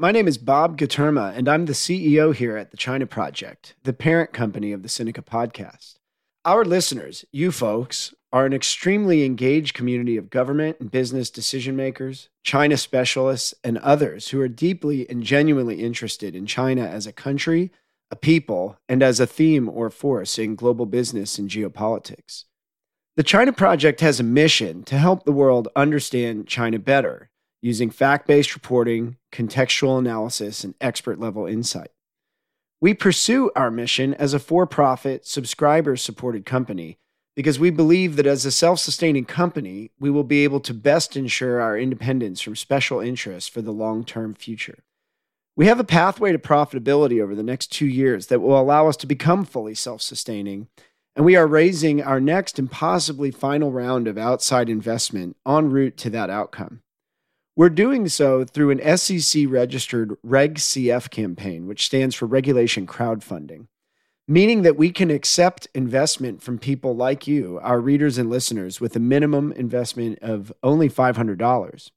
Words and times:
My 0.00 0.12
name 0.12 0.26
is 0.26 0.38
Bob 0.38 0.78
Guterma, 0.78 1.36
and 1.36 1.46
I'm 1.46 1.66
the 1.66 1.74
CEO 1.74 2.34
here 2.34 2.56
at 2.56 2.70
the 2.70 2.78
China 2.78 3.04
Project, 3.04 3.74
the 3.82 3.92
parent 3.92 4.32
company 4.32 4.72
of 4.72 4.82
the 4.82 4.88
Sinica 4.88 5.22
podcast. 5.22 5.96
Our 6.42 6.64
listeners, 6.64 7.26
you 7.32 7.52
folks, 7.52 8.14
are 8.32 8.46
an 8.46 8.54
extremely 8.54 9.26
engaged 9.26 9.74
community 9.74 10.16
of 10.16 10.30
government 10.30 10.78
and 10.80 10.90
business 10.90 11.28
decision 11.28 11.76
makers, 11.76 12.30
China 12.42 12.78
specialists, 12.78 13.52
and 13.62 13.76
others 13.76 14.28
who 14.28 14.40
are 14.40 14.48
deeply 14.48 15.06
and 15.10 15.22
genuinely 15.22 15.82
interested 15.82 16.34
in 16.34 16.46
China 16.46 16.86
as 16.86 17.06
a 17.06 17.12
country, 17.12 17.70
a 18.10 18.16
people, 18.16 18.78
and 18.88 19.02
as 19.02 19.20
a 19.20 19.26
theme 19.26 19.68
or 19.68 19.90
force 19.90 20.38
in 20.38 20.54
global 20.54 20.86
business 20.86 21.38
and 21.38 21.50
geopolitics. 21.50 22.44
The 23.16 23.22
China 23.22 23.52
Project 23.52 24.00
has 24.00 24.18
a 24.18 24.22
mission 24.22 24.82
to 24.84 24.96
help 24.96 25.24
the 25.26 25.30
world 25.30 25.68
understand 25.76 26.46
China 26.46 26.78
better 26.78 27.29
using 27.62 27.90
fact 27.90 28.26
based 28.26 28.54
reporting, 28.54 29.16
contextual 29.32 29.98
analysis, 29.98 30.64
and 30.64 30.74
expert 30.80 31.18
level 31.18 31.46
insight. 31.46 31.90
We 32.80 32.94
pursue 32.94 33.50
our 33.54 33.70
mission 33.70 34.14
as 34.14 34.32
a 34.32 34.38
for 34.38 34.66
profit, 34.66 35.26
subscriber 35.26 35.96
supported 35.96 36.46
company 36.46 36.98
because 37.36 37.58
we 37.58 37.70
believe 37.70 38.16
that 38.16 38.26
as 38.26 38.44
a 38.44 38.50
self 38.50 38.78
sustaining 38.80 39.24
company, 39.24 39.90
we 39.98 40.10
will 40.10 40.24
be 40.24 40.44
able 40.44 40.60
to 40.60 40.74
best 40.74 41.16
ensure 41.16 41.60
our 41.60 41.78
independence 41.78 42.40
from 42.40 42.56
special 42.56 43.00
interests 43.00 43.48
for 43.48 43.62
the 43.62 43.72
long 43.72 44.04
term 44.04 44.34
future. 44.34 44.78
We 45.56 45.66
have 45.66 45.80
a 45.80 45.84
pathway 45.84 46.32
to 46.32 46.38
profitability 46.38 47.22
over 47.22 47.34
the 47.34 47.42
next 47.42 47.68
two 47.68 47.86
years 47.86 48.28
that 48.28 48.40
will 48.40 48.58
allow 48.58 48.88
us 48.88 48.96
to 48.98 49.06
become 49.06 49.44
fully 49.44 49.74
self 49.74 50.00
sustaining, 50.00 50.68
and 51.14 51.24
we 51.24 51.36
are 51.36 51.46
raising 51.46 52.02
our 52.02 52.20
next 52.20 52.58
and 52.58 52.70
possibly 52.70 53.30
final 53.30 53.70
round 53.70 54.08
of 54.08 54.16
outside 54.16 54.68
investment 54.68 55.36
en 55.46 55.70
route 55.70 55.96
to 55.98 56.10
that 56.10 56.30
outcome. 56.30 56.82
We're 57.56 57.68
doing 57.68 58.08
so 58.08 58.44
through 58.44 58.70
an 58.70 58.96
SEC 58.96 59.44
registered 59.48 60.16
Reg 60.22 60.54
CF 60.54 61.10
campaign, 61.10 61.66
which 61.66 61.84
stands 61.86 62.14
for 62.14 62.26
Regulation 62.26 62.86
Crowdfunding, 62.86 63.66
meaning 64.28 64.62
that 64.62 64.76
we 64.76 64.92
can 64.92 65.10
accept 65.10 65.66
investment 65.74 66.42
from 66.42 66.58
people 66.58 66.94
like 66.94 67.26
you, 67.26 67.58
our 67.62 67.80
readers 67.80 68.18
and 68.18 68.30
listeners, 68.30 68.80
with 68.80 68.94
a 68.94 69.00
minimum 69.00 69.52
investment 69.52 70.20
of 70.22 70.52
only 70.62 70.88
$500. 70.88 71.90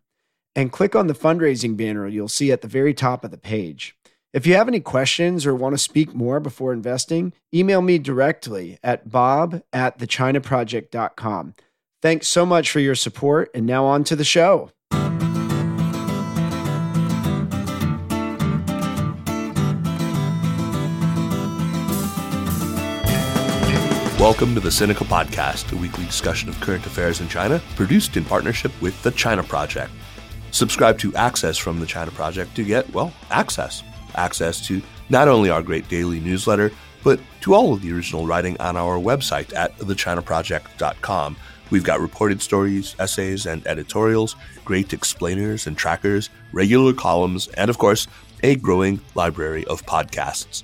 and 0.56 0.72
click 0.72 0.96
on 0.96 1.08
the 1.08 1.16
fundraising 1.16 1.76
banner 1.76 2.08
you'll 2.08 2.28
see 2.28 2.52
at 2.52 2.62
the 2.62 2.68
very 2.68 2.94
top 2.94 3.24
of 3.24 3.32
the 3.32 3.38
page. 3.38 3.96
If 4.34 4.48
you 4.48 4.56
have 4.56 4.68
any 4.68 4.80
questions 4.80 5.46
or 5.46 5.54
want 5.54 5.74
to 5.74 5.78
speak 5.78 6.16
more 6.16 6.40
before 6.40 6.74
investing, 6.74 7.34
email 7.54 7.82
me 7.82 8.00
directly 8.00 8.80
at 8.84 9.10
bob 9.10 9.62
at 9.72 10.00
thechinaproject.com. 10.00 11.54
Thanks 12.02 12.28
so 12.28 12.46
much 12.46 12.72
for 12.72 12.80
your 12.80 12.96
support, 12.96 13.52
and 13.54 13.66
now 13.66 13.86
on 13.86 14.04
to 14.06 14.16
the 14.16 14.26
show. 14.26 14.72
Welcome 24.24 24.54
to 24.56 24.62
the 24.62 24.70
Sinica 24.70 25.06
Podcast, 25.06 25.74
a 25.74 25.76
weekly 25.76 26.06
discussion 26.06 26.48
of 26.48 26.58
current 26.62 26.86
affairs 26.86 27.20
in 27.20 27.28
China, 27.28 27.62
produced 27.76 28.16
in 28.16 28.24
partnership 28.24 28.72
with 28.82 29.04
the 29.04 29.12
China 29.12 29.44
Project. 29.44 29.92
Subscribe 30.52 30.98
to 31.00 31.14
Access 31.16 31.58
from 31.58 31.82
the 31.82 31.86
China 31.86 32.10
Project 32.10 32.56
to 32.56 32.64
get, 32.64 32.90
well, 32.94 33.12
access. 33.32 33.84
Access 34.16 34.66
to 34.68 34.82
not 35.10 35.28
only 35.28 35.50
our 35.50 35.62
great 35.62 35.90
daily 35.90 36.22
newsletter, 36.22 36.72
but 37.04 37.20
to 37.42 37.54
all 37.54 37.74
of 37.74 37.82
the 37.82 37.92
original 37.92 38.26
writing 38.26 38.56
on 38.62 38.78
our 38.78 38.96
website 38.96 39.54
at 39.58 39.78
thechinaproject.com. 39.80 41.36
We've 41.70 41.84
got 41.84 42.00
reported 42.00 42.42
stories, 42.42 42.96
essays, 43.00 43.46
and 43.46 43.68
editorials, 43.68 44.38
great 44.64 44.94
explainers 44.94 45.68
and 45.68 45.78
trackers, 45.78 46.30
regular 46.54 46.94
columns, 46.94 47.50
and 47.50 47.70
of 47.70 47.78
course, 47.78 48.08
a 48.42 48.56
growing 48.56 49.02
library 49.16 49.66
of 49.66 49.86
podcasts. 49.86 50.64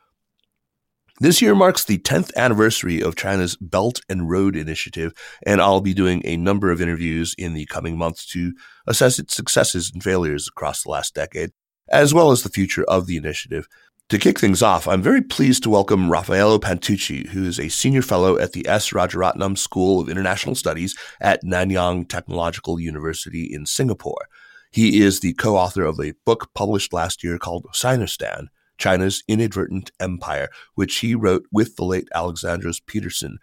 This 1.21 1.39
year 1.39 1.53
marks 1.53 1.85
the 1.85 1.99
10th 1.99 2.35
anniversary 2.35 2.99
of 2.99 3.15
China's 3.15 3.55
Belt 3.55 4.01
and 4.09 4.27
Road 4.27 4.55
Initiative, 4.55 5.13
and 5.45 5.61
I'll 5.61 5.79
be 5.79 5.93
doing 5.93 6.23
a 6.25 6.35
number 6.35 6.71
of 6.71 6.81
interviews 6.81 7.35
in 7.37 7.53
the 7.53 7.67
coming 7.67 7.95
months 7.95 8.25
to 8.29 8.53
assess 8.87 9.19
its 9.19 9.35
successes 9.35 9.91
and 9.93 10.03
failures 10.03 10.47
across 10.47 10.81
the 10.81 10.89
last 10.89 11.13
decade, 11.13 11.51
as 11.89 12.11
well 12.11 12.31
as 12.31 12.41
the 12.41 12.49
future 12.49 12.83
of 12.85 13.05
the 13.05 13.17
initiative. 13.17 13.67
To 14.09 14.17
kick 14.17 14.39
things 14.39 14.63
off, 14.63 14.87
I'm 14.87 15.03
very 15.03 15.21
pleased 15.21 15.61
to 15.61 15.69
welcome 15.69 16.11
Raffaello 16.11 16.57
Pantucci, 16.57 17.27
who 17.27 17.45
is 17.45 17.59
a 17.59 17.69
senior 17.69 18.01
fellow 18.01 18.39
at 18.39 18.53
the 18.53 18.67
S. 18.67 18.89
Rajaratnam 18.89 19.59
School 19.59 20.01
of 20.01 20.09
International 20.09 20.55
Studies 20.55 20.97
at 21.19 21.43
Nanyang 21.43 22.09
Technological 22.09 22.79
University 22.79 23.43
in 23.43 23.67
Singapore. 23.67 24.25
He 24.71 25.03
is 25.03 25.19
the 25.19 25.33
co-author 25.33 25.83
of 25.83 25.99
a 25.99 26.15
book 26.25 26.49
published 26.55 26.91
last 26.91 27.23
year 27.23 27.37
called 27.37 27.67
Sinostan, 27.75 28.47
China's 28.81 29.23
Inadvertent 29.27 29.91
Empire, 29.99 30.49
which 30.73 30.97
he 30.97 31.13
wrote 31.13 31.45
with 31.51 31.75
the 31.75 31.85
late 31.85 32.09
Alexandros 32.15 32.81
Petersen. 32.85 33.37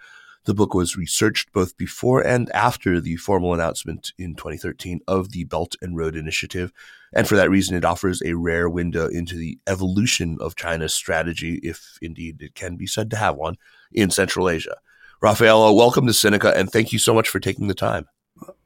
The 0.44 0.54
book 0.54 0.74
was 0.74 0.96
researched 0.96 1.52
both 1.52 1.76
before 1.76 2.26
and 2.26 2.50
after 2.50 3.00
the 3.00 3.16
formal 3.16 3.54
announcement 3.54 4.12
in 4.18 4.34
2013 4.34 5.00
of 5.06 5.30
the 5.30 5.44
Belt 5.44 5.76
and 5.80 5.96
Road 5.96 6.16
Initiative, 6.16 6.72
and 7.12 7.28
for 7.28 7.36
that 7.36 7.50
reason, 7.50 7.76
it 7.76 7.84
offers 7.84 8.20
a 8.22 8.34
rare 8.34 8.68
window 8.68 9.06
into 9.06 9.36
the 9.36 9.58
evolution 9.66 10.36
of 10.40 10.56
China's 10.56 10.92
strategy, 10.92 11.60
if 11.62 11.98
indeed 12.02 12.42
it 12.42 12.54
can 12.54 12.76
be 12.76 12.86
said 12.86 13.08
to 13.10 13.16
have 13.16 13.36
one, 13.36 13.56
in 13.92 14.10
Central 14.10 14.48
Asia. 14.48 14.76
Raffaello, 15.22 15.72
welcome 15.72 16.06
to 16.06 16.12
Sinica, 16.12 16.54
and 16.54 16.70
thank 16.70 16.92
you 16.92 16.98
so 16.98 17.14
much 17.14 17.28
for 17.28 17.40
taking 17.40 17.68
the 17.68 17.74
time. 17.74 18.06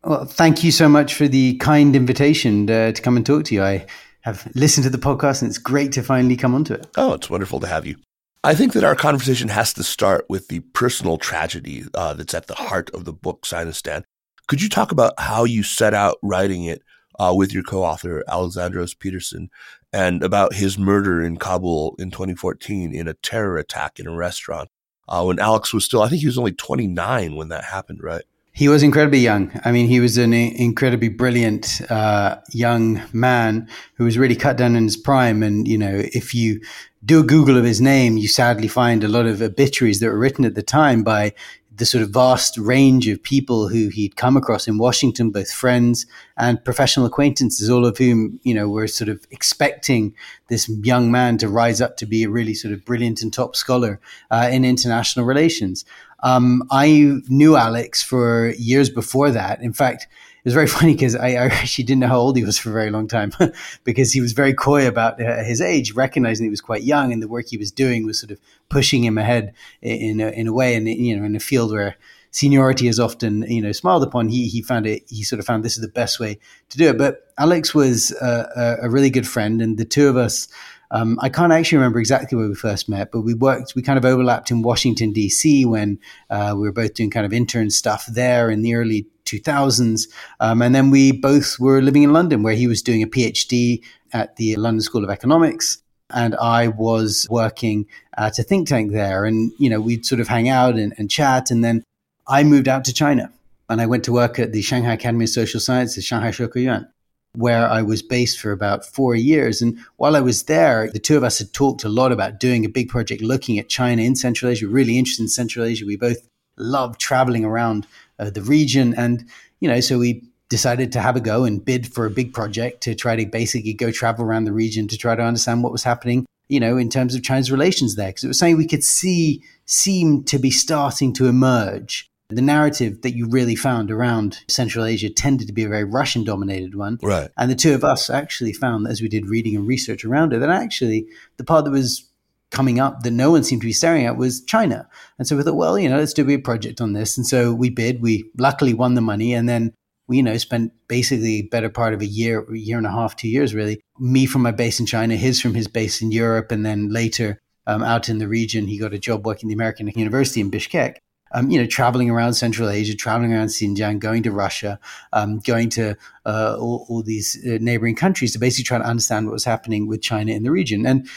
Well, 0.04 0.24
thank 0.24 0.64
you 0.64 0.70
so 0.70 0.88
much 0.88 1.14
for 1.14 1.28
the 1.28 1.56
kind 1.58 1.94
invitation 1.94 2.66
to, 2.66 2.74
uh, 2.74 2.92
to 2.92 3.02
come 3.02 3.16
and 3.16 3.24
talk 3.24 3.44
to 3.44 3.54
you. 3.54 3.62
I 3.62 3.86
have 4.22 4.50
listened 4.54 4.84
to 4.84 4.90
the 4.90 4.98
podcast 4.98 5.42
and 5.42 5.48
it's 5.48 5.58
great 5.58 5.92
to 5.92 6.02
finally 6.02 6.36
come 6.36 6.54
onto 6.54 6.74
it. 6.74 6.86
Oh, 6.96 7.12
it's 7.12 7.30
wonderful 7.30 7.60
to 7.60 7.66
have 7.66 7.86
you. 7.86 7.96
I 8.44 8.54
think 8.54 8.72
that 8.72 8.84
our 8.84 8.96
conversation 8.96 9.48
has 9.48 9.72
to 9.74 9.84
start 9.84 10.26
with 10.28 10.48
the 10.48 10.60
personal 10.60 11.16
tragedy 11.16 11.84
uh, 11.94 12.14
that's 12.14 12.34
at 12.34 12.48
the 12.48 12.54
heart 12.54 12.90
of 12.90 13.04
the 13.04 13.12
book, 13.12 13.42
Sinostan. 13.42 14.02
Could 14.48 14.60
you 14.60 14.68
talk 14.68 14.90
about 14.90 15.14
how 15.18 15.44
you 15.44 15.62
set 15.62 15.94
out 15.94 16.18
writing 16.22 16.64
it, 16.64 16.82
uh, 17.20 17.32
with 17.36 17.52
your 17.52 17.62
co-author 17.62 18.24
Alexandros 18.28 18.98
Petersen, 18.98 19.48
and 19.92 20.24
about 20.24 20.54
his 20.54 20.76
murder 20.78 21.22
in 21.22 21.36
Kabul 21.36 21.94
in 21.98 22.10
2014 22.10 22.94
in 22.94 23.06
a 23.06 23.14
terror 23.14 23.58
attack 23.58 24.00
in 24.00 24.06
a 24.06 24.14
restaurant. 24.14 24.68
Uh, 25.08 25.24
when 25.24 25.38
Alex 25.38 25.72
was 25.72 25.84
still, 25.84 26.02
I 26.02 26.08
think 26.08 26.20
he 26.20 26.26
was 26.26 26.38
only 26.38 26.52
29 26.52 27.36
when 27.36 27.48
that 27.48 27.64
happened, 27.64 28.02
right? 28.02 28.24
He 28.54 28.68
was 28.68 28.82
incredibly 28.82 29.20
young. 29.20 29.50
I 29.64 29.72
mean, 29.72 29.88
he 29.88 29.98
was 29.98 30.18
an 30.18 30.34
incredibly 30.34 31.08
brilliant 31.08 31.80
uh, 31.90 32.36
young 32.50 33.02
man 33.10 33.66
who 33.94 34.04
was 34.04 34.18
really 34.18 34.36
cut 34.36 34.58
down 34.58 34.76
in 34.76 34.84
his 34.84 34.96
prime. 34.96 35.42
And, 35.42 35.66
you 35.66 35.78
know, 35.78 36.02
if 36.12 36.34
you 36.34 36.60
do 37.02 37.20
a 37.20 37.24
Google 37.24 37.56
of 37.56 37.64
his 37.64 37.80
name, 37.80 38.18
you 38.18 38.28
sadly 38.28 38.68
find 38.68 39.02
a 39.02 39.08
lot 39.08 39.24
of 39.24 39.40
obituaries 39.40 40.00
that 40.00 40.08
were 40.08 40.18
written 40.18 40.44
at 40.44 40.54
the 40.54 40.62
time 40.62 41.02
by 41.02 41.32
the 41.74 41.86
sort 41.86 42.02
of 42.02 42.10
vast 42.10 42.58
range 42.58 43.08
of 43.08 43.22
people 43.22 43.68
who 43.68 43.88
he'd 43.88 44.16
come 44.16 44.36
across 44.36 44.68
in 44.68 44.76
Washington, 44.76 45.30
both 45.30 45.50
friends 45.50 46.04
and 46.36 46.62
professional 46.62 47.06
acquaintances, 47.06 47.70
all 47.70 47.86
of 47.86 47.96
whom, 47.96 48.38
you 48.42 48.54
know, 48.54 48.68
were 48.68 48.86
sort 48.86 49.08
of 49.08 49.26
expecting 49.30 50.14
this 50.48 50.68
young 50.82 51.10
man 51.10 51.38
to 51.38 51.48
rise 51.48 51.80
up 51.80 51.96
to 51.96 52.06
be 52.06 52.24
a 52.24 52.28
really 52.28 52.52
sort 52.52 52.74
of 52.74 52.84
brilliant 52.84 53.22
and 53.22 53.32
top 53.32 53.56
scholar 53.56 53.98
uh, 54.30 54.50
in 54.52 54.64
international 54.64 55.24
relations. 55.24 55.86
Um, 56.22 56.62
I 56.70 57.20
knew 57.28 57.56
Alex 57.56 58.02
for 58.02 58.52
years 58.56 58.88
before 58.90 59.30
that. 59.30 59.60
In 59.60 59.72
fact, 59.72 60.06
it 60.44 60.44
was 60.44 60.54
very 60.54 60.66
funny 60.68 60.92
because 60.94 61.14
I, 61.14 61.28
I, 61.30 61.46
actually 61.46 61.84
didn't 61.84 62.00
know 62.00 62.08
how 62.08 62.18
old 62.18 62.36
he 62.36 62.44
was 62.44 62.58
for 62.58 62.70
a 62.70 62.72
very 62.72 62.90
long 62.90 63.08
time 63.08 63.32
because 63.84 64.12
he 64.12 64.20
was 64.20 64.32
very 64.32 64.54
coy 64.54 64.86
about 64.86 65.20
uh, 65.20 65.42
his 65.44 65.60
age, 65.60 65.92
recognizing 65.92 66.44
he 66.44 66.50
was 66.50 66.60
quite 66.60 66.82
young 66.82 67.12
and 67.12 67.22
the 67.22 67.28
work 67.28 67.46
he 67.48 67.56
was 67.56 67.70
doing 67.70 68.06
was 68.06 68.20
sort 68.20 68.30
of 68.30 68.40
pushing 68.68 69.04
him 69.04 69.18
ahead 69.18 69.54
in 69.80 70.20
a, 70.20 70.28
in 70.30 70.46
a 70.46 70.52
way 70.52 70.74
and 70.74 70.88
you 70.88 71.16
know 71.16 71.24
in 71.24 71.36
a 71.36 71.40
field 71.40 71.72
where 71.72 71.96
seniority 72.32 72.88
is 72.88 72.98
often 72.98 73.42
you 73.42 73.62
know 73.62 73.72
smiled 73.72 74.02
upon. 74.02 74.28
He 74.28 74.48
he 74.48 74.62
found 74.62 74.86
it. 74.86 75.04
He 75.08 75.22
sort 75.22 75.38
of 75.38 75.46
found 75.46 75.64
this 75.64 75.76
is 75.76 75.82
the 75.82 75.88
best 75.88 76.18
way 76.18 76.38
to 76.70 76.78
do 76.78 76.88
it. 76.88 76.98
But 76.98 77.32
Alex 77.38 77.74
was 77.74 78.10
a, 78.12 78.78
a 78.82 78.90
really 78.90 79.10
good 79.10 79.28
friend, 79.28 79.62
and 79.62 79.78
the 79.78 79.84
two 79.84 80.08
of 80.08 80.16
us 80.16 80.48
um, 80.92 81.18
I 81.22 81.30
can't 81.30 81.52
actually 81.52 81.78
remember 81.78 81.98
exactly 81.98 82.36
where 82.36 82.46
we 82.46 82.54
first 82.54 82.86
met, 82.86 83.10
but 83.10 83.22
we 83.22 83.32
worked, 83.32 83.74
we 83.74 83.80
kind 83.80 83.98
of 83.98 84.04
overlapped 84.04 84.50
in 84.50 84.60
Washington, 84.60 85.12
D.C. 85.12 85.64
when 85.64 85.98
uh, 86.28 86.52
we 86.54 86.60
were 86.60 86.72
both 86.72 86.92
doing 86.92 87.10
kind 87.10 87.24
of 87.24 87.32
intern 87.32 87.70
stuff 87.70 88.04
there 88.06 88.50
in 88.50 88.60
the 88.60 88.74
early 88.74 89.06
2000s. 89.24 90.06
Um, 90.38 90.60
and 90.60 90.74
then 90.74 90.90
we 90.90 91.10
both 91.10 91.58
were 91.58 91.80
living 91.80 92.02
in 92.02 92.12
London, 92.12 92.42
where 92.42 92.54
he 92.54 92.66
was 92.66 92.82
doing 92.82 93.02
a 93.02 93.06
PhD 93.06 93.82
at 94.12 94.36
the 94.36 94.54
London 94.56 94.82
School 94.82 95.02
of 95.02 95.08
Economics. 95.08 95.78
And 96.10 96.36
I 96.36 96.68
was 96.68 97.26
working 97.30 97.86
at 98.18 98.38
a 98.38 98.42
think 98.42 98.68
tank 98.68 98.92
there. 98.92 99.24
And, 99.24 99.50
you 99.58 99.70
know, 99.70 99.80
we'd 99.80 100.04
sort 100.04 100.20
of 100.20 100.28
hang 100.28 100.50
out 100.50 100.74
and, 100.74 100.92
and 100.98 101.10
chat. 101.10 101.50
And 101.50 101.64
then 101.64 101.82
I 102.28 102.44
moved 102.44 102.68
out 102.68 102.84
to 102.84 102.92
China 102.92 103.32
and 103.70 103.80
I 103.80 103.86
went 103.86 104.04
to 104.04 104.12
work 104.12 104.38
at 104.38 104.52
the 104.52 104.60
Shanghai 104.60 104.92
Academy 104.92 105.24
of 105.24 105.30
Social 105.30 105.58
Sciences, 105.58 106.04
Shanghai 106.04 106.32
Shouke 106.32 106.91
where 107.34 107.66
I 107.66 107.82
was 107.82 108.02
based 108.02 108.38
for 108.38 108.52
about 108.52 108.84
four 108.84 109.14
years. 109.14 109.62
And 109.62 109.78
while 109.96 110.16
I 110.16 110.20
was 110.20 110.44
there, 110.44 110.90
the 110.90 110.98
two 110.98 111.16
of 111.16 111.24
us 111.24 111.38
had 111.38 111.52
talked 111.52 111.84
a 111.84 111.88
lot 111.88 112.12
about 112.12 112.40
doing 112.40 112.64
a 112.64 112.68
big 112.68 112.88
project 112.88 113.22
looking 113.22 113.58
at 113.58 113.68
China 113.68 114.02
in 114.02 114.16
Central 114.16 114.50
Asia, 114.50 114.68
really 114.68 114.98
interested 114.98 115.22
in 115.22 115.28
Central 115.28 115.64
Asia. 115.64 115.86
We 115.86 115.96
both 115.96 116.28
loved 116.58 117.00
traveling 117.00 117.44
around 117.44 117.86
uh, 118.18 118.30
the 118.30 118.42
region. 118.42 118.94
And, 118.94 119.26
you 119.60 119.68
know, 119.68 119.80
so 119.80 119.98
we 119.98 120.22
decided 120.50 120.92
to 120.92 121.00
have 121.00 121.16
a 121.16 121.20
go 121.20 121.44
and 121.44 121.64
bid 121.64 121.90
for 121.90 122.04
a 122.04 122.10
big 122.10 122.34
project 122.34 122.82
to 122.82 122.94
try 122.94 123.16
to 123.16 123.24
basically 123.24 123.72
go 123.72 123.90
travel 123.90 124.24
around 124.24 124.44
the 124.44 124.52
region 124.52 124.86
to 124.88 124.98
try 124.98 125.16
to 125.16 125.22
understand 125.22 125.62
what 125.62 125.72
was 125.72 125.84
happening, 125.84 126.26
you 126.48 126.60
know, 126.60 126.76
in 126.76 126.90
terms 126.90 127.14
of 127.14 127.22
China's 127.22 127.50
relations 127.50 127.96
there. 127.96 128.08
Because 128.08 128.24
it 128.24 128.28
was 128.28 128.38
something 128.38 128.58
we 128.58 128.66
could 128.66 128.84
see 128.84 129.42
seem 129.64 130.22
to 130.24 130.38
be 130.38 130.50
starting 130.50 131.14
to 131.14 131.26
emerge 131.26 132.10
the 132.36 132.42
narrative 132.42 133.02
that 133.02 133.16
you 133.16 133.28
really 133.28 133.56
found 133.56 133.90
around 133.90 134.38
Central 134.48 134.84
Asia 134.84 135.10
tended 135.10 135.46
to 135.46 135.52
be 135.52 135.64
a 135.64 135.68
very 135.68 135.84
Russian 135.84 136.24
dominated 136.24 136.74
one. 136.74 136.98
Right. 137.02 137.30
And 137.36 137.50
the 137.50 137.54
two 137.54 137.74
of 137.74 137.84
us 137.84 138.10
actually 138.10 138.52
found, 138.52 138.86
as 138.86 139.00
we 139.02 139.08
did 139.08 139.26
reading 139.26 139.56
and 139.56 139.66
research 139.66 140.04
around 140.04 140.32
it, 140.32 140.38
that 140.38 140.50
actually 140.50 141.06
the 141.36 141.44
part 141.44 141.64
that 141.64 141.70
was 141.70 142.08
coming 142.50 142.78
up 142.78 143.02
that 143.02 143.10
no 143.10 143.30
one 143.30 143.42
seemed 143.42 143.62
to 143.62 143.66
be 143.66 143.72
staring 143.72 144.06
at 144.06 144.16
was 144.16 144.44
China. 144.44 144.88
And 145.18 145.26
so 145.26 145.36
we 145.36 145.42
thought, 145.42 145.56
well, 145.56 145.78
you 145.78 145.88
know, 145.88 145.98
let's 145.98 146.12
do 146.12 146.28
a 146.28 146.38
project 146.38 146.80
on 146.80 146.92
this. 146.92 147.16
And 147.16 147.26
so 147.26 147.52
we 147.52 147.70
bid, 147.70 148.02
we 148.02 148.30
luckily 148.38 148.74
won 148.74 148.94
the 148.94 149.00
money. 149.00 149.32
And 149.32 149.48
then 149.48 149.72
we, 150.06 150.18
you 150.18 150.22
know, 150.22 150.36
spent 150.36 150.72
basically 150.86 151.42
better 151.42 151.70
part 151.70 151.94
of 151.94 152.02
a 152.02 152.06
year, 152.06 152.46
a 152.48 152.58
year 152.58 152.76
and 152.76 152.86
a 152.86 152.90
half, 152.90 153.16
two 153.16 153.28
years 153.28 153.54
really. 153.54 153.80
Me 153.98 154.26
from 154.26 154.42
my 154.42 154.52
base 154.52 154.78
in 154.78 154.86
China, 154.86 155.16
his 155.16 155.40
from 155.40 155.54
his 155.54 155.66
base 155.66 156.02
in 156.02 156.12
Europe. 156.12 156.52
And 156.52 156.64
then 156.64 156.90
later 156.90 157.40
um, 157.66 157.82
out 157.82 158.08
in 158.08 158.18
the 158.18 158.28
region, 158.28 158.66
he 158.66 158.78
got 158.78 158.92
a 158.92 158.98
job 158.98 159.24
working 159.24 159.48
at 159.48 159.50
the 159.50 159.54
American 159.54 159.88
University 159.88 160.40
in 160.40 160.50
Bishkek 160.50 160.96
um, 161.32 161.50
you 161.50 161.58
know, 161.58 161.66
traveling 161.66 162.10
around 162.10 162.34
Central 162.34 162.68
Asia, 162.68 162.94
traveling 162.94 163.32
around 163.32 163.48
Xinjiang, 163.48 163.98
going 163.98 164.22
to 164.22 164.30
Russia, 164.30 164.78
um, 165.12 165.38
going 165.40 165.70
to 165.70 165.96
uh, 166.26 166.56
all, 166.58 166.86
all, 166.88 167.02
these 167.02 167.38
uh, 167.46 167.58
neighboring 167.60 167.96
countries 167.96 168.32
to 168.32 168.38
basically 168.38 168.64
try 168.64 168.78
to 168.78 168.84
understand 168.84 169.26
what 169.26 169.32
was 169.32 169.44
happening 169.44 169.86
with 169.86 170.02
China 170.02 170.32
in 170.32 170.42
the 170.42 170.50
region. 170.50 170.86
And 170.86 171.08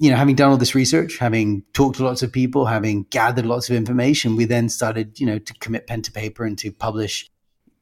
you 0.00 0.10
know, 0.10 0.16
having 0.16 0.36
done 0.36 0.50
all 0.50 0.56
this 0.56 0.76
research, 0.76 1.18
having 1.18 1.64
talked 1.72 1.96
to 1.96 2.04
lots 2.04 2.22
of 2.22 2.32
people, 2.32 2.66
having 2.66 3.04
gathered 3.10 3.46
lots 3.46 3.68
of 3.68 3.74
information, 3.74 4.36
we 4.36 4.44
then 4.44 4.68
started, 4.68 5.18
you 5.18 5.26
know, 5.26 5.38
to 5.38 5.54
commit 5.54 5.88
pen 5.88 6.02
to 6.02 6.12
paper 6.12 6.44
and 6.44 6.56
to 6.58 6.70
publish 6.70 7.28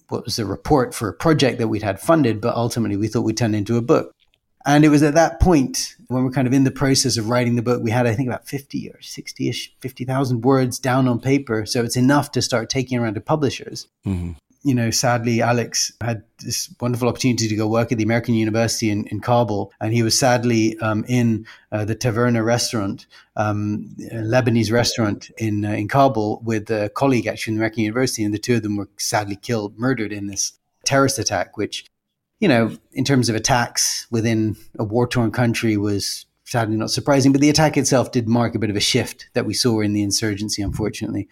what 0.08 0.25
was 0.25 0.38
a 0.38 0.46
report 0.46 0.94
for 0.94 1.08
a 1.08 1.12
project 1.12 1.58
that 1.58 1.69
we'd 1.69 1.82
had 1.82 2.00
funded, 2.00 2.40
but 2.40 2.54
ultimately 2.54 2.96
we 2.96 3.08
thought 3.08 3.22
we'd 3.22 3.37
turn 3.37 3.54
into 3.54 3.76
a 3.76 3.82
book. 3.82 4.14
And 4.64 4.84
it 4.84 4.88
was 4.88 5.02
at 5.02 5.14
that 5.14 5.40
point 5.40 5.95
when 6.08 6.24
we're 6.24 6.30
kind 6.30 6.46
of 6.46 6.52
in 6.52 6.64
the 6.64 6.70
process 6.70 7.16
of 7.16 7.28
writing 7.28 7.56
the 7.56 7.62
book, 7.62 7.82
we 7.82 7.90
had, 7.90 8.06
I 8.06 8.14
think, 8.14 8.28
about 8.28 8.46
50 8.46 8.90
or 8.90 9.00
60 9.00 9.48
ish, 9.48 9.74
50,000 9.80 10.42
words 10.42 10.78
down 10.78 11.08
on 11.08 11.20
paper. 11.20 11.66
So 11.66 11.82
it's 11.84 11.96
enough 11.96 12.32
to 12.32 12.42
start 12.42 12.70
taking 12.70 12.98
around 12.98 13.14
to 13.14 13.20
publishers. 13.20 13.88
Mm-hmm. 14.06 14.32
You 14.62 14.74
know, 14.74 14.90
sadly, 14.90 15.42
Alex 15.42 15.92
had 16.00 16.24
this 16.40 16.74
wonderful 16.80 17.08
opportunity 17.08 17.46
to 17.46 17.54
go 17.54 17.68
work 17.68 17.92
at 17.92 17.98
the 17.98 18.04
American 18.04 18.34
University 18.34 18.90
in, 18.90 19.06
in 19.06 19.20
Kabul. 19.20 19.72
And 19.80 19.92
he 19.92 20.02
was 20.02 20.18
sadly 20.18 20.76
um, 20.80 21.04
in 21.06 21.46
uh, 21.70 21.84
the 21.84 21.94
Taverna 21.94 22.44
restaurant, 22.44 23.06
um, 23.36 23.94
Lebanese 24.12 24.72
restaurant 24.72 25.30
in, 25.38 25.64
uh, 25.64 25.70
in 25.70 25.86
Kabul 25.86 26.40
with 26.44 26.68
a 26.70 26.88
colleague 26.88 27.28
actually 27.28 27.52
in 27.52 27.56
the 27.56 27.60
American 27.60 27.84
University. 27.84 28.24
And 28.24 28.34
the 28.34 28.38
two 28.38 28.56
of 28.56 28.62
them 28.62 28.76
were 28.76 28.88
sadly 28.98 29.36
killed, 29.36 29.78
murdered 29.78 30.12
in 30.12 30.26
this 30.26 30.58
terrorist 30.84 31.18
attack, 31.18 31.56
which 31.56 31.84
you 32.40 32.48
know, 32.48 32.76
in 32.92 33.04
terms 33.04 33.28
of 33.28 33.36
attacks 33.36 34.06
within 34.10 34.56
a 34.78 34.84
war 34.84 35.06
torn 35.06 35.30
country 35.30 35.76
was 35.76 36.26
sadly 36.44 36.76
not 36.76 36.90
surprising, 36.90 37.32
but 37.32 37.40
the 37.40 37.50
attack 37.50 37.76
itself 37.76 38.12
did 38.12 38.28
mark 38.28 38.54
a 38.54 38.58
bit 38.58 38.70
of 38.70 38.76
a 38.76 38.80
shift 38.80 39.28
that 39.34 39.46
we 39.46 39.54
saw 39.54 39.80
in 39.80 39.92
the 39.92 40.02
insurgency, 40.02 40.62
unfortunately. 40.62 41.28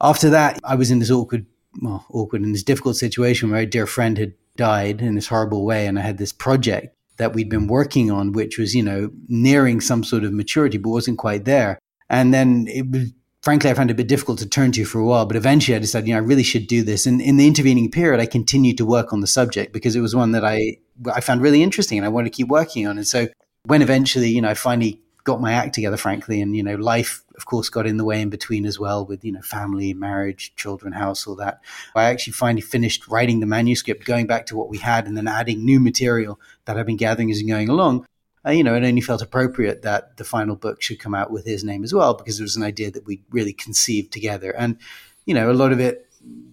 After 0.00 0.30
that, 0.30 0.58
I 0.64 0.74
was 0.74 0.90
in 0.90 0.98
this 0.98 1.10
awkward, 1.10 1.46
well, 1.80 2.04
awkward 2.10 2.42
and 2.42 2.54
this 2.54 2.62
difficult 2.62 2.96
situation 2.96 3.50
where 3.50 3.60
a 3.60 3.66
dear 3.66 3.86
friend 3.86 4.18
had 4.18 4.34
died 4.56 5.02
in 5.02 5.14
this 5.14 5.28
horrible 5.28 5.64
way, 5.64 5.86
and 5.86 5.98
I 5.98 6.02
had 6.02 6.18
this 6.18 6.32
project 6.32 6.96
that 7.18 7.34
we'd 7.34 7.50
been 7.50 7.66
working 7.66 8.10
on, 8.10 8.32
which 8.32 8.58
was, 8.58 8.74
you 8.74 8.82
know, 8.82 9.10
nearing 9.28 9.80
some 9.80 10.02
sort 10.02 10.24
of 10.24 10.32
maturity, 10.32 10.78
but 10.78 10.88
wasn't 10.88 11.18
quite 11.18 11.44
there. 11.44 11.78
And 12.08 12.34
then 12.34 12.66
it 12.66 12.90
was 12.90 13.12
frankly, 13.42 13.70
I 13.70 13.74
found 13.74 13.90
it 13.90 13.94
a 13.94 13.96
bit 13.96 14.08
difficult 14.08 14.38
to 14.40 14.48
turn 14.48 14.72
to 14.72 14.84
for 14.84 14.98
a 14.98 15.04
while. 15.04 15.26
But 15.26 15.36
eventually, 15.36 15.76
I 15.76 15.78
decided, 15.78 16.08
you 16.08 16.14
know, 16.14 16.20
I 16.20 16.24
really 16.24 16.42
should 16.42 16.66
do 16.66 16.82
this. 16.82 17.06
And 17.06 17.20
in 17.20 17.36
the 17.36 17.46
intervening 17.46 17.90
period, 17.90 18.20
I 18.20 18.26
continued 18.26 18.78
to 18.78 18.86
work 18.86 19.12
on 19.12 19.20
the 19.20 19.26
subject 19.26 19.72
because 19.72 19.96
it 19.96 20.00
was 20.00 20.14
one 20.14 20.32
that 20.32 20.44
I 20.44 20.76
I 21.14 21.20
found 21.20 21.40
really 21.40 21.62
interesting 21.62 21.98
and 21.98 22.04
I 22.04 22.10
wanted 22.10 22.32
to 22.32 22.36
keep 22.36 22.48
working 22.48 22.86
on. 22.86 22.98
And 22.98 23.06
so, 23.06 23.28
when 23.64 23.82
eventually, 23.82 24.30
you 24.30 24.40
know, 24.40 24.50
I 24.50 24.54
finally 24.54 25.00
got 25.24 25.40
my 25.40 25.52
act 25.52 25.74
together, 25.74 25.96
frankly, 25.96 26.40
and 26.40 26.56
you 26.56 26.62
know, 26.62 26.76
life, 26.76 27.22
of 27.36 27.46
course, 27.46 27.68
got 27.68 27.86
in 27.86 27.98
the 27.98 28.04
way 28.04 28.20
in 28.20 28.30
between 28.30 28.64
as 28.64 28.78
well, 28.78 29.04
with 29.04 29.24
you 29.24 29.32
know, 29.32 29.42
family, 29.42 29.94
marriage, 29.94 30.54
children, 30.56 30.92
house, 30.92 31.26
all 31.26 31.36
that. 31.36 31.60
I 31.94 32.04
actually 32.04 32.32
finally 32.34 32.62
finished 32.62 33.08
writing 33.08 33.40
the 33.40 33.46
manuscript, 33.46 34.04
going 34.04 34.26
back 34.26 34.46
to 34.46 34.56
what 34.56 34.68
we 34.68 34.78
had, 34.78 35.06
and 35.06 35.16
then 35.16 35.28
adding 35.28 35.64
new 35.64 35.80
material 35.80 36.40
that 36.64 36.78
I've 36.78 36.86
been 36.86 36.96
gathering 36.96 37.30
as 37.30 37.40
I'm 37.40 37.48
going 37.48 37.68
along 37.68 38.06
uh, 38.46 38.50
you 38.50 38.64
know, 38.64 38.74
it 38.74 38.84
only 38.84 39.00
felt 39.00 39.22
appropriate 39.22 39.82
that 39.82 40.16
the 40.16 40.24
final 40.24 40.56
book 40.56 40.82
should 40.82 40.98
come 40.98 41.14
out 41.14 41.30
with 41.30 41.46
his 41.46 41.64
name 41.64 41.84
as 41.84 41.92
well, 41.92 42.14
because 42.14 42.40
it 42.40 42.42
was 42.42 42.56
an 42.56 42.62
idea 42.62 42.90
that 42.90 43.06
we 43.06 43.22
really 43.30 43.52
conceived 43.52 44.12
together. 44.12 44.50
And, 44.56 44.78
you 45.26 45.34
know, 45.34 45.50
a 45.50 45.54
lot 45.54 45.72
of 45.72 45.80
it, 45.80 46.06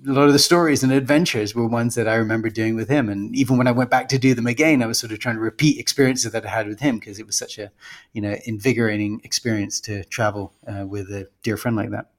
a 0.08 0.12
lot 0.12 0.28
of 0.28 0.34
the 0.34 0.40
stories 0.40 0.84
and 0.84 0.94
adventures 0.94 1.54
were 1.54 1.68
ones 1.68 1.96
that 1.96 2.08
I 2.08 2.16
remember 2.16 2.50
doing 2.50 2.76
with 2.76 2.88
him. 2.88 3.10
And 3.10 3.36
even 3.36 3.58
when 3.58 3.68
I 3.68 3.72
went 3.72 3.90
back 3.90 4.08
to 4.10 4.18
do 4.18 4.34
them 4.34 4.48
again, 4.48 4.82
I 4.82 4.86
was 4.86 4.98
sort 4.98 5.12
of 5.12 5.20
trying 5.20 5.36
to 5.36 5.42
repeat 5.42 5.80
experiences 5.80 6.32
that 6.32 6.46
I 6.46 6.50
had 6.50 6.68
with 6.68 6.80
him 6.80 7.00
because 7.00 7.20
it 7.20 7.26
was 7.26 7.38
such 7.38 7.58
a, 7.58 7.72
you 8.14 8.22
know, 8.22 8.38
invigorating 8.46 9.20
experience 9.24 9.82
to 9.82 10.04
travel 10.06 10.54
uh, 10.68 10.86
with 10.88 11.12
a 11.12 11.28
dear 11.44 11.58
friend 11.58 11.76
like 11.76 11.92
that. 11.92 12.12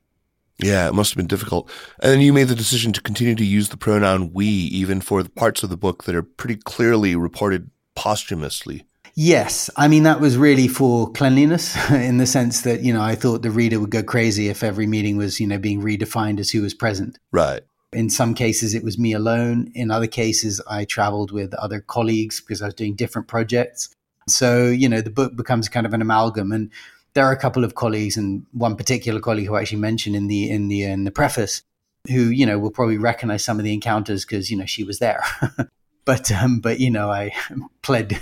Yeah, 0.58 0.88
it 0.88 0.94
must 0.94 1.12
have 1.12 1.16
been 1.16 1.28
difficult. 1.28 1.70
And 2.02 2.12
then 2.12 2.20
you 2.20 2.32
made 2.32 2.48
the 2.48 2.54
decision 2.54 2.92
to 2.92 3.00
continue 3.00 3.36
to 3.36 3.44
use 3.44 3.68
the 3.68 3.76
pronoun 3.76 4.32
we, 4.32 4.46
even 4.46 5.00
for 5.00 5.22
the 5.22 5.30
parts 5.30 5.62
of 5.62 5.70
the 5.70 5.76
book 5.76 6.04
that 6.04 6.16
are 6.16 6.22
pretty 6.22 6.56
clearly 6.56 7.14
reported 7.14 7.70
posthumously. 7.94 8.84
Yes. 9.20 9.68
I 9.76 9.88
mean, 9.88 10.04
that 10.04 10.20
was 10.20 10.36
really 10.36 10.68
for 10.68 11.10
cleanliness 11.10 11.76
in 11.90 12.18
the 12.18 12.26
sense 12.26 12.60
that, 12.60 12.82
you 12.82 12.92
know, 12.92 13.02
I 13.02 13.16
thought 13.16 13.42
the 13.42 13.50
reader 13.50 13.80
would 13.80 13.90
go 13.90 14.04
crazy 14.04 14.46
if 14.46 14.62
every 14.62 14.86
meeting 14.86 15.16
was, 15.16 15.40
you 15.40 15.48
know, 15.48 15.58
being 15.58 15.82
redefined 15.82 16.38
as 16.38 16.50
who 16.50 16.62
was 16.62 16.72
present. 16.72 17.18
Right. 17.32 17.62
In 17.92 18.10
some 18.10 18.32
cases, 18.32 18.76
it 18.76 18.84
was 18.84 18.96
me 18.96 19.12
alone. 19.12 19.72
In 19.74 19.90
other 19.90 20.06
cases, 20.06 20.60
I 20.70 20.84
traveled 20.84 21.32
with 21.32 21.52
other 21.54 21.80
colleagues 21.80 22.40
because 22.40 22.62
I 22.62 22.66
was 22.66 22.74
doing 22.74 22.94
different 22.94 23.26
projects. 23.26 23.92
So, 24.28 24.68
you 24.68 24.88
know, 24.88 25.00
the 25.00 25.10
book 25.10 25.34
becomes 25.34 25.68
kind 25.68 25.84
of 25.84 25.94
an 25.94 26.00
amalgam. 26.00 26.52
And 26.52 26.70
there 27.14 27.24
are 27.24 27.32
a 27.32 27.40
couple 27.40 27.64
of 27.64 27.74
colleagues 27.74 28.16
and 28.16 28.46
one 28.52 28.76
particular 28.76 29.18
colleague 29.18 29.48
who 29.48 29.56
I 29.56 29.62
actually 29.62 29.80
mentioned 29.80 30.14
in 30.14 30.28
the, 30.28 30.48
in 30.48 30.68
the, 30.68 30.84
in 30.84 31.02
the 31.02 31.10
preface 31.10 31.62
who, 32.06 32.28
you 32.28 32.46
know, 32.46 32.60
will 32.60 32.70
probably 32.70 32.98
recognize 32.98 33.42
some 33.42 33.58
of 33.58 33.64
the 33.64 33.74
encounters 33.74 34.24
because, 34.24 34.48
you 34.48 34.56
know, 34.56 34.66
she 34.66 34.84
was 34.84 35.00
there. 35.00 35.24
But 36.08 36.32
um, 36.32 36.60
but 36.60 36.80
you 36.80 36.90
know, 36.90 37.10
I 37.10 37.32
pled. 37.82 38.18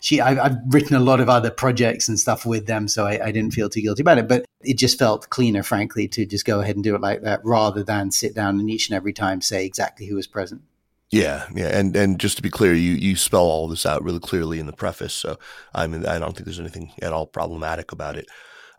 She, 0.00 0.20
I've, 0.20 0.38
I've, 0.38 0.56
written 0.68 0.96
a 0.96 1.00
lot 1.00 1.20
of 1.20 1.28
other 1.28 1.50
projects 1.50 2.08
and 2.08 2.18
stuff 2.18 2.46
with 2.46 2.66
them, 2.66 2.88
so 2.88 3.06
I, 3.06 3.26
I, 3.26 3.32
didn't 3.32 3.52
feel 3.52 3.68
too 3.68 3.82
guilty 3.82 4.02
about 4.02 4.18
it. 4.18 4.28
But 4.28 4.44
it 4.62 4.78
just 4.78 4.98
felt 4.98 5.28
cleaner, 5.30 5.62
frankly, 5.62 6.08
to 6.08 6.26
just 6.26 6.44
go 6.44 6.60
ahead 6.60 6.74
and 6.74 6.84
do 6.84 6.94
it 6.94 7.00
like 7.00 7.22
that, 7.22 7.40
rather 7.44 7.82
than 7.82 8.10
sit 8.10 8.34
down 8.34 8.58
and 8.58 8.70
each 8.70 8.88
and 8.88 8.96
every 8.96 9.12
time 9.12 9.40
say 9.40 9.64
exactly 9.64 10.06
who 10.06 10.16
was 10.16 10.26
present. 10.26 10.62
Yeah, 11.10 11.46
yeah, 11.54 11.76
and 11.76 11.94
and 11.96 12.20
just 12.20 12.36
to 12.36 12.42
be 12.42 12.50
clear, 12.50 12.72
you 12.72 12.92
you 12.92 13.16
spell 13.16 13.42
all 13.42 13.66
this 13.66 13.84
out 13.84 14.04
really 14.04 14.20
clearly 14.20 14.60
in 14.60 14.66
the 14.66 14.72
preface, 14.72 15.12
so 15.12 15.38
I 15.74 15.86
mean 15.86 16.06
I 16.06 16.18
don't 16.18 16.34
think 16.36 16.44
there's 16.44 16.60
anything 16.60 16.92
at 17.02 17.12
all 17.12 17.26
problematic 17.26 17.90
about 17.90 18.16
it. 18.16 18.26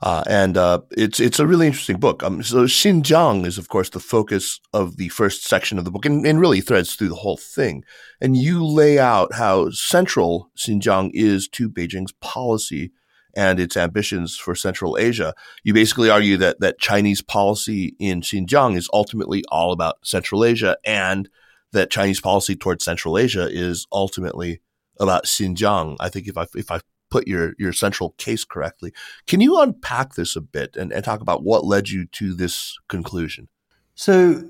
Uh, 0.01 0.23
and 0.27 0.57
uh, 0.57 0.81
it's 0.91 1.19
it's 1.19 1.39
a 1.39 1.45
really 1.45 1.67
interesting 1.67 1.99
book. 1.99 2.23
Um, 2.23 2.41
so 2.41 2.63
Xinjiang 2.63 3.45
is, 3.45 3.59
of 3.59 3.69
course, 3.69 3.89
the 3.89 3.99
focus 3.99 4.59
of 4.73 4.97
the 4.97 5.09
first 5.09 5.43
section 5.45 5.77
of 5.77 5.85
the 5.85 5.91
book, 5.91 6.05
and, 6.05 6.25
and, 6.25 6.39
really 6.39 6.59
threads 6.59 6.95
through 6.95 7.09
the 7.09 7.15
whole 7.15 7.37
thing. 7.37 7.83
And 8.19 8.35
you 8.35 8.65
lay 8.65 8.97
out 8.97 9.35
how 9.35 9.69
central 9.69 10.49
Xinjiang 10.57 11.11
is 11.13 11.47
to 11.49 11.69
Beijing's 11.69 12.13
policy 12.13 12.91
and 13.35 13.59
its 13.59 13.77
ambitions 13.77 14.35
for 14.35 14.55
Central 14.55 14.97
Asia. 14.97 15.35
You 15.63 15.73
basically 15.75 16.09
argue 16.09 16.37
that 16.37 16.59
that 16.61 16.79
Chinese 16.79 17.21
policy 17.21 17.95
in 17.99 18.21
Xinjiang 18.21 18.75
is 18.75 18.89
ultimately 18.91 19.43
all 19.49 19.71
about 19.71 19.97
Central 20.03 20.43
Asia, 20.43 20.77
and 20.83 21.29
that 21.73 21.91
Chinese 21.91 22.19
policy 22.19 22.55
towards 22.55 22.83
Central 22.83 23.19
Asia 23.19 23.47
is 23.51 23.85
ultimately 23.91 24.61
about 24.99 25.25
Xinjiang. 25.25 25.97
I 25.99 26.09
think 26.09 26.27
if 26.27 26.39
I 26.39 26.47
if 26.55 26.71
I 26.71 26.79
put 27.11 27.27
your 27.27 27.53
your 27.59 27.73
central 27.73 28.11
case 28.11 28.43
correctly. 28.43 28.91
Can 29.27 29.41
you 29.41 29.59
unpack 29.61 30.15
this 30.15 30.35
a 30.35 30.41
bit 30.41 30.75
and, 30.75 30.91
and 30.91 31.05
talk 31.05 31.21
about 31.21 31.43
what 31.43 31.65
led 31.65 31.89
you 31.89 32.05
to 32.07 32.33
this 32.33 32.79
conclusion? 32.87 33.49
So 33.93 34.43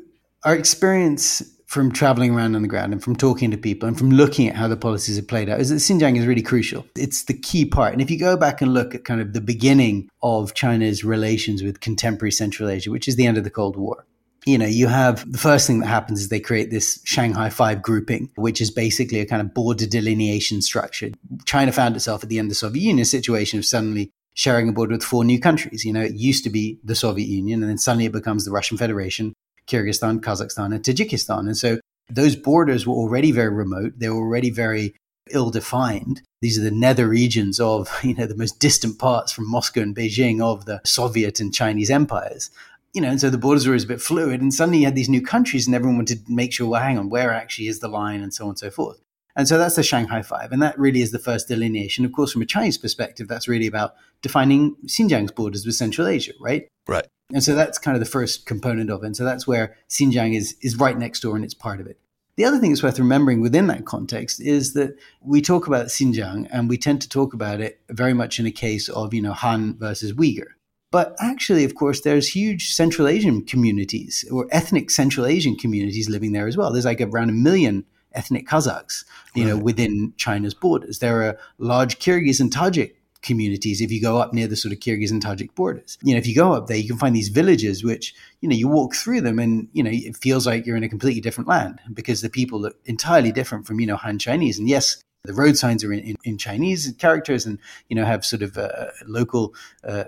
our 0.45 0.55
experience 0.55 1.43
from 1.71 1.89
traveling 1.89 2.35
around 2.35 2.53
on 2.53 2.61
the 2.61 2.67
ground 2.67 2.91
and 2.91 3.01
from 3.01 3.15
talking 3.15 3.49
to 3.49 3.57
people 3.57 3.87
and 3.87 3.97
from 3.97 4.11
looking 4.11 4.49
at 4.49 4.57
how 4.57 4.67
the 4.67 4.75
policies 4.75 5.15
have 5.15 5.27
played 5.27 5.47
out 5.47 5.61
is 5.61 5.69
that 5.69 5.75
Xinjiang 5.75 6.17
is 6.17 6.25
really 6.25 6.41
crucial. 6.41 6.85
It's 6.97 7.23
the 7.23 7.33
key 7.33 7.63
part. 7.63 7.93
And 7.93 8.01
if 8.01 8.11
you 8.11 8.19
go 8.19 8.35
back 8.35 8.61
and 8.61 8.73
look 8.73 8.93
at 8.93 9.05
kind 9.05 9.21
of 9.21 9.31
the 9.31 9.39
beginning 9.39 10.09
of 10.21 10.53
China's 10.53 11.05
relations 11.05 11.63
with 11.63 11.79
contemporary 11.79 12.33
Central 12.33 12.67
Asia, 12.67 12.91
which 12.91 13.07
is 13.07 13.15
the 13.15 13.25
end 13.25 13.37
of 13.37 13.45
the 13.45 13.49
Cold 13.49 13.77
War, 13.77 14.05
you 14.45 14.57
know, 14.57 14.65
you 14.65 14.87
have 14.87 15.31
the 15.31 15.37
first 15.37 15.67
thing 15.67 15.79
that 15.79 15.87
happens 15.87 16.21
is 16.21 16.29
they 16.29 16.39
create 16.39 16.71
this 16.71 16.99
Shanghai 17.03 17.49
Five 17.49 17.81
grouping, 17.81 18.31
which 18.35 18.59
is 18.59 18.71
basically 18.71 19.19
a 19.19 19.25
kind 19.25 19.41
of 19.41 19.53
border 19.53 19.85
delineation 19.85 20.61
structure. 20.61 21.11
China 21.45 21.71
found 21.71 21.95
itself 21.95 22.23
at 22.23 22.29
the 22.29 22.39
end 22.39 22.47
of 22.47 22.49
the 22.49 22.55
Soviet 22.55 22.81
Union 22.81 23.05
situation 23.05 23.59
of 23.59 23.65
suddenly 23.65 24.09
sharing 24.33 24.69
a 24.69 24.71
border 24.71 24.93
with 24.93 25.03
four 25.03 25.23
new 25.23 25.39
countries. 25.39 25.85
You 25.85 25.93
know, 25.93 26.01
it 26.01 26.13
used 26.13 26.43
to 26.45 26.49
be 26.49 26.79
the 26.83 26.95
Soviet 26.95 27.27
Union, 27.27 27.61
and 27.61 27.69
then 27.69 27.77
suddenly 27.77 28.05
it 28.05 28.11
becomes 28.11 28.45
the 28.45 28.51
Russian 28.51 28.77
Federation, 28.77 29.33
Kyrgyzstan, 29.67 30.21
Kazakhstan, 30.21 30.73
and 30.73 30.83
Tajikistan. 30.83 31.41
And 31.41 31.57
so 31.57 31.79
those 32.09 32.35
borders 32.35 32.87
were 32.87 32.95
already 32.95 33.31
very 33.31 33.53
remote. 33.53 33.93
They 33.97 34.09
were 34.09 34.15
already 34.15 34.49
very 34.49 34.95
ill-defined. 35.29 36.21
These 36.41 36.57
are 36.57 36.63
the 36.63 36.71
nether 36.71 37.07
regions 37.07 37.59
of, 37.59 37.95
you 38.03 38.15
know, 38.15 38.25
the 38.25 38.35
most 38.35 38.59
distant 38.59 38.97
parts 38.97 39.31
from 39.31 39.49
Moscow 39.49 39.81
and 39.81 39.95
Beijing 39.95 40.41
of 40.41 40.65
the 40.65 40.81
Soviet 40.83 41.39
and 41.39 41.53
Chinese 41.53 41.91
empires 41.91 42.49
you 42.93 43.01
know, 43.01 43.09
and 43.09 43.21
so 43.21 43.29
the 43.29 43.37
borders 43.37 43.65
were 43.65 43.71
always 43.71 43.83
a 43.83 43.87
bit 43.87 44.01
fluid. 44.01 44.41
And 44.41 44.53
suddenly 44.53 44.79
you 44.79 44.85
had 44.85 44.95
these 44.95 45.09
new 45.09 45.21
countries, 45.21 45.65
and 45.65 45.75
everyone 45.75 45.97
wanted 45.97 46.25
to 46.25 46.31
make 46.31 46.53
sure, 46.53 46.67
well, 46.67 46.81
hang 46.81 46.97
on, 46.97 47.09
where 47.09 47.31
actually 47.31 47.67
is 47.67 47.79
the 47.79 47.87
line, 47.87 48.21
and 48.21 48.33
so 48.33 48.45
on 48.45 48.49
and 48.49 48.59
so 48.59 48.69
forth. 48.69 49.01
And 49.35 49.47
so 49.47 49.57
that's 49.57 49.75
the 49.75 49.83
Shanghai 49.83 50.21
Five. 50.21 50.51
And 50.51 50.61
that 50.61 50.77
really 50.77 51.01
is 51.01 51.11
the 51.11 51.19
first 51.19 51.47
delineation. 51.47 52.03
Of 52.03 52.11
course, 52.11 52.33
from 52.33 52.41
a 52.41 52.45
Chinese 52.45 52.77
perspective, 52.77 53.27
that's 53.27 53.47
really 53.47 53.67
about 53.67 53.95
defining 54.21 54.75
Xinjiang's 54.85 55.31
borders 55.31 55.65
with 55.65 55.75
Central 55.75 56.07
Asia, 56.07 56.33
right? 56.39 56.67
Right. 56.87 57.07
And 57.33 57.43
so 57.43 57.55
that's 57.55 57.77
kind 57.77 57.95
of 57.95 58.01
the 58.01 58.09
first 58.09 58.45
component 58.45 58.89
of 58.89 59.03
it. 59.03 59.07
And 59.07 59.17
so 59.17 59.23
that's 59.23 59.47
where 59.47 59.77
Xinjiang 59.89 60.35
is, 60.35 60.57
is 60.61 60.77
right 60.77 60.97
next 60.97 61.21
door 61.21 61.35
and 61.35 61.45
it's 61.45 61.53
part 61.53 61.79
of 61.79 61.87
it. 61.87 61.97
The 62.35 62.45
other 62.45 62.57
thing 62.57 62.71
that's 62.71 62.83
worth 62.83 62.99
remembering 62.99 63.41
within 63.41 63.67
that 63.67 63.85
context 63.85 64.41
is 64.41 64.73
that 64.73 64.97
we 65.21 65.41
talk 65.41 65.67
about 65.67 65.87
Xinjiang 65.87 66.47
and 66.51 66.69
we 66.69 66.77
tend 66.77 67.01
to 67.01 67.09
talk 67.09 67.33
about 67.33 67.61
it 67.61 67.79
very 67.89 68.13
much 68.13 68.39
in 68.39 68.45
a 68.45 68.51
case 68.51 68.89
of, 68.89 69.13
you 69.13 69.21
know, 69.21 69.33
Han 69.33 69.77
versus 69.77 70.13
Uyghur. 70.13 70.47
But 70.91 71.15
actually, 71.19 71.63
of 71.63 71.75
course, 71.75 72.01
there's 72.01 72.27
huge 72.27 72.73
Central 72.73 73.07
Asian 73.07 73.45
communities 73.45 74.25
or 74.29 74.47
ethnic 74.51 74.91
Central 74.91 75.25
Asian 75.25 75.55
communities 75.55 76.09
living 76.09 76.33
there 76.33 76.47
as 76.47 76.57
well. 76.57 76.71
There's 76.71 76.85
like 76.85 77.01
around 77.01 77.29
a 77.29 77.33
million 77.33 77.85
ethnic 78.13 78.45
Kazakhs, 78.45 79.05
you 79.33 79.45
right. 79.45 79.51
know, 79.51 79.57
within 79.57 80.13
China's 80.17 80.53
borders. 80.53 80.99
There 80.99 81.23
are 81.23 81.37
large 81.57 81.99
Kyrgyz 81.99 82.41
and 82.41 82.51
Tajik 82.51 82.95
communities 83.21 83.81
if 83.81 83.91
you 83.91 84.01
go 84.01 84.17
up 84.17 84.33
near 84.33 84.47
the 84.47 84.55
sort 84.55 84.73
of 84.73 84.79
Kyrgyz 84.79 85.11
and 85.11 85.23
Tajik 85.23 85.55
borders. 85.55 85.97
You 86.01 86.13
know, 86.13 86.17
if 86.17 86.27
you 86.27 86.35
go 86.35 86.53
up 86.53 86.67
there, 86.67 86.77
you 86.77 86.87
can 86.87 86.97
find 86.97 87.15
these 87.15 87.29
villages 87.29 87.83
which, 87.83 88.13
you 88.41 88.49
know, 88.49 88.55
you 88.55 88.67
walk 88.67 88.95
through 88.95 89.21
them 89.21 89.39
and, 89.39 89.69
you 89.73 89.83
know, 89.83 89.91
it 89.93 90.17
feels 90.17 90.45
like 90.45 90.65
you're 90.65 90.75
in 90.75 90.83
a 90.83 90.89
completely 90.89 91.21
different 91.21 91.47
land 91.47 91.79
because 91.93 92.21
the 92.21 92.29
people 92.29 92.59
look 92.59 92.77
entirely 92.85 93.31
different 93.31 93.65
from, 93.65 93.79
you 93.79 93.87
know, 93.87 93.95
Han 93.95 94.19
Chinese. 94.19 94.59
And 94.59 94.67
yes, 94.67 95.01
the 95.23 95.33
road 95.33 95.55
signs 95.55 95.83
are 95.83 95.93
in, 95.93 95.99
in, 95.99 96.15
in 96.23 96.37
Chinese 96.37 96.93
characters 96.97 97.45
and, 97.45 97.59
you 97.87 97.95
know, 97.95 98.05
have 98.05 98.25
sort 98.25 98.41
of 98.41 98.57
uh, 98.57 98.87
local 99.05 99.53
uh, 99.87 100.05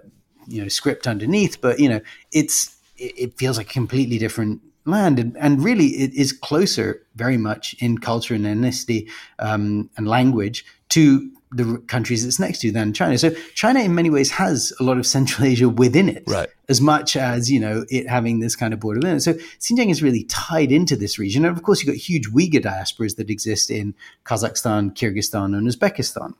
you 0.47 0.61
know 0.61 0.67
script 0.67 1.07
underneath, 1.07 1.61
but 1.61 1.79
you 1.79 1.89
know 1.89 2.01
it's 2.31 2.75
it, 2.97 3.37
feels 3.37 3.57
like 3.57 3.69
a 3.69 3.73
completely 3.73 4.17
different 4.17 4.61
land 4.85 5.17
and, 5.19 5.35
and 5.37 5.63
really 5.63 5.87
it 5.87 6.13
is 6.13 6.31
closer 6.31 7.05
very 7.15 7.37
much 7.37 7.75
in 7.79 7.97
culture 7.97 8.33
and 8.33 8.45
ethnicity 8.45 9.09
um, 9.39 9.89
and 9.97 10.07
language 10.07 10.65
to 10.89 11.31
the 11.55 11.77
countries 11.87 12.25
it's 12.25 12.39
next 12.39 12.59
to 12.59 12.71
than 12.71 12.93
China. 12.93 13.17
So 13.17 13.31
China, 13.53 13.79
in 13.81 13.93
many 13.95 14.09
ways, 14.09 14.31
has 14.31 14.73
a 14.79 14.83
lot 14.83 14.97
of 14.97 15.05
Central 15.05 15.47
Asia 15.47 15.69
within 15.69 16.09
it, 16.09 16.23
right. 16.27 16.49
as 16.67 16.81
much 16.81 17.15
as 17.15 17.51
you 17.51 17.59
know 17.59 17.85
it 17.89 18.09
having 18.09 18.39
this 18.39 18.55
kind 18.55 18.73
of 18.73 18.79
border 18.79 18.99
within 18.99 19.17
it. 19.17 19.21
So 19.21 19.33
Xinjiang 19.33 19.91
is 19.91 20.01
really 20.01 20.23
tied 20.25 20.71
into 20.71 20.95
this 20.95 21.19
region, 21.19 21.45
and 21.45 21.55
of 21.55 21.63
course, 21.63 21.81
you've 21.81 21.93
got 21.93 22.01
huge 22.01 22.27
Uyghur 22.29 22.63
diasporas 22.63 23.15
that 23.17 23.29
exist 23.29 23.69
in 23.69 23.93
Kazakhstan, 24.25 24.95
Kyrgyzstan, 24.95 25.55
and 25.55 25.67
Uzbekistan. 25.67 26.33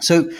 So 0.00 0.30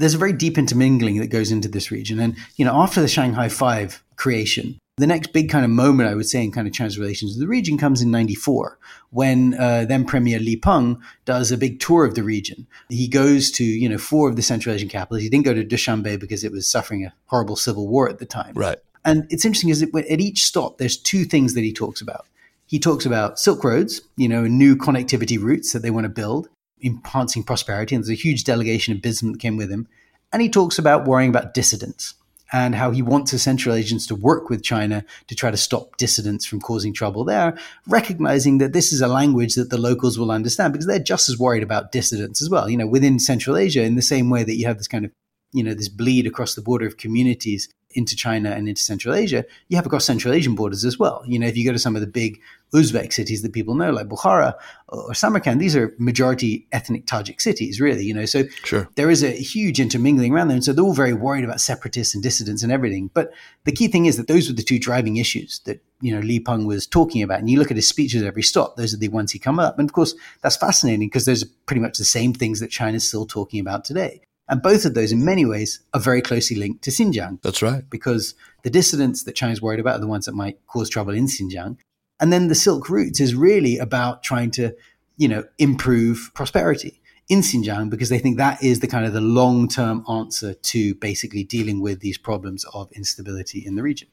there's 0.00 0.14
a 0.14 0.18
very 0.18 0.32
deep 0.32 0.56
intermingling 0.56 1.18
that 1.18 1.28
goes 1.28 1.52
into 1.52 1.68
this 1.68 1.90
region. 1.90 2.18
And, 2.18 2.36
you 2.56 2.64
know, 2.64 2.80
after 2.80 3.02
the 3.02 3.08
Shanghai 3.08 3.50
Five 3.50 4.02
creation, 4.16 4.78
the 4.96 5.06
next 5.06 5.32
big 5.32 5.50
kind 5.50 5.64
of 5.64 5.70
moment, 5.70 6.08
I 6.08 6.14
would 6.14 6.26
say, 6.26 6.42
in 6.42 6.52
kind 6.52 6.66
of 6.66 6.72
China's 6.72 6.98
relations 6.98 7.32
with 7.32 7.40
the 7.40 7.46
region 7.46 7.76
comes 7.76 8.00
in 8.00 8.10
94 8.10 8.78
when 9.10 9.54
uh, 9.54 9.84
then 9.84 10.04
Premier 10.04 10.38
Li 10.38 10.56
Peng 10.56 11.00
does 11.26 11.52
a 11.52 11.58
big 11.58 11.80
tour 11.80 12.04
of 12.04 12.14
the 12.14 12.22
region. 12.22 12.66
He 12.88 13.08
goes 13.08 13.50
to, 13.52 13.64
you 13.64 13.88
know, 13.88 13.98
four 13.98 14.28
of 14.30 14.36
the 14.36 14.42
Central 14.42 14.74
Asian 14.74 14.88
capitals. 14.88 15.22
He 15.22 15.28
didn't 15.28 15.44
go 15.44 15.54
to 15.54 15.64
Dushanbe 15.64 16.18
because 16.18 16.44
it 16.44 16.52
was 16.52 16.66
suffering 16.66 17.04
a 17.04 17.12
horrible 17.26 17.56
civil 17.56 17.86
war 17.86 18.08
at 18.08 18.18
the 18.18 18.26
time. 18.26 18.54
Right. 18.54 18.78
And 19.04 19.26
it's 19.30 19.44
interesting 19.44 19.70
is 19.70 19.80
that 19.80 19.94
at 19.94 20.20
each 20.20 20.44
stop, 20.44 20.78
there's 20.78 20.96
two 20.96 21.24
things 21.24 21.54
that 21.54 21.62
he 21.62 21.72
talks 21.72 22.00
about. 22.00 22.26
He 22.66 22.78
talks 22.78 23.04
about 23.04 23.38
Silk 23.38 23.64
Roads, 23.64 24.02
you 24.16 24.28
know, 24.28 24.46
new 24.46 24.76
connectivity 24.76 25.40
routes 25.40 25.72
that 25.72 25.80
they 25.80 25.90
want 25.90 26.04
to 26.04 26.10
build 26.10 26.48
enhancing 26.82 27.42
prosperity. 27.42 27.94
And 27.94 28.02
there's 28.02 28.10
a 28.10 28.22
huge 28.22 28.44
delegation 28.44 28.94
of 28.94 29.02
businessmen 29.02 29.32
that 29.32 29.40
came 29.40 29.56
with 29.56 29.70
him. 29.70 29.88
And 30.32 30.42
he 30.42 30.48
talks 30.48 30.78
about 30.78 31.06
worrying 31.06 31.30
about 31.30 31.54
dissidents 31.54 32.14
and 32.52 32.74
how 32.74 32.90
he 32.90 33.02
wants 33.02 33.30
the 33.30 33.38
Central 33.38 33.74
Asians 33.74 34.06
to 34.08 34.14
work 34.14 34.50
with 34.50 34.62
China 34.62 35.04
to 35.28 35.34
try 35.34 35.50
to 35.50 35.56
stop 35.56 35.96
dissidents 35.96 36.44
from 36.44 36.60
causing 36.60 36.92
trouble 36.92 37.24
there, 37.24 37.56
recognizing 37.86 38.58
that 38.58 38.72
this 38.72 38.92
is 38.92 39.00
a 39.00 39.08
language 39.08 39.54
that 39.54 39.70
the 39.70 39.78
locals 39.78 40.18
will 40.18 40.32
understand 40.32 40.72
because 40.72 40.86
they're 40.86 40.98
just 40.98 41.28
as 41.28 41.38
worried 41.38 41.62
about 41.62 41.92
dissidents 41.92 42.42
as 42.42 42.50
well. 42.50 42.68
You 42.68 42.76
know, 42.76 42.86
within 42.86 43.18
Central 43.18 43.56
Asia, 43.56 43.82
in 43.82 43.94
the 43.94 44.02
same 44.02 44.30
way 44.30 44.42
that 44.42 44.56
you 44.56 44.66
have 44.66 44.78
this 44.78 44.88
kind 44.88 45.04
of, 45.04 45.12
you 45.52 45.62
know, 45.62 45.74
this 45.74 45.88
bleed 45.88 46.26
across 46.26 46.54
the 46.54 46.62
border 46.62 46.86
of 46.86 46.96
communities 46.96 47.68
into 47.92 48.14
China 48.14 48.50
and 48.50 48.68
into 48.68 48.82
Central 48.82 49.14
Asia, 49.14 49.44
you 49.68 49.76
have 49.76 49.86
across 49.86 50.04
Central 50.04 50.34
Asian 50.34 50.54
borders 50.54 50.84
as 50.84 50.98
well. 50.98 51.22
You 51.26 51.38
know, 51.38 51.46
if 51.46 51.56
you 51.56 51.64
go 51.64 51.72
to 51.72 51.78
some 51.78 51.96
of 51.96 52.00
the 52.00 52.06
big 52.06 52.40
Uzbek 52.72 53.12
cities 53.12 53.42
that 53.42 53.52
people 53.52 53.74
know, 53.74 53.90
like 53.90 54.08
Bukhara 54.08 54.54
or 54.88 55.14
Samarkand, 55.14 55.60
these 55.60 55.74
are 55.74 55.94
majority 55.98 56.66
ethnic 56.72 57.06
Tajik 57.06 57.40
cities, 57.40 57.80
really. 57.80 58.04
You 58.04 58.14
know, 58.14 58.24
so 58.26 58.44
sure. 58.64 58.88
there 58.94 59.10
is 59.10 59.22
a 59.22 59.30
huge 59.30 59.80
intermingling 59.80 60.32
around 60.32 60.48
there, 60.48 60.56
and 60.56 60.64
so 60.64 60.72
they're 60.72 60.84
all 60.84 60.94
very 60.94 61.12
worried 61.12 61.44
about 61.44 61.60
separatists 61.60 62.14
and 62.14 62.22
dissidents 62.22 62.62
and 62.62 62.72
everything. 62.72 63.10
But 63.12 63.32
the 63.64 63.72
key 63.72 63.88
thing 63.88 64.06
is 64.06 64.16
that 64.16 64.28
those 64.28 64.48
were 64.48 64.54
the 64.54 64.62
two 64.62 64.78
driving 64.78 65.16
issues 65.16 65.60
that 65.64 65.82
you 66.00 66.14
know 66.14 66.20
Li 66.20 66.40
Peng 66.40 66.66
was 66.66 66.86
talking 66.86 67.22
about. 67.22 67.40
And 67.40 67.50
you 67.50 67.58
look 67.58 67.70
at 67.70 67.76
his 67.76 67.88
speeches 67.88 68.22
at 68.22 68.28
every 68.28 68.42
stop; 68.42 68.76
those 68.76 68.94
are 68.94 68.98
the 68.98 69.08
ones 69.08 69.32
he 69.32 69.38
come 69.38 69.58
up. 69.58 69.78
And 69.78 69.88
of 69.88 69.92
course, 69.92 70.14
that's 70.42 70.56
fascinating 70.56 71.08
because 71.08 71.24
those 71.24 71.42
are 71.42 71.48
pretty 71.66 71.80
much 71.80 71.98
the 71.98 72.04
same 72.04 72.32
things 72.32 72.60
that 72.60 72.70
China's 72.70 73.06
still 73.06 73.26
talking 73.26 73.60
about 73.60 73.84
today. 73.84 74.22
And 74.50 74.60
both 74.60 74.84
of 74.84 74.94
those, 74.94 75.12
in 75.12 75.24
many 75.24 75.46
ways, 75.46 75.78
are 75.94 76.00
very 76.00 76.20
closely 76.20 76.56
linked 76.56 76.82
to 76.82 76.90
Xinjiang. 76.90 77.40
That's 77.40 77.62
right. 77.62 77.88
Because 77.88 78.34
the 78.64 78.70
dissidents 78.70 79.22
that 79.22 79.36
China's 79.36 79.62
worried 79.62 79.78
about 79.78 79.96
are 79.96 80.00
the 80.00 80.08
ones 80.08 80.26
that 80.26 80.34
might 80.34 80.58
cause 80.66 80.90
trouble 80.90 81.14
in 81.14 81.26
Xinjiang. 81.26 81.78
And 82.20 82.32
then 82.32 82.48
the 82.48 82.54
Silk 82.54 82.88
Routes 82.88 83.20
is 83.20 83.34
really 83.34 83.78
about 83.78 84.22
trying 84.22 84.50
to, 84.52 84.74
you 85.16 85.28
know, 85.28 85.44
improve 85.58 86.30
prosperity 86.34 87.00
in 87.28 87.40
Xinjiang 87.40 87.88
because 87.90 88.08
they 88.08 88.18
think 88.18 88.36
that 88.36 88.62
is 88.62 88.80
the 88.80 88.86
kind 88.86 89.06
of 89.06 89.12
the 89.12 89.20
long 89.20 89.68
term 89.68 90.04
answer 90.08 90.52
to 90.52 90.94
basically 90.96 91.44
dealing 91.44 91.80
with 91.80 92.00
these 92.00 92.18
problems 92.18 92.64
of 92.74 92.90
instability 92.92 93.64
in 93.64 93.76
the 93.76 93.82
region. 93.82 94.08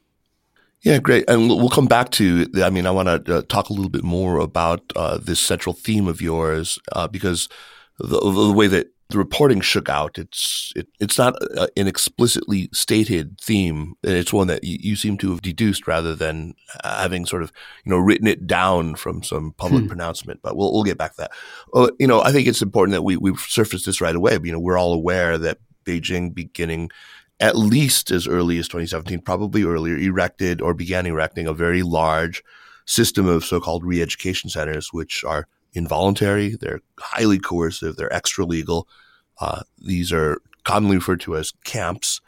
Yeah, 0.81 0.99
great. 0.99 1.27
And 1.27 1.49
we'll 1.49 1.69
come 1.69 1.87
back 1.87 2.11
to, 2.11 2.45
I 2.63 2.69
mean, 2.69 2.85
I 2.85 2.91
want 2.91 3.25
to 3.25 3.37
uh, 3.37 3.41
talk 3.49 3.69
a 3.69 3.73
little 3.73 3.89
bit 3.89 4.03
more 4.03 4.37
about 4.37 4.81
uh, 4.95 5.17
this 5.17 5.39
central 5.39 5.73
theme 5.73 6.07
of 6.07 6.21
yours 6.21 6.77
uh, 6.91 7.07
because 7.07 7.49
the, 7.97 8.19
the 8.19 8.53
way 8.53 8.67
that 8.67 8.87
the 9.09 9.17
reporting 9.17 9.61
shook 9.61 9.89
out. 9.89 10.17
It's 10.17 10.73
it, 10.75 10.87
it's 10.99 11.17
not 11.17 11.41
a, 11.41 11.69
an 11.77 11.87
explicitly 11.87 12.69
stated 12.73 13.39
theme. 13.39 13.95
It's 14.03 14.33
one 14.33 14.47
that 14.47 14.63
you, 14.63 14.77
you, 14.81 14.95
seem 14.95 15.17
to 15.19 15.31
have 15.31 15.41
deduced 15.41 15.87
rather 15.87 16.13
than 16.13 16.55
having 16.83 17.25
sort 17.25 17.43
of 17.43 17.51
you 17.85 17.91
know 17.91 17.97
written 17.97 18.27
it 18.27 18.47
down 18.47 18.95
from 18.95 19.23
some 19.23 19.53
public 19.53 19.83
hmm. 19.83 19.87
pronouncement. 19.87 20.41
But 20.43 20.57
we'll 20.57 20.73
we'll 20.73 20.83
get 20.83 20.97
back 20.97 21.11
to 21.15 21.21
that. 21.21 21.31
Uh, 21.73 21.89
you 21.99 22.07
know, 22.07 22.21
I 22.21 22.31
think 22.31 22.47
it's 22.47 22.61
important 22.61 22.93
that 22.93 23.03
we 23.03 23.17
we 23.17 23.35
surface 23.37 23.85
this 23.85 24.01
right 24.01 24.15
away. 24.15 24.37
You 24.43 24.51
know, 24.51 24.59
we're 24.59 24.77
all 24.77 24.93
aware 24.93 25.37
that 25.37 25.59
Beijing, 25.85 26.33
beginning 26.33 26.89
at 27.39 27.55
least 27.55 28.09
as 28.09 28.27
early 28.27 28.57
as 28.57 28.67
2017, 28.67 29.21
probably 29.21 29.63
earlier, 29.63 29.95
erected 29.95 30.59
or 30.59 30.73
began 30.73 31.05
erecting 31.05 31.45
a 31.45 31.53
very 31.53 31.83
large 31.83 32.43
system 32.87 33.27
of 33.27 33.45
so-called 33.45 33.85
re-education 33.85 34.49
centers, 34.49 34.91
which 34.91 35.23
are 35.23 35.47
involuntary, 35.77 36.55
they're 36.55 36.81
highly 36.99 37.39
coercive, 37.39 37.95
they're 37.95 38.13
extra 38.13 38.45
legal. 38.45 38.87
Uh, 39.39 39.61
these 39.77 40.11
are 40.11 40.41
commonly 40.63 40.97
referred 40.97 41.21
to 41.21 41.37
as 41.37 41.53
camps 41.63 42.19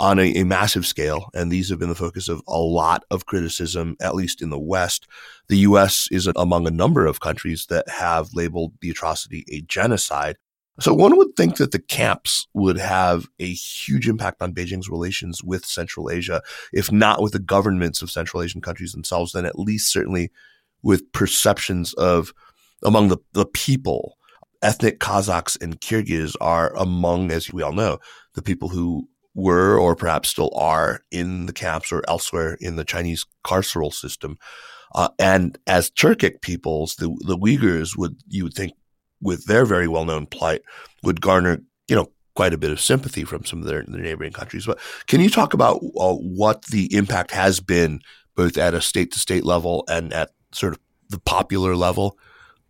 on 0.00 0.18
a, 0.18 0.34
a, 0.34 0.44
massive 0.44 0.84
scale, 0.84 1.30
and 1.34 1.52
these 1.52 1.70
have 1.70 1.78
been 1.78 1.88
the 1.88 1.94
focus 1.94 2.28
of 2.28 2.42
a 2.48 2.58
lot 2.58 3.04
of 3.10 3.26
criticism, 3.26 3.96
at 4.00 4.16
least 4.16 4.42
in 4.42 4.50
the 4.50 4.58
West. 4.58 5.06
The 5.48 5.58
U.S. 5.58 6.08
is 6.10 6.28
among 6.34 6.66
a 6.66 6.72
number 6.72 7.06
of 7.06 7.20
countries 7.20 7.66
that 7.66 7.88
have 7.88 8.34
labeled 8.34 8.72
the 8.80 8.90
atrocity 8.90 9.44
a 9.52 9.60
genocide. 9.60 10.36
So 10.80 10.92
one 10.92 11.16
would 11.16 11.36
think 11.36 11.58
that 11.58 11.70
the 11.70 11.78
camps 11.78 12.48
would 12.52 12.78
have 12.78 13.28
a 13.38 13.52
huge 13.52 14.08
impact 14.08 14.42
on 14.42 14.52
Beijing's 14.52 14.90
relations 14.90 15.44
with 15.44 15.64
Central 15.64 16.10
Asia, 16.10 16.42
if 16.72 16.90
not 16.90 17.22
with 17.22 17.32
the 17.32 17.38
governments 17.38 18.02
of 18.02 18.10
Central 18.10 18.42
Asian 18.42 18.60
countries 18.60 18.90
themselves, 18.90 19.32
then 19.32 19.46
at 19.46 19.58
least 19.58 19.92
certainly 19.92 20.32
with 20.82 21.12
perceptions 21.12 21.94
of 21.94 22.34
among 22.84 23.08
the, 23.08 23.18
the 23.32 23.46
people. 23.46 24.16
Ethnic 24.62 24.98
Kazakhs 24.98 25.60
and 25.60 25.80
Kyrgyz 25.80 26.34
are 26.40 26.74
among, 26.76 27.30
as 27.30 27.52
we 27.52 27.62
all 27.62 27.72
know, 27.72 27.98
the 28.34 28.42
people 28.42 28.70
who 28.70 29.08
were 29.34 29.78
or 29.78 29.94
perhaps 29.96 30.28
still 30.30 30.50
are 30.54 31.00
in 31.10 31.46
the 31.46 31.52
camps 31.52 31.92
or 31.92 32.02
elsewhere 32.08 32.56
in 32.60 32.76
the 32.76 32.84
Chinese 32.84 33.26
carceral 33.44 33.92
system. 33.92 34.38
Uh, 34.94 35.08
and 35.18 35.58
as 35.66 35.90
Turkic 35.90 36.40
peoples, 36.40 36.96
the, 36.96 37.08
the 37.26 37.36
Uyghurs 37.36 37.96
would, 37.98 38.16
you 38.28 38.44
would 38.44 38.54
think, 38.54 38.72
with 39.20 39.46
their 39.46 39.64
very 39.64 39.88
well 39.88 40.04
known 40.04 40.26
plight, 40.26 40.62
would 41.02 41.20
garner, 41.20 41.60
you 41.88 41.96
know, 41.96 42.10
quite 42.34 42.52
a 42.52 42.58
bit 42.58 42.70
of 42.70 42.80
sympathy 42.80 43.24
from 43.24 43.44
some 43.44 43.60
of 43.60 43.66
their, 43.66 43.84
their 43.86 44.02
neighboring 44.02 44.32
countries. 44.32 44.66
But 44.66 44.78
can 45.06 45.20
you 45.20 45.30
talk 45.30 45.54
about 45.54 45.76
uh, 45.98 46.14
what 46.14 46.64
the 46.66 46.94
impact 46.94 47.30
has 47.30 47.60
been, 47.60 48.00
both 48.34 48.58
at 48.58 48.74
a 48.74 48.80
state 48.80 49.12
to 49.12 49.18
state 49.18 49.44
level 49.44 49.84
and 49.88 50.12
at 50.12 50.30
sort 50.52 50.74
of 50.74 50.80
the 51.10 51.20
popular 51.20 51.76
level 51.76 52.18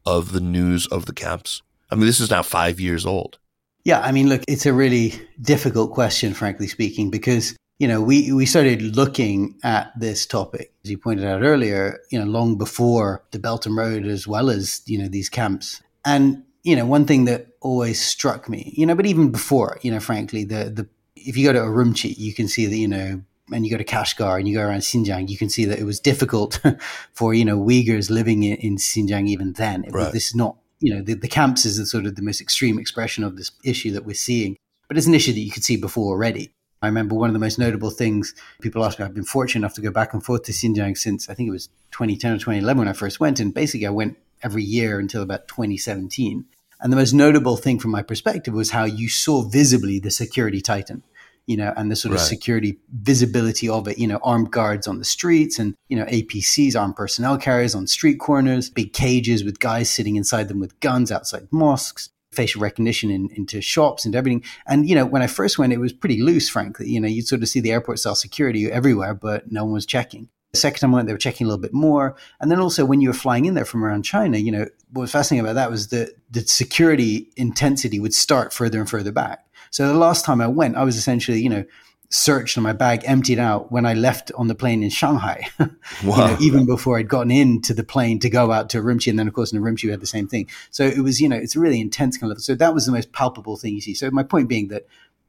of 0.06 0.32
the 0.32 0.40
news 0.40 0.86
of 0.86 1.06
the 1.06 1.12
camps? 1.12 1.62
I 1.90 1.94
mean, 1.94 2.06
this 2.06 2.20
is 2.20 2.30
now 2.30 2.42
five 2.42 2.80
years 2.80 3.06
old. 3.06 3.38
Yeah, 3.84 4.00
I 4.00 4.12
mean, 4.12 4.28
look, 4.28 4.42
it's 4.48 4.66
a 4.66 4.72
really 4.72 5.14
difficult 5.40 5.92
question, 5.92 6.32
frankly 6.32 6.66
speaking, 6.66 7.10
because 7.10 7.56
you 7.78 7.86
know 7.86 8.00
we 8.00 8.32
we 8.32 8.46
started 8.46 8.96
looking 8.96 9.58
at 9.62 9.92
this 9.98 10.24
topic, 10.26 10.72
as 10.84 10.90
you 10.90 10.96
pointed 10.96 11.26
out 11.26 11.42
earlier, 11.42 12.00
you 12.10 12.18
know, 12.18 12.24
long 12.24 12.56
before 12.56 13.24
the 13.32 13.38
Belt 13.38 13.66
and 13.66 13.76
Road, 13.76 14.06
as 14.06 14.26
well 14.26 14.48
as 14.48 14.80
you 14.86 14.98
know 14.98 15.08
these 15.08 15.28
camps. 15.28 15.82
And 16.04 16.44
you 16.62 16.74
know, 16.74 16.86
one 16.86 17.04
thing 17.04 17.26
that 17.26 17.48
always 17.60 18.00
struck 18.00 18.48
me, 18.48 18.72
you 18.74 18.86
know, 18.86 18.94
but 18.94 19.06
even 19.06 19.30
before, 19.30 19.78
you 19.82 19.90
know, 19.90 20.00
frankly, 20.00 20.44
the 20.44 20.70
the 20.70 20.88
if 21.14 21.36
you 21.36 21.46
go 21.46 21.52
to 21.52 21.60
Urumqi, 21.60 22.16
you 22.16 22.34
can 22.34 22.48
see 22.48 22.66
that 22.66 22.76
you 22.76 22.88
know 22.88 23.22
and 23.52 23.64
you 23.64 23.70
go 23.70 23.78
to 23.78 23.84
Kashgar 23.84 24.38
and 24.38 24.48
you 24.48 24.54
go 24.54 24.62
around 24.62 24.80
Xinjiang, 24.80 25.28
you 25.28 25.36
can 25.36 25.48
see 25.48 25.64
that 25.66 25.78
it 25.78 25.84
was 25.84 26.00
difficult 26.00 26.60
for 27.12 27.34
you 27.34 27.44
know 27.44 27.58
Uyghurs 27.58 28.10
living 28.10 28.42
in, 28.42 28.56
in 28.58 28.76
Xinjiang 28.76 29.28
even 29.28 29.52
then. 29.52 29.84
Right. 29.90 30.12
This 30.12 30.28
is 30.28 30.34
not 30.34 30.56
you 30.80 30.94
know 30.94 31.02
the, 31.02 31.14
the 31.14 31.28
camps 31.28 31.64
is 31.64 31.76
the 31.76 31.86
sort 31.86 32.06
of 32.06 32.16
the 32.16 32.22
most 32.22 32.40
extreme 32.40 32.78
expression 32.78 33.24
of 33.24 33.36
this 33.36 33.50
issue 33.64 33.92
that 33.92 34.04
we're 34.04 34.14
seeing, 34.14 34.56
but 34.88 34.96
it's 34.96 35.06
an 35.06 35.14
issue 35.14 35.32
that 35.32 35.40
you 35.40 35.50
could 35.50 35.64
see 35.64 35.76
before 35.76 36.12
already. 36.12 36.50
I 36.82 36.86
remember 36.86 37.14
one 37.14 37.30
of 37.30 37.34
the 37.34 37.40
most 37.40 37.58
notable 37.58 37.88
things 37.90 38.34
people 38.60 38.84
ask 38.84 38.98
me. 38.98 39.06
I've 39.06 39.14
been 39.14 39.24
fortunate 39.24 39.60
enough 39.60 39.74
to 39.74 39.80
go 39.80 39.90
back 39.90 40.12
and 40.12 40.22
forth 40.22 40.42
to 40.44 40.52
Xinjiang 40.52 40.98
since 40.98 41.30
I 41.30 41.34
think 41.34 41.48
it 41.48 41.52
was 41.52 41.68
2010 41.92 42.32
or 42.32 42.36
2011 42.36 42.78
when 42.78 42.88
I 42.88 42.92
first 42.92 43.20
went, 43.20 43.40
and 43.40 43.54
basically 43.54 43.86
I 43.86 43.90
went 43.90 44.18
every 44.42 44.62
year 44.62 44.98
until 44.98 45.22
about 45.22 45.48
2017. 45.48 46.44
And 46.80 46.92
the 46.92 46.96
most 46.96 47.14
notable 47.14 47.56
thing 47.56 47.78
from 47.78 47.92
my 47.92 48.02
perspective 48.02 48.52
was 48.52 48.70
how 48.70 48.84
you 48.84 49.08
saw 49.08 49.42
visibly 49.42 49.98
the 49.98 50.10
security 50.10 50.60
tighten 50.60 51.02
you 51.46 51.56
know, 51.56 51.72
and 51.76 51.90
the 51.90 51.96
sort 51.96 52.14
of 52.14 52.20
right. 52.20 52.26
security 52.26 52.78
visibility 52.92 53.68
of 53.68 53.86
it, 53.88 53.98
you 53.98 54.06
know, 54.06 54.18
armed 54.22 54.50
guards 54.50 54.86
on 54.86 54.98
the 54.98 55.04
streets 55.04 55.58
and, 55.58 55.74
you 55.88 55.96
know, 55.96 56.04
APCs, 56.06 56.78
armed 56.78 56.96
personnel 56.96 57.36
carriers 57.38 57.74
on 57.74 57.86
street 57.86 58.18
corners, 58.18 58.70
big 58.70 58.92
cages 58.92 59.44
with 59.44 59.60
guys 59.60 59.90
sitting 59.90 60.16
inside 60.16 60.48
them 60.48 60.60
with 60.60 60.78
guns 60.80 61.12
outside 61.12 61.46
mosques, 61.50 62.10
facial 62.32 62.60
recognition 62.60 63.10
in, 63.10 63.30
into 63.34 63.60
shops 63.60 64.04
and 64.04 64.14
everything. 64.14 64.42
And, 64.66 64.88
you 64.88 64.94
know, 64.94 65.06
when 65.06 65.22
I 65.22 65.26
first 65.26 65.58
went, 65.58 65.72
it 65.72 65.78
was 65.78 65.92
pretty 65.92 66.22
loose, 66.22 66.48
frankly. 66.48 66.88
You 66.88 67.00
know, 67.00 67.08
you'd 67.08 67.28
sort 67.28 67.42
of 67.42 67.48
see 67.48 67.60
the 67.60 67.72
airport 67.72 67.98
style 67.98 68.14
security 68.14 68.70
everywhere, 68.70 69.14
but 69.14 69.50
no 69.52 69.64
one 69.64 69.74
was 69.74 69.86
checking. 69.86 70.28
The 70.52 70.60
second 70.60 70.80
time 70.80 70.94
I 70.94 70.98
went, 70.98 71.08
they 71.08 71.12
were 71.12 71.18
checking 71.18 71.46
a 71.46 71.48
little 71.48 71.60
bit 71.60 71.74
more. 71.74 72.14
And 72.40 72.48
then 72.50 72.60
also 72.60 72.84
when 72.84 73.00
you 73.00 73.08
were 73.08 73.14
flying 73.14 73.44
in 73.44 73.54
there 73.54 73.64
from 73.64 73.84
around 73.84 74.04
China, 74.04 74.38
you 74.38 74.52
know, 74.52 74.66
what 74.92 75.02
was 75.02 75.10
fascinating 75.10 75.44
about 75.44 75.54
that 75.54 75.70
was 75.70 75.88
that 75.88 76.14
the 76.30 76.42
security 76.42 77.28
intensity 77.36 77.98
would 77.98 78.14
start 78.14 78.52
further 78.52 78.78
and 78.78 78.88
further 78.88 79.10
back. 79.10 79.43
So 79.74 79.88
the 79.88 79.98
last 79.98 80.24
time 80.24 80.40
I 80.40 80.46
went, 80.46 80.76
I 80.76 80.84
was 80.84 80.96
essentially, 80.96 81.42
you 81.42 81.48
know, 81.48 81.64
searched 82.08 82.56
and 82.56 82.62
my 82.62 82.72
bag 82.72 83.02
emptied 83.06 83.40
out 83.40 83.72
when 83.72 83.84
I 83.84 83.94
left 83.94 84.30
on 84.36 84.46
the 84.46 84.54
plane 84.54 84.84
in 84.84 84.88
Shanghai. 84.88 85.48
wow. 85.58 85.68
you 86.00 86.16
know, 86.16 86.36
even 86.40 86.64
before 86.64 86.96
I'd 86.96 87.08
gotten 87.08 87.32
into 87.32 87.74
the 87.74 87.82
plane 87.82 88.20
to 88.20 88.30
go 88.30 88.52
out 88.52 88.70
to 88.70 88.80
Urumqi. 88.80 89.10
And 89.10 89.18
then, 89.18 89.26
of 89.26 89.34
course, 89.34 89.52
in 89.52 89.60
Urumqi, 89.60 89.86
we 89.86 89.90
had 89.90 89.98
the 89.98 90.06
same 90.06 90.28
thing. 90.28 90.48
So 90.70 90.84
it 90.84 91.00
was, 91.00 91.20
you 91.20 91.28
know, 91.28 91.34
it's 91.34 91.56
a 91.56 91.58
really 91.58 91.80
intense 91.80 92.16
kind 92.16 92.30
of, 92.30 92.36
level. 92.36 92.42
so 92.42 92.54
that 92.54 92.72
was 92.72 92.86
the 92.86 92.92
most 92.92 93.10
palpable 93.10 93.56
thing 93.56 93.74
you 93.74 93.80
see. 93.80 93.94
So 93.94 94.08
my 94.12 94.22
point 94.22 94.48
being 94.48 94.68
that 94.68 94.86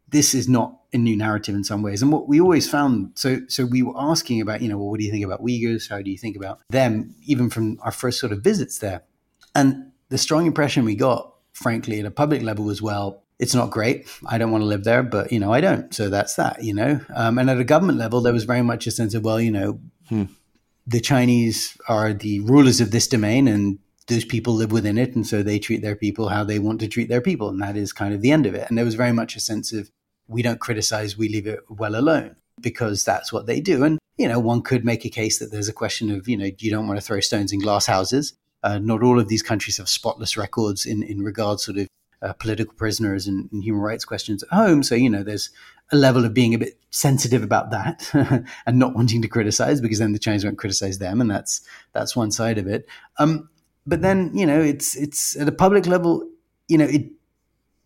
this 0.10 0.36
is 0.36 0.48
not 0.48 0.78
a 0.94 1.00
new 1.00 1.18
narrative 1.18 1.56
in 1.56 1.64
some 1.64 1.82
ways. 1.82 2.04
And 2.04 2.12
what 2.12 2.28
we 2.28 2.40
always 2.40 2.70
found, 2.70 3.14
so, 3.16 3.40
so 3.48 3.66
we 3.66 3.82
were 3.82 3.96
asking 3.98 4.42
about, 4.42 4.62
you 4.62 4.70
know, 4.70 4.78
well, 4.78 4.92
what 4.92 5.00
do 5.00 5.08
you 5.08 5.12
think 5.12 5.26
about 5.26 5.42
Uyghurs? 5.42 5.90
How 5.90 6.04
do 6.04 6.12
you 6.12 6.20
think 6.20 6.36
about 6.36 6.60
them? 6.70 7.16
Even 7.24 7.50
from 7.50 7.80
our 7.82 7.92
first 7.92 8.20
sort 8.20 8.32
of 8.32 8.44
visits 8.44 8.78
there. 8.78 9.02
And 9.56 9.92
the 10.10 10.20
strong 10.20 10.46
impression 10.46 10.86
we 10.86 10.94
got, 10.94 11.34
frankly, 11.54 12.00
at 12.00 12.06
a 12.06 12.12
public 12.12 12.44
level 12.44 12.70
as 12.70 12.80
well, 12.80 13.24
it's 13.40 13.56
not 13.56 13.70
great. 13.70 14.08
I 14.26 14.38
don't 14.38 14.52
want 14.52 14.62
to 14.62 14.68
live 14.68 14.84
there, 14.84 15.04
but 15.04 15.32
you 15.32 15.40
know, 15.40 15.52
I 15.52 15.62
don't. 15.62 15.94
So 15.94 16.10
that's 16.10 16.36
that, 16.36 16.64
you 16.64 16.74
know. 16.74 17.02
Um, 17.14 17.38
and 17.38 17.50
at 17.50 17.60
a 17.60 17.64
government 17.64 17.98
level, 17.98 18.22
there 18.22 18.34
was 18.34 18.46
very 18.46 18.62
much 18.62 18.88
a 18.88 18.92
sense 18.92 19.14
of, 19.14 19.24
well, 19.24 19.42
you 19.42 19.52
know, 19.52 19.80
hmm. 20.08 20.24
the 20.88 21.02
Chinese 21.02 21.78
are 21.88 22.14
the 22.14 22.40
rulers 22.42 22.80
of 22.82 22.92
this 22.92 23.08
domain, 23.08 23.48
and 23.48 23.80
those 24.08 24.26
people 24.26 24.54
live 24.54 24.72
within 24.72 24.98
it, 24.98 25.16
and 25.16 25.28
so 25.28 25.44
they 25.44 25.60
treat 25.60 25.82
their 25.82 25.96
people 25.96 26.30
how 26.30 26.44
they 26.44 26.60
want 26.60 26.80
to 26.80 26.88
treat 26.88 27.10
their 27.10 27.22
people, 27.22 27.50
and 27.50 27.62
that 27.62 27.76
is 27.76 27.92
kind 27.92 28.14
of 28.14 28.22
the 28.22 28.32
end 28.32 28.46
of 28.46 28.56
it. 28.56 28.70
And 28.70 28.78
there 28.78 28.86
was 28.86 28.96
very 28.96 29.12
much 29.12 29.36
a 29.36 29.40
sense 29.40 29.74
of, 29.74 29.92
we 30.28 30.42
don't 30.42 30.60
criticize, 30.60 31.18
we 31.18 31.30
leave 31.30 31.48
it 31.48 31.60
well 31.70 31.96
alone 31.96 32.36
because 32.62 33.04
that's 33.04 33.34
what 33.34 33.48
they 33.48 33.60
do. 33.60 33.84
And 33.84 34.00
you 34.18 34.28
know, 34.28 34.40
one 34.40 34.62
could 34.62 34.86
make 34.86 35.06
a 35.06 35.10
case 35.10 35.40
that 35.40 35.52
there's 35.52 35.68
a 35.68 35.74
question 35.74 36.10
of, 36.10 36.28
you 36.28 36.38
know, 36.38 36.50
you 36.58 36.72
don't 36.72 36.88
want 36.88 36.98
to 37.00 37.06
throw 37.06 37.20
stones 37.20 37.52
in 37.52 37.60
glass 37.60 37.86
houses. 37.86 38.34
Uh, 38.64 38.80
not 38.80 39.04
all 39.04 39.20
of 39.20 39.28
these 39.28 39.44
countries 39.44 39.78
have 39.78 39.90
spotless 39.90 40.38
records 40.38 40.86
in 40.86 41.04
in 41.04 41.22
regards 41.22 41.66
sort 41.66 41.78
of 41.78 41.88
uh, 42.22 42.34
political 42.34 42.74
prisoners 42.74 43.28
and, 43.28 43.50
and, 43.52 43.64
human 43.64 43.82
rights 43.82 44.06
questions 44.06 44.44
at 44.44 44.50
home. 44.50 44.84
So, 44.84 44.96
you 44.96 45.10
know, 45.10 45.24
there's 45.24 45.50
a 45.92 45.96
level 45.96 46.26
of 46.26 46.34
being 46.34 46.54
a 46.54 46.58
bit 46.58 46.78
sensitive 46.90 47.44
about 47.44 47.72
that 47.72 48.10
and 48.66 48.80
not 48.80 48.96
wanting 48.96 49.22
to 49.22 49.28
criticize 49.28 49.82
because 49.82 50.00
then 50.00 50.14
the 50.14 50.20
Chinese 50.20 50.44
won't 50.44 50.58
criticize 50.58 50.98
them. 50.98 51.22
And 51.22 51.30
that's, 51.30 51.62
that's 51.94 52.16
one 52.16 52.32
side 52.32 52.58
of 52.58 52.68
it. 52.68 52.88
Um, 53.18 53.50
but 53.86 54.02
then, 54.02 54.32
you 54.36 54.46
know, 54.46 54.60
it's, 54.62 54.96
it's 54.96 55.40
at 55.40 55.48
a 55.48 55.52
public 55.52 55.86
level, 55.86 56.28
you 56.68 56.78
know, 56.78 56.86
it 56.86 57.12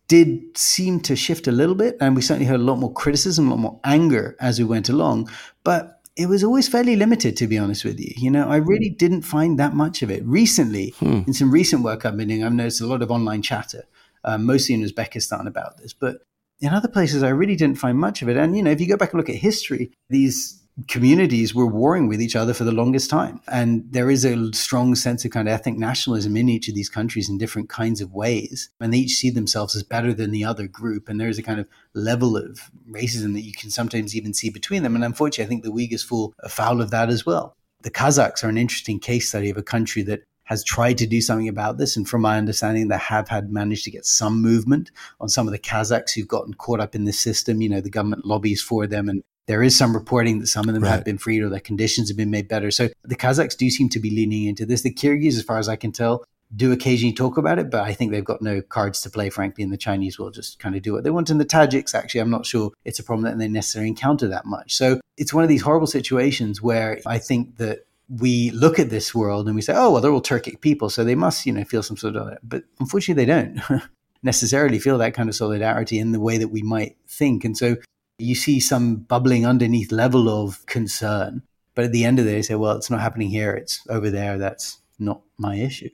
did 0.08 0.56
seem 0.56 1.00
to 1.00 1.14
shift 1.14 1.46
a 1.46 1.52
little 1.52 1.74
bit. 1.74 1.96
And 2.00 2.16
we 2.16 2.22
certainly 2.22 2.46
heard 2.46 2.60
a 2.60 2.64
lot 2.64 2.78
more 2.78 2.92
criticism, 2.92 3.48
a 3.48 3.50
lot 3.50 3.60
more 3.60 3.80
anger 3.84 4.36
as 4.40 4.58
we 4.58 4.64
went 4.64 4.88
along. 4.88 5.30
But 5.62 6.00
it 6.16 6.28
was 6.28 6.42
always 6.42 6.68
fairly 6.68 6.96
limited, 6.96 7.36
to 7.36 7.46
be 7.46 7.58
honest 7.58 7.84
with 7.84 8.00
you. 8.00 8.12
You 8.16 8.30
know, 8.30 8.48
I 8.48 8.56
really 8.56 8.90
didn't 8.90 9.22
find 9.22 9.58
that 9.58 9.74
much 9.74 10.02
of 10.02 10.10
it. 10.10 10.24
Recently, 10.26 10.90
hmm. 10.98 11.22
in 11.26 11.32
some 11.32 11.50
recent 11.50 11.82
work 11.82 12.04
I've 12.04 12.16
been 12.16 12.28
doing, 12.28 12.44
I've 12.44 12.52
noticed 12.52 12.80
a 12.80 12.86
lot 12.86 13.02
of 13.02 13.10
online 13.10 13.42
chatter 13.42 13.84
um, 14.24 14.44
mostly 14.44 14.74
in 14.74 14.82
Uzbekistan 14.82 15.46
about 15.46 15.78
this. 15.78 15.92
But 15.92 16.18
in 16.60 16.72
other 16.72 16.88
places, 16.88 17.22
I 17.22 17.30
really 17.30 17.56
didn't 17.56 17.78
find 17.78 17.98
much 17.98 18.22
of 18.22 18.28
it. 18.28 18.36
And, 18.36 18.56
you 18.56 18.62
know, 18.62 18.70
if 18.70 18.80
you 18.80 18.88
go 18.88 18.96
back 18.96 19.12
and 19.12 19.18
look 19.18 19.30
at 19.30 19.36
history, 19.36 19.92
these 20.08 20.60
communities 20.88 21.54
were 21.54 21.66
warring 21.66 22.08
with 22.08 22.22
each 22.22 22.36
other 22.36 22.54
for 22.54 22.64
the 22.64 22.72
longest 22.72 23.10
time. 23.10 23.40
And 23.48 23.84
there 23.90 24.10
is 24.10 24.24
a 24.24 24.52
strong 24.52 24.94
sense 24.94 25.24
of 25.24 25.30
kind 25.30 25.48
of 25.48 25.52
ethnic 25.52 25.76
nationalism 25.76 26.36
in 26.36 26.48
each 26.48 26.68
of 26.68 26.74
these 26.74 26.88
countries 26.88 27.28
in 27.28 27.38
different 27.38 27.68
kinds 27.68 28.00
of 28.00 28.12
ways. 28.12 28.70
And 28.80 28.92
they 28.92 28.98
each 28.98 29.16
see 29.16 29.30
themselves 29.30 29.74
as 29.76 29.82
better 29.82 30.14
than 30.14 30.30
the 30.30 30.44
other 30.44 30.66
group. 30.66 31.08
And 31.08 31.20
there's 31.20 31.38
a 31.38 31.42
kind 31.42 31.60
of 31.60 31.66
level 31.94 32.36
of 32.36 32.70
racism 32.90 33.34
that 33.34 33.42
you 33.42 33.52
can 33.52 33.70
sometimes 33.70 34.16
even 34.16 34.32
see 34.32 34.50
between 34.50 34.82
them. 34.82 34.94
And 34.94 35.04
unfortunately, 35.04 35.44
I 35.44 35.48
think 35.48 35.64
the 35.64 35.72
Uyghurs 35.72 36.04
fall 36.04 36.34
foul 36.48 36.80
of 36.80 36.90
that 36.90 37.08
as 37.08 37.26
well. 37.26 37.54
The 37.82 37.90
Kazakhs 37.90 38.44
are 38.44 38.48
an 38.48 38.58
interesting 38.58 39.00
case 39.00 39.28
study 39.28 39.50
of 39.50 39.56
a 39.56 39.62
country 39.62 40.02
that 40.02 40.22
has 40.50 40.64
tried 40.64 40.98
to 40.98 41.06
do 41.06 41.20
something 41.20 41.48
about 41.48 41.78
this. 41.78 41.96
And 41.96 42.08
from 42.08 42.22
my 42.22 42.36
understanding, 42.36 42.88
they 42.88 42.98
have 42.98 43.28
had 43.28 43.52
managed 43.52 43.84
to 43.84 43.90
get 43.90 44.04
some 44.04 44.42
movement 44.42 44.90
on 45.20 45.28
some 45.28 45.46
of 45.46 45.52
the 45.52 45.60
Kazakhs 45.60 46.12
who've 46.12 46.26
gotten 46.26 46.54
caught 46.54 46.80
up 46.80 46.96
in 46.96 47.04
this 47.04 47.20
system. 47.20 47.62
You 47.62 47.68
know, 47.68 47.80
the 47.80 47.88
government 47.88 48.26
lobbies 48.26 48.60
for 48.60 48.88
them 48.88 49.08
and 49.08 49.22
there 49.46 49.62
is 49.62 49.78
some 49.78 49.94
reporting 49.94 50.40
that 50.40 50.48
some 50.48 50.68
of 50.68 50.74
them 50.74 50.82
right. 50.82 50.90
have 50.90 51.04
been 51.04 51.18
freed 51.18 51.42
or 51.42 51.48
their 51.48 51.60
conditions 51.60 52.08
have 52.08 52.16
been 52.16 52.30
made 52.30 52.48
better. 52.48 52.70
So 52.72 52.88
the 53.04 53.16
Kazakhs 53.16 53.56
do 53.56 53.70
seem 53.70 53.88
to 53.90 54.00
be 54.00 54.10
leaning 54.10 54.46
into 54.46 54.66
this. 54.66 54.82
The 54.82 54.92
Kyrgyz, 54.92 55.36
as 55.36 55.42
far 55.42 55.58
as 55.58 55.68
I 55.68 55.76
can 55.76 55.92
tell, 55.92 56.24
do 56.54 56.72
occasionally 56.72 57.14
talk 57.14 57.36
about 57.36 57.60
it, 57.60 57.70
but 57.70 57.82
I 57.82 57.92
think 57.92 58.10
they've 58.10 58.24
got 58.24 58.42
no 58.42 58.60
cards 58.60 59.02
to 59.02 59.10
play, 59.10 59.30
frankly, 59.30 59.62
and 59.62 59.72
the 59.72 59.76
Chinese 59.76 60.18
will 60.18 60.30
just 60.30 60.58
kind 60.58 60.74
of 60.74 60.82
do 60.82 60.92
what 60.92 61.04
they 61.04 61.10
want. 61.10 61.30
And 61.30 61.40
the 61.40 61.44
Tajiks, 61.44 61.94
actually, 61.94 62.20
I'm 62.20 62.30
not 62.30 62.44
sure 62.44 62.72
it's 62.84 62.98
a 62.98 63.04
problem 63.04 63.24
that 63.24 63.38
they 63.38 63.48
necessarily 63.48 63.88
encounter 63.88 64.26
that 64.28 64.46
much. 64.46 64.74
So 64.74 65.00
it's 65.16 65.32
one 65.32 65.44
of 65.44 65.48
these 65.48 65.62
horrible 65.62 65.86
situations 65.86 66.60
where 66.60 67.00
I 67.06 67.18
think 67.18 67.56
that 67.58 67.86
we 68.18 68.50
look 68.50 68.78
at 68.78 68.90
this 68.90 69.14
world 69.14 69.46
and 69.46 69.54
we 69.54 69.62
say, 69.62 69.72
oh, 69.74 69.90
well, 69.90 70.00
they're 70.00 70.10
all 70.10 70.20
Turkic 70.22 70.60
people, 70.60 70.90
so 70.90 71.04
they 71.04 71.14
must, 71.14 71.46
you 71.46 71.52
know, 71.52 71.64
feel 71.64 71.82
some 71.82 71.96
sort 71.96 72.16
of, 72.16 72.36
but 72.42 72.64
unfortunately, 72.80 73.24
they 73.24 73.32
don't 73.32 73.60
necessarily 74.22 74.78
feel 74.78 74.98
that 74.98 75.14
kind 75.14 75.28
of 75.28 75.34
solidarity 75.34 75.98
in 75.98 76.12
the 76.12 76.20
way 76.20 76.36
that 76.36 76.48
we 76.48 76.62
might 76.62 76.96
think. 77.06 77.44
And 77.44 77.56
so 77.56 77.76
you 78.18 78.34
see 78.34 78.58
some 78.58 78.96
bubbling 78.96 79.46
underneath 79.46 79.92
level 79.92 80.28
of 80.28 80.66
concern. 80.66 81.42
But 81.74 81.84
at 81.84 81.92
the 81.92 82.04
end 82.04 82.18
of 82.18 82.24
the 82.24 82.32
day, 82.32 82.38
they 82.38 82.42
say, 82.42 82.54
well, 82.56 82.76
it's 82.76 82.90
not 82.90 83.00
happening 83.00 83.30
here, 83.30 83.52
it's 83.52 83.80
over 83.88 84.10
there. 84.10 84.38
That's 84.38 84.78
not 84.98 85.22
my 85.38 85.56
issue. 85.56 85.90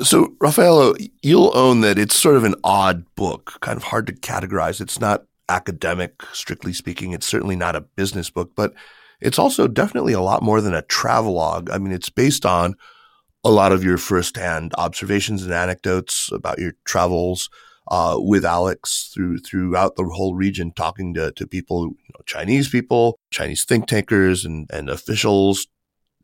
So, 0.00 0.34
Raffaello, 0.40 0.94
you'll 1.22 1.56
own 1.56 1.80
that 1.82 1.98
it's 1.98 2.16
sort 2.16 2.36
of 2.36 2.42
an 2.42 2.56
odd 2.64 3.04
book, 3.14 3.58
kind 3.60 3.76
of 3.76 3.84
hard 3.84 4.08
to 4.08 4.12
categorize. 4.12 4.80
It's 4.80 4.98
not 4.98 5.24
academic, 5.48 6.22
strictly 6.32 6.72
speaking. 6.72 7.12
It's 7.12 7.26
certainly 7.26 7.54
not 7.54 7.76
a 7.76 7.82
business 7.82 8.28
book, 8.28 8.52
but 8.56 8.74
it's 9.20 9.38
also 9.38 9.66
definitely 9.68 10.12
a 10.12 10.20
lot 10.20 10.42
more 10.42 10.60
than 10.60 10.74
a 10.74 10.82
travelogue. 10.82 11.70
I 11.70 11.78
mean, 11.78 11.92
it's 11.92 12.10
based 12.10 12.44
on 12.44 12.74
a 13.44 13.50
lot 13.50 13.72
of 13.72 13.84
your 13.84 13.98
firsthand 13.98 14.72
observations 14.78 15.42
and 15.42 15.52
anecdotes 15.52 16.30
about 16.32 16.58
your 16.58 16.72
travels 16.84 17.48
uh, 17.88 18.16
with 18.18 18.44
Alex 18.44 19.10
through 19.12 19.38
throughout 19.38 19.96
the 19.96 20.04
whole 20.04 20.34
region, 20.34 20.72
talking 20.72 21.12
to, 21.14 21.32
to 21.32 21.46
people, 21.46 21.84
you 21.84 22.10
know, 22.14 22.22
Chinese 22.24 22.68
people, 22.68 23.18
Chinese 23.30 23.64
think 23.64 23.86
tankers 23.86 24.44
and, 24.44 24.66
and 24.72 24.88
officials, 24.88 25.66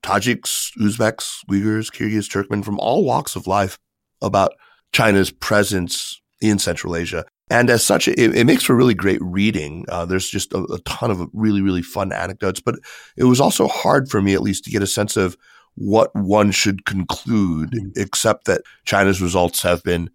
Tajiks, 0.02 0.70
Uzbeks, 0.78 1.44
Uyghurs, 1.50 1.90
Kyrgyz, 1.92 2.28
Turkmen 2.28 2.64
from 2.64 2.78
all 2.78 3.04
walks 3.04 3.36
of 3.36 3.46
life 3.46 3.78
about 4.22 4.52
China's 4.92 5.30
presence 5.30 6.19
in 6.40 6.58
Central 6.58 6.96
Asia. 6.96 7.24
And 7.50 7.68
as 7.68 7.84
such, 7.84 8.06
it, 8.06 8.18
it 8.18 8.46
makes 8.46 8.62
for 8.62 8.76
really 8.76 8.94
great 8.94 9.20
reading. 9.20 9.84
Uh, 9.88 10.04
there's 10.04 10.28
just 10.28 10.52
a, 10.52 10.62
a 10.72 10.78
ton 10.80 11.10
of 11.10 11.28
really, 11.32 11.60
really 11.60 11.82
fun 11.82 12.12
anecdotes, 12.12 12.60
but 12.60 12.76
it 13.16 13.24
was 13.24 13.40
also 13.40 13.66
hard 13.66 14.08
for 14.08 14.22
me, 14.22 14.34
at 14.34 14.42
least, 14.42 14.64
to 14.64 14.70
get 14.70 14.82
a 14.82 14.86
sense 14.86 15.16
of 15.16 15.36
what 15.74 16.14
one 16.14 16.52
should 16.52 16.84
conclude, 16.84 17.72
mm. 17.72 17.90
except 17.96 18.44
that 18.44 18.62
China's 18.84 19.20
results 19.20 19.62
have 19.62 19.82
been 19.82 20.10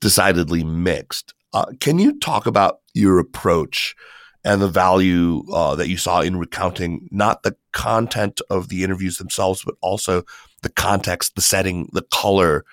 decidedly 0.00 0.62
mixed. 0.62 1.34
Uh, 1.52 1.66
can 1.80 1.98
you 1.98 2.18
talk 2.18 2.46
about 2.46 2.80
your 2.92 3.18
approach 3.18 3.94
and 4.44 4.60
the 4.60 4.68
value 4.68 5.42
uh, 5.52 5.74
that 5.74 5.88
you 5.88 5.96
saw 5.96 6.20
in 6.20 6.36
recounting 6.36 7.08
not 7.10 7.42
the 7.42 7.56
content 7.72 8.42
of 8.50 8.68
the 8.68 8.84
interviews 8.84 9.16
themselves, 9.16 9.62
but 9.64 9.74
also 9.80 10.22
the 10.62 10.68
context, 10.68 11.34
the 11.34 11.40
setting, 11.40 11.88
the 11.92 12.04
color 12.12 12.64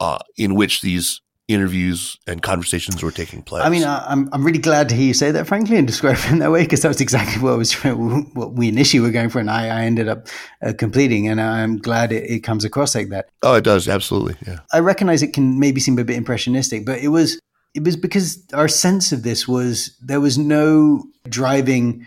uh, 0.00 0.18
in 0.36 0.54
which 0.54 0.82
these 0.82 1.22
interviews 1.46 2.16
and 2.26 2.42
conversations 2.42 3.02
were 3.02 3.10
taking 3.10 3.42
place. 3.42 3.64
I 3.64 3.68
mean, 3.68 3.84
I'm 3.84 4.28
I'm 4.32 4.44
really 4.44 4.58
glad 4.58 4.88
to 4.88 4.94
hear 4.94 5.06
you 5.06 5.14
say 5.14 5.30
that, 5.30 5.46
frankly, 5.46 5.76
and 5.76 5.86
describe 5.86 6.16
it 6.18 6.30
in 6.30 6.38
that 6.38 6.50
way, 6.50 6.62
because 6.62 6.82
that 6.82 6.88
was 6.88 7.00
exactly 7.00 7.42
what 7.42 7.58
was 7.58 7.72
what 7.82 8.52
we 8.54 8.68
initially 8.68 9.00
were 9.00 9.10
going 9.10 9.28
for, 9.28 9.40
and 9.40 9.50
I, 9.50 9.66
I 9.66 9.84
ended 9.84 10.08
up 10.08 10.28
uh, 10.62 10.72
completing, 10.76 11.28
and 11.28 11.40
I'm 11.40 11.78
glad 11.78 12.12
it, 12.12 12.30
it 12.30 12.40
comes 12.40 12.64
across 12.64 12.94
like 12.94 13.08
that. 13.10 13.28
Oh, 13.42 13.54
it 13.54 13.64
does 13.64 13.88
absolutely. 13.88 14.36
Yeah, 14.46 14.60
I 14.72 14.80
recognize 14.80 15.22
it 15.22 15.32
can 15.32 15.58
maybe 15.58 15.80
seem 15.80 15.98
a 15.98 16.04
bit 16.04 16.16
impressionistic, 16.16 16.86
but 16.86 16.98
it 17.00 17.08
was 17.08 17.40
it 17.74 17.82
was 17.82 17.96
because 17.96 18.42
our 18.54 18.68
sense 18.68 19.12
of 19.12 19.22
this 19.22 19.48
was 19.48 19.96
there 20.00 20.20
was 20.20 20.38
no 20.38 21.04
driving 21.28 22.06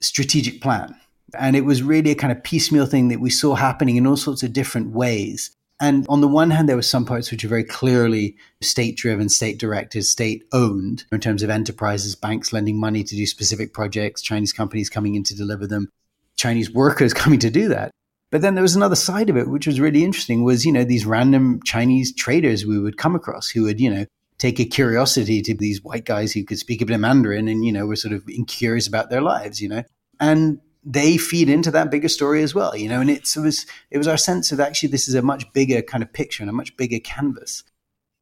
strategic 0.00 0.60
plan. 0.60 0.94
And 1.38 1.56
it 1.56 1.64
was 1.64 1.82
really 1.82 2.10
a 2.10 2.14
kind 2.14 2.32
of 2.32 2.42
piecemeal 2.42 2.86
thing 2.86 3.08
that 3.08 3.20
we 3.20 3.30
saw 3.30 3.54
happening 3.54 3.96
in 3.96 4.06
all 4.06 4.16
sorts 4.16 4.42
of 4.42 4.52
different 4.52 4.92
ways. 4.92 5.55
And 5.78 6.06
on 6.08 6.22
the 6.22 6.28
one 6.28 6.50
hand, 6.50 6.68
there 6.68 6.76
were 6.76 6.82
some 6.82 7.04
parts 7.04 7.30
which 7.30 7.44
are 7.44 7.48
very 7.48 7.64
clearly 7.64 8.36
state 8.62 8.96
driven, 8.96 9.28
state 9.28 9.58
directed, 9.58 10.04
state 10.04 10.44
owned 10.52 11.04
in 11.12 11.20
terms 11.20 11.42
of 11.42 11.50
enterprises, 11.50 12.14
banks 12.14 12.52
lending 12.52 12.80
money 12.80 13.04
to 13.04 13.14
do 13.14 13.26
specific 13.26 13.74
projects, 13.74 14.22
Chinese 14.22 14.54
companies 14.54 14.88
coming 14.88 15.14
in 15.16 15.22
to 15.24 15.36
deliver 15.36 15.66
them, 15.66 15.90
Chinese 16.36 16.72
workers 16.72 17.12
coming 17.14 17.38
to 17.40 17.50
do 17.50 17.68
that. 17.68 17.90
But 18.30 18.40
then 18.40 18.54
there 18.54 18.62
was 18.62 18.74
another 18.74 18.96
side 18.96 19.30
of 19.30 19.36
it, 19.36 19.48
which 19.48 19.66
was 19.66 19.78
really 19.78 20.02
interesting 20.02 20.42
was, 20.42 20.64
you 20.64 20.72
know, 20.72 20.84
these 20.84 21.06
random 21.06 21.60
Chinese 21.64 22.14
traders 22.14 22.66
we 22.66 22.78
would 22.78 22.96
come 22.96 23.14
across 23.14 23.50
who 23.50 23.64
would, 23.64 23.78
you 23.78 23.90
know, 23.90 24.06
take 24.38 24.58
a 24.58 24.64
curiosity 24.64 25.42
to 25.42 25.54
these 25.54 25.82
white 25.82 26.04
guys 26.04 26.32
who 26.32 26.44
could 26.44 26.58
speak 26.58 26.82
a 26.82 26.86
bit 26.86 26.94
of 26.94 27.00
Mandarin 27.00 27.48
and, 27.48 27.64
you 27.64 27.72
know, 27.72 27.86
were 27.86 27.96
sort 27.96 28.14
of 28.14 28.28
curious 28.46 28.86
about 28.86 29.10
their 29.10 29.22
lives, 29.22 29.60
you 29.60 29.68
know. 29.68 29.84
And 30.18 30.60
they 30.86 31.18
feed 31.18 31.48
into 31.48 31.72
that 31.72 31.90
bigger 31.90 32.08
story 32.08 32.42
as 32.44 32.54
well, 32.54 32.74
you 32.76 32.88
know. 32.88 33.00
And 33.00 33.10
it 33.10 33.28
was 33.36 33.66
it 33.90 33.98
was 33.98 34.06
our 34.06 34.16
sense 34.16 34.52
of 34.52 34.60
actually 34.60 34.90
this 34.90 35.08
is 35.08 35.14
a 35.14 35.22
much 35.22 35.52
bigger 35.52 35.82
kind 35.82 36.02
of 36.02 36.12
picture 36.12 36.42
and 36.42 36.48
a 36.48 36.54
much 36.54 36.76
bigger 36.76 37.00
canvas. 37.00 37.64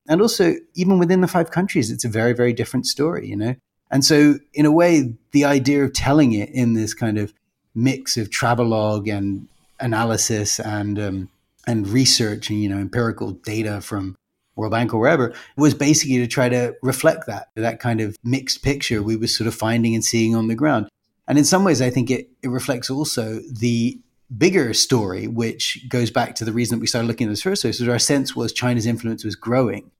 And 0.08 0.20
also, 0.20 0.54
even 0.74 0.98
within 0.98 1.20
the 1.20 1.28
five 1.28 1.50
countries, 1.50 1.90
it's 1.90 2.04
a 2.04 2.08
very 2.08 2.32
very 2.32 2.54
different 2.54 2.86
story, 2.86 3.28
you 3.28 3.36
know. 3.36 3.54
And 3.90 4.04
so, 4.04 4.38
in 4.54 4.64
a 4.66 4.72
way, 4.72 5.14
the 5.32 5.44
idea 5.44 5.84
of 5.84 5.92
telling 5.92 6.32
it 6.32 6.48
in 6.50 6.72
this 6.72 6.94
kind 6.94 7.18
of 7.18 7.34
mix 7.74 8.16
of 8.16 8.30
travelogue 8.30 9.08
and 9.08 9.46
analysis 9.80 10.58
and 10.58 10.98
um, 10.98 11.28
and 11.66 11.86
research 11.88 12.48
and 12.48 12.62
you 12.62 12.68
know 12.68 12.78
empirical 12.78 13.32
data 13.32 13.82
from 13.82 14.16
World 14.56 14.72
Bank 14.72 14.94
or 14.94 15.00
wherever 15.00 15.34
was 15.56 15.74
basically 15.74 16.18
to 16.18 16.26
try 16.26 16.48
to 16.48 16.74
reflect 16.82 17.26
that 17.26 17.48
that 17.56 17.78
kind 17.78 18.00
of 18.00 18.16
mixed 18.24 18.62
picture 18.62 19.02
we 19.02 19.16
were 19.16 19.26
sort 19.26 19.48
of 19.48 19.54
finding 19.54 19.94
and 19.94 20.04
seeing 20.04 20.34
on 20.34 20.48
the 20.48 20.54
ground. 20.54 20.88
And 21.26 21.38
in 21.38 21.44
some 21.44 21.64
ways, 21.64 21.80
I 21.80 21.90
think 21.90 22.10
it, 22.10 22.30
it 22.42 22.48
reflects 22.48 22.90
also 22.90 23.40
the 23.50 23.98
bigger 24.36 24.74
story, 24.74 25.26
which 25.26 25.86
goes 25.88 26.10
back 26.10 26.34
to 26.36 26.44
the 26.44 26.52
reason 26.52 26.76
that 26.76 26.80
we 26.80 26.86
started 26.86 27.08
looking 27.08 27.26
at 27.26 27.30
this 27.30 27.42
first 27.42 27.62
place, 27.62 27.80
was 27.80 27.88
our 27.88 27.98
sense 27.98 28.34
was 28.34 28.52
China's 28.52 28.86
influence 28.86 29.24
was 29.24 29.36
growing. 29.36 29.90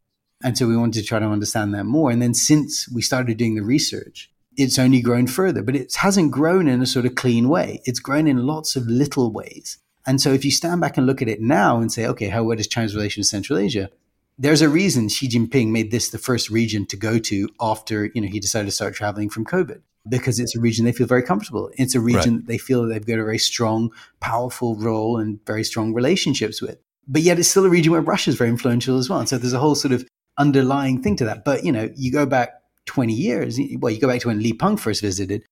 And 0.43 0.59
so 0.59 0.67
we 0.67 0.77
wanted 0.77 1.01
to 1.01 1.07
try 1.07 1.19
to 1.19 1.27
understand 1.27 1.73
that 1.75 1.85
more. 1.85 2.11
And 2.11 2.21
then 2.21 2.35
since 2.35 2.89
we 2.91 3.01
started 3.01 3.37
doing 3.37 3.55
the 3.55 3.63
research, 3.63 4.31
it's 4.57 4.79
only 4.79 5.01
grown 5.01 5.27
further, 5.27 5.63
but 5.63 5.75
it 5.75 5.95
hasn't 5.95 6.31
grown 6.31 6.69
in 6.69 6.83
a 6.83 6.87
sort 6.87 7.07
of 7.07 7.15
clean 7.15 7.49
way. 7.49 7.81
It's 7.85 7.99
grown 7.99 8.27
in 8.27 8.47
lots 8.47 8.77
of 8.77 8.87
little 8.87 9.33
ways. 9.33 9.79
And 10.07 10.21
so 10.21 10.33
if 10.33 10.45
you 10.45 10.51
stand 10.51 10.81
back 10.81 10.99
and 10.99 11.07
look 11.07 11.23
at 11.23 11.29
it 11.29 11.41
now 11.41 11.81
and 11.81 11.91
say, 11.91 12.07
okay, 12.07 12.29
how 12.29 12.45
what 12.45 12.61
is 12.61 12.69
China's 12.69 12.95
relation 12.95 13.23
to 13.23 13.29
Central 13.29 13.59
Asia? 13.59 13.91
There's 14.39 14.63
a 14.63 14.69
reason 14.69 15.09
Xi 15.09 15.29
Jinping 15.29 15.71
made 15.71 15.91
this 15.91 16.11
the 16.11 16.19
first 16.19 16.51
region 16.51 16.85
to 16.87 16.97
go 16.97 17.19
to 17.19 17.49
after, 17.61 18.11
you 18.15 18.21
know, 18.21 18.29
he 18.29 18.41
decided 18.41 18.67
to 18.67 18.73
start 18.73 18.95
traveling 18.95 19.31
from 19.31 19.45
COVID 19.45 19.81
because 20.09 20.39
it's 20.39 20.55
a 20.55 20.61
region 20.61 20.85
they 20.85 20.93
feel 20.93 21.07
very 21.07 21.23
comfortable. 21.23 21.71
It's 21.75 21.95
a 21.95 22.01
region 22.01 22.37
right. 22.37 22.47
they 22.47 22.59
feel 22.59 22.83
that 22.83 22.89
they've 22.89 23.07
got 23.07 23.19
a 23.19 23.25
very 23.25 23.39
strong, 23.39 23.91
powerful 24.21 24.77
role 24.77 25.19
and 25.19 25.45
very 25.47 25.65
strong 25.65 25.95
relationships 25.95 26.61
with. 26.61 26.79
But 27.07 27.23
yet 27.23 27.39
it's 27.39 27.49
still 27.49 27.65
a 27.65 27.71
region 27.71 27.93
where 27.93 28.01
Russia 28.01 28.31
is 28.31 28.37
very 28.37 28.51
influential 28.51 28.99
as 28.99 29.09
well. 29.09 29.19
And 29.19 29.29
so 29.29 29.39
there's 29.39 29.53
a 29.53 29.59
whole 29.59 29.75
sort 29.75 29.93
of 29.93 30.07
underlying 30.39 31.03
thing 31.03 31.17
to 31.17 31.25
that. 31.25 31.45
But, 31.45 31.65
you 31.65 31.73
know, 31.73 31.91
you 31.97 32.13
go 32.13 32.27
back 32.27 32.51
20 32.87 33.13
years, 33.13 33.59
well, 33.79 33.93
you 33.93 34.01
go 34.01 34.09
back 34.09 34.21
to 34.21 34.29
when 34.29 34.43
Li 34.43 34.53
Peng 34.53 34.77
first 34.77 35.01
visited, 35.01 35.43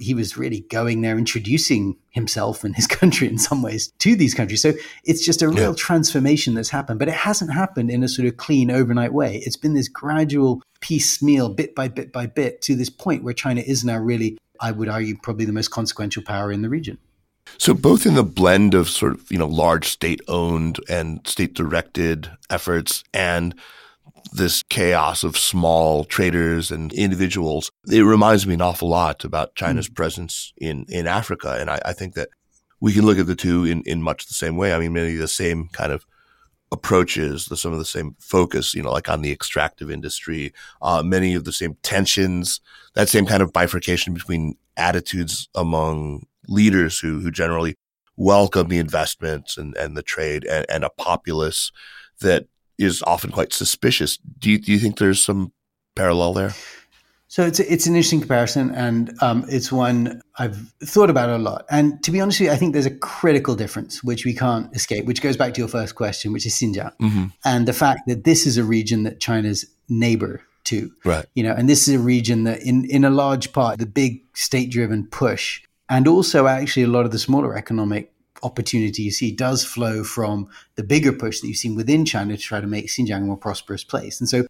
he 0.00 0.14
was 0.14 0.36
really 0.36 0.60
going 0.60 1.00
there, 1.00 1.18
introducing 1.18 1.96
himself 2.10 2.64
and 2.64 2.76
his 2.76 2.86
country 2.98 3.28
in 3.28 3.38
some 3.38 3.62
ways 3.62 3.92
to 3.98 4.14
these 4.14 4.34
countries. 4.34 4.62
So 4.62 4.72
it's 5.04 5.24
just 5.24 5.42
a 5.42 5.48
real 5.48 5.70
yeah. 5.70 5.76
transformation 5.76 6.54
that's 6.54 6.70
happened, 6.70 6.98
but 6.98 7.08
it 7.08 7.14
hasn't 7.14 7.52
happened 7.52 7.90
in 7.90 8.02
a 8.02 8.08
sort 8.08 8.28
of 8.28 8.36
clean 8.36 8.70
overnight 8.70 9.12
way. 9.12 9.42
It's 9.44 9.56
been 9.56 9.74
this 9.74 9.88
gradual 9.88 10.62
piecemeal, 10.80 11.48
bit 11.50 11.74
by 11.74 11.88
bit 11.88 12.12
by 12.12 12.26
bit, 12.26 12.62
to 12.62 12.76
this 12.76 12.90
point 12.90 13.24
where 13.24 13.34
China 13.34 13.60
is 13.60 13.84
now 13.84 13.98
really, 13.98 14.38
I 14.60 14.70
would 14.70 14.88
argue, 14.88 15.16
probably 15.16 15.44
the 15.44 15.52
most 15.52 15.68
consequential 15.68 16.22
power 16.22 16.52
in 16.52 16.62
the 16.62 16.68
region. 16.68 16.98
So 17.56 17.72
both 17.72 18.04
in 18.04 18.14
the 18.14 18.22
blend 18.22 18.74
of 18.74 18.90
sort 18.90 19.14
of, 19.14 19.30
you 19.30 19.38
know, 19.38 19.46
large 19.46 19.88
state 19.88 20.20
owned 20.28 20.78
and 20.88 21.26
state 21.26 21.54
directed 21.54 22.30
efforts 22.50 23.02
and 23.14 23.54
this 24.32 24.62
chaos 24.62 25.24
of 25.24 25.36
small 25.36 26.04
traders 26.04 26.70
and 26.70 26.92
individuals. 26.92 27.70
It 27.90 28.02
reminds 28.02 28.46
me 28.46 28.54
an 28.54 28.62
awful 28.62 28.88
lot 28.88 29.24
about 29.24 29.54
China's 29.54 29.88
mm. 29.88 29.94
presence 29.94 30.52
in, 30.56 30.86
in 30.88 31.06
Africa. 31.06 31.56
And 31.58 31.70
I, 31.70 31.80
I, 31.84 31.92
think 31.92 32.14
that 32.14 32.28
we 32.80 32.92
can 32.92 33.04
look 33.04 33.18
at 33.18 33.26
the 33.26 33.34
two 33.34 33.64
in, 33.64 33.82
in 33.82 34.02
much 34.02 34.26
the 34.26 34.34
same 34.34 34.56
way. 34.56 34.72
I 34.72 34.78
mean, 34.78 34.92
many 34.92 35.14
of 35.14 35.20
the 35.20 35.28
same 35.28 35.68
kind 35.68 35.92
of 35.92 36.04
approaches, 36.70 37.46
the, 37.46 37.56
some 37.56 37.72
of 37.72 37.78
the 37.78 37.84
same 37.84 38.16
focus, 38.18 38.74
you 38.74 38.82
know, 38.82 38.92
like 38.92 39.08
on 39.08 39.22
the 39.22 39.32
extractive 39.32 39.90
industry, 39.90 40.52
uh, 40.82 41.02
many 41.02 41.34
of 41.34 41.44
the 41.44 41.52
same 41.52 41.76
tensions, 41.82 42.60
that 42.94 43.08
same 43.08 43.26
kind 43.26 43.42
of 43.42 43.52
bifurcation 43.52 44.14
between 44.14 44.56
attitudes 44.76 45.48
among 45.54 46.26
leaders 46.46 46.98
who, 46.98 47.20
who 47.20 47.30
generally 47.30 47.74
welcome 48.16 48.68
the 48.68 48.78
investments 48.78 49.56
and, 49.56 49.76
and 49.76 49.96
the 49.96 50.02
trade 50.02 50.44
and, 50.44 50.66
and 50.68 50.84
a 50.84 50.90
populace 50.90 51.70
that 52.20 52.46
is 52.78 53.02
often 53.02 53.30
quite 53.30 53.52
suspicious. 53.52 54.18
Do 54.38 54.50
you, 54.50 54.58
do 54.58 54.72
you 54.72 54.78
think 54.78 54.98
there's 54.98 55.22
some 55.22 55.52
parallel 55.94 56.32
there? 56.34 56.54
So 57.30 57.44
it's 57.44 57.60
it's 57.60 57.86
an 57.86 57.94
interesting 57.94 58.20
comparison, 58.20 58.70
and 58.70 59.14
um, 59.20 59.44
it's 59.48 59.70
one 59.70 60.22
I've 60.38 60.56
thought 60.82 61.10
about 61.10 61.28
a 61.28 61.36
lot. 61.36 61.66
And 61.68 62.02
to 62.04 62.10
be 62.10 62.22
honest 62.22 62.40
with 62.40 62.46
you, 62.46 62.52
I 62.52 62.56
think 62.56 62.72
there's 62.72 62.86
a 62.86 62.96
critical 62.96 63.54
difference 63.54 64.02
which 64.02 64.24
we 64.24 64.32
can't 64.32 64.74
escape, 64.74 65.04
which 65.04 65.20
goes 65.20 65.36
back 65.36 65.52
to 65.52 65.60
your 65.60 65.68
first 65.68 65.94
question, 65.94 66.32
which 66.32 66.46
is 66.46 66.54
Xinjiang, 66.54 66.96
mm-hmm. 66.96 67.26
and 67.44 67.68
the 67.68 67.74
fact 67.74 68.06
that 68.06 68.24
this 68.24 68.46
is 68.46 68.56
a 68.56 68.64
region 68.64 69.02
that 69.02 69.20
China's 69.20 69.66
neighbor 69.90 70.42
to, 70.64 70.90
right? 71.04 71.26
You 71.34 71.42
know, 71.42 71.52
and 71.52 71.68
this 71.68 71.86
is 71.86 71.96
a 71.96 71.98
region 71.98 72.44
that, 72.44 72.62
in 72.62 72.86
in 72.86 73.04
a 73.04 73.10
large 73.10 73.52
part, 73.52 73.78
the 73.78 73.84
big 73.84 74.22
state-driven 74.32 75.08
push, 75.08 75.60
and 75.90 76.08
also 76.08 76.46
actually 76.46 76.84
a 76.84 76.88
lot 76.88 77.04
of 77.04 77.12
the 77.12 77.18
smaller 77.18 77.54
economic 77.54 78.10
opportunity 78.42 79.02
you 79.02 79.10
see 79.10 79.32
does 79.32 79.64
flow 79.64 80.04
from 80.04 80.48
the 80.76 80.82
bigger 80.82 81.12
push 81.12 81.40
that 81.40 81.48
you've 81.48 81.56
seen 81.56 81.74
within 81.74 82.04
China 82.04 82.36
to 82.36 82.42
try 82.42 82.60
to 82.60 82.66
make 82.66 82.86
Xinjiang 82.86 83.22
a 83.22 83.26
more 83.26 83.36
prosperous 83.36 83.84
place. 83.84 84.20
And 84.20 84.28
so 84.28 84.46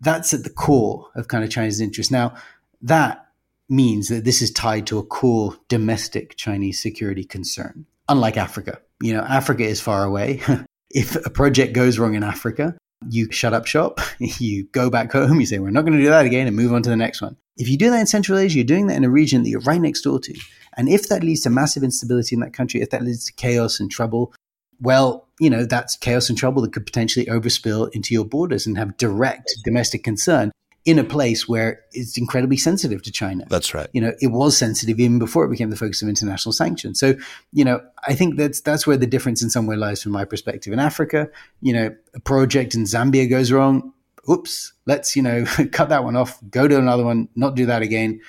that's 0.00 0.34
at 0.34 0.44
the 0.44 0.50
core 0.50 1.10
of 1.14 1.28
kind 1.28 1.44
of 1.44 1.50
China's 1.50 1.80
interest. 1.80 2.10
Now, 2.10 2.34
that 2.82 3.26
means 3.68 4.08
that 4.08 4.24
this 4.24 4.42
is 4.42 4.50
tied 4.50 4.86
to 4.86 4.98
a 4.98 5.02
core 5.02 5.56
domestic 5.68 6.36
Chinese 6.36 6.80
security 6.80 7.24
concern, 7.24 7.86
unlike 8.08 8.36
Africa. 8.36 8.80
You 9.02 9.14
know, 9.14 9.22
Africa 9.22 9.64
is 9.64 9.80
far 9.80 10.04
away. 10.04 10.40
if 10.90 11.16
a 11.26 11.30
project 11.30 11.72
goes 11.72 11.98
wrong 11.98 12.14
in 12.14 12.22
Africa, 12.22 12.76
you 13.08 13.30
shut 13.30 13.52
up 13.52 13.66
shop, 13.66 14.00
you 14.18 14.64
go 14.72 14.90
back 14.90 15.12
home, 15.12 15.40
you 15.40 15.46
say, 15.46 15.58
we're 15.58 15.70
not 15.70 15.84
going 15.84 15.96
to 15.96 16.02
do 16.02 16.10
that 16.10 16.26
again 16.26 16.46
and 16.46 16.56
move 16.56 16.72
on 16.72 16.82
to 16.82 16.90
the 16.90 16.96
next 16.96 17.20
one. 17.20 17.36
If 17.56 17.68
you 17.68 17.78
do 17.78 17.90
that 17.90 18.00
in 18.00 18.06
Central 18.06 18.38
Asia, 18.38 18.56
you're 18.56 18.64
doing 18.64 18.86
that 18.88 18.96
in 18.96 19.04
a 19.04 19.10
region 19.10 19.42
that 19.42 19.48
you're 19.48 19.60
right 19.60 19.80
next 19.80 20.02
door 20.02 20.20
to. 20.20 20.34
And 20.76 20.88
if 20.88 21.08
that 21.08 21.22
leads 21.22 21.40
to 21.42 21.50
massive 21.50 21.82
instability 21.82 22.34
in 22.34 22.40
that 22.40 22.52
country, 22.52 22.80
if 22.80 22.90
that 22.90 23.02
leads 23.02 23.24
to 23.26 23.32
chaos 23.32 23.80
and 23.80 23.90
trouble, 23.90 24.32
well, 24.80 25.26
you 25.40 25.50
know, 25.50 25.64
that's 25.64 25.96
chaos 25.96 26.28
and 26.28 26.36
trouble 26.36 26.62
that 26.62 26.72
could 26.72 26.86
potentially 26.86 27.26
overspill 27.26 27.90
into 27.94 28.14
your 28.14 28.24
borders 28.24 28.66
and 28.66 28.76
have 28.78 28.96
direct 28.96 29.54
domestic 29.64 30.04
concern 30.04 30.52
in 30.86 31.00
a 31.00 31.04
place 31.04 31.48
where 31.48 31.82
it's 31.92 32.16
incredibly 32.16 32.56
sensitive 32.56 33.02
to 33.02 33.10
China. 33.10 33.44
That's 33.50 33.74
right. 33.74 33.88
You 33.92 34.00
know, 34.00 34.12
it 34.20 34.28
was 34.28 34.56
sensitive 34.56 35.00
even 35.00 35.18
before 35.18 35.44
it 35.44 35.50
became 35.50 35.70
the 35.70 35.76
focus 35.76 36.00
of 36.00 36.08
international 36.08 36.52
sanctions. 36.52 37.00
So, 37.00 37.16
you 37.52 37.64
know, 37.64 37.80
I 38.06 38.14
think 38.14 38.36
that's 38.36 38.60
that's 38.60 38.86
where 38.86 38.96
the 38.96 39.06
difference 39.06 39.42
in 39.42 39.50
some 39.50 39.66
way 39.66 39.74
lies 39.74 40.00
from 40.00 40.12
my 40.12 40.24
perspective. 40.24 40.72
In 40.72 40.78
Africa, 40.78 41.28
you 41.60 41.72
know, 41.72 41.94
a 42.14 42.20
project 42.20 42.76
in 42.76 42.84
Zambia 42.84 43.28
goes 43.28 43.50
wrong. 43.50 43.92
Oops, 44.30 44.72
let's, 44.86 45.16
you 45.16 45.22
know, 45.22 45.44
cut 45.72 45.88
that 45.88 46.04
one 46.04 46.14
off, 46.14 46.38
go 46.50 46.68
to 46.68 46.78
another 46.78 47.04
one, 47.04 47.28
not 47.34 47.56
do 47.56 47.66
that 47.66 47.82
again. 47.82 48.20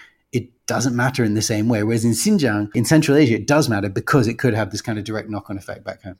Doesn't 0.67 0.95
matter 0.95 1.23
in 1.23 1.33
the 1.33 1.41
same 1.41 1.69
way. 1.69 1.81
Whereas 1.83 2.05
in 2.05 2.11
Xinjiang, 2.11 2.75
in 2.75 2.85
Central 2.85 3.17
Asia, 3.17 3.35
it 3.35 3.47
does 3.47 3.69
matter 3.69 3.89
because 3.89 4.27
it 4.27 4.37
could 4.37 4.53
have 4.53 4.71
this 4.71 4.81
kind 4.81 4.99
of 4.99 5.05
direct 5.05 5.29
knock 5.29 5.49
on 5.49 5.57
effect 5.57 5.83
back 5.83 6.03
home. 6.03 6.19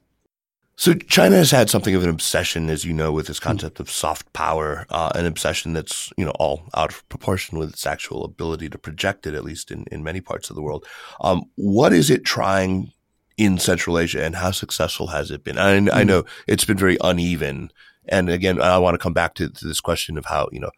So 0.78 0.94
China 0.94 1.34
has 1.34 1.50
had 1.50 1.68
something 1.68 1.92
of 1.96 2.04
an 2.04 2.08
obsession, 2.08 2.70
as 2.70 2.84
you 2.84 2.92
know, 2.92 3.10
with 3.10 3.26
this 3.26 3.40
concept 3.40 3.80
of 3.80 3.90
soft 3.90 4.32
power, 4.32 4.86
uh, 4.90 5.10
an 5.16 5.26
obsession 5.26 5.72
that's 5.72 6.12
you 6.16 6.24
know 6.24 6.30
all 6.38 6.68
out 6.72 6.92
of 6.92 7.08
proportion 7.08 7.58
with 7.58 7.70
its 7.70 7.84
actual 7.84 8.24
ability 8.24 8.68
to 8.70 8.78
project 8.78 9.26
it, 9.26 9.34
at 9.34 9.42
least 9.42 9.72
in, 9.72 9.86
in 9.90 10.04
many 10.04 10.20
parts 10.20 10.50
of 10.50 10.56
the 10.56 10.62
world. 10.62 10.86
Um, 11.20 11.46
what 11.56 11.92
is 11.92 12.10
it 12.10 12.24
trying 12.24 12.92
in 13.36 13.58
Central 13.58 13.98
Asia, 13.98 14.24
and 14.24 14.36
how 14.36 14.52
successful 14.52 15.08
has 15.08 15.32
it 15.32 15.42
been? 15.42 15.58
I, 15.58 15.72
I 15.74 16.02
hmm. 16.02 16.06
know 16.06 16.24
it's 16.46 16.64
been 16.64 16.78
very 16.78 16.96
uneven, 17.02 17.72
and 18.08 18.30
again, 18.30 18.62
I 18.62 18.78
want 18.78 18.94
to 18.94 18.98
come 18.98 19.12
back 19.12 19.34
to, 19.34 19.48
to 19.48 19.66
this 19.66 19.80
question 19.80 20.16
of 20.16 20.26
how 20.26 20.48
you 20.52 20.60
know 20.60 20.70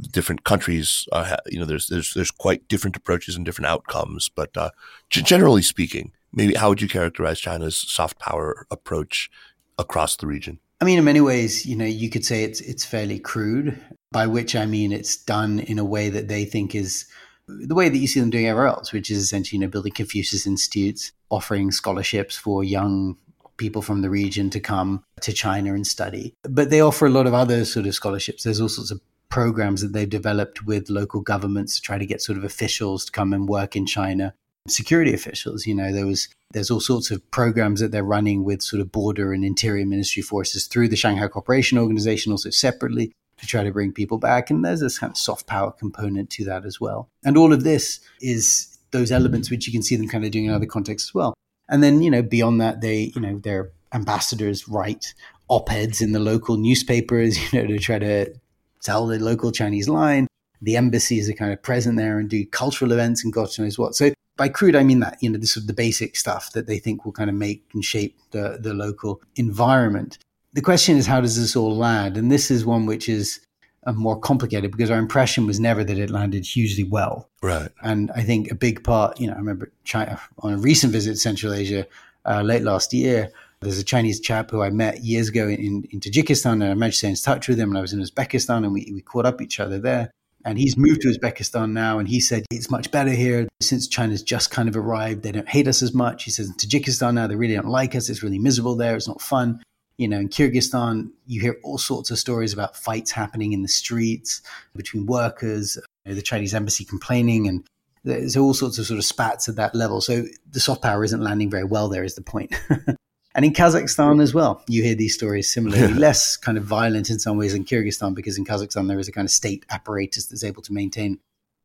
different 0.00 0.44
countries, 0.44 1.06
uh, 1.12 1.36
you 1.46 1.58
know, 1.58 1.64
there's 1.64 1.88
there's 1.88 2.14
there's 2.14 2.30
quite 2.30 2.68
different 2.68 2.96
approaches 2.96 3.36
and 3.36 3.44
different 3.44 3.66
outcomes, 3.66 4.28
but 4.28 4.56
uh, 4.56 4.70
generally 5.10 5.62
speaking 5.62 6.12
maybe 6.32 6.54
how 6.54 6.68
would 6.68 6.82
you 6.82 6.88
characterize 6.88 7.40
China's 7.40 7.76
soft 7.76 8.18
power 8.18 8.66
approach 8.70 9.30
across 9.78 10.16
the 10.16 10.26
region? 10.26 10.58
I 10.80 10.84
mean, 10.84 10.98
in 10.98 11.04
many 11.04 11.20
ways, 11.20 11.66
you 11.66 11.76
know, 11.76 11.84
you 11.84 12.08
could 12.08 12.24
say 12.24 12.44
it's 12.44 12.60
it's 12.60 12.84
fairly 12.84 13.18
crude. 13.18 13.78
By 14.10 14.26
which 14.26 14.56
I 14.56 14.64
mean 14.64 14.90
it's 14.90 15.16
done 15.16 15.58
in 15.58 15.78
a 15.78 15.84
way 15.84 16.08
that 16.08 16.28
they 16.28 16.46
think 16.46 16.74
is 16.74 17.04
the 17.46 17.74
way 17.74 17.90
that 17.90 17.98
you 17.98 18.06
see 18.06 18.20
them 18.20 18.30
doing 18.30 18.46
everywhere 18.46 18.68
else, 18.68 18.92
which 18.92 19.10
is 19.10 19.18
essentially 19.18 19.58
you 19.58 19.66
know 19.66 19.70
building 19.70 19.92
Confucius 19.92 20.46
institutes, 20.46 21.12
offering 21.30 21.70
scholarships 21.70 22.36
for 22.36 22.64
young 22.64 23.16
people 23.58 23.82
from 23.82 24.02
the 24.02 24.08
region 24.08 24.48
to 24.50 24.60
come 24.60 25.04
to 25.20 25.32
China 25.32 25.74
and 25.74 25.86
study. 25.86 26.32
But 26.44 26.70
they 26.70 26.80
offer 26.80 27.06
a 27.06 27.10
lot 27.10 27.26
of 27.26 27.34
other 27.34 27.64
sort 27.64 27.86
of 27.86 27.94
scholarships. 27.94 28.44
There's 28.44 28.60
all 28.60 28.68
sorts 28.68 28.92
of 28.92 29.00
programs 29.30 29.82
that 29.82 29.92
they've 29.92 30.08
developed 30.08 30.64
with 30.64 30.88
local 30.88 31.20
governments 31.20 31.76
to 31.76 31.82
try 31.82 31.98
to 31.98 32.06
get 32.06 32.22
sort 32.22 32.38
of 32.38 32.44
officials 32.44 33.04
to 33.04 33.12
come 33.12 33.32
and 33.32 33.48
work 33.48 33.76
in 33.76 33.86
China 33.86 34.34
security 34.70 35.14
officials. 35.14 35.66
You 35.66 35.74
know, 35.74 35.92
there 35.92 36.06
was 36.06 36.28
there's 36.52 36.70
all 36.70 36.80
sorts 36.80 37.10
of 37.10 37.28
programs 37.30 37.80
that 37.80 37.90
they're 37.90 38.02
running 38.02 38.44
with 38.44 38.62
sort 38.62 38.80
of 38.80 38.90
border 38.90 39.32
and 39.32 39.44
interior 39.44 39.86
ministry 39.86 40.22
forces 40.22 40.66
through 40.66 40.88
the 40.88 40.96
Shanghai 40.96 41.28
Cooperation 41.28 41.78
Organization, 41.78 42.32
also 42.32 42.50
separately 42.50 43.12
to 43.38 43.46
try 43.46 43.62
to 43.62 43.70
bring 43.70 43.92
people 43.92 44.18
back. 44.18 44.50
And 44.50 44.64
there's 44.64 44.80
this 44.80 44.98
kind 44.98 45.10
of 45.10 45.16
soft 45.16 45.46
power 45.46 45.70
component 45.70 46.30
to 46.30 46.44
that 46.46 46.64
as 46.64 46.80
well. 46.80 47.08
And 47.24 47.36
all 47.36 47.52
of 47.52 47.64
this 47.64 48.00
is 48.20 48.78
those 48.90 49.12
elements 49.12 49.50
which 49.50 49.66
you 49.66 49.72
can 49.72 49.82
see 49.82 49.96
them 49.96 50.08
kind 50.08 50.24
of 50.24 50.30
doing 50.30 50.46
in 50.46 50.52
other 50.52 50.66
contexts 50.66 51.10
as 51.10 51.14
well. 51.14 51.34
And 51.68 51.82
then, 51.82 52.00
you 52.00 52.10
know, 52.10 52.22
beyond 52.22 52.60
that, 52.60 52.80
they, 52.80 53.12
you 53.14 53.20
know, 53.20 53.38
their 53.38 53.70
ambassadors 53.92 54.68
write 54.68 55.14
op-eds 55.48 56.00
in 56.00 56.12
the 56.12 56.18
local 56.18 56.56
newspapers, 56.56 57.36
you 57.52 57.60
know, 57.60 57.68
to 57.68 57.78
try 57.78 57.98
to 57.98 58.32
sell 58.80 59.06
the 59.06 59.18
local 59.18 59.52
Chinese 59.52 59.88
line. 59.88 60.26
The 60.60 60.76
embassies 60.76 61.30
are 61.30 61.34
kind 61.34 61.52
of 61.52 61.62
present 61.62 61.96
there 61.96 62.18
and 62.18 62.28
do 62.28 62.44
cultural 62.46 62.92
events 62.92 63.22
and 63.24 63.32
God 63.32 63.48
knows 63.58 63.78
what. 63.78 63.94
So 63.94 64.12
by 64.36 64.48
crude, 64.48 64.76
I 64.76 64.84
mean 64.84 65.00
that, 65.00 65.18
you 65.20 65.30
know, 65.30 65.38
this 65.38 65.56
is 65.56 65.66
the 65.66 65.72
basic 65.72 66.16
stuff 66.16 66.52
that 66.52 66.66
they 66.66 66.78
think 66.78 67.04
will 67.04 67.12
kind 67.12 67.30
of 67.30 67.36
make 67.36 67.64
and 67.74 67.84
shape 67.84 68.18
the, 68.30 68.58
the 68.60 68.74
local 68.74 69.20
environment. 69.36 70.18
The 70.54 70.62
question 70.62 70.96
is, 70.96 71.06
how 71.06 71.20
does 71.20 71.38
this 71.38 71.54
all 71.54 71.76
land? 71.76 72.16
And 72.16 72.30
this 72.30 72.50
is 72.50 72.64
one 72.64 72.86
which 72.86 73.08
is 73.08 73.40
uh, 73.86 73.92
more 73.92 74.18
complicated 74.18 74.70
because 74.70 74.90
our 74.90 74.98
impression 74.98 75.46
was 75.46 75.60
never 75.60 75.84
that 75.84 75.98
it 75.98 76.10
landed 76.10 76.44
hugely 76.44 76.84
well. 76.84 77.28
Right. 77.42 77.68
And 77.82 78.10
I 78.12 78.22
think 78.22 78.50
a 78.50 78.54
big 78.54 78.82
part, 78.84 79.20
you 79.20 79.26
know, 79.26 79.34
I 79.34 79.38
remember 79.38 79.70
China 79.84 80.20
on 80.40 80.54
a 80.54 80.58
recent 80.58 80.92
visit 80.92 81.12
to 81.12 81.16
Central 81.16 81.52
Asia 81.52 81.86
uh, 82.24 82.42
late 82.42 82.62
last 82.62 82.92
year. 82.92 83.30
There's 83.60 83.78
a 83.78 83.84
Chinese 83.84 84.20
chap 84.20 84.50
who 84.50 84.62
I 84.62 84.70
met 84.70 85.02
years 85.02 85.28
ago 85.28 85.48
in, 85.48 85.84
in 85.90 86.00
Tajikistan, 86.00 86.52
and 86.52 86.64
I 86.64 86.74
managed 86.74 86.96
to 86.96 86.98
stay 86.98 87.08
in 87.08 87.16
touch 87.16 87.48
with 87.48 87.58
him. 87.58 87.70
And 87.70 87.78
I 87.78 87.80
was 87.80 87.92
in 87.92 88.00
Uzbekistan, 88.00 88.58
and 88.58 88.72
we, 88.72 88.90
we 88.92 89.02
caught 89.02 89.26
up 89.26 89.40
each 89.40 89.58
other 89.58 89.78
there. 89.78 90.10
And 90.44 90.56
he's 90.58 90.76
moved 90.76 91.00
to 91.02 91.08
Uzbekistan 91.08 91.72
now, 91.72 91.98
and 91.98 92.08
he 92.08 92.20
said 92.20 92.46
it's 92.50 92.70
much 92.70 92.90
better 92.92 93.10
here 93.10 93.48
since 93.60 93.88
China's 93.88 94.22
just 94.22 94.52
kind 94.52 94.68
of 94.68 94.76
arrived. 94.76 95.22
They 95.22 95.32
don't 95.32 95.48
hate 95.48 95.66
us 95.66 95.82
as 95.82 95.92
much. 95.92 96.24
He 96.24 96.30
says 96.30 96.48
in 96.48 96.54
Tajikistan 96.54 97.14
now 97.14 97.26
they 97.26 97.34
really 97.34 97.54
don't 97.54 97.66
like 97.66 97.96
us. 97.96 98.08
It's 98.08 98.22
really 98.22 98.38
miserable 98.38 98.76
there. 98.76 98.94
It's 98.94 99.08
not 99.08 99.20
fun. 99.20 99.60
You 99.96 100.06
know, 100.06 100.20
in 100.20 100.28
Kyrgyzstan, 100.28 101.10
you 101.26 101.40
hear 101.40 101.56
all 101.64 101.76
sorts 101.76 102.12
of 102.12 102.18
stories 102.20 102.52
about 102.52 102.76
fights 102.76 103.10
happening 103.10 103.52
in 103.52 103.62
the 103.62 103.68
streets 103.68 104.40
between 104.76 105.06
workers, 105.06 105.76
you 106.04 106.12
know, 106.12 106.14
the 106.14 106.22
Chinese 106.22 106.54
embassy 106.54 106.84
complaining, 106.84 107.48
and 107.48 107.66
there's 108.04 108.36
all 108.36 108.54
sorts 108.54 108.78
of 108.78 108.86
sort 108.86 108.98
of 108.98 109.04
spats 109.04 109.48
at 109.48 109.56
that 109.56 109.74
level. 109.74 110.00
So 110.00 110.24
the 110.52 110.60
soft 110.60 110.82
power 110.82 111.02
isn't 111.02 111.20
landing 111.20 111.50
very 111.50 111.64
well 111.64 111.88
there, 111.88 112.04
is 112.04 112.14
the 112.14 112.22
point. 112.22 112.54
And 113.38 113.44
in 113.44 113.52
Kazakhstan 113.52 114.20
as 114.20 114.34
well, 114.34 114.64
you 114.66 114.82
hear 114.82 114.96
these 114.96 115.14
stories 115.14 115.48
similarly, 115.48 115.94
less 115.94 116.36
kind 116.36 116.58
of 116.58 116.64
violent 116.64 117.08
in 117.08 117.20
some 117.20 117.36
ways 117.36 117.54
in 117.54 117.64
Kyrgyzstan, 117.64 118.12
because 118.12 118.36
in 118.36 118.44
Kazakhstan 118.44 118.88
there 118.88 118.98
is 118.98 119.06
a 119.06 119.12
kind 119.12 119.26
of 119.26 119.30
state 119.30 119.64
apparatus 119.70 120.26
that's 120.26 120.42
able 120.42 120.60
to 120.62 120.72
maintain 120.72 121.20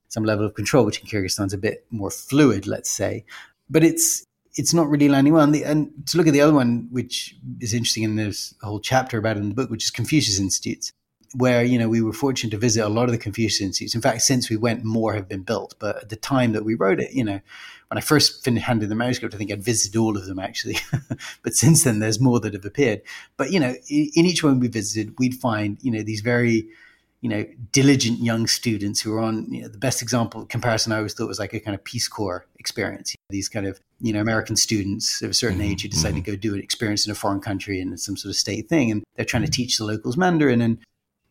some 0.08 0.24
level 0.24 0.46
of 0.46 0.54
control, 0.54 0.86
which 0.86 1.00
in 1.00 1.08
Kyrgyzstan 1.08 1.48
is 1.48 1.54
a 1.54 1.58
bit 1.58 1.88
more 1.90 2.12
fluid, 2.12 2.68
let's 2.68 2.92
say. 2.92 3.26
But 3.72 3.84
it's 3.84 4.24
it's 4.54 4.72
not 4.72 4.88
really 4.88 5.10
landing 5.10 5.34
well. 5.34 5.46
And, 5.46 5.56
the, 5.56 5.64
and, 5.64 5.92
to 6.10 6.18
look 6.18 6.28
at 6.28 6.34
the 6.34 6.42
other 6.42 6.54
one, 6.54 6.90
which 6.92 7.36
is 7.60 7.74
interesting, 7.74 8.06
and 8.06 8.20
there's 8.20 8.54
a 8.62 8.68
whole 8.68 8.80
chapter 8.80 9.18
about 9.18 9.38
in 9.38 9.50
the 9.50 9.56
book, 9.56 9.72
which 9.72 9.84
is 9.84 9.90
Confucius 9.90 10.40
Institutes, 10.40 10.94
where 11.34 11.64
you 11.64 11.80
know 11.80 11.90
we 11.90 12.02
were 12.02 12.14
fortunate 12.14 12.52
to 12.52 12.58
visit 12.58 12.86
a 12.86 12.90
lot 12.90 13.06
of 13.06 13.12
the 13.12 13.18
Confucius 13.18 13.62
Institutes. 13.62 13.96
In 13.96 14.02
fact, 14.02 14.22
since 14.22 14.50
we 14.50 14.58
went, 14.58 14.84
more 14.84 15.14
have 15.14 15.28
been 15.28 15.44
built. 15.44 15.76
But 15.80 15.98
at 15.98 16.10
the 16.10 16.16
time 16.16 16.54
that 16.54 16.64
we 16.64 16.76
wrote 16.76 17.00
it, 17.00 17.14
you 17.14 17.24
know, 17.24 17.40
when 17.94 18.00
I 18.00 18.02
first 18.02 18.44
handed 18.44 18.90
the 18.90 18.96
manuscript, 18.96 19.36
I 19.36 19.38
think 19.38 19.52
I'd 19.52 19.64
visited 19.64 20.00
all 20.00 20.18
of 20.18 20.26
them 20.26 20.40
actually. 20.40 20.78
but 21.44 21.54
since 21.54 21.84
then, 21.84 22.00
there's 22.00 22.20
more 22.20 22.40
that 22.40 22.56
have 22.56 22.66
appeared. 22.66 23.04
But, 23.38 23.52
you 23.52 23.60
know, 23.60 23.76
in 23.88 24.26
each 24.26 24.44
one 24.44 24.60
we 24.60 24.68
visited, 24.68 25.14
we'd 25.20 25.36
find, 25.36 25.78
you 25.80 25.92
know, 25.92 26.02
these 26.02 26.22
very, 26.22 26.68
you 27.22 27.30
know, 27.30 27.46
diligent 27.72 28.18
young 28.20 28.48
students 28.48 29.00
who 29.00 29.14
are 29.14 29.20
on, 29.20 29.46
you 29.54 29.62
know, 29.62 29.68
the 29.68 29.78
best 29.78 30.02
example 30.02 30.44
comparison 30.48 30.92
I 30.92 30.98
always 30.98 31.14
thought 31.14 31.28
was 31.28 31.38
like 31.38 31.54
a 31.54 31.60
kind 31.60 31.76
of 31.76 31.84
Peace 31.84 32.08
Corps 32.08 32.48
experience. 32.58 33.16
These 33.30 33.48
kind 33.48 33.68
of, 33.68 33.80
you 34.02 34.12
know, 34.12 34.22
American 34.22 34.56
students 34.56 35.22
of 35.22 35.30
a 35.30 35.34
certain 35.36 35.60
mm-hmm. 35.60 35.74
age 35.74 35.84
who 35.84 35.90
decide 35.90 36.16
mm-hmm. 36.16 36.24
to 36.24 36.32
go 36.32 36.36
do 36.36 36.56
an 36.56 36.62
experience 36.62 37.06
in 37.06 37.12
a 37.12 37.16
foreign 37.16 37.42
country 37.42 37.80
and 37.80 38.00
some 38.00 38.18
sort 38.18 38.32
of 38.32 38.38
state 38.38 38.70
thing. 38.70 38.90
And 38.90 39.04
they're 39.16 39.24
trying 39.24 39.46
to 39.46 39.52
teach 39.52 39.78
the 39.78 39.86
locals 39.86 40.18
Mandarin. 40.18 40.62
And 40.62 40.80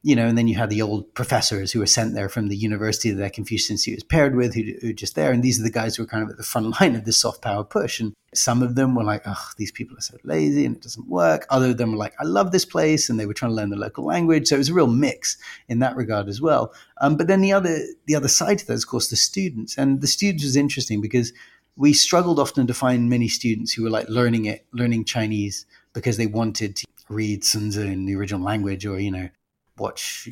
you 0.05 0.17
know, 0.17 0.27
and 0.27 0.37
then 0.37 0.49
you 0.49 0.57
had 0.57 0.69
the 0.69 0.83
old 0.83 1.15
professors 1.15 1.71
who 1.71 1.79
were 1.79 1.87
sent 1.87 2.15
there 2.15 2.29
from 2.29 2.49
the 2.49 2.57
university 2.57 3.13
that 3.13 3.33
Confucius 3.33 3.71
Institute 3.71 3.99
was 3.99 4.05
paired 4.05 4.35
with, 4.35 4.55
who, 4.55 4.73
were 4.83 4.93
just 4.93 5.15
there. 5.15 5.31
And 5.31 5.45
these 5.45 5.61
are 5.61 5.63
the 5.63 5.71
guys 5.71 5.95
who 5.95 6.03
were 6.03 6.09
kind 6.09 6.25
of 6.25 6.31
at 6.31 6.37
the 6.37 6.43
front 6.43 6.75
line 6.81 6.97
of 6.97 7.05
this 7.05 7.19
soft 7.19 7.41
power 7.41 7.63
push. 7.63 8.01
And 8.01 8.13
some 8.35 8.65
of 8.65 8.75
them 8.75 8.97
were 8.97 9.05
like, 9.05 9.23
oh, 9.27 9.49
these 9.59 9.71
people 9.71 9.97
are 9.97 10.01
so 10.01 10.17
lazy 10.25 10.67
and 10.67 10.75
it 10.75 10.83
doesn't 10.83 11.09
work. 11.09 11.47
Other 11.51 11.71
of 11.71 11.77
them 11.77 11.93
were 11.93 11.99
like, 11.99 12.15
I 12.19 12.25
love 12.25 12.51
this 12.51 12.65
place. 12.65 13.09
And 13.09 13.21
they 13.21 13.27
were 13.27 13.35
trying 13.35 13.53
to 13.53 13.55
learn 13.55 13.71
the 13.71 13.77
local 13.77 14.05
language. 14.05 14.49
So 14.49 14.57
it 14.57 14.59
was 14.59 14.71
a 14.71 14.75
real 14.75 14.89
mix 14.89 15.37
in 15.69 15.79
that 15.79 15.95
regard 15.95 16.29
as 16.29 16.41
well. 16.41 16.75
Um, 17.01 17.17
but 17.17 17.29
then 17.29 17.41
the 17.41 17.53
other, 17.53 17.79
the 18.07 18.17
other 18.17 18.29
side 18.29 18.59
to 18.59 18.67
that 18.67 18.73
is, 18.73 18.83
of 18.83 18.89
course, 18.89 19.09
the 19.09 19.17
students. 19.17 19.79
And 19.79 20.01
the 20.01 20.09
students 20.09 20.43
was 20.43 20.57
interesting 20.57 21.01
because 21.01 21.33
we 21.77 21.93
struggled 21.93 22.41
often 22.41 22.67
to 22.67 22.75
find 22.75 23.09
many 23.09 23.29
students 23.29 23.73
who 23.73 23.85
were 23.85 23.91
like 23.91 24.09
learning 24.09 24.47
it, 24.47 24.67
learning 24.73 25.05
Chinese 25.05 25.65
because 25.93 26.17
they 26.17 26.27
wanted 26.27 26.75
to 26.75 26.87
read 27.09 27.45
Sun 27.45 27.71
Tzu 27.71 27.83
in 27.83 28.07
the 28.07 28.17
original 28.17 28.43
language 28.43 28.85
or, 28.85 28.99
you 28.99 29.11
know, 29.11 29.29
watch 29.79 30.29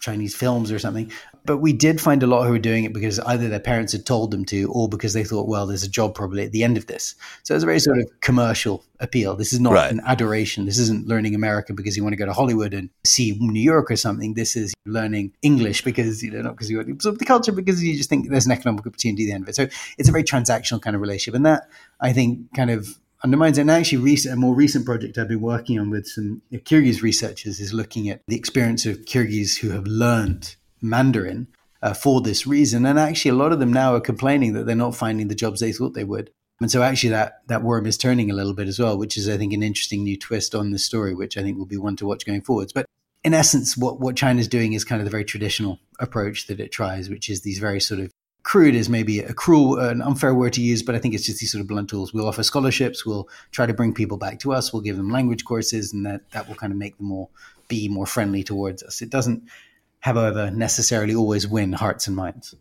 Chinese 0.00 0.34
films 0.34 0.70
or 0.70 0.78
something. 0.78 1.10
But 1.44 1.58
we 1.58 1.72
did 1.72 2.00
find 2.00 2.22
a 2.22 2.26
lot 2.26 2.44
who 2.44 2.52
were 2.52 2.58
doing 2.58 2.84
it 2.84 2.92
because 2.92 3.18
either 3.20 3.48
their 3.48 3.58
parents 3.58 3.92
had 3.92 4.04
told 4.04 4.30
them 4.30 4.44
to, 4.46 4.70
or 4.72 4.88
because 4.88 5.12
they 5.12 5.24
thought, 5.24 5.48
well, 5.48 5.66
there's 5.66 5.82
a 5.82 5.88
job 5.88 6.14
probably 6.14 6.44
at 6.44 6.52
the 6.52 6.62
end 6.62 6.76
of 6.76 6.86
this. 6.86 7.14
So 7.42 7.54
it's 7.54 7.64
a 7.64 7.66
very 7.66 7.80
sort 7.80 7.98
of 7.98 8.08
commercial 8.20 8.84
appeal. 9.00 9.34
This 9.34 9.52
is 9.52 9.60
not 9.60 9.72
right. 9.72 9.90
an 9.90 10.00
adoration. 10.06 10.66
This 10.66 10.78
isn't 10.78 11.08
learning 11.08 11.34
American 11.34 11.74
because 11.74 11.96
you 11.96 12.02
want 12.02 12.12
to 12.12 12.18
go 12.18 12.26
to 12.26 12.32
Hollywood 12.32 12.74
and 12.74 12.90
see 13.04 13.36
New 13.40 13.60
York 13.60 13.90
or 13.90 13.96
something. 13.96 14.34
This 14.34 14.56
is 14.56 14.74
learning 14.84 15.32
English 15.42 15.82
because 15.82 16.22
you 16.22 16.30
know 16.30 16.42
not 16.42 16.54
because 16.54 16.70
you 16.70 16.76
want 16.76 16.88
to 16.88 16.92
absorb 16.92 17.18
the 17.18 17.24
culture, 17.24 17.52
because 17.52 17.82
you 17.82 17.96
just 17.96 18.10
think 18.10 18.28
there's 18.28 18.46
an 18.46 18.52
economic 18.52 18.86
opportunity 18.86 19.24
at 19.24 19.26
the 19.26 19.32
end 19.32 19.44
of 19.44 19.48
it. 19.48 19.56
So 19.56 19.68
it's 19.96 20.08
a 20.08 20.12
very 20.12 20.24
transactional 20.24 20.82
kind 20.82 20.94
of 20.94 21.02
relationship, 21.02 21.34
and 21.34 21.46
that 21.46 21.68
I 22.00 22.12
think 22.12 22.54
kind 22.54 22.70
of 22.70 22.98
undermines 23.22 23.58
it. 23.58 23.62
And 23.62 23.70
actually, 23.70 23.98
recent, 23.98 24.34
a 24.34 24.36
more 24.36 24.54
recent 24.54 24.84
project 24.84 25.18
I've 25.18 25.28
been 25.28 25.40
working 25.40 25.78
on 25.78 25.90
with 25.90 26.06
some 26.06 26.42
Kyrgyz 26.52 27.02
researchers 27.02 27.60
is 27.60 27.72
looking 27.72 28.08
at 28.08 28.22
the 28.26 28.36
experience 28.36 28.86
of 28.86 29.04
Kyrgyz 29.04 29.58
who 29.58 29.70
have 29.70 29.86
learned 29.86 30.56
Mandarin 30.80 31.48
uh, 31.82 31.94
for 31.94 32.20
this 32.20 32.46
reason. 32.46 32.86
And 32.86 32.98
actually, 32.98 33.30
a 33.30 33.34
lot 33.34 33.52
of 33.52 33.60
them 33.60 33.72
now 33.72 33.94
are 33.94 34.00
complaining 34.00 34.52
that 34.54 34.66
they're 34.66 34.76
not 34.76 34.96
finding 34.96 35.28
the 35.28 35.34
jobs 35.34 35.60
they 35.60 35.72
thought 35.72 35.94
they 35.94 36.04
would. 36.04 36.30
And 36.60 36.70
so, 36.70 36.82
actually, 36.82 37.10
that 37.10 37.46
that 37.48 37.62
worm 37.62 37.86
is 37.86 37.96
turning 37.96 38.30
a 38.30 38.34
little 38.34 38.54
bit 38.54 38.68
as 38.68 38.78
well, 38.78 38.98
which 38.98 39.16
is, 39.16 39.28
I 39.28 39.36
think, 39.36 39.52
an 39.52 39.62
interesting 39.62 40.02
new 40.02 40.18
twist 40.18 40.54
on 40.54 40.70
the 40.70 40.78
story, 40.78 41.14
which 41.14 41.36
I 41.36 41.42
think 41.42 41.56
will 41.56 41.66
be 41.66 41.76
one 41.76 41.96
to 41.96 42.06
watch 42.06 42.26
going 42.26 42.42
forwards. 42.42 42.72
But 42.72 42.86
in 43.24 43.34
essence, 43.34 43.76
what 43.76 44.00
what 44.00 44.16
China's 44.16 44.48
doing 44.48 44.72
is 44.72 44.84
kind 44.84 45.00
of 45.00 45.04
the 45.04 45.10
very 45.10 45.24
traditional 45.24 45.78
approach 46.00 46.46
that 46.48 46.60
it 46.60 46.72
tries, 46.72 47.08
which 47.08 47.28
is 47.28 47.42
these 47.42 47.58
very 47.58 47.80
sort 47.80 48.00
of 48.00 48.12
crude 48.48 48.74
is 48.74 48.88
maybe 48.88 49.18
a 49.18 49.34
cruel, 49.34 49.78
an 49.78 50.00
unfair 50.00 50.34
word 50.34 50.54
to 50.54 50.62
use, 50.62 50.82
but 50.82 50.94
I 50.94 50.98
think 50.98 51.14
it's 51.14 51.26
just 51.26 51.38
these 51.38 51.52
sort 51.52 51.60
of 51.60 51.68
blunt 51.68 51.90
tools. 51.90 52.14
We'll 52.14 52.26
offer 52.26 52.42
scholarships. 52.42 53.04
We'll 53.04 53.28
try 53.50 53.66
to 53.66 53.74
bring 53.74 53.92
people 53.92 54.16
back 54.16 54.38
to 54.40 54.54
us. 54.54 54.72
We'll 54.72 54.80
give 54.80 54.96
them 54.96 55.10
language 55.10 55.44
courses, 55.44 55.92
and 55.92 56.06
that 56.06 56.30
that 56.30 56.48
will 56.48 56.54
kind 56.54 56.72
of 56.72 56.78
make 56.78 56.96
them 56.96 57.12
all 57.12 57.30
be 57.68 57.90
more 57.90 58.06
friendly 58.06 58.42
towards 58.42 58.82
us. 58.82 59.02
It 59.02 59.10
doesn't, 59.10 59.42
however, 60.00 60.50
necessarily 60.50 61.14
always 61.14 61.46
win 61.46 61.74
hearts 61.74 62.06
and 62.06 62.16
minds. 62.16 62.54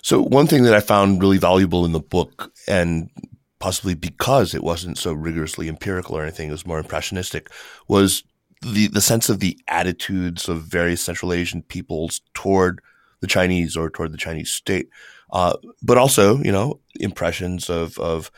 So 0.00 0.22
one 0.22 0.46
thing 0.46 0.62
that 0.62 0.72
I 0.72 0.80
found 0.80 1.20
really 1.20 1.36
valuable 1.36 1.84
in 1.84 1.92
the 1.92 2.00
book, 2.00 2.50
and 2.66 3.10
possibly 3.58 3.92
because 3.92 4.54
it 4.54 4.64
wasn't 4.64 4.96
so 4.96 5.12
rigorously 5.12 5.68
empirical 5.68 6.16
or 6.16 6.22
anything, 6.22 6.48
it 6.48 6.52
was 6.52 6.66
more 6.66 6.78
impressionistic, 6.78 7.50
was 7.86 8.24
the 8.62 8.88
the 8.88 9.02
sense 9.02 9.28
of 9.28 9.40
the 9.40 9.60
attitudes 9.68 10.48
of 10.48 10.62
various 10.62 11.02
Central 11.02 11.34
Asian 11.34 11.60
peoples 11.64 12.22
toward 12.32 12.80
the 13.20 13.26
Chinese 13.26 13.76
or 13.76 13.90
toward 13.90 14.12
the 14.12 14.18
Chinese 14.18 14.50
state, 14.50 14.88
uh, 15.30 15.56
but 15.82 15.98
also 15.98 16.38
you 16.38 16.52
know 16.52 16.80
impressions 17.00 17.70
of 17.70 17.98
of 17.98 18.30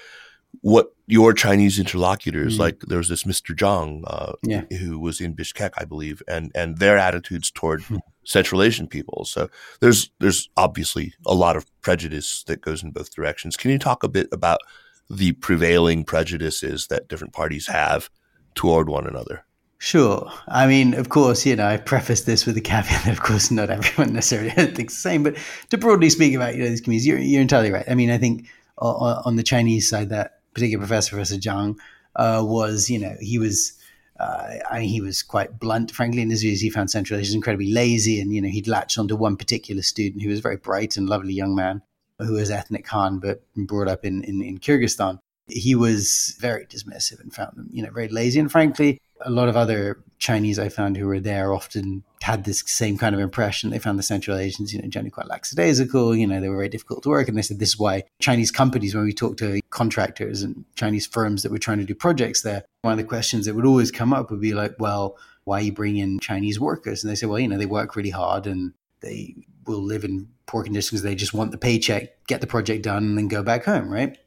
what 0.62 0.92
your 1.06 1.32
Chinese 1.32 1.78
interlocutors 1.78 2.56
mm. 2.56 2.60
like. 2.60 2.80
There 2.80 2.98
was 2.98 3.08
this 3.08 3.24
Mr. 3.24 3.54
Zhang 3.54 4.02
uh, 4.06 4.32
yeah. 4.42 4.62
who 4.78 4.98
was 4.98 5.20
in 5.20 5.34
Bishkek, 5.34 5.70
I 5.76 5.84
believe, 5.84 6.22
and 6.28 6.50
and 6.54 6.78
their 6.78 6.98
attitudes 6.98 7.50
toward 7.50 7.82
mm. 7.82 8.00
Central 8.24 8.62
Asian 8.62 8.86
people. 8.86 9.24
So 9.24 9.48
there's 9.80 10.10
there's 10.20 10.48
obviously 10.56 11.14
a 11.26 11.34
lot 11.34 11.56
of 11.56 11.66
prejudice 11.80 12.44
that 12.46 12.60
goes 12.60 12.82
in 12.82 12.90
both 12.90 13.14
directions. 13.14 13.56
Can 13.56 13.70
you 13.70 13.78
talk 13.78 14.02
a 14.02 14.08
bit 14.08 14.28
about 14.32 14.60
the 15.08 15.32
prevailing 15.32 16.04
prejudices 16.04 16.86
that 16.86 17.08
different 17.08 17.32
parties 17.32 17.66
have 17.66 18.10
toward 18.54 18.88
one 18.88 19.06
another? 19.06 19.44
Sure. 19.82 20.30
I 20.46 20.66
mean, 20.66 20.92
of 20.92 21.08
course, 21.08 21.46
you 21.46 21.56
know, 21.56 21.66
I 21.66 21.78
preface 21.78 22.20
this 22.20 22.44
with 22.44 22.54
the 22.54 22.60
caveat 22.60 23.02
that, 23.06 23.12
of 23.12 23.22
course, 23.22 23.50
not 23.50 23.70
everyone 23.70 24.12
necessarily 24.12 24.50
thinks 24.74 24.94
the 24.94 25.00
same. 25.00 25.22
But 25.22 25.36
to 25.70 25.78
broadly 25.78 26.10
speak 26.10 26.34
about 26.34 26.54
you 26.54 26.62
know 26.62 26.68
these 26.68 26.82
communities, 26.82 27.06
you're, 27.06 27.18
you're 27.18 27.40
entirely 27.40 27.70
right. 27.70 27.86
I 27.88 27.94
mean, 27.94 28.10
I 28.10 28.18
think 28.18 28.46
on, 28.76 29.22
on 29.24 29.36
the 29.36 29.42
Chinese 29.42 29.88
side, 29.88 30.10
that 30.10 30.40
particular 30.52 30.86
professor, 30.86 31.12
Professor 31.12 31.36
Zhang, 31.36 31.78
uh, 32.14 32.42
was 32.44 32.90
you 32.90 32.98
know 32.98 33.16
he 33.20 33.38
was. 33.38 33.72
Uh, 34.18 34.56
I 34.70 34.80
mean, 34.80 34.90
he 34.90 35.00
was 35.00 35.22
quite 35.22 35.58
blunt, 35.58 35.92
frankly, 35.92 36.20
in 36.20 36.28
his 36.28 36.42
views. 36.42 36.60
He 36.60 36.68
found 36.68 36.90
Central 36.90 37.18
Asia 37.18 37.34
incredibly 37.34 37.72
lazy, 37.72 38.20
and 38.20 38.34
you 38.34 38.42
know 38.42 38.50
he'd 38.50 38.68
latched 38.68 38.98
onto 38.98 39.16
one 39.16 39.38
particular 39.38 39.80
student 39.80 40.22
who 40.22 40.28
was 40.28 40.40
a 40.40 40.42
very 40.42 40.58
bright 40.58 40.98
and 40.98 41.08
lovely 41.08 41.32
young 41.32 41.54
man 41.54 41.80
who 42.18 42.34
was 42.34 42.50
ethnic 42.50 42.86
Han, 42.88 43.18
but 43.18 43.42
brought 43.56 43.88
up 43.88 44.04
in, 44.04 44.22
in, 44.24 44.42
in 44.42 44.58
Kyrgyzstan. 44.58 45.20
He 45.48 45.74
was 45.74 46.36
very 46.38 46.66
dismissive 46.66 47.18
and 47.20 47.34
found 47.34 47.56
them, 47.56 47.70
you 47.72 47.82
know, 47.82 47.90
very 47.90 48.08
lazy. 48.08 48.38
And 48.38 48.52
frankly, 48.52 49.00
a 49.22 49.30
lot 49.30 49.48
of 49.48 49.56
other 49.56 50.02
Chinese 50.18 50.58
I 50.58 50.68
found 50.68 50.96
who 50.96 51.06
were 51.06 51.20
there 51.20 51.52
often 51.52 52.04
had 52.22 52.44
this 52.44 52.62
same 52.66 52.98
kind 52.98 53.14
of 53.14 53.20
impression. 53.20 53.70
They 53.70 53.78
found 53.78 53.98
the 53.98 54.02
Central 54.02 54.36
Asians, 54.36 54.72
you 54.72 54.80
know, 54.80 54.88
generally 54.88 55.10
quite 55.10 55.28
lackadaisical. 55.28 56.14
You 56.14 56.26
know, 56.26 56.40
they 56.40 56.48
were 56.48 56.56
very 56.56 56.68
difficult 56.68 57.02
to 57.04 57.08
work. 57.08 57.28
And 57.28 57.36
they 57.36 57.42
said 57.42 57.58
this 57.58 57.70
is 57.70 57.78
why 57.78 58.04
Chinese 58.20 58.50
companies, 58.50 58.94
when 58.94 59.04
we 59.04 59.12
talk 59.12 59.38
to 59.38 59.60
contractors 59.70 60.42
and 60.42 60.64
Chinese 60.74 61.06
firms 61.06 61.42
that 61.42 61.50
were 61.50 61.58
trying 61.58 61.78
to 61.78 61.84
do 61.84 61.94
projects 61.94 62.42
there, 62.42 62.64
one 62.82 62.92
of 62.92 62.98
the 62.98 63.04
questions 63.04 63.46
that 63.46 63.54
would 63.54 63.66
always 63.66 63.90
come 63.90 64.12
up 64.12 64.30
would 64.30 64.40
be 64.40 64.52
like, 64.52 64.74
well, 64.78 65.16
why 65.44 65.60
you 65.60 65.72
bring 65.72 65.96
in 65.96 66.18
Chinese 66.20 66.60
workers? 66.60 67.02
And 67.02 67.10
they 67.10 67.14
say, 67.14 67.26
well, 67.26 67.38
you 67.38 67.48
know, 67.48 67.58
they 67.58 67.66
work 67.66 67.96
really 67.96 68.10
hard 68.10 68.46
and 68.46 68.74
they 69.00 69.34
will 69.66 69.82
live 69.82 70.04
in 70.04 70.28
poor 70.46 70.62
conditions. 70.62 71.02
They 71.02 71.14
just 71.14 71.32
want 71.32 71.50
the 71.50 71.58
paycheck, 71.58 72.26
get 72.26 72.42
the 72.42 72.46
project 72.46 72.82
done, 72.82 73.04
and 73.04 73.18
then 73.18 73.28
go 73.28 73.42
back 73.42 73.64
home, 73.64 73.90
right? 73.90 74.18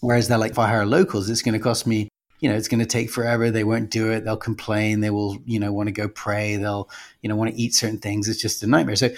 Whereas 0.00 0.28
they're 0.28 0.38
like, 0.38 0.52
if 0.52 0.58
I 0.58 0.68
hire 0.68 0.86
locals, 0.86 1.28
it's 1.28 1.42
going 1.42 1.54
to 1.54 1.58
cost 1.58 1.86
me 1.86 2.08
you 2.40 2.48
know, 2.48 2.56
it's 2.56 2.68
going 2.68 2.80
to 2.80 2.86
take 2.86 3.10
forever. 3.10 3.50
They 3.50 3.64
won't 3.64 3.90
do 3.90 4.10
it. 4.10 4.24
They'll 4.24 4.36
complain. 4.36 5.00
They 5.00 5.10
will, 5.10 5.38
you 5.44 5.58
know, 5.58 5.72
want 5.72 5.88
to 5.88 5.92
go 5.92 6.08
pray. 6.08 6.56
They'll, 6.56 6.88
you 7.22 7.28
know, 7.28 7.36
want 7.36 7.50
to 7.50 7.60
eat 7.60 7.74
certain 7.74 7.98
things. 7.98 8.28
It's 8.28 8.40
just 8.40 8.62
a 8.62 8.66
nightmare. 8.66 8.96
So, 8.96 9.10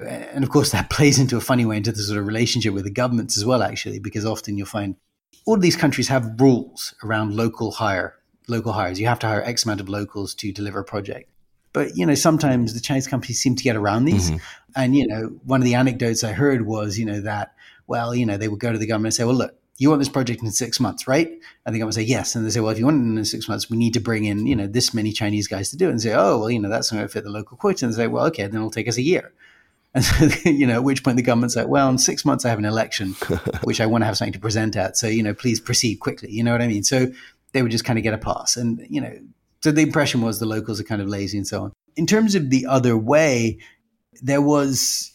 and 0.00 0.44
of 0.44 0.50
course, 0.50 0.70
that 0.72 0.90
plays 0.90 1.18
into 1.18 1.36
a 1.36 1.40
funny 1.40 1.64
way 1.64 1.76
into 1.76 1.92
the 1.92 2.02
sort 2.02 2.18
of 2.18 2.26
relationship 2.26 2.74
with 2.74 2.84
the 2.84 2.90
governments 2.90 3.36
as 3.36 3.44
well, 3.44 3.62
actually, 3.62 3.98
because 3.98 4.24
often 4.24 4.56
you'll 4.56 4.66
find 4.66 4.96
all 5.44 5.54
of 5.54 5.60
these 5.60 5.76
countries 5.76 6.08
have 6.08 6.40
rules 6.40 6.94
around 7.04 7.36
local 7.36 7.70
hire, 7.70 8.16
local 8.48 8.72
hires. 8.72 8.98
You 8.98 9.06
have 9.06 9.20
to 9.20 9.28
hire 9.28 9.42
X 9.42 9.64
amount 9.64 9.80
of 9.80 9.88
locals 9.88 10.34
to 10.36 10.52
deliver 10.52 10.80
a 10.80 10.84
project. 10.84 11.30
But 11.72 11.96
you 11.96 12.06
know, 12.06 12.14
sometimes 12.14 12.74
the 12.74 12.80
Chinese 12.80 13.06
companies 13.06 13.40
seem 13.40 13.54
to 13.54 13.62
get 13.62 13.76
around 13.76 14.06
these. 14.06 14.30
Mm-hmm. 14.30 14.38
And 14.74 14.96
you 14.96 15.06
know, 15.06 15.38
one 15.44 15.60
of 15.60 15.64
the 15.64 15.74
anecdotes 15.74 16.24
I 16.24 16.32
heard 16.32 16.66
was, 16.66 16.98
you 16.98 17.04
know, 17.04 17.20
that 17.20 17.54
well, 17.86 18.14
you 18.14 18.26
know, 18.26 18.36
they 18.36 18.48
would 18.48 18.60
go 18.60 18.72
to 18.72 18.78
the 18.78 18.86
government 18.86 19.12
and 19.12 19.14
say, 19.14 19.24
well, 19.24 19.34
look, 19.34 19.54
you 19.78 19.88
want 19.90 20.00
this 20.00 20.08
project 20.08 20.42
in 20.42 20.50
six 20.50 20.80
months, 20.80 21.06
right? 21.06 21.30
And 21.64 21.74
the 21.74 21.78
government 21.78 21.96
say 21.96 22.02
yes, 22.02 22.34
and 22.34 22.46
they 22.46 22.50
say, 22.50 22.60
well, 22.60 22.70
if 22.70 22.78
you 22.78 22.86
want 22.86 23.02
it 23.02 23.18
in 23.18 23.24
six 23.24 23.48
months, 23.48 23.68
we 23.68 23.76
need 23.76 23.94
to 23.94 24.00
bring 24.00 24.24
in 24.24 24.46
you 24.46 24.56
know 24.56 24.66
this 24.66 24.94
many 24.94 25.12
Chinese 25.12 25.48
guys 25.48 25.70
to 25.70 25.76
do 25.76 25.88
it. 25.88 25.90
And 25.90 26.00
say, 26.00 26.14
oh, 26.14 26.38
well, 26.38 26.50
you 26.50 26.58
know 26.58 26.68
that's 26.68 26.92
not 26.92 26.98
going 26.98 27.08
to 27.08 27.12
fit 27.12 27.24
the 27.24 27.30
local 27.30 27.56
quota. 27.56 27.84
And 27.84 27.94
they 27.94 27.98
say, 27.98 28.06
well, 28.06 28.26
okay, 28.26 28.44
then 28.44 28.56
it'll 28.56 28.70
take 28.70 28.88
us 28.88 28.96
a 28.96 29.02
year. 29.02 29.32
And 29.94 30.04
so, 30.04 30.26
you 30.50 30.66
know, 30.66 30.74
at 30.74 30.84
which 30.84 31.02
point 31.02 31.16
the 31.16 31.22
government's 31.22 31.56
like, 31.56 31.68
well, 31.68 31.88
in 31.88 31.96
six 31.96 32.26
months 32.26 32.44
I 32.44 32.50
have 32.50 32.58
an 32.58 32.66
election, 32.66 33.12
which 33.64 33.80
I 33.80 33.86
want 33.86 34.02
to 34.02 34.06
have 34.06 34.18
something 34.18 34.34
to 34.34 34.38
present 34.38 34.76
at. 34.76 34.98
So, 34.98 35.06
you 35.06 35.22
know, 35.22 35.32
please 35.32 35.58
proceed 35.58 36.00
quickly. 36.00 36.30
You 36.30 36.44
know 36.44 36.52
what 36.52 36.60
I 36.60 36.68
mean? 36.68 36.84
So 36.84 37.06
they 37.52 37.62
would 37.62 37.70
just 37.70 37.86
kind 37.86 37.98
of 37.98 38.02
get 38.02 38.12
a 38.12 38.18
pass. 38.18 38.58
And, 38.58 38.86
you 38.90 39.00
know, 39.00 39.18
so 39.62 39.72
the 39.72 39.80
impression 39.80 40.20
was 40.20 40.38
the 40.38 40.44
locals 40.44 40.80
are 40.80 40.84
kind 40.84 41.00
of 41.00 41.08
lazy 41.08 41.38
and 41.38 41.46
so 41.46 41.62
on. 41.62 41.72
In 41.96 42.06
terms 42.06 42.34
of 42.34 42.50
the 42.50 42.66
other 42.66 42.94
way, 42.94 43.56
there 44.20 44.42
was 44.42 45.12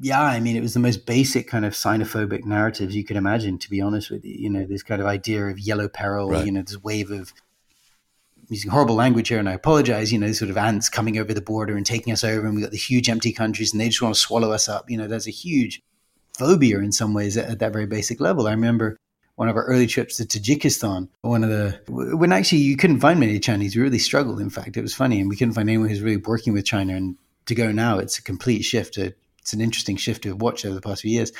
yeah, 0.00 0.22
I 0.22 0.40
mean, 0.40 0.56
it 0.56 0.60
was 0.60 0.74
the 0.74 0.80
most 0.80 1.06
basic 1.06 1.48
kind 1.48 1.64
of 1.64 1.72
xenophobic 1.72 2.44
narratives 2.44 2.94
you 2.94 3.04
could 3.04 3.16
imagine, 3.16 3.58
to 3.58 3.70
be 3.70 3.80
honest 3.80 4.10
with 4.10 4.24
you. 4.24 4.34
You 4.34 4.50
know, 4.50 4.64
this 4.64 4.82
kind 4.82 5.00
of 5.00 5.06
idea 5.06 5.46
of 5.46 5.58
yellow 5.58 5.88
peril, 5.88 6.30
right. 6.30 6.46
you 6.46 6.52
know, 6.52 6.62
this 6.62 6.82
wave 6.82 7.10
of 7.10 7.32
using 8.48 8.70
horrible 8.70 8.94
language 8.94 9.28
here, 9.28 9.38
and 9.38 9.48
I 9.48 9.54
apologize, 9.54 10.12
you 10.12 10.18
know, 10.18 10.32
sort 10.32 10.50
of 10.50 10.56
ants 10.56 10.88
coming 10.88 11.18
over 11.18 11.34
the 11.34 11.42
border 11.42 11.76
and 11.76 11.84
taking 11.84 12.12
us 12.12 12.24
over, 12.24 12.46
and 12.46 12.54
we've 12.54 12.64
got 12.64 12.70
the 12.70 12.78
huge 12.78 13.08
empty 13.08 13.32
countries, 13.32 13.72
and 13.72 13.80
they 13.80 13.88
just 13.88 14.00
want 14.00 14.14
to 14.14 14.20
swallow 14.20 14.52
us 14.52 14.68
up. 14.68 14.88
You 14.88 14.98
know, 14.98 15.06
there's 15.06 15.26
a 15.26 15.32
huge 15.32 15.82
phobia 16.38 16.78
in 16.78 16.92
some 16.92 17.12
ways 17.12 17.36
at, 17.36 17.50
at 17.50 17.58
that 17.58 17.72
very 17.72 17.86
basic 17.86 18.20
level. 18.20 18.46
I 18.46 18.52
remember 18.52 18.96
one 19.34 19.48
of 19.48 19.56
our 19.56 19.64
early 19.64 19.86
trips 19.86 20.16
to 20.16 20.24
Tajikistan, 20.24 21.08
one 21.22 21.44
of 21.44 21.50
the, 21.50 21.80
when 21.88 22.32
actually 22.32 22.58
you 22.58 22.76
couldn't 22.76 23.00
find 23.00 23.20
many 23.20 23.38
Chinese, 23.38 23.76
we 23.76 23.82
really 23.82 23.98
struggled, 23.98 24.40
in 24.40 24.50
fact. 24.50 24.76
It 24.76 24.82
was 24.82 24.94
funny, 24.94 25.20
and 25.20 25.28
we 25.28 25.36
couldn't 25.36 25.54
find 25.54 25.68
anyone 25.68 25.88
who's 25.88 26.02
really 26.02 26.16
working 26.16 26.52
with 26.52 26.64
China. 26.64 26.94
And 26.94 27.16
to 27.46 27.54
go 27.54 27.70
now, 27.70 27.98
it's 27.98 28.18
a 28.18 28.22
complete 28.22 28.62
shift 28.62 28.94
to 28.94 29.14
it's 29.48 29.54
an 29.54 29.62
interesting 29.62 29.96
shift 29.96 30.24
to 30.24 30.28
have 30.28 30.42
watched 30.42 30.66
over 30.66 30.74
the 30.74 30.82
past 30.82 31.00
few 31.00 31.10
years. 31.10 31.32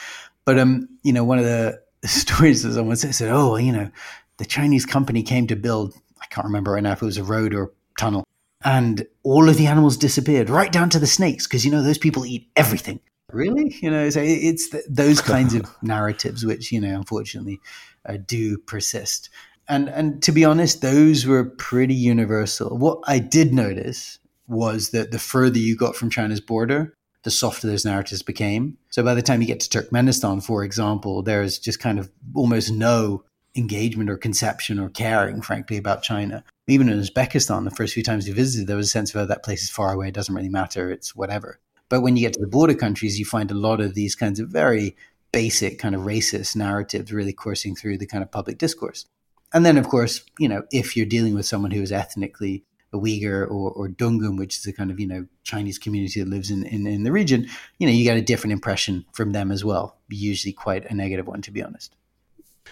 But 0.46 0.58
um, 0.58 0.88
you 1.02 1.12
know, 1.12 1.24
one 1.24 1.38
of 1.38 1.44
the 1.44 1.78
stories 2.06 2.62
that 2.62 2.72
someone 2.72 2.96
said, 2.96 3.14
said, 3.14 3.30
"Oh, 3.30 3.56
you 3.56 3.70
know, 3.70 3.90
the 4.38 4.46
Chinese 4.46 4.86
company 4.86 5.22
came 5.22 5.46
to 5.48 5.56
build. 5.56 5.94
I 6.22 6.26
can't 6.26 6.46
remember 6.46 6.72
right 6.72 6.82
now 6.82 6.92
if 6.92 7.02
it 7.02 7.06
was 7.06 7.18
a 7.18 7.24
road 7.24 7.52
or 7.52 7.64
a 7.64 7.68
tunnel, 7.98 8.24
and 8.64 9.06
all 9.24 9.48
of 9.48 9.58
the 9.58 9.66
animals 9.66 9.98
disappeared, 9.98 10.48
right 10.48 10.72
down 10.72 10.88
to 10.90 10.98
the 10.98 11.06
snakes, 11.06 11.46
because 11.46 11.66
you 11.66 11.70
know 11.70 11.82
those 11.82 11.98
people 11.98 12.24
eat 12.24 12.48
everything." 12.56 13.00
Really, 13.30 13.76
you 13.82 13.90
know, 13.90 14.08
so 14.08 14.22
it's 14.24 14.70
the, 14.70 14.82
those 14.88 15.20
kinds 15.20 15.52
of 15.52 15.66
narratives 15.82 16.46
which 16.46 16.72
you 16.72 16.80
know, 16.80 16.94
unfortunately, 16.94 17.60
uh, 18.08 18.16
do 18.26 18.56
persist. 18.56 19.28
And 19.68 19.90
and 19.90 20.22
to 20.22 20.32
be 20.32 20.46
honest, 20.46 20.80
those 20.80 21.26
were 21.26 21.44
pretty 21.44 21.94
universal. 21.94 22.78
What 22.78 23.00
I 23.06 23.18
did 23.18 23.52
notice 23.52 24.18
was 24.46 24.92
that 24.92 25.10
the 25.10 25.18
further 25.18 25.58
you 25.58 25.76
got 25.76 25.94
from 25.94 26.08
China's 26.08 26.40
border, 26.40 26.94
the 27.28 27.32
softer 27.32 27.66
those 27.66 27.84
narratives 27.84 28.22
became. 28.22 28.78
So 28.88 29.02
by 29.02 29.12
the 29.12 29.20
time 29.20 29.42
you 29.42 29.46
get 29.46 29.60
to 29.60 29.68
Turkmenistan, 29.68 30.42
for 30.42 30.64
example, 30.64 31.22
there's 31.22 31.58
just 31.58 31.78
kind 31.78 31.98
of 31.98 32.10
almost 32.34 32.72
no 32.72 33.22
engagement 33.54 34.08
or 34.08 34.16
conception 34.16 34.78
or 34.78 34.88
caring, 34.88 35.42
frankly, 35.42 35.76
about 35.76 36.02
China. 36.02 36.42
Even 36.68 36.88
in 36.88 36.98
Uzbekistan, 36.98 37.64
the 37.64 37.70
first 37.70 37.92
few 37.92 38.02
times 38.02 38.26
you 38.26 38.32
visited, 38.32 38.66
there 38.66 38.78
was 38.78 38.86
a 38.86 38.90
sense 38.90 39.14
of, 39.14 39.20
oh, 39.20 39.26
that 39.26 39.44
place 39.44 39.62
is 39.62 39.68
far 39.68 39.92
away, 39.92 40.08
it 40.08 40.14
doesn't 40.14 40.34
really 40.34 40.48
matter, 40.48 40.90
it's 40.90 41.14
whatever. 41.14 41.60
But 41.90 42.00
when 42.00 42.16
you 42.16 42.22
get 42.22 42.32
to 42.32 42.40
the 42.40 42.46
border 42.46 42.74
countries, 42.74 43.18
you 43.18 43.26
find 43.26 43.50
a 43.50 43.54
lot 43.54 43.82
of 43.82 43.94
these 43.94 44.14
kinds 44.14 44.40
of 44.40 44.48
very 44.48 44.96
basic 45.30 45.78
kind 45.78 45.94
of 45.94 46.02
racist 46.02 46.56
narratives 46.56 47.12
really 47.12 47.34
coursing 47.34 47.76
through 47.76 47.98
the 47.98 48.06
kind 48.06 48.22
of 48.22 48.30
public 48.30 48.56
discourse. 48.56 49.04
And 49.52 49.66
then, 49.66 49.76
of 49.76 49.86
course, 49.88 50.24
you 50.38 50.48
know, 50.48 50.62
if 50.72 50.96
you're 50.96 51.04
dealing 51.04 51.34
with 51.34 51.44
someone 51.44 51.72
who 51.72 51.82
is 51.82 51.92
ethnically 51.92 52.64
a 52.92 52.96
Uyghur 52.96 53.42
or, 53.50 53.70
or 53.72 53.88
Dungan, 53.88 54.38
which 54.38 54.56
is 54.56 54.66
a 54.66 54.72
kind 54.72 54.90
of, 54.90 54.98
you 54.98 55.06
know, 55.06 55.26
Chinese 55.42 55.78
community 55.78 56.20
that 56.20 56.28
lives 56.28 56.50
in, 56.50 56.64
in, 56.64 56.86
in 56.86 57.02
the 57.02 57.12
region, 57.12 57.48
you 57.78 57.86
know, 57.86 57.92
you 57.92 58.04
get 58.04 58.16
a 58.16 58.22
different 58.22 58.52
impression 58.52 59.04
from 59.12 59.32
them 59.32 59.50
as 59.50 59.64
well. 59.64 59.96
Usually 60.08 60.52
quite 60.52 60.90
a 60.90 60.94
negative 60.94 61.26
one, 61.26 61.42
to 61.42 61.50
be 61.50 61.62
honest. 61.62 61.94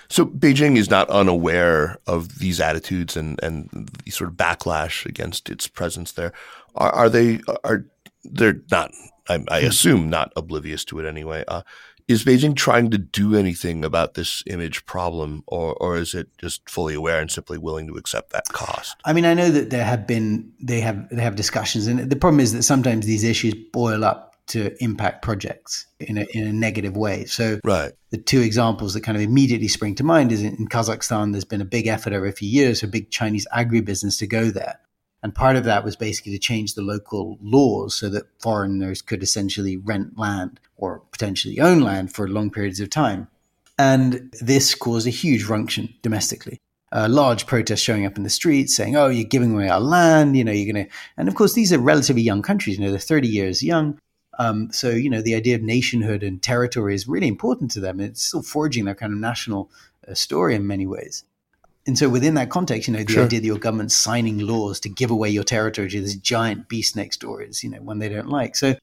So 0.08 0.26
Beijing 0.26 0.76
is 0.76 0.90
not 0.90 1.08
unaware 1.10 1.98
of 2.06 2.38
these 2.38 2.60
attitudes 2.60 3.16
and, 3.16 3.40
and 3.42 3.90
the 4.04 4.10
sort 4.10 4.30
of 4.30 4.36
backlash 4.36 5.04
against 5.06 5.50
its 5.50 5.66
presence 5.66 6.12
there. 6.12 6.32
Are, 6.74 6.90
are 6.92 7.08
they, 7.08 7.40
are, 7.64 7.86
they're 8.24 8.60
not, 8.70 8.92
I, 9.28 9.42
I, 9.48 9.60
hmm. 9.60 9.66
assume 9.66 10.10
not 10.10 10.32
oblivious 10.36 10.84
to 10.86 11.00
it 11.00 11.06
anyway. 11.06 11.44
Uh, 11.48 11.62
Is 12.08 12.24
Beijing 12.24 12.54
trying 12.54 12.90
to 12.90 12.98
do 12.98 13.34
anything 13.34 13.84
about 13.84 14.14
this 14.14 14.44
image 14.46 14.86
problem, 14.86 15.42
or, 15.48 15.74
or 15.74 15.96
is 15.96 16.14
it 16.14 16.28
just 16.38 16.68
fully 16.70 16.94
aware 16.94 17.20
and 17.20 17.28
simply 17.28 17.58
willing 17.58 17.88
to 17.88 17.94
accept 17.94 18.30
that 18.30 18.44
cost? 18.52 18.96
I 19.04 19.12
mean, 19.12 19.24
I 19.24 19.34
know 19.34 19.50
that 19.50 19.70
there 19.70 19.84
have 19.84 20.06
been 20.06 20.52
they 20.60 20.80
have 20.80 21.08
they 21.08 21.22
have 21.22 21.34
discussions, 21.34 21.88
and 21.88 22.08
the 22.08 22.16
problem 22.16 22.38
is 22.38 22.52
that 22.52 22.62
sometimes 22.62 23.06
these 23.06 23.24
issues 23.24 23.54
boil 23.72 24.04
up 24.04 24.36
to 24.48 24.82
impact 24.82 25.22
projects 25.22 25.86
in 25.98 26.18
a, 26.18 26.26
in 26.32 26.46
a 26.46 26.52
negative 26.52 26.96
way. 26.96 27.24
So, 27.24 27.58
right. 27.64 27.92
the 28.10 28.18
two 28.18 28.40
examples 28.40 28.94
that 28.94 29.00
kind 29.00 29.16
of 29.16 29.22
immediately 29.22 29.68
spring 29.68 29.96
to 29.96 30.04
mind 30.04 30.30
is 30.30 30.42
in, 30.42 30.54
in 30.54 30.68
Kazakhstan. 30.68 31.32
There's 31.32 31.44
been 31.44 31.60
a 31.60 31.66
big 31.66 31.88
effort 31.88 32.12
over 32.12 32.26
a 32.26 32.32
few 32.32 32.48
years 32.48 32.80
for 32.80 32.86
big 32.86 33.10
Chinese 33.10 33.46
agribusiness 33.52 34.18
to 34.20 34.26
go 34.26 34.50
there, 34.50 34.78
and 35.22 35.34
part 35.34 35.56
of 35.56 35.64
that 35.64 35.84
was 35.84 35.96
basically 35.96 36.32
to 36.32 36.38
change 36.38 36.74
the 36.74 36.82
local 36.82 37.38
laws 37.40 37.94
so 37.94 38.08
that 38.10 38.26
foreigners 38.40 39.02
could 39.02 39.22
essentially 39.22 39.76
rent 39.76 40.18
land 40.18 40.60
or 40.76 41.00
potentially 41.10 41.58
own 41.58 41.80
land 41.80 42.12
for 42.12 42.28
long 42.28 42.50
periods 42.50 42.80
of 42.80 42.90
time. 42.90 43.28
And 43.78 44.32
this 44.40 44.74
caused 44.74 45.06
a 45.06 45.10
huge 45.10 45.44
ruction 45.44 45.92
domestically. 46.02 46.60
A 46.92 47.08
large 47.08 47.46
protest 47.46 47.82
showing 47.82 48.06
up 48.06 48.16
in 48.16 48.22
the 48.22 48.30
streets 48.30 48.74
saying, 48.76 48.96
oh, 48.96 49.08
you're 49.08 49.24
giving 49.24 49.52
away 49.52 49.68
our 49.68 49.80
land, 49.80 50.36
you 50.36 50.44
know, 50.44 50.52
you're 50.52 50.72
going 50.72 50.86
to. 50.86 50.92
And 51.16 51.28
of 51.28 51.34
course, 51.34 51.54
these 51.54 51.72
are 51.72 51.78
relatively 51.78 52.22
young 52.22 52.42
countries, 52.42 52.78
you 52.78 52.84
know, 52.84 52.90
they're 52.90 53.00
30 53.00 53.28
years 53.28 53.62
young. 53.62 53.98
Um, 54.38 54.70
so, 54.70 54.90
you 54.90 55.10
know, 55.10 55.22
the 55.22 55.34
idea 55.34 55.56
of 55.56 55.62
nationhood 55.62 56.22
and 56.22 56.42
territory 56.42 56.94
is 56.94 57.08
really 57.08 57.28
important 57.28 57.70
to 57.72 57.80
them. 57.80 58.00
It's 58.00 58.22
still 58.22 58.42
forging 58.42 58.84
their 58.84 58.94
kind 58.94 59.12
of 59.12 59.18
national 59.18 59.70
uh, 60.06 60.14
story 60.14 60.54
in 60.54 60.66
many 60.66 60.86
ways. 60.86 61.24
And 61.86 61.96
so, 61.96 62.08
within 62.08 62.34
that 62.34 62.50
context, 62.50 62.88
you 62.88 62.94
know, 62.94 63.02
the 63.04 63.12
sure. 63.12 63.24
idea 63.24 63.40
that 63.40 63.46
your 63.46 63.58
government's 63.58 63.96
signing 63.96 64.38
laws 64.38 64.80
to 64.80 64.88
give 64.88 65.10
away 65.10 65.30
your 65.30 65.44
territory 65.44 65.88
to 65.88 66.00
this 66.00 66.16
giant 66.16 66.68
beast 66.68 66.96
next 66.96 67.20
door 67.20 67.42
is, 67.42 67.62
you 67.62 67.70
know, 67.70 67.80
one 67.80 67.98
they 67.98 68.08
don't 68.08 68.28
like. 68.28 68.56
So, 68.56 68.74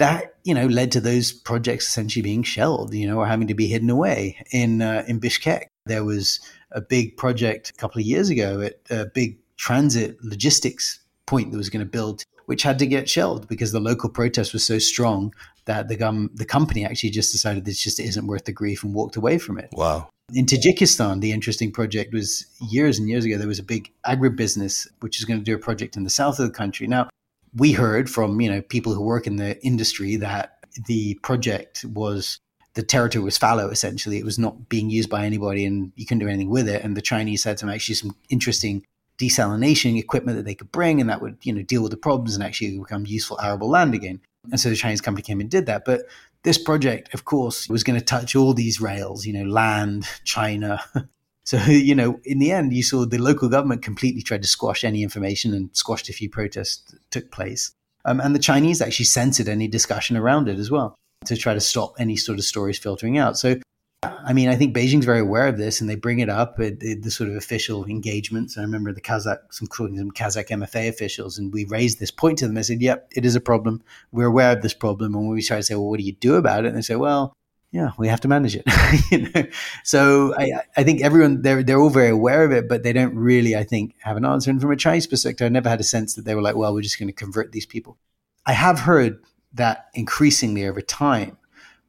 that 0.00 0.34
you 0.44 0.54
know 0.54 0.66
led 0.66 0.90
to 0.90 1.00
those 1.00 1.30
projects 1.30 1.86
essentially 1.86 2.22
being 2.22 2.42
shelved, 2.42 2.94
you 2.94 3.06
know, 3.06 3.18
or 3.18 3.26
having 3.26 3.46
to 3.46 3.54
be 3.54 3.68
hidden 3.68 3.90
away. 3.90 4.42
In 4.50 4.82
uh, 4.82 5.04
in 5.06 5.20
Bishkek, 5.20 5.66
there 5.86 6.04
was 6.04 6.40
a 6.72 6.80
big 6.80 7.16
project 7.16 7.70
a 7.70 7.72
couple 7.74 8.00
of 8.00 8.06
years 8.06 8.30
ago 8.30 8.60
at 8.60 8.80
a 8.90 9.06
big 9.06 9.38
transit 9.56 10.16
logistics 10.24 11.00
point 11.26 11.52
that 11.52 11.58
was 11.58 11.68
going 11.68 11.84
to 11.84 11.90
build, 11.90 12.24
which 12.46 12.62
had 12.62 12.78
to 12.78 12.86
get 12.86 13.08
shelved 13.08 13.46
because 13.46 13.72
the 13.72 13.80
local 13.80 14.08
protest 14.08 14.52
was 14.52 14.64
so 14.64 14.78
strong 14.78 15.34
that 15.66 15.88
the 15.88 15.96
gum 15.96 16.30
the 16.34 16.46
company 16.46 16.84
actually 16.84 17.10
just 17.10 17.30
decided 17.30 17.64
this 17.64 17.82
just 17.82 18.00
isn't 18.00 18.26
worth 18.26 18.46
the 18.46 18.52
grief 18.52 18.82
and 18.82 18.94
walked 18.94 19.16
away 19.16 19.38
from 19.38 19.58
it. 19.58 19.68
Wow. 19.72 20.08
In 20.32 20.46
Tajikistan, 20.46 21.20
the 21.20 21.32
interesting 21.32 21.72
project 21.72 22.12
was 22.12 22.46
years 22.70 22.98
and 22.98 23.08
years 23.08 23.24
ago. 23.24 23.36
There 23.36 23.48
was 23.48 23.58
a 23.58 23.64
big 23.64 23.92
agribusiness 24.06 24.86
which 25.00 25.18
is 25.18 25.24
going 25.24 25.40
to 25.40 25.44
do 25.44 25.54
a 25.54 25.58
project 25.58 25.96
in 25.96 26.04
the 26.04 26.10
south 26.10 26.38
of 26.38 26.46
the 26.46 26.52
country. 26.52 26.86
Now, 26.86 27.08
we 27.54 27.72
heard 27.72 28.08
from 28.08 28.40
you 28.40 28.50
know 28.50 28.62
people 28.62 28.94
who 28.94 29.02
work 29.02 29.26
in 29.26 29.36
the 29.36 29.60
industry 29.64 30.16
that 30.16 30.58
the 30.86 31.14
project 31.22 31.84
was 31.84 32.38
the 32.74 32.82
territory 32.82 33.24
was 33.24 33.36
fallow 33.36 33.68
essentially 33.68 34.18
it 34.18 34.24
was 34.24 34.38
not 34.38 34.68
being 34.68 34.90
used 34.90 35.10
by 35.10 35.24
anybody 35.24 35.64
and 35.64 35.92
you 35.96 36.06
couldn't 36.06 36.20
do 36.20 36.28
anything 36.28 36.50
with 36.50 36.68
it 36.68 36.84
and 36.84 36.96
the 36.96 37.02
chinese 37.02 37.42
had 37.44 37.58
some 37.58 37.68
actually 37.68 37.94
some 37.94 38.14
interesting 38.28 38.84
desalination 39.18 39.98
equipment 39.98 40.36
that 40.36 40.44
they 40.44 40.54
could 40.54 40.70
bring 40.70 41.00
and 41.00 41.10
that 41.10 41.20
would 41.20 41.36
you 41.42 41.52
know 41.52 41.62
deal 41.62 41.82
with 41.82 41.90
the 41.90 41.96
problems 41.96 42.34
and 42.34 42.44
actually 42.44 42.78
become 42.78 43.04
useful 43.04 43.38
arable 43.42 43.68
land 43.68 43.94
again 43.94 44.20
and 44.50 44.60
so 44.60 44.68
the 44.68 44.76
chinese 44.76 45.00
company 45.00 45.22
came 45.22 45.40
and 45.40 45.50
did 45.50 45.66
that 45.66 45.84
but 45.84 46.02
this 46.42 46.58
project 46.58 47.12
of 47.14 47.24
course 47.24 47.68
was 47.68 47.84
going 47.84 47.98
to 47.98 48.04
touch 48.04 48.34
all 48.34 48.54
these 48.54 48.80
rails 48.80 49.26
you 49.26 49.32
know 49.32 49.48
land 49.48 50.06
china 50.24 50.80
So, 51.50 51.58
you 51.66 51.96
know, 51.96 52.20
in 52.22 52.38
the 52.38 52.52
end, 52.52 52.72
you 52.72 52.84
saw 52.84 53.04
the 53.04 53.18
local 53.18 53.48
government 53.48 53.82
completely 53.82 54.22
tried 54.22 54.42
to 54.42 54.48
squash 54.48 54.84
any 54.84 55.02
information 55.02 55.52
and 55.52 55.68
squashed 55.72 56.08
a 56.08 56.12
few 56.12 56.30
protests 56.30 56.88
that 56.92 57.00
took 57.10 57.32
place. 57.32 57.72
Um, 58.04 58.20
and 58.20 58.36
the 58.36 58.40
Chinese 58.40 58.80
actually 58.80 59.06
censored 59.06 59.48
any 59.48 59.66
discussion 59.66 60.16
around 60.16 60.48
it 60.48 60.60
as 60.60 60.70
well 60.70 60.94
to 61.26 61.36
try 61.36 61.52
to 61.52 61.60
stop 61.60 61.94
any 61.98 62.16
sort 62.16 62.38
of 62.38 62.44
stories 62.44 62.78
filtering 62.78 63.18
out. 63.18 63.36
So, 63.36 63.56
I 64.02 64.32
mean, 64.32 64.48
I 64.48 64.56
think 64.56 64.74
Beijing's 64.74 65.04
very 65.04 65.20
aware 65.20 65.46
of 65.46 65.58
this 65.58 65.80
and 65.80 65.90
they 65.90 65.94
bring 65.94 66.20
it 66.20 66.30
up 66.30 66.58
at 66.58 66.80
the 66.80 67.10
sort 67.10 67.28
of 67.28 67.36
official 67.36 67.84
engagements. 67.84 68.56
I 68.56 68.62
remember 68.62 68.92
the 68.92 69.00
Kazakh, 69.00 69.40
some, 69.50 69.68
some 69.68 70.10
Kazakh 70.10 70.48
MFA 70.48 70.88
officials, 70.88 71.36
and 71.36 71.52
we 71.52 71.66
raised 71.66 72.00
this 72.00 72.10
point 72.10 72.38
to 72.38 72.46
them. 72.46 72.56
I 72.56 72.62
said, 72.62 72.80
yep, 72.80 73.08
it 73.14 73.26
is 73.26 73.34
a 73.34 73.40
problem. 73.40 73.82
We're 74.10 74.26
aware 74.26 74.52
of 74.52 74.62
this 74.62 74.72
problem. 74.72 75.14
And 75.14 75.26
when 75.26 75.34
we 75.34 75.42
try 75.42 75.58
to 75.58 75.62
say, 75.62 75.74
well, 75.74 75.90
what 75.90 75.98
do 75.98 76.06
you 76.06 76.12
do 76.12 76.36
about 76.36 76.64
it? 76.64 76.68
And 76.68 76.78
they 76.78 76.82
say, 76.82 76.96
well, 76.96 77.34
yeah, 77.72 77.90
we 77.98 78.08
have 78.08 78.20
to 78.22 78.28
manage 78.28 78.56
it. 78.56 78.64
you 79.10 79.30
know? 79.30 79.46
So 79.84 80.34
I, 80.36 80.62
I 80.76 80.82
think 80.82 81.02
everyone 81.02 81.42
they're 81.42 81.62
they're 81.62 81.78
all 81.78 81.90
very 81.90 82.08
aware 82.08 82.44
of 82.44 82.52
it, 82.52 82.68
but 82.68 82.82
they 82.82 82.92
don't 82.92 83.14
really, 83.14 83.54
I 83.54 83.62
think, 83.64 83.94
have 84.00 84.16
an 84.16 84.24
answer. 84.24 84.50
And 84.50 84.60
from 84.60 84.72
a 84.72 84.76
Chinese 84.76 85.06
perspective, 85.06 85.44
I 85.44 85.50
never 85.50 85.68
had 85.68 85.78
a 85.78 85.84
sense 85.84 86.14
that 86.14 86.24
they 86.24 86.34
were 86.34 86.42
like, 86.42 86.56
well, 86.56 86.74
we're 86.74 86.82
just 86.82 86.98
going 86.98 87.08
to 87.08 87.12
convert 87.12 87.52
these 87.52 87.66
people. 87.66 87.96
I 88.44 88.54
have 88.54 88.80
heard 88.80 89.22
that 89.52 89.88
increasingly 89.94 90.66
over 90.66 90.80
time, 90.80 91.36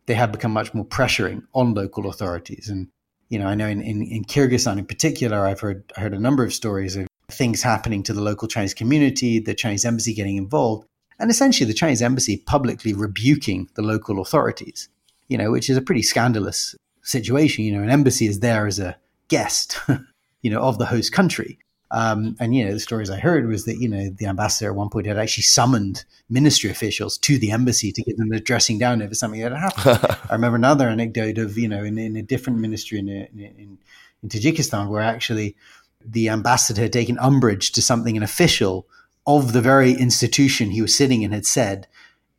they 0.06 0.14
have 0.16 0.32
become 0.32 0.52
much 0.52 0.74
more 0.74 0.86
pressuring 0.86 1.44
on 1.54 1.74
local 1.74 2.10
authorities. 2.10 2.70
And 2.70 2.88
you 3.30 3.40
know, 3.40 3.48
I 3.48 3.56
know 3.56 3.68
in, 3.68 3.82
in, 3.82 4.02
in 4.04 4.26
Kyrgyzstan 4.26 4.78
in 4.78 4.86
particular, 4.86 5.46
I've 5.46 5.62
heard 5.62 5.92
I 5.96 6.02
heard 6.02 6.14
a 6.14 6.20
number 6.20 6.44
of 6.44 6.54
stories 6.54 6.96
of 6.96 7.08
things 7.30 7.64
happening 7.64 8.04
to 8.04 8.14
the 8.14 8.22
local 8.22 8.48
Chinese 8.48 8.74
community, 8.74 9.40
the 9.40 9.54
Chinese 9.54 9.86
embassy 9.86 10.14
getting 10.14 10.36
involved, 10.36 10.86
and 11.18 11.32
essentially 11.32 11.66
the 11.66 11.74
Chinese 11.74 12.02
embassy 12.02 12.38
publicly 12.38 12.94
rebuking 12.94 13.70
the 13.76 13.82
local 13.82 14.22
authorities 14.22 14.90
you 15.32 15.38
know, 15.38 15.50
which 15.50 15.70
is 15.70 15.78
a 15.78 15.82
pretty 15.82 16.02
scandalous 16.02 16.76
situation. 17.04 17.64
You 17.64 17.72
know, 17.72 17.84
an 17.84 17.90
embassy 17.90 18.28
is 18.28 18.42
there 18.42 18.68
as 18.68 18.80
a 18.80 18.98
guest, 19.30 19.80
you 20.42 20.52
know, 20.52 20.60
of 20.60 20.78
the 20.78 20.88
host 20.88 21.14
country. 21.14 21.58
Um, 21.92 22.38
and 22.40 22.56
you 22.56 22.66
know, 22.66 22.72
the 22.72 22.80
stories 22.80 23.10
I 23.10 23.20
heard 23.20 23.48
was 23.48 23.66
that 23.66 23.78
you 23.78 23.90
know 23.90 24.10
the 24.10 24.26
ambassador 24.26 24.70
at 24.70 24.76
one 24.76 24.90
point 24.90 25.08
had 25.08 25.18
actually 25.18 25.44
summoned 25.44 26.06
ministry 26.30 26.70
officials 26.70 27.18
to 27.20 27.38
the 27.38 27.52
embassy 27.52 27.92
to 27.92 28.02
give 28.02 28.18
them 28.18 28.32
a 28.32 28.40
dressing 28.40 28.80
down 28.80 29.02
over 29.02 29.14
something 29.14 29.42
that 29.42 29.52
had 29.52 29.74
happened. 29.74 30.18
I 30.30 30.34
remember 30.34 30.56
another 30.56 30.88
anecdote 30.88 31.38
of 31.38 31.58
you 31.58 31.68
know 31.68 31.84
in, 31.84 31.98
in 31.98 32.16
a 32.16 32.22
different 32.22 32.60
ministry 32.60 33.00
in, 33.00 33.10
in, 33.10 33.78
in 34.24 34.30
Tajikistan 34.30 34.90
where 34.90 35.02
actually 35.02 35.56
the 36.04 36.30
ambassador 36.30 36.82
had 36.82 36.94
taken 36.94 37.20
umbrage 37.20 37.72
to 37.74 37.82
something 37.82 38.18
an 38.18 38.24
official 38.24 38.88
of 39.28 39.54
the 39.54 39.62
very 39.62 39.92
institution 39.92 40.72
he 40.72 40.82
was 40.82 40.96
sitting 40.96 41.22
in 41.22 41.32
had 41.32 41.46
said, 41.46 41.88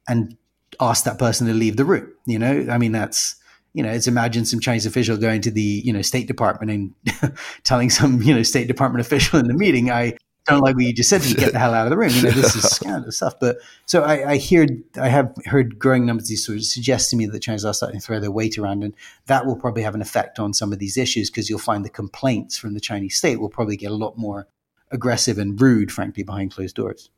and 0.09 0.37
asked 0.81 1.05
that 1.05 1.19
person 1.19 1.47
to 1.47 1.53
leave 1.53 1.77
the 1.77 1.85
room. 1.85 2.13
You 2.27 2.39
know, 2.39 2.67
I 2.71 2.79
mean, 2.79 2.93
that's 2.93 3.37
you 3.75 3.83
know, 3.83 3.91
it's 3.91 4.07
imagine 4.07 4.45
some 4.45 4.61
Chinese 4.61 4.87
official 4.87 5.17
going 5.17 5.41
to 5.43 5.51
the 5.51 5.83
you 5.85 5.93
know 5.93 6.03
State 6.03 6.27
Department 6.27 6.71
and 6.71 7.37
telling 7.65 7.91
some 7.91 8.23
you 8.23 8.35
know 8.35 8.43
State 8.43 8.69
Department 8.69 9.05
official 9.05 9.39
in 9.39 9.49
the 9.49 9.55
meeting, 9.55 9.91
I 9.91 10.17
don't 10.47 10.61
like 10.61 10.75
what 10.75 10.85
you 10.85 10.93
just 10.93 11.09
said. 11.09 11.23
To 11.23 11.35
get 11.35 11.53
the 11.53 11.59
hell 11.59 11.75
out 11.75 11.87
of 11.87 11.91
the 11.91 11.97
room. 11.97 12.11
You 12.11 12.23
know, 12.23 12.31
this 12.31 12.57
is 12.57 12.63
scandalous 12.71 13.17
stuff. 13.17 13.35
But 13.41 13.59
so 13.87 14.03
I, 14.03 14.33
I 14.33 14.37
hear, 14.37 14.67
I 14.97 15.09
have 15.09 15.35
heard 15.47 15.79
growing 15.79 16.05
numbers 16.05 16.25
of 16.25 16.29
these 16.31 16.45
sort 16.45 16.59
of 16.59 16.65
suggest 16.65 17.11
to 17.11 17.17
me 17.17 17.27
that 17.27 17.33
the 17.33 17.41
Chinese 17.41 17.65
are 17.65 17.75
starting 17.75 18.01
to 18.01 18.05
throw 18.05 18.21
their 18.21 18.31
weight 18.31 18.59
around, 18.59 18.83
and 18.83 18.95
that 19.27 19.47
will 19.47 19.57
probably 19.57 19.83
have 19.83 19.95
an 19.95 20.03
effect 20.03 20.39
on 20.39 20.53
some 20.53 20.73
of 20.73 20.79
these 20.79 20.97
issues 20.97 21.31
because 21.31 21.49
you'll 21.49 21.59
find 21.59 21.85
the 21.85 21.91
complaints 21.91 22.59
from 22.59 22.75
the 22.75 22.81
Chinese 22.81 23.17
state 23.17 23.41
will 23.41 23.49
probably 23.49 23.77
get 23.77 23.91
a 23.91 23.95
lot 23.95 24.17
more 24.17 24.49
aggressive 24.91 25.39
and 25.39 25.61
rude, 25.61 25.91
frankly, 25.91 26.23
behind 26.23 26.53
closed 26.53 26.77
doors. 26.77 27.11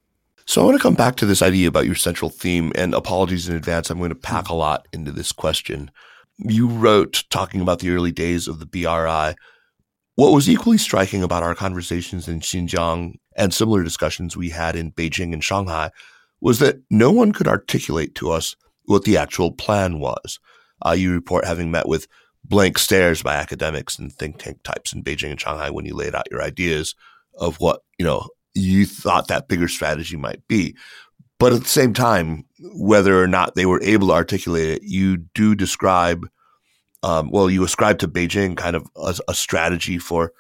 So 0.47 0.61
I 0.61 0.65
want 0.67 0.77
to 0.77 0.83
come 0.83 0.95
back 0.95 1.17
to 1.17 1.27
this 1.27 1.41
idea 1.41 1.69
about 1.69 1.87
your 1.87 1.95
central 1.95 2.29
theme 2.29 2.71
and 2.75 2.95
apologies 2.95 3.49
in 3.49 3.57
advance. 3.57 3.89
I'm 3.89 3.99
going 3.99 4.11
to 4.11 4.15
pack 4.15 4.51
a 4.51 4.55
lot 4.55 4.87
into 4.93 5.11
this 5.11 5.33
question. 5.33 5.91
You 6.39 6.69
wrote 6.69 7.25
talking 7.31 7.61
about 7.61 7.79
the 7.79 7.91
early 7.91 8.13
days 8.13 8.49
of 8.49 8.59
the 8.59 8.67
BRI. 8.67 9.37
What 10.17 10.33
was 10.33 10.49
equally 10.49 10.79
striking 10.79 11.23
about 11.23 11.43
our 11.43 11.55
conversations 11.55 12.29
in 12.29 12.41
Xinjiang 12.41 13.15
and 13.37 13.53
similar 13.55 13.83
discussions 13.83 14.37
we 14.37 14.51
had 14.51 14.77
in 14.77 14.93
Beijing 14.93 15.33
and 15.33 15.43
Shanghai 15.43 15.91
was 16.41 16.59
that 16.59 16.77
no 16.91 17.11
one 17.11 17.33
could 17.33 17.49
articulate 17.49 18.15
to 18.17 18.31
us 18.31 18.55
what 18.85 19.05
the 19.05 19.17
actual 19.17 19.53
plan 19.53 19.99
was. 19.99 20.39
Uh, 20.85 20.93
you 20.93 21.13
report 21.13 21.45
having 21.45 21.71
met 21.71 21.89
with 21.89 22.07
blank 22.45 22.79
stares 22.79 23.23
by 23.23 23.35
academics 23.35 23.99
and 23.99 24.13
think 24.13 24.39
tank 24.39 24.63
types 24.63 24.93
in 24.93 25.03
Beijing 25.03 25.31
and 25.31 25.41
Shanghai 25.41 25.71
when 25.71 25.87
you 25.87 25.95
laid 25.95 26.15
out 26.15 26.31
your 26.31 26.43
ideas 26.43 26.95
of 27.39 27.57
what, 27.57 27.81
you 27.99 28.05
know, 28.05 28.29
you 28.55 28.87
thought 28.87 29.29
that 29.29 29.49
bigger 29.49 29.69
strategy 29.69 30.17
might 30.17 30.47
be. 30.47 30.77
But 31.45 31.53
at 31.53 31.63
the 31.63 31.69
same 31.69 31.93
time, 31.93 32.47
whether 32.73 33.23
or 33.23 33.27
not 33.27 33.55
they 33.55 33.67
were 33.67 33.83
able 33.83 34.07
to 34.07 34.15
articulate 34.15 34.71
it, 34.71 34.83
you 34.83 35.19
do 35.19 35.55
describe, 35.55 36.27
um, 37.03 37.29
well, 37.31 37.51
you 37.51 37.63
ascribe 37.63 37.99
to 37.99 38.09
Beijing 38.09 38.57
kind 38.57 38.75
of 38.75 38.89
a, 38.97 39.15
a 39.29 39.35
strategy 39.35 39.99
for 39.99 40.33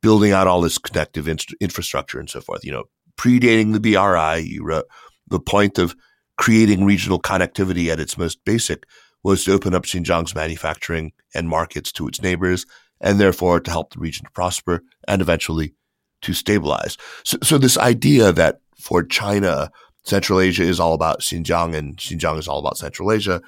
building 0.00 0.30
out 0.30 0.46
all 0.46 0.60
this 0.60 0.78
connective 0.78 1.26
inst- 1.26 1.56
infrastructure 1.60 2.20
and 2.20 2.30
so 2.30 2.40
forth. 2.40 2.64
You 2.64 2.70
know, 2.70 2.84
predating 3.16 3.72
the 3.72 3.80
BRI, 3.80 4.48
you 4.48 4.64
wrote 4.64 4.84
the 5.26 5.40
point 5.40 5.76
of 5.76 5.96
creating 6.38 6.84
regional 6.84 7.20
connectivity 7.20 7.88
at 7.88 7.98
its 7.98 8.16
most 8.16 8.38
basic 8.44 8.84
was 9.24 9.42
to 9.46 9.52
open 9.52 9.74
up 9.74 9.86
Xinjiang's 9.86 10.36
manufacturing 10.36 11.14
and 11.34 11.48
markets 11.48 11.90
to 11.94 12.06
its 12.06 12.22
neighbors, 12.22 12.64
and 13.00 13.18
therefore 13.18 13.58
to 13.58 13.72
help 13.72 13.92
the 13.92 13.98
region 13.98 14.24
to 14.24 14.30
prosper 14.30 14.84
and 15.08 15.20
eventually 15.20 15.74
to 16.22 16.32
stabilize. 16.32 16.96
So, 17.24 17.38
so 17.42 17.58
this 17.58 17.76
idea 17.76 18.30
that 18.30 18.60
for 18.78 19.02
China, 19.02 19.72
Central 20.04 20.40
Asia 20.40 20.62
is 20.62 20.78
all 20.78 20.92
about 20.92 21.20
Xinjiang 21.20 21.74
and 21.74 21.96
Xinjiang 21.96 22.38
is 22.38 22.48
all 22.48 22.58
about 22.58 22.78
Central 22.78 23.10
Asia, 23.10 23.40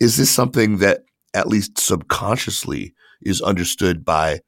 is 0.00 0.16
this 0.16 0.30
something 0.30 0.78
that 0.78 1.04
at 1.34 1.48
least 1.48 1.78
subconsciously 1.78 2.94
is 3.22 3.40
understood 3.40 4.04
by 4.04 4.40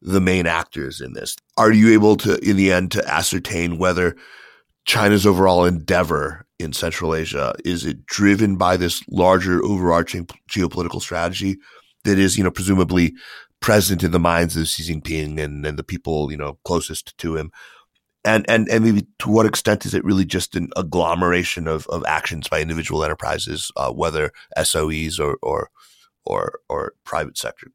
the 0.00 0.20
main 0.20 0.46
actors 0.46 1.00
in 1.00 1.12
this? 1.12 1.36
Are 1.56 1.70
you 1.70 1.92
able 1.92 2.16
to, 2.18 2.38
in 2.38 2.56
the 2.56 2.72
end, 2.72 2.90
to 2.92 3.08
ascertain 3.08 3.78
whether 3.78 4.16
China's 4.84 5.26
overall 5.26 5.64
endeavor 5.64 6.46
in 6.58 6.72
Central 6.72 7.14
Asia? 7.14 7.54
Is 7.64 7.84
it 7.86 8.04
driven 8.06 8.56
by 8.56 8.76
this 8.76 9.02
larger 9.08 9.64
overarching 9.64 10.26
geopolitical 10.50 11.00
strategy 11.00 11.58
that 12.04 12.18
is, 12.18 12.36
you 12.36 12.42
know, 12.42 12.50
presumably 12.50 13.14
present 13.60 14.02
in 14.02 14.10
the 14.10 14.18
minds 14.18 14.56
of 14.56 14.66
Xi 14.66 14.92
Jinping 14.92 15.38
and, 15.38 15.64
and 15.64 15.78
the 15.78 15.84
people, 15.84 16.32
you 16.32 16.36
know, 16.36 16.58
closest 16.64 17.16
to 17.18 17.36
him? 17.36 17.52
And, 18.24 18.48
and, 18.48 18.68
and 18.68 18.84
maybe 18.84 19.06
to 19.18 19.30
what 19.30 19.46
extent 19.46 19.84
is 19.84 19.94
it 19.94 20.04
really 20.04 20.24
just 20.24 20.54
an 20.54 20.68
agglomeration 20.76 21.66
of, 21.66 21.86
of 21.88 22.04
actions 22.06 22.48
by 22.48 22.60
individual 22.60 23.04
enterprises, 23.04 23.72
uh, 23.76 23.90
whether 23.90 24.30
SOEs 24.56 25.18
or, 25.18 25.38
or, 25.42 25.70
or, 26.24 26.60
or 26.68 26.94
private 27.04 27.36
sector? 27.36 27.72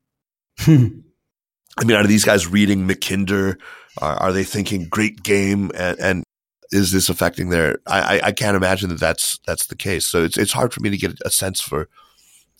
I 0.59 1.83
mean, 1.85 1.97
are 1.97 2.07
these 2.07 2.23
guys 2.23 2.47
reading 2.47 2.87
Mackinder? 2.87 3.59
Are, 4.01 4.15
are 4.15 4.31
they 4.31 4.43
thinking 4.45 4.87
great 4.89 5.21
game? 5.21 5.71
And, 5.75 5.99
and, 5.99 6.23
is 6.71 6.91
this 6.91 7.09
affecting 7.09 7.49
their? 7.49 7.79
I, 7.87 8.19
I 8.23 8.31
can't 8.31 8.57
imagine 8.57 8.89
that 8.89 8.99
that's 8.99 9.39
that's 9.45 9.67
the 9.67 9.75
case. 9.75 10.05
So 10.05 10.23
it's 10.23 10.37
it's 10.37 10.51
hard 10.51 10.73
for 10.73 10.81
me 10.81 10.89
to 10.89 10.97
get 10.97 11.17
a 11.23 11.29
sense 11.29 11.61
for 11.61 11.87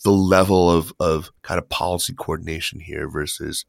the 0.04 0.10
level 0.10 0.70
of 0.70 0.92
of 1.00 1.30
kind 1.42 1.58
of 1.58 1.68
policy 1.68 2.14
coordination 2.14 2.80
here 2.80 3.08
versus 3.08 3.64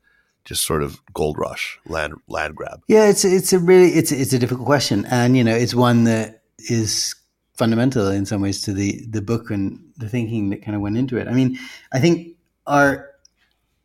just 0.46 0.66
sort 0.66 0.84
of 0.84 1.02
gold 1.14 1.38
rush 1.38 1.80
land 1.86 2.14
land 2.28 2.56
grab. 2.56 2.82
Yeah, 2.88 3.10
it's 3.10 3.26
it's 3.26 3.54
a 3.54 3.60
really 3.60 3.90
it's 3.90 4.12
it's 4.12 4.34
a 4.34 4.40
difficult 4.40 4.66
question, 4.66 5.06
and 5.06 5.38
you 5.38 5.44
know 5.44 5.56
it's 5.56 5.76
one 5.76 6.06
that 6.06 6.42
is 6.58 7.16
fundamental 7.54 8.08
in 8.08 8.26
some 8.26 8.42
ways 8.42 8.62
to 8.64 8.74
the 8.74 9.06
the 9.10 9.22
book 9.22 9.52
and 9.52 9.80
the 9.98 10.10
thinking 10.10 10.50
that 10.50 10.64
kind 10.64 10.76
of 10.76 10.82
went 10.82 10.98
into 10.98 11.18
it. 11.18 11.28
I 11.28 11.34
mean, 11.34 11.60
I 11.92 12.00
think 12.00 12.36
our 12.66 13.10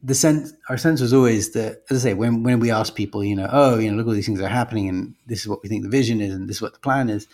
the 0.05 0.14
sense 0.14 0.52
our 0.68 0.76
sense 0.76 1.00
was 1.00 1.12
always 1.12 1.52
that 1.52 1.82
as 1.90 2.05
I 2.05 2.11
say 2.11 2.14
when 2.14 2.42
when 2.42 2.61
we 2.61 2.70
ask 2.70 2.94
people 2.94 3.24
you 3.24 3.34
know 3.34 3.48
oh 3.50 3.78
you 3.78 3.90
know 3.90 3.96
look 3.96 4.07
all 4.07 4.12
these 4.12 4.26
things 4.26 4.40
are 4.40 4.48
happening 4.48 4.88
and 4.88 5.14
this 5.26 5.40
is 5.40 5.48
what 5.48 5.62
we 5.62 5.68
think 5.68 5.82
the 5.82 5.88
vision 5.88 6.20
is 6.20 6.34
and 6.34 6.48
this 6.48 6.57
is 6.57 6.62
what 6.62 6.74
the 6.74 6.78
plan 6.78 7.09
is 7.09 7.26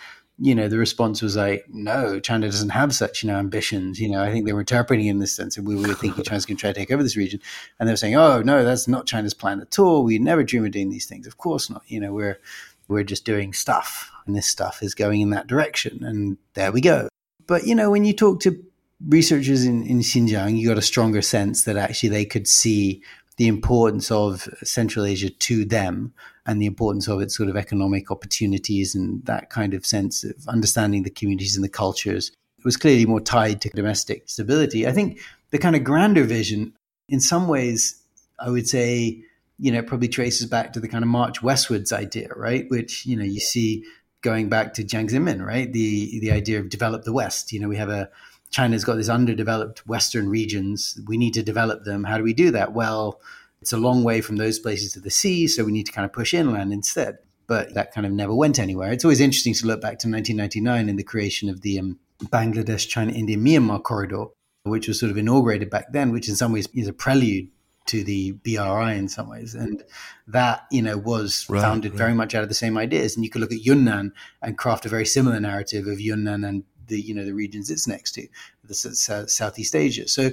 you 0.43 0.55
know 0.55 0.69
the 0.69 0.79
response 0.79 1.21
was 1.21 1.37
like 1.37 1.67
no 1.69 2.19
China 2.19 2.47
doesn't 2.47 2.71
have 2.71 2.95
such 2.95 3.23
you 3.23 3.29
know 3.29 3.37
ambitions. 3.37 4.01
You 4.01 4.09
know 4.09 4.23
I 4.23 4.33
think 4.33 4.47
they 4.47 4.55
were 4.55 4.61
interpreting 4.61 5.07
in 5.07 5.19
this 5.19 5.37
sense 5.37 5.59
and 5.59 5.69
we 5.69 5.77
were 5.77 5.93
thinking 5.95 6.25
China's 6.25 6.47
going 6.47 6.57
to 6.57 6.61
try 6.61 6.73
to 6.73 6.79
take 6.79 6.91
over 6.91 7.03
this 7.03 7.17
region. 7.17 7.41
And 7.79 7.87
they 7.87 7.93
were 7.93 7.99
saying 7.99 8.17
oh 8.17 8.41
no 8.41 8.65
that's 8.65 8.89
not 8.89 9.07
China's 9.07 9.35
plan 9.35 9.61
at 9.61 9.79
all. 9.79 10.03
We 10.03 10.19
never 10.19 10.43
dream 10.43 10.65
of 10.65 10.71
doing 10.71 10.89
these 10.89 11.07
things. 11.07 11.27
Of 11.27 11.37
course 11.37 11.69
not. 11.69 11.83
You 11.87 12.01
know 12.01 12.13
we're 12.13 12.41
we're 12.89 13.05
just 13.05 13.27
doing 13.27 13.53
stuff 13.53 14.11
and 14.27 14.35
this 14.35 14.47
stuff 14.47 14.83
is 14.83 14.95
going 14.95 15.21
in 15.21 15.31
that 15.31 15.47
direction 15.47 16.03
and 16.03 16.39
there 16.55 16.73
we 16.73 16.81
go. 16.81 17.09
But 17.47 17.67
you 17.67 17.75
know 17.75 17.91
when 17.91 18.07
you 18.07 18.15
talk 18.15 18.41
to 18.41 18.65
researchers 19.07 19.65
in, 19.65 19.87
in 19.87 20.01
Xinjiang, 20.01 20.59
you 20.59 20.67
got 20.67 20.79
a 20.79 20.83
stronger 20.83 21.23
sense 21.23 21.65
that 21.65 21.77
actually 21.77 22.09
they 22.09 22.25
could 22.25 22.49
see 22.49 23.03
the 23.37 23.47
importance 23.47 24.11
of 24.11 24.49
Central 24.63 25.05
Asia 25.05 25.31
to 25.31 25.65
them 25.65 26.13
and 26.47 26.61
the 26.61 26.67
importance 26.67 27.09
of 27.09 27.21
its 27.21 27.37
sort 27.37 27.49
of 27.49 27.57
economic 27.57 28.11
opportunities 28.11 28.95
and 28.95 29.25
that 29.27 29.51
kind 29.51 29.75
of 29.75 29.87
sense 29.87 30.25
of 30.25 30.37
understanding 30.49 31.03
the 31.03 31.11
communities 31.11 31.57
and 31.57 31.65
the 31.65 31.69
cultures. 31.69 32.31
It 32.59 32.65
was 32.65 32.77
clearly 32.77 33.07
more 33.07 33.21
tied 33.21 33.61
to 33.63 33.71
domestic 33.71 34.29
stability. 34.29 34.87
I 34.87 34.93
think 34.93 35.21
the 35.51 35.59
kind 35.59 35.77
of 35.77 35.85
grander 35.85 36.25
vision, 36.25 36.75
in 37.09 37.21
some 37.21 37.49
ways, 37.49 38.03
I 38.39 38.51
would 38.51 38.69
say, 38.69 39.23
you 39.59 39.71
know, 39.71 39.83
probably 39.83 40.09
traces 40.09 40.47
back 40.47 40.73
to 40.73 40.81
the 40.81 40.89
kind 40.89 41.05
of 41.05 41.09
march 41.09 41.43
westwards 41.43 41.93
idea, 41.93 42.29
right? 42.35 42.67
Which, 42.69 43.05
you 43.07 43.17
know, 43.17 43.25
you 43.25 43.41
see 43.41 43.85
going 44.23 44.49
back 44.49 44.75
to 44.75 44.85
Jiang 44.85 45.11
Zemin, 45.11 45.45
right? 45.45 45.71
The 45.73 46.21
the 46.21 46.33
idea 46.33 46.59
of 46.59 46.69
develop 46.69 47.05
the 47.05 47.13
West. 47.13 47.53
You 47.53 47.61
know, 47.61 47.69
we 47.69 47.77
have 47.77 47.91
a 47.91 48.11
China's 48.51 48.85
got 48.85 48.97
these 48.97 49.09
underdeveloped 49.09 49.87
Western 49.87 50.29
regions. 50.29 51.01
We 51.07 51.17
need 51.17 51.35
to 51.35 51.43
develop 51.43 51.85
them. 51.85 52.05
How 52.05 52.19
do 52.19 52.25
we 52.25 52.35
do 52.35 52.51
that? 52.51 52.73
Well, 52.73 53.21
it's 53.63 53.73
a 53.73 53.77
long 53.77 54.05
way 54.05 54.21
from 54.21 54.37
those 54.37 54.59
places 54.59 54.93
to 54.95 55.01
the 55.01 55.11
sea, 55.11 55.47
so 55.47 55.65
we 55.65 55.73
need 55.73 55.87
to 55.87 55.93
kind 55.93 56.05
of 56.05 56.13
push 56.13 56.33
inland 56.35 56.73
instead. 56.73 57.19
But 57.47 57.75
that 57.75 57.93
kind 57.93 58.07
of 58.07 58.13
never 58.13 58.35
went 58.35 58.59
anywhere. 58.59 58.93
It's 58.93 59.05
always 59.05 59.21
interesting 59.21 59.55
to 59.55 59.67
look 59.67 59.81
back 59.81 59.99
to 60.01 60.09
1999 60.09 60.89
and 60.89 60.99
the 60.99 61.03
creation 61.03 61.49
of 61.49 61.63
the 61.63 61.79
um, 61.81 61.99
Bangladesh, 62.25 62.89
China, 62.89 63.13
India, 63.13 63.37
Myanmar 63.37 63.83
corridor, 63.83 64.27
which 64.63 64.87
was 64.87 65.01
sort 65.01 65.11
of 65.11 65.19
inaugurated 65.19 65.69
back 65.69 65.93
then, 65.93 66.13
which 66.13 66.29
in 66.29 66.37
some 66.37 66.53
ways 66.53 66.69
is 66.75 66.87
a 66.87 66.93
prelude 66.93 67.49
to 67.87 68.05
the 68.05 68.33
BRI 68.33 68.95
in 68.95 69.09
some 69.09 69.29
ways. 69.29 69.55
And 69.55 69.83
that, 70.29 70.67
you 70.71 70.81
know, 70.81 70.97
was 70.97 71.47
right, 71.49 71.61
founded 71.61 71.93
right. 71.93 71.99
very 71.99 72.15
much 72.15 72.35
out 72.35 72.45
of 72.45 72.49
the 72.49 72.55
same 72.55 72.79
ideas. 72.79 73.17
And 73.17 73.25
you 73.25 73.31
could 73.31 73.41
look 73.41 73.53
at 73.53 73.65
Yunnan 73.65 74.13
and 74.43 74.59
craft 74.59 74.87
a 74.87 74.89
very 74.89 75.07
similar 75.07 75.41
narrative 75.41 75.87
of 75.87 76.01
Yunnan 76.01 76.45
and 76.45 76.65
the 76.87 77.01
you 77.01 77.15
know 77.15 77.25
the 77.25 77.33
regions 77.33 77.71
it's 77.71 77.87
next 77.87 78.13
to, 78.13 78.27
the 78.65 78.75
Southeast 78.75 79.75
Asia. 79.75 80.09
So, 80.09 80.31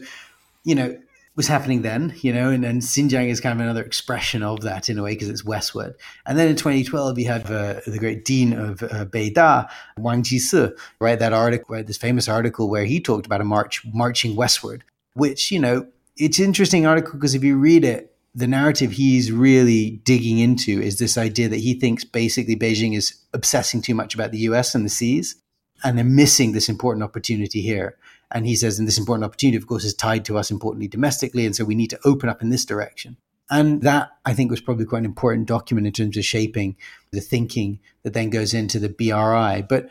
you 0.63 0.75
know, 0.75 0.97
was 1.37 1.47
happening 1.47 1.83
then, 1.83 2.15
you 2.21 2.33
know, 2.33 2.49
and 2.49 2.63
then 2.63 2.81
Xinjiang 2.81 3.29
is 3.29 3.39
kind 3.39 3.53
of 3.53 3.63
another 3.63 3.83
expression 3.83 4.41
of 4.41 4.61
that 4.61 4.89
in 4.89 4.97
a 4.97 5.03
way 5.03 5.13
because 5.13 5.29
it's 5.29 5.45
westward. 5.45 5.95
And 6.25 6.37
then 6.37 6.47
in 6.47 6.55
2012, 6.55 7.19
you 7.19 7.27
had 7.27 7.45
uh, 7.45 7.79
the 7.85 7.99
great 7.99 8.25
dean 8.25 8.53
of 8.53 8.81
uh, 8.81 9.05
Beida, 9.05 9.69
Wang 9.99 10.23
Jisi, 10.23 10.75
right? 10.99 11.19
That 11.19 11.33
article, 11.33 11.75
right? 11.75 11.85
This 11.85 11.97
famous 11.97 12.27
article 12.27 12.69
where 12.69 12.85
he 12.85 12.99
talked 12.99 13.27
about 13.27 13.39
a 13.39 13.45
march 13.45 13.85
marching 13.93 14.35
westward, 14.35 14.83
which 15.13 15.51
you 15.51 15.59
know, 15.59 15.87
it's 16.17 16.39
interesting 16.39 16.87
article 16.87 17.13
because 17.13 17.35
if 17.35 17.43
you 17.43 17.55
read 17.55 17.85
it, 17.85 18.15
the 18.33 18.47
narrative 18.47 18.91
he's 18.91 19.31
really 19.31 20.01
digging 20.03 20.39
into 20.39 20.81
is 20.81 20.97
this 20.97 21.19
idea 21.19 21.47
that 21.49 21.59
he 21.59 21.75
thinks 21.75 22.03
basically 22.03 22.55
Beijing 22.55 22.97
is 22.97 23.15
obsessing 23.33 23.81
too 23.81 23.93
much 23.93 24.15
about 24.15 24.31
the 24.31 24.39
US 24.39 24.73
and 24.73 24.83
the 24.83 24.89
seas 24.89 25.35
and 25.83 25.97
they're 25.97 26.05
missing 26.05 26.51
this 26.51 26.69
important 26.69 27.03
opportunity 27.03 27.61
here. 27.61 27.97
And 28.31 28.45
he 28.45 28.55
says, 28.55 28.77
and 28.77 28.87
this 28.87 28.97
important 28.97 29.25
opportunity, 29.25 29.57
of 29.57 29.67
course, 29.67 29.85
is 29.85 29.93
tied 29.93 30.25
to 30.25 30.37
us 30.37 30.51
importantly 30.51 30.87
domestically. 30.87 31.45
And 31.45 31.55
so 31.55 31.63
we 31.63 31.75
need 31.75 31.89
to 31.91 31.99
open 32.03 32.29
up 32.29 32.41
in 32.41 32.49
this 32.49 32.65
direction. 32.65 33.17
And 33.49 33.81
that, 33.83 34.09
I 34.25 34.33
think, 34.33 34.51
was 34.51 34.59
probably 34.59 34.85
quite 34.85 34.99
an 34.99 35.05
important 35.05 35.47
document 35.47 35.87
in 35.87 35.93
terms 35.93 36.17
of 36.17 36.25
shaping 36.25 36.75
the 37.11 37.21
thinking 37.21 37.79
that 38.03 38.13
then 38.13 38.29
goes 38.29 38.53
into 38.53 38.79
the 38.79 38.89
BRI. 38.89 39.65
But, 39.67 39.89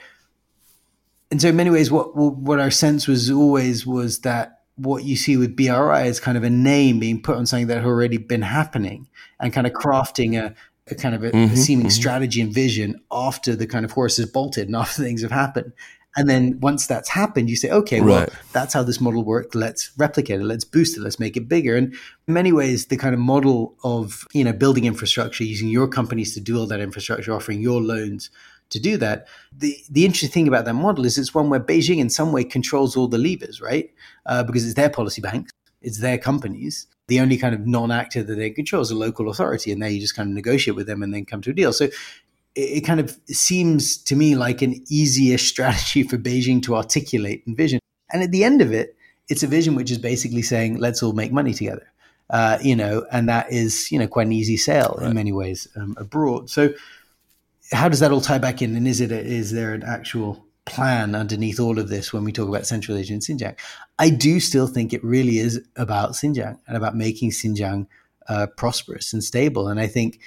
and 1.30 1.40
so 1.40 1.48
in 1.48 1.56
many 1.56 1.70
ways, 1.70 1.90
what, 1.90 2.14
what 2.14 2.60
our 2.60 2.70
sense 2.70 3.08
was 3.08 3.30
always 3.30 3.86
was 3.86 4.20
that 4.20 4.60
what 4.76 5.04
you 5.04 5.16
see 5.16 5.38
with 5.38 5.56
BRI 5.56 6.06
is 6.06 6.20
kind 6.20 6.36
of 6.36 6.44
a 6.44 6.50
name 6.50 6.98
being 6.98 7.22
put 7.22 7.36
on 7.36 7.46
something 7.46 7.66
that 7.68 7.78
had 7.78 7.86
already 7.86 8.18
been 8.18 8.42
happening 8.42 9.08
and 9.40 9.52
kind 9.52 9.66
of 9.66 9.72
crafting 9.72 10.38
a, 10.38 10.54
a 10.90 10.94
kind 10.94 11.14
of 11.14 11.24
a, 11.24 11.30
mm-hmm, 11.30 11.54
a 11.54 11.56
seeming 11.56 11.86
mm-hmm. 11.86 11.90
strategy 11.90 12.42
and 12.42 12.52
vision 12.52 13.00
after 13.10 13.56
the 13.56 13.66
kind 13.66 13.84
of 13.84 13.92
horse 13.92 14.18
is 14.18 14.26
bolted 14.26 14.68
and 14.68 14.76
after 14.76 15.02
things 15.02 15.22
have 15.22 15.30
happened. 15.30 15.72
And 16.16 16.30
then 16.30 16.58
once 16.60 16.86
that's 16.86 17.08
happened, 17.10 17.50
you 17.50 17.56
say, 17.56 17.70
okay, 17.70 18.00
well, 18.00 18.20
right. 18.20 18.28
that's 18.52 18.72
how 18.72 18.82
this 18.82 19.00
model 19.00 19.22
worked. 19.22 19.54
Let's 19.54 19.90
replicate 19.98 20.40
it. 20.40 20.44
Let's 20.44 20.64
boost 20.64 20.96
it. 20.96 21.02
Let's 21.02 21.20
make 21.20 21.36
it 21.36 21.48
bigger. 21.48 21.76
And 21.76 21.92
in 22.26 22.34
many 22.34 22.52
ways, 22.52 22.86
the 22.86 22.96
kind 22.96 23.14
of 23.14 23.20
model 23.20 23.74
of, 23.84 24.24
you 24.32 24.42
know, 24.42 24.52
building 24.52 24.86
infrastructure, 24.86 25.44
using 25.44 25.68
your 25.68 25.86
companies 25.86 26.32
to 26.34 26.40
do 26.40 26.58
all 26.58 26.66
that 26.66 26.80
infrastructure, 26.80 27.34
offering 27.34 27.60
your 27.60 27.82
loans 27.82 28.30
to 28.70 28.80
do 28.80 28.96
that. 28.96 29.28
The, 29.56 29.76
the 29.90 30.04
interesting 30.04 30.30
thing 30.30 30.48
about 30.48 30.64
that 30.64 30.74
model 30.74 31.04
is 31.04 31.18
it's 31.18 31.34
one 31.34 31.50
where 31.50 31.60
Beijing 31.60 31.98
in 31.98 32.10
some 32.10 32.32
way 32.32 32.44
controls 32.44 32.96
all 32.96 33.08
the 33.08 33.18
levers, 33.18 33.60
right? 33.60 33.92
Uh, 34.24 34.42
because 34.42 34.64
it's 34.64 34.74
their 34.74 34.90
policy 34.90 35.20
banks, 35.20 35.52
it's 35.82 36.00
their 36.00 36.18
companies 36.18 36.86
the 37.08 37.20
only 37.20 37.36
kind 37.36 37.54
of 37.54 37.66
non-actor 37.66 38.22
that 38.24 38.34
they 38.34 38.50
control 38.50 38.82
is 38.82 38.90
a 38.90 38.96
local 38.96 39.28
authority, 39.28 39.70
and 39.70 39.80
there 39.80 39.90
you 39.90 40.00
just 40.00 40.16
kind 40.16 40.28
of 40.28 40.34
negotiate 40.34 40.76
with 40.76 40.86
them 40.86 41.02
and 41.02 41.14
then 41.14 41.24
come 41.24 41.40
to 41.42 41.50
a 41.50 41.54
deal. 41.54 41.72
So 41.72 41.88
it, 42.56 42.80
kind 42.80 42.98
of 42.98 43.16
seems 43.28 43.96
to 43.98 44.16
me 44.16 44.34
like 44.34 44.62
an 44.62 44.82
easier 44.88 45.38
strategy 45.52 46.02
for 46.02 46.18
Beijing 46.18 46.62
to 46.64 46.74
articulate 46.74 47.44
and 47.46 47.56
vision. 47.56 47.78
And 48.12 48.22
at 48.22 48.30
the 48.30 48.44
end 48.44 48.60
of 48.62 48.72
it, 48.72 48.96
it's 49.28 49.42
a 49.42 49.46
vision 49.46 49.74
which 49.74 49.90
is 49.90 49.98
basically 49.98 50.42
saying, 50.42 50.78
let's 50.78 51.02
all 51.02 51.12
make 51.12 51.32
money 51.32 51.52
together. 51.52 51.86
Uh, 52.30 52.58
you 52.60 52.74
know, 52.74 53.06
and 53.12 53.28
that 53.28 53.52
is, 53.52 53.90
you 53.92 53.98
know, 53.98 54.08
quite 54.08 54.26
an 54.26 54.32
easy 54.32 54.56
sale 54.56 54.96
right. 54.98 55.08
in 55.08 55.14
many 55.14 55.32
ways 55.32 55.68
um, 55.76 55.94
abroad. 55.96 56.50
So, 56.50 56.74
how 57.72 57.88
does 57.88 58.00
that 58.00 58.12
all 58.12 58.20
tie 58.20 58.38
back 58.38 58.62
in? 58.62 58.76
And 58.76 58.86
is 58.86 59.00
it 59.00 59.12
a, 59.12 59.18
is 59.18 59.52
there 59.52 59.74
an 59.74 59.82
actual 59.84 60.46
plan 60.66 61.14
underneath 61.14 61.58
all 61.58 61.78
of 61.78 61.88
this 61.88 62.12
when 62.12 62.24
we 62.24 62.32
talk 62.32 62.48
about 62.48 62.66
Central 62.66 62.98
Asia 62.98 63.14
and 63.14 63.22
Xinjiang. 63.22 63.56
I 63.98 64.10
do 64.10 64.40
still 64.40 64.66
think 64.66 64.92
it 64.92 65.02
really 65.02 65.38
is 65.38 65.64
about 65.76 66.12
Xinjiang 66.12 66.58
and 66.66 66.76
about 66.76 66.96
making 66.96 67.30
Xinjiang 67.30 67.86
uh, 68.28 68.48
prosperous 68.56 69.12
and 69.12 69.24
stable. 69.24 69.68
And 69.68 69.80
I 69.80 69.86
think 69.86 70.20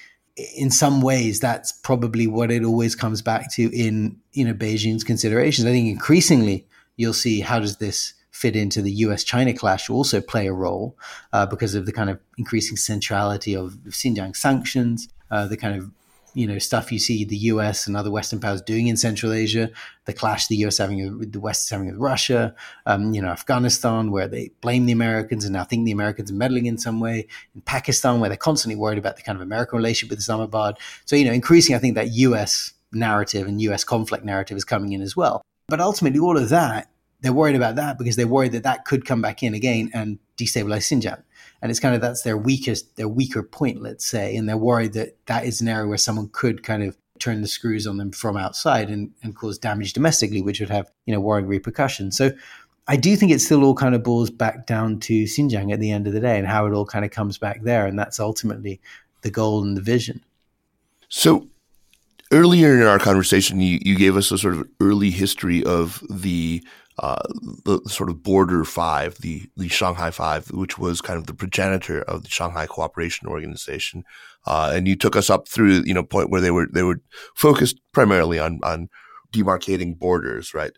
in 0.56 0.72
some 0.72 1.02
ways 1.02 1.40
that's 1.40 1.72
probably 1.72 2.28
what 2.28 2.52
it 2.52 2.64
always 2.64 2.96
comes 2.96 3.22
back 3.22 3.52
to 3.54 3.70
in 3.76 4.18
you 4.34 4.46
know 4.46 4.54
Beijing's 4.54 5.04
considerations. 5.04 5.68
I 5.68 5.72
think 5.72 5.90
increasingly 5.90 6.68
you'll 6.98 7.14
see 7.14 7.42
how 7.42 7.60
does 7.60 7.78
this 7.78 8.14
fit 8.32 8.56
into 8.56 8.82
the 8.82 8.92
U.S. 8.92 9.24
China 9.24 9.54
clash 9.54 9.90
also 9.90 10.22
play 10.22 10.48
a 10.48 10.54
role 10.54 10.98
uh, 11.34 11.46
because 11.46 11.76
of 11.76 11.86
the 11.86 11.92
kind 11.92 12.10
of 12.10 12.20
increasing 12.38 12.78
centrality 12.78 13.54
of 13.56 13.74
Xinjiang 13.88 14.36
sanctions, 14.36 15.10
uh, 15.30 15.46
the 15.48 15.58
kind 15.58 15.78
of 15.78 15.92
you 16.34 16.48
know 16.48 16.58
stuff 16.58 16.92
you 16.92 17.00
see 17.00 17.26
the 17.26 17.38
U.S. 17.38 17.88
and 17.88 17.96
other 17.96 18.12
Western 18.12 18.40
powers 18.40 18.62
doing 18.62 18.88
in 18.88 18.98
Central 18.98 19.32
Asia, 19.32 19.70
the 20.06 20.14
clash 20.14 20.48
the 20.48 20.56
U.S. 20.58 20.78
having 20.78 21.20
with 21.20 21.32
the 21.32 21.40
West 21.40 21.66
is 21.66 21.70
having 21.70 21.88
with 21.88 21.98
Russia, 21.98 22.56
um, 22.86 23.14
you 23.14 23.22
know 23.22 23.30
Afghanistan 23.30 24.12
where 24.12 24.28
they 24.28 24.52
blame 24.62 24.86
the 24.86 24.92
Americans 24.92 25.46
and 25.46 25.54
now 25.54 25.64
think 25.64 25.86
the 25.86 25.92
Americans 25.92 26.32
are 26.32 26.36
meddling 26.36 26.66
in 26.66 26.78
some 26.78 27.00
way, 27.00 27.28
in 27.56 27.62
Pakistan 27.62 28.20
where 28.20 28.30
they're 28.30 28.38
constantly 28.38 28.76
worried 28.76 28.98
about 28.98 29.16
the 29.16 29.22
kind 29.22 29.36
of 29.36 29.42
American 29.42 29.78
relationship 29.78 30.12
with 30.12 30.20
Islamabad. 30.20 30.78
So 31.06 31.16
you 31.16 31.26
know 31.26 31.34
increasing, 31.34 31.76
I 31.76 31.80
think 31.80 31.96
that 31.96 32.12
U.S. 32.14 32.74
narrative 32.92 33.48
and 33.48 33.62
U.S. 33.62 33.84
conflict 33.84 34.24
narrative 34.24 34.58
is 34.58 34.66
coming 34.66 34.94
in 34.94 35.02
as 35.02 35.16
well. 35.16 35.42
But 35.68 35.80
ultimately, 35.82 36.20
all 36.20 36.38
of 36.38 36.50
that 36.50 36.90
they're 37.22 37.34
worried 37.34 37.56
about 37.56 37.76
that 37.76 37.98
because 37.98 38.16
they're 38.16 38.28
worried 38.28 38.54
that 38.54 38.64
that 38.64 38.86
could 38.86 39.06
come 39.06 39.22
back 39.22 39.44
in 39.44 39.54
again 39.54 39.90
and 39.94 40.20
destabilize 40.38 40.88
Xinjiang 40.88 41.22
and 41.62 41.70
it's 41.70 41.80
kind 41.80 41.96
of 41.96 42.02
that's 42.02 42.22
their 42.22 42.38
weakest 42.38 42.96
their 42.96 43.08
weaker 43.08 43.44
point 43.44 43.82
let's 43.82 44.06
say 44.06 44.36
and 44.36 44.48
they're 44.48 44.58
worried 44.58 44.94
that 44.94 45.18
that 45.26 45.46
is 45.46 45.62
an 45.62 45.68
area 45.68 45.88
where 45.88 45.98
someone 45.98 46.30
could 46.32 46.64
kind 46.64 46.84
of 46.84 46.98
turn 47.20 47.42
the 47.42 47.48
screws 47.48 47.86
on 47.86 47.98
them 47.98 48.12
from 48.12 48.38
outside 48.38 48.90
and, 48.90 49.12
and 49.22 49.36
cause 49.36 49.58
damage 49.58 49.94
domestically, 49.94 50.42
which 50.42 50.60
would 50.60 50.70
have, 50.70 50.90
you 51.06 51.14
know, 51.14 51.20
worrying 51.20 51.48
repercussions. 51.48 52.18
So 52.18 52.32
I 52.88 52.96
do 52.96 53.16
think 53.16 53.32
it 53.32 53.40
still 53.40 53.64
all 53.64 53.76
kind 53.76 53.94
of 53.94 54.04
boils 54.04 54.30
back 54.30 54.66
down 54.66 55.00
to 55.02 55.24
Xinjiang 55.24 55.72
at 55.72 55.80
the 55.80 55.92
end 55.92 56.08
of 56.08 56.14
the 56.14 56.20
day 56.20 56.38
and 56.38 56.48
how 56.48 56.66
it 56.66 56.74
all 56.74 56.86
kind 56.86 57.06
of 57.06 57.12
comes 57.12 57.38
back 57.38 57.62
there. 57.62 57.86
And 57.86 58.00
that's 58.00 58.20
ultimately 58.20 58.82
the 59.22 59.30
goal 59.30 59.62
and 59.62 59.78
the 59.78 59.82
vision. 59.82 60.24
So 61.10 61.48
earlier 62.32 62.74
in 62.74 62.88
our 62.88 63.00
conversation, 63.00 63.60
you, 63.60 63.80
you 63.82 63.96
gave 63.96 64.16
us 64.16 64.32
a 64.32 64.38
sort 64.38 64.56
of 64.56 64.68
early 64.80 65.12
history 65.12 65.64
of 65.64 66.04
the 66.10 66.64
uh, 67.02 67.22
the 67.64 67.80
sort 67.88 68.10
of 68.10 68.22
border 68.22 68.66
five, 68.66 69.16
the 69.20 69.50
the 69.56 69.70
Shanghai 69.70 70.12
Five, 70.12 70.52
which 70.52 70.78
was 70.78 71.00
kind 71.00 71.18
of 71.18 71.28
the 71.28 71.34
progenitor 71.34 72.02
of 72.02 72.24
the 72.24 72.30
Shanghai 72.30 72.68
Cooperation 72.68 73.28
Organization, 73.28 74.04
uh, 74.46 74.72
and 74.74 74.88
you 74.88 74.98
took 74.98 75.16
us 75.16 75.30
up 75.30 75.48
through 75.48 75.84
you 75.86 75.94
know 75.94 76.04
point 76.04 76.30
where 76.30 76.42
they 76.42 76.52
were 76.52 76.68
they 76.74 76.84
were 76.84 77.02
focused 77.36 77.80
primarily 77.94 78.38
on 78.38 78.60
on 78.64 78.90
demarcating 79.34 79.98
borders, 79.98 80.54
right? 80.54 80.74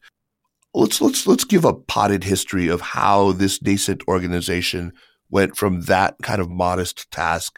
Let's 0.75 1.01
let's 1.01 1.25
let's 1.25 1.43
give 1.43 1.65
a 1.65 1.73
potted 1.73 2.23
history 2.23 2.67
of 2.67 2.81
how 2.81 3.31
this 3.31 3.61
nascent 3.61 4.03
organization 4.07 4.93
went 5.31 5.57
from 5.57 5.81
that 5.81 6.15
kind 6.21 6.39
of 6.39 6.51
modest 6.51 7.09
task 7.09 7.57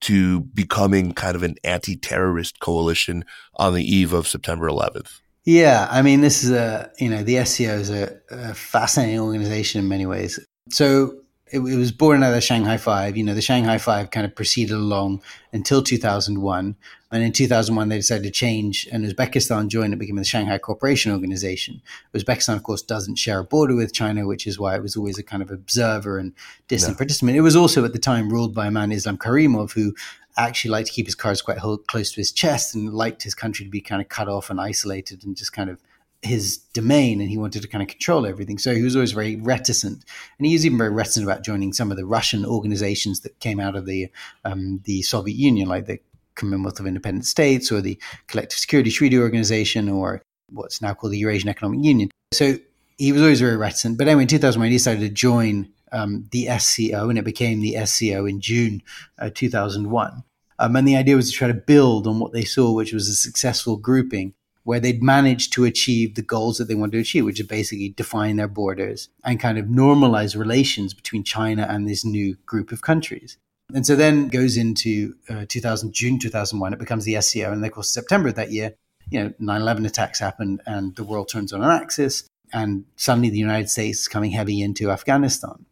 to 0.00 0.40
becoming 0.40 1.12
kind 1.12 1.36
of 1.36 1.42
an 1.42 1.54
anti-terrorist 1.62 2.58
coalition 2.58 3.24
on 3.56 3.74
the 3.74 3.84
eve 3.84 4.12
of 4.12 4.26
September 4.26 4.66
11th. 4.66 5.20
Yeah, 5.44 5.88
I 5.90 6.02
mean, 6.02 6.20
this 6.20 6.44
is 6.44 6.50
a 6.50 6.90
you 6.98 7.08
know 7.08 7.22
the 7.22 7.44
SCO 7.44 7.78
is 7.78 7.90
a, 7.90 8.20
a 8.30 8.54
fascinating 8.54 9.20
organization 9.20 9.80
in 9.80 9.88
many 9.88 10.06
ways. 10.06 10.38
So 10.70 11.20
it, 11.46 11.60
it, 11.60 11.76
was 11.76 11.92
born 11.92 12.22
out 12.22 12.28
of 12.28 12.34
the 12.34 12.40
Shanghai 12.40 12.76
Five. 12.76 13.16
You 13.16 13.24
know, 13.24 13.34
the 13.34 13.42
Shanghai 13.42 13.78
Five 13.78 14.10
kind 14.10 14.26
of 14.26 14.34
proceeded 14.34 14.74
along 14.74 15.22
until 15.52 15.82
2001, 15.82 16.76
and 17.10 17.22
in 17.22 17.32
2001 17.32 17.88
they 17.88 17.96
decided 17.96 18.24
to 18.24 18.30
change, 18.30 18.86
and 18.92 19.04
Uzbekistan 19.04 19.68
joined. 19.68 19.94
It 19.94 19.98
became 19.98 20.16
the 20.16 20.24
Shanghai 20.24 20.58
Cooperation 20.58 21.10
Organization. 21.10 21.80
Uzbekistan, 22.14 22.56
of 22.56 22.62
course, 22.62 22.82
doesn't 22.82 23.16
share 23.16 23.40
a 23.40 23.44
border 23.44 23.74
with 23.74 23.94
China, 23.94 24.26
which 24.26 24.46
is 24.46 24.58
why 24.58 24.76
it 24.76 24.82
was 24.82 24.94
always 24.94 25.18
a 25.18 25.22
kind 25.22 25.42
of 25.42 25.50
observer 25.50 26.18
and 26.18 26.34
distant 26.68 26.94
no. 26.94 26.98
participant. 26.98 27.36
It 27.36 27.40
was 27.40 27.56
also 27.56 27.84
at 27.84 27.94
the 27.94 27.98
time 27.98 28.30
ruled 28.30 28.54
by 28.54 28.66
a 28.66 28.70
man, 28.70 28.92
Islam 28.92 29.16
Karimov, 29.16 29.72
who 29.72 29.94
actually 30.36 30.70
liked 30.70 30.88
to 30.88 30.92
keep 30.92 31.06
his 31.06 31.14
cards 31.14 31.42
quite 31.42 31.58
close 31.86 32.12
to 32.12 32.16
his 32.20 32.32
chest 32.32 32.74
and 32.74 32.92
liked 32.92 33.22
his 33.22 33.34
country 33.34 33.64
to 33.64 33.70
be 33.70 33.80
kind 33.80 34.00
of 34.00 34.08
cut 34.08 34.28
off 34.28 34.50
and 34.50 34.60
isolated 34.60 35.24
and 35.24 35.36
just 35.36 35.52
kind 35.52 35.70
of 35.70 35.80
his 36.22 36.58
domain 36.74 37.20
and 37.20 37.30
he 37.30 37.38
wanted 37.38 37.62
to 37.62 37.68
kind 37.68 37.82
of 37.82 37.88
control 37.88 38.26
everything. 38.26 38.58
So 38.58 38.74
he 38.74 38.82
was 38.82 38.94
always 38.94 39.12
very 39.12 39.36
reticent. 39.36 40.04
And 40.38 40.46
he 40.46 40.52
was 40.52 40.66
even 40.66 40.78
very 40.78 40.90
reticent 40.90 41.24
about 41.24 41.44
joining 41.44 41.72
some 41.72 41.90
of 41.90 41.96
the 41.96 42.04
Russian 42.04 42.44
organizations 42.44 43.20
that 43.20 43.38
came 43.40 43.58
out 43.58 43.76
of 43.76 43.86
the 43.86 44.08
um, 44.44 44.80
the 44.84 45.02
Soviet 45.02 45.36
Union, 45.36 45.68
like 45.68 45.86
the 45.86 45.98
Commonwealth 46.34 46.80
of 46.80 46.86
Independent 46.86 47.26
States 47.26 47.72
or 47.72 47.80
the 47.80 47.98
Collective 48.26 48.58
Security 48.58 48.90
Treaty 48.90 49.18
Organization 49.18 49.88
or 49.88 50.22
what's 50.50 50.82
now 50.82 50.94
called 50.94 51.12
the 51.12 51.18
Eurasian 51.18 51.48
Economic 51.48 51.84
Union. 51.84 52.10
So 52.32 52.58
he 52.98 53.12
was 53.12 53.22
always 53.22 53.40
very 53.40 53.56
reticent. 53.56 53.96
But 53.96 54.08
anyway, 54.08 54.22
in 54.22 54.28
2001, 54.28 54.70
he 54.70 54.76
decided 54.76 55.00
to 55.00 55.08
join 55.08 55.70
um, 55.92 56.28
the 56.30 56.48
SCO, 56.58 57.08
and 57.08 57.18
it 57.18 57.24
became 57.24 57.60
the 57.60 57.84
SCO 57.84 58.26
in 58.26 58.40
June 58.40 58.82
uh, 59.18 59.30
2001. 59.34 60.24
Um, 60.58 60.76
and 60.76 60.86
the 60.86 60.96
idea 60.96 61.16
was 61.16 61.30
to 61.30 61.36
try 61.36 61.48
to 61.48 61.54
build 61.54 62.06
on 62.06 62.18
what 62.18 62.32
they 62.32 62.44
saw, 62.44 62.72
which 62.72 62.92
was 62.92 63.08
a 63.08 63.14
successful 63.14 63.76
grouping 63.76 64.34
where 64.64 64.80
they'd 64.80 65.02
managed 65.02 65.52
to 65.54 65.64
achieve 65.64 66.14
the 66.14 66.22
goals 66.22 66.58
that 66.58 66.66
they 66.66 66.74
wanted 66.74 66.92
to 66.92 66.98
achieve, 67.00 67.24
which 67.24 67.40
is 67.40 67.46
basically 67.46 67.88
define 67.88 68.36
their 68.36 68.48
borders 68.48 69.08
and 69.24 69.40
kind 69.40 69.58
of 69.58 69.66
normalize 69.66 70.38
relations 70.38 70.92
between 70.92 71.24
China 71.24 71.66
and 71.68 71.88
this 71.88 72.04
new 72.04 72.36
group 72.44 72.70
of 72.70 72.82
countries. 72.82 73.38
And 73.72 73.86
so 73.86 73.96
then 73.96 74.28
goes 74.28 74.56
into 74.56 75.14
uh, 75.28 75.46
2000, 75.48 75.92
June 75.92 76.18
2001, 76.18 76.72
it 76.72 76.78
becomes 76.78 77.04
the 77.04 77.20
SCO. 77.20 77.52
And 77.52 77.64
of 77.64 77.72
course, 77.72 77.88
September 77.88 78.28
of 78.28 78.34
that 78.34 78.50
year, 78.50 78.74
you 79.10 79.22
know, 79.22 79.32
9 79.38 79.60
11 79.60 79.86
attacks 79.86 80.18
happened 80.18 80.60
and 80.66 80.94
the 80.96 81.04
world 81.04 81.28
turns 81.28 81.52
on 81.52 81.62
an 81.62 81.70
axis. 81.70 82.24
And 82.52 82.84
suddenly 82.96 83.30
the 83.30 83.38
United 83.38 83.70
States 83.70 84.00
is 84.00 84.08
coming 84.08 84.32
heavy 84.32 84.60
into 84.60 84.90
Afghanistan. 84.90 85.64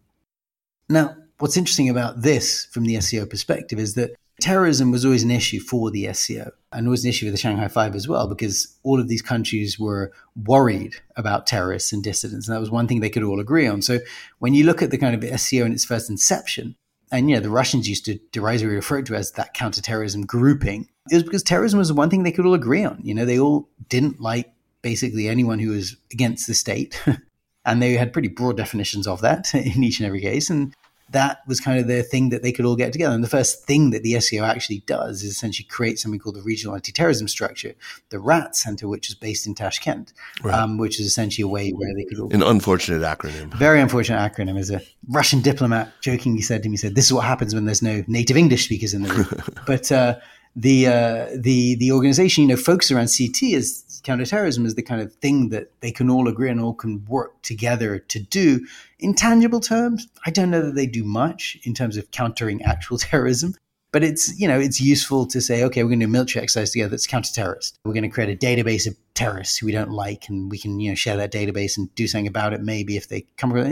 Now, 0.89 1.16
what's 1.39 1.57
interesting 1.57 1.89
about 1.89 2.22
this 2.22 2.66
from 2.66 2.84
the 2.84 3.01
SCO 3.01 3.26
perspective 3.26 3.78
is 3.78 3.95
that 3.95 4.14
terrorism 4.41 4.91
was 4.91 5.05
always 5.05 5.22
an 5.22 5.30
issue 5.30 5.61
for 5.61 5.91
the 5.91 6.12
SCO 6.12 6.51
and 6.72 6.89
was 6.89 7.05
an 7.05 7.11
issue 7.11 7.26
for 7.26 7.32
the 7.32 7.36
Shanghai 7.36 7.68
Five 7.68 7.95
as 7.95 8.09
well, 8.09 8.28
because 8.28 8.76
all 8.82 9.01
of 9.01 9.09
these 9.09 9.22
countries 9.22 9.78
were 9.78 10.12
worried 10.36 10.95
about 11.16 11.47
terrorists 11.47 11.93
and 11.93 12.03
dissidents. 12.03 12.49
And 12.49 12.55
that 12.55 12.61
was 12.61 12.70
one 12.70 12.86
thing 12.86 13.01
they 13.01 13.11
could 13.11 13.22
all 13.22 13.41
agree 13.41 13.66
on. 13.66 13.82
So 13.82 13.99
when 14.39 14.55
you 14.55 14.64
look 14.64 14.82
at 14.82 14.91
the 14.91 14.99
kind 14.99 15.14
of 15.14 15.41
SCO 15.41 15.64
in 15.64 15.72
its 15.72 15.84
first 15.84 16.09
inception, 16.09 16.76
and 17.11 17.28
you 17.28 17.36
know, 17.36 17.43
the 17.43 17.51
Russians 17.51 17.89
used 17.89 18.05
to 18.05 18.18
derisively 18.32 18.74
refer 18.74 19.03
to 19.03 19.14
as 19.14 19.32
that 19.32 19.55
counterterrorism 19.55 20.26
grouping, 20.26 20.89
it 21.11 21.14
was 21.14 21.22
because 21.22 21.43
terrorism 21.43 21.78
was 21.78 21.93
one 21.93 22.11
thing 22.11 22.22
they 22.22 22.32
could 22.32 22.47
all 22.47 22.55
agree 22.55 22.84
on. 22.84 23.01
You 23.03 23.14
know, 23.14 23.24
they 23.24 23.39
all 23.39 23.68
didn't 23.89 24.20
like 24.20 24.53
basically 24.82 25.26
anyone 25.26 25.59
who 25.59 25.70
was 25.70 25.97
against 26.12 26.47
the 26.47 26.55
state. 26.55 27.03
and 27.68 27.82
they 27.82 27.93
had 27.93 28.14
pretty 28.14 28.28
broad 28.28 28.57
definitions 28.57 29.07
of 29.07 29.20
that 29.20 29.55
in 29.55 29.84
each 29.84 30.01
and 30.01 30.07
every 30.07 30.20
case. 30.20 30.51
And 30.51 30.74
that 31.11 31.40
was 31.46 31.61
kind 31.61 31.78
of 31.78 31.86
the 31.86 32.02
thing 32.02 32.28
that 32.28 32.42
they 32.42 32.52
could 32.52 32.64
all 32.64 32.76
get 32.76 32.92
together. 32.92 33.14
And 33.14 33.24
the 33.24 33.28
first 33.28 33.64
thing 33.64 33.90
that 33.90 34.02
the 34.02 34.20
SCO 34.20 34.44
actually 34.44 34.80
does 34.80 35.22
is 35.22 35.30
essentially 35.30 35.66
create 35.66 35.98
something 35.98 36.20
called 36.20 36.36
the 36.36 36.42
Regional 36.42 36.74
Anti-Terrorism 36.74 37.28
Structure, 37.28 37.74
the 38.11 38.18
RAT 38.18 38.54
Center, 38.54 38.88
which 38.88 39.09
is 39.09 39.14
based 39.14 39.46
in 39.46 39.54
Tashkent, 39.54 40.12
right. 40.42 40.54
um, 40.54 40.78
which 40.78 41.00
is 41.00 41.06
essentially 41.06 41.42
a 41.42 41.48
way 41.48 41.70
where 41.70 41.94
they 41.94 42.04
could 42.04 42.18
all... 42.18 42.32
An 42.32 42.42
unfortunate 42.42 43.02
acronym. 43.02 43.52
Very 43.54 43.80
unfortunate 43.80 44.18
acronym. 44.18 44.59
As 44.59 44.70
a 44.70 44.80
Russian 45.09 45.40
diplomat 45.40 45.92
jokingly 46.00 46.42
said 46.42 46.62
to 46.62 46.68
me, 46.68 46.76
said, 46.76 46.94
this 46.94 47.06
is 47.06 47.12
what 47.12 47.24
happens 47.24 47.54
when 47.54 47.64
there's 47.64 47.82
no 47.82 48.04
native 48.06 48.36
English 48.36 48.64
speakers 48.64 48.92
in 48.92 49.02
the 49.02 49.14
room. 49.14 49.56
but 49.66 49.90
uh, 49.90 50.16
the, 50.54 50.86
uh, 50.88 51.26
the, 51.34 51.76
the 51.76 51.92
organization, 51.92 52.42
you 52.42 52.48
know, 52.48 52.56
focuses 52.56 52.92
around 52.92 53.09
CT 53.16 53.54
is 53.54 53.84
counterterrorism 54.09 54.64
is 54.64 54.74
the 54.74 54.82
kind 54.82 55.02
of 55.02 55.14
thing 55.16 55.50
that 55.50 55.70
they 55.82 55.92
can 55.92 56.09
all 56.09 56.28
agree 56.28 56.48
and 56.48 56.62
all 56.62 56.72
can 56.72 57.04
work 57.04 57.42
together 57.42 57.98
to 57.98 58.18
do. 58.18 58.66
In 58.98 59.12
tangible 59.12 59.61
terms, 59.61 60.09
I 60.24 60.30
don't 60.30 60.50
know 60.50 60.62
that 60.62 60.74
they 60.74 60.86
do 60.86 61.04
much 61.04 61.59
in 61.64 61.74
terms 61.74 61.98
of 61.98 62.11
countering 62.11 62.62
actual 62.62 62.96
terrorism. 63.11 63.54
But 63.90 64.04
it's 64.04 64.38
you 64.38 64.46
know 64.46 64.59
it's 64.61 64.82
useful 64.82 65.26
to 65.26 65.40
say 65.40 65.64
okay 65.64 65.82
we're 65.82 65.88
going 65.88 66.00
to 66.00 66.06
do 66.06 66.11
a 66.11 66.12
military 66.12 66.42
exercise 66.42 66.72
together 66.72 66.90
that's 66.90 67.06
counter-terrorist. 67.06 67.78
We're 67.84 67.94
going 67.94 68.02
to 68.02 68.11
create 68.11 68.30
a 68.30 68.46
database 68.46 68.86
of 68.86 68.94
terrorists 69.14 69.56
who 69.56 69.66
we 69.66 69.72
don't 69.72 69.90
like, 69.90 70.28
and 70.28 70.50
we 70.50 70.59
can 70.59 70.78
you 70.78 70.90
know 70.90 70.94
share 70.94 71.16
that 71.16 71.32
database 71.32 71.78
and 71.78 71.94
do 71.94 72.06
something 72.06 72.26
about 72.26 72.52
it. 72.52 72.61
Maybe 72.61 72.98
if 72.98 73.09
they 73.09 73.24
come 73.38 73.50
across, 73.50 73.66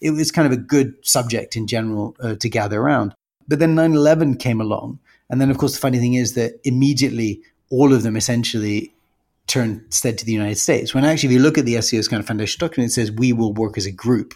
it 0.00 0.10
was 0.10 0.30
kind 0.30 0.46
of 0.46 0.52
a 0.52 0.62
good 0.62 0.94
subject 1.02 1.56
in 1.56 1.66
general 1.66 2.16
uh, 2.20 2.36
to 2.36 2.48
gather 2.48 2.80
around. 2.80 3.14
But 3.48 3.58
then 3.58 3.74
9/11 3.74 4.38
came 4.38 4.60
along, 4.60 5.00
and 5.28 5.40
then 5.40 5.50
of 5.50 5.58
course 5.58 5.74
the 5.74 5.80
funny 5.80 5.98
thing 5.98 6.14
is 6.14 6.34
that 6.34 6.60
immediately 6.62 7.42
all 7.68 7.92
of 7.92 8.04
them 8.04 8.16
essentially 8.16 8.92
turned 9.48 9.82
instead 9.86 10.18
to 10.18 10.24
the 10.24 10.32
United 10.32 10.56
States. 10.56 10.94
When 10.94 11.04
actually, 11.04 11.30
if 11.30 11.32
you 11.32 11.40
look 11.40 11.58
at 11.58 11.64
the 11.64 11.80
SCO's 11.80 12.06
kind 12.06 12.20
of 12.20 12.26
foundation 12.26 12.60
document, 12.60 12.92
it 12.92 12.94
says 12.94 13.10
we 13.10 13.32
will 13.32 13.52
work 13.52 13.76
as 13.76 13.86
a 13.86 13.90
group. 13.90 14.34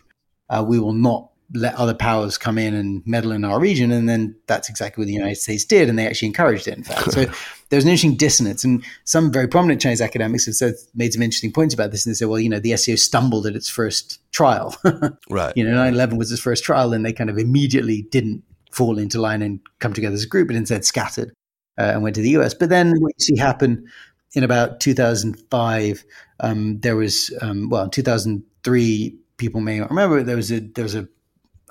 Uh, 0.48 0.64
we 0.66 0.80
will 0.80 0.92
not 0.92 1.28
let 1.54 1.74
other 1.74 1.94
powers 1.94 2.38
come 2.38 2.56
in 2.56 2.74
and 2.74 3.02
meddle 3.06 3.32
in 3.32 3.44
our 3.44 3.60
region. 3.60 3.92
And 3.92 4.08
then 4.08 4.34
that's 4.46 4.70
exactly 4.70 5.02
what 5.02 5.06
the 5.06 5.12
United 5.12 5.36
States 5.36 5.64
did. 5.64 5.88
And 5.88 5.98
they 5.98 6.06
actually 6.06 6.28
encouraged 6.28 6.66
it, 6.66 6.78
in 6.78 6.84
fact. 6.84 7.12
So 7.12 7.26
there's 7.68 7.84
an 7.84 7.90
interesting 7.90 8.16
dissonance. 8.16 8.64
And 8.64 8.82
some 9.04 9.30
very 9.30 9.48
prominent 9.48 9.80
Chinese 9.80 10.00
academics 10.00 10.46
have 10.46 10.54
said, 10.54 10.74
made 10.94 11.12
some 11.12 11.22
interesting 11.22 11.52
points 11.52 11.74
about 11.74 11.90
this. 11.90 12.06
And 12.06 12.14
they 12.14 12.16
say, 12.16 12.24
well, 12.24 12.40
you 12.40 12.48
know, 12.48 12.58
the 12.58 12.76
SCO 12.76 12.96
stumbled 12.96 13.46
at 13.46 13.54
its 13.54 13.68
first 13.68 14.18
trial. 14.32 14.74
right. 15.30 15.52
You 15.56 15.64
know, 15.64 15.74
9 15.74 15.92
11 15.92 16.16
was 16.16 16.32
its 16.32 16.40
first 16.40 16.64
trial. 16.64 16.94
And 16.94 17.04
they 17.04 17.12
kind 17.12 17.28
of 17.28 17.38
immediately 17.38 18.02
didn't 18.02 18.42
fall 18.70 18.98
into 18.98 19.20
line 19.20 19.42
and 19.42 19.60
come 19.78 19.92
together 19.92 20.14
as 20.14 20.24
a 20.24 20.28
group, 20.28 20.48
but 20.48 20.56
instead 20.56 20.86
scattered 20.86 21.34
uh, 21.78 21.82
and 21.82 22.02
went 22.02 22.14
to 22.16 22.22
the 22.22 22.30
US. 22.30 22.54
But 22.54 22.70
then 22.70 22.94
what 23.00 23.12
you 23.18 23.24
see 23.24 23.36
happen 23.36 23.86
in 24.34 24.44
about 24.44 24.80
2005, 24.80 26.04
um, 26.40 26.80
there 26.80 26.96
was 26.96 27.32
um, 27.40 27.68
well, 27.68 27.84
in 27.84 27.90
2003, 27.90 29.18
people 29.36 29.60
may 29.60 29.80
remember 29.80 30.22
there 30.22 30.36
was 30.36 30.50
a 30.50 30.60
there 30.60 30.84
was 30.84 30.94
a 30.94 31.08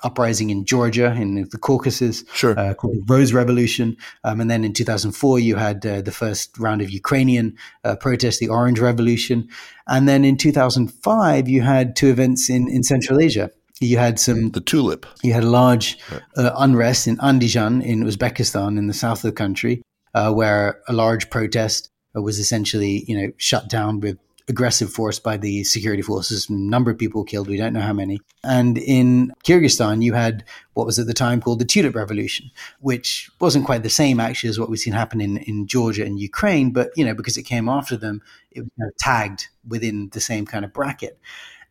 uprising 0.04 0.50
in 0.50 0.64
Georgia 0.64 1.12
in 1.12 1.48
the 1.50 1.58
Caucasus, 1.58 2.24
sure. 2.32 2.58
uh, 2.58 2.74
called 2.74 2.94
the 2.94 3.04
Rose 3.06 3.32
Revolution, 3.32 3.96
um, 4.24 4.40
and 4.40 4.50
then 4.50 4.64
in 4.64 4.72
2004 4.72 5.38
you 5.38 5.56
had 5.56 5.84
uh, 5.86 6.02
the 6.02 6.10
first 6.10 6.58
round 6.58 6.82
of 6.82 6.90
Ukrainian 6.90 7.56
uh, 7.84 7.94
protests, 7.96 8.38
the 8.38 8.48
Orange 8.48 8.80
Revolution, 8.80 9.48
and 9.86 10.08
then 10.08 10.24
in 10.24 10.36
2005 10.36 11.48
you 11.48 11.62
had 11.62 11.96
two 11.96 12.08
events 12.08 12.48
in 12.50 12.68
in 12.68 12.82
Central 12.82 13.20
Asia. 13.20 13.50
You 13.80 13.98
had 13.98 14.20
some 14.20 14.50
the 14.50 14.60
tulip. 14.60 15.06
You 15.22 15.32
had 15.32 15.44
a 15.44 15.50
large 15.50 15.98
uh, 16.36 16.50
unrest 16.56 17.08
in 17.08 17.16
Andijan 17.18 17.82
in 17.82 18.04
Uzbekistan 18.04 18.78
in 18.78 18.86
the 18.86 18.94
south 18.94 19.24
of 19.24 19.30
the 19.30 19.32
country, 19.32 19.82
uh, 20.14 20.32
where 20.32 20.80
a 20.88 20.92
large 20.92 21.30
protest 21.30 21.91
was 22.20 22.38
essentially, 22.38 23.04
you 23.08 23.20
know, 23.20 23.32
shut 23.38 23.68
down 23.68 24.00
with 24.00 24.18
aggressive 24.48 24.92
force 24.92 25.18
by 25.18 25.36
the 25.36 25.64
security 25.64 26.02
forces. 26.02 26.48
A 26.50 26.52
number 26.52 26.90
of 26.90 26.98
people 26.98 27.24
killed. 27.24 27.48
We 27.48 27.56
don't 27.56 27.72
know 27.72 27.80
how 27.80 27.92
many. 27.92 28.20
And 28.44 28.76
in 28.76 29.32
Kyrgyzstan, 29.44 30.02
you 30.02 30.14
had 30.14 30.44
what 30.74 30.86
was 30.86 30.98
at 30.98 31.06
the 31.06 31.14
time 31.14 31.40
called 31.40 31.60
the 31.60 31.64
Tulip 31.64 31.94
Revolution, 31.94 32.50
which 32.80 33.30
wasn't 33.40 33.66
quite 33.66 33.82
the 33.82 33.90
same 33.90 34.20
actually 34.20 34.50
as 34.50 34.58
what 34.58 34.68
we've 34.68 34.80
seen 34.80 34.92
happen 34.92 35.20
in, 35.20 35.38
in 35.38 35.66
Georgia 35.66 36.04
and 36.04 36.18
Ukraine. 36.18 36.72
But, 36.72 36.90
you 36.96 37.04
know, 37.04 37.14
because 37.14 37.36
it 37.36 37.44
came 37.44 37.68
after 37.68 37.96
them, 37.96 38.20
it 38.50 38.60
was 38.62 38.92
tagged 38.98 39.48
within 39.66 40.10
the 40.12 40.20
same 40.20 40.44
kind 40.44 40.64
of 40.64 40.72
bracket. 40.72 41.18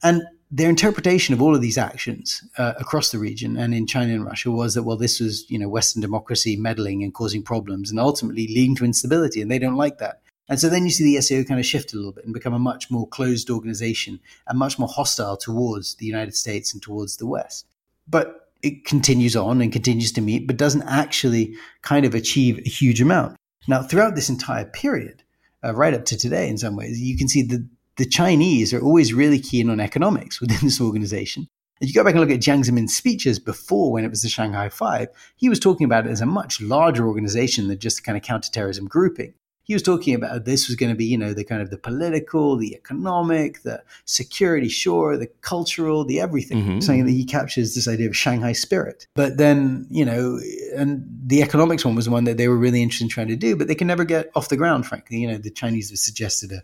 And 0.01 0.23
their 0.49 0.69
interpretation 0.69 1.33
of 1.33 1.41
all 1.41 1.55
of 1.55 1.61
these 1.61 1.77
actions 1.77 2.43
uh, 2.57 2.73
across 2.77 3.11
the 3.11 3.19
region 3.19 3.55
and 3.57 3.73
in 3.73 3.87
China 3.87 4.13
and 4.13 4.25
Russia 4.25 4.51
was 4.51 4.73
that 4.73 4.83
well, 4.83 4.97
this 4.97 5.19
was 5.19 5.49
you 5.49 5.57
know 5.57 5.69
Western 5.69 6.01
democracy 6.01 6.57
meddling 6.57 7.03
and 7.03 7.13
causing 7.13 7.41
problems 7.41 7.89
and 7.89 7.99
ultimately 7.99 8.47
leading 8.47 8.75
to 8.75 8.83
instability, 8.83 9.41
and 9.41 9.49
they 9.49 9.59
don't 9.59 9.77
like 9.77 9.97
that. 9.99 10.21
And 10.49 10.59
so 10.59 10.69
then 10.69 10.83
you 10.83 10.91
see 10.91 11.03
the 11.03 11.21
SCO 11.21 11.43
kind 11.43 11.59
of 11.59 11.65
shift 11.65 11.93
a 11.93 11.95
little 11.95 12.11
bit 12.11 12.25
and 12.25 12.33
become 12.33 12.53
a 12.53 12.59
much 12.59 12.91
more 12.91 13.07
closed 13.07 13.49
organization 13.49 14.19
and 14.47 14.59
much 14.59 14.77
more 14.77 14.89
hostile 14.89 15.37
towards 15.37 15.95
the 15.95 16.05
United 16.05 16.35
States 16.35 16.73
and 16.73 16.81
towards 16.81 17.17
the 17.17 17.27
West. 17.27 17.67
But 18.07 18.49
it 18.61 18.85
continues 18.85 19.35
on 19.35 19.61
and 19.61 19.71
continues 19.71 20.11
to 20.13 20.21
meet, 20.21 20.47
but 20.47 20.57
doesn't 20.57 20.83
actually 20.83 21.55
kind 21.81 22.05
of 22.05 22.13
achieve 22.13 22.59
a 22.59 22.69
huge 22.69 23.01
amount. 23.01 23.37
Now, 23.67 23.81
throughout 23.81 24.15
this 24.15 24.29
entire 24.29 24.65
period, 24.65 25.23
uh, 25.63 25.73
right 25.73 25.93
up 25.93 26.05
to 26.05 26.17
today, 26.17 26.49
in 26.49 26.57
some 26.57 26.75
ways, 26.75 26.99
you 26.99 27.17
can 27.17 27.27
see 27.27 27.43
that 27.43 27.67
the 27.97 28.05
Chinese 28.05 28.73
are 28.73 28.81
always 28.81 29.13
really 29.13 29.39
keen 29.39 29.69
on 29.69 29.79
economics 29.79 30.41
within 30.41 30.57
this 30.61 30.81
organization. 30.81 31.47
If 31.79 31.87
you 31.87 31.95
go 31.95 32.03
back 32.03 32.13
and 32.13 32.21
look 32.21 32.29
at 32.29 32.39
Jiang 32.39 32.63
Zemin's 32.63 32.95
speeches 32.95 33.39
before 33.39 33.91
when 33.91 34.03
it 34.03 34.09
was 34.09 34.21
the 34.21 34.29
Shanghai 34.29 34.69
Five, 34.69 35.07
he 35.35 35.49
was 35.49 35.59
talking 35.59 35.85
about 35.85 36.05
it 36.05 36.11
as 36.11 36.21
a 36.21 36.27
much 36.27 36.61
larger 36.61 37.07
organization 37.07 37.67
than 37.67 37.79
just 37.79 37.99
a 37.99 38.03
kind 38.03 38.17
of 38.17 38.23
counterterrorism 38.23 38.85
grouping 38.85 39.33
he 39.71 39.75
was 39.75 39.83
talking 39.83 40.13
about 40.13 40.43
this 40.43 40.67
was 40.67 40.75
going 40.75 40.91
to 40.91 40.97
be, 40.97 41.05
you 41.05 41.17
know, 41.17 41.33
the 41.33 41.45
kind 41.45 41.61
of 41.61 41.69
the 41.69 41.77
political, 41.77 42.57
the 42.57 42.75
economic, 42.75 43.61
the 43.61 43.81
security, 44.03 44.67
sure, 44.67 45.15
the 45.15 45.27
cultural, 45.39 46.03
the 46.03 46.19
everything. 46.19 46.57
Mm-hmm. 46.57 46.79
Something 46.81 47.05
that 47.05 47.13
he 47.13 47.23
captures 47.23 47.73
this 47.73 47.87
idea 47.87 48.09
of 48.09 48.17
Shanghai 48.17 48.51
spirit. 48.51 49.07
But 49.15 49.37
then, 49.37 49.87
you 49.89 50.03
know, 50.03 50.41
and 50.75 51.05
the 51.25 51.41
economics 51.41 51.85
one 51.85 51.95
was 51.95 52.09
one 52.09 52.25
that 52.25 52.35
they 52.35 52.49
were 52.49 52.57
really 52.57 52.83
interested 52.83 53.05
in 53.05 53.09
trying 53.09 53.29
to 53.29 53.37
do, 53.37 53.55
but 53.55 53.69
they 53.69 53.75
can 53.75 53.87
never 53.87 54.03
get 54.03 54.29
off 54.35 54.49
the 54.49 54.57
ground, 54.57 54.85
frankly. 54.85 55.19
You 55.19 55.29
know, 55.29 55.37
the 55.37 55.49
Chinese 55.49 55.89
have 55.89 55.99
suggested 55.99 56.51
a 56.51 56.63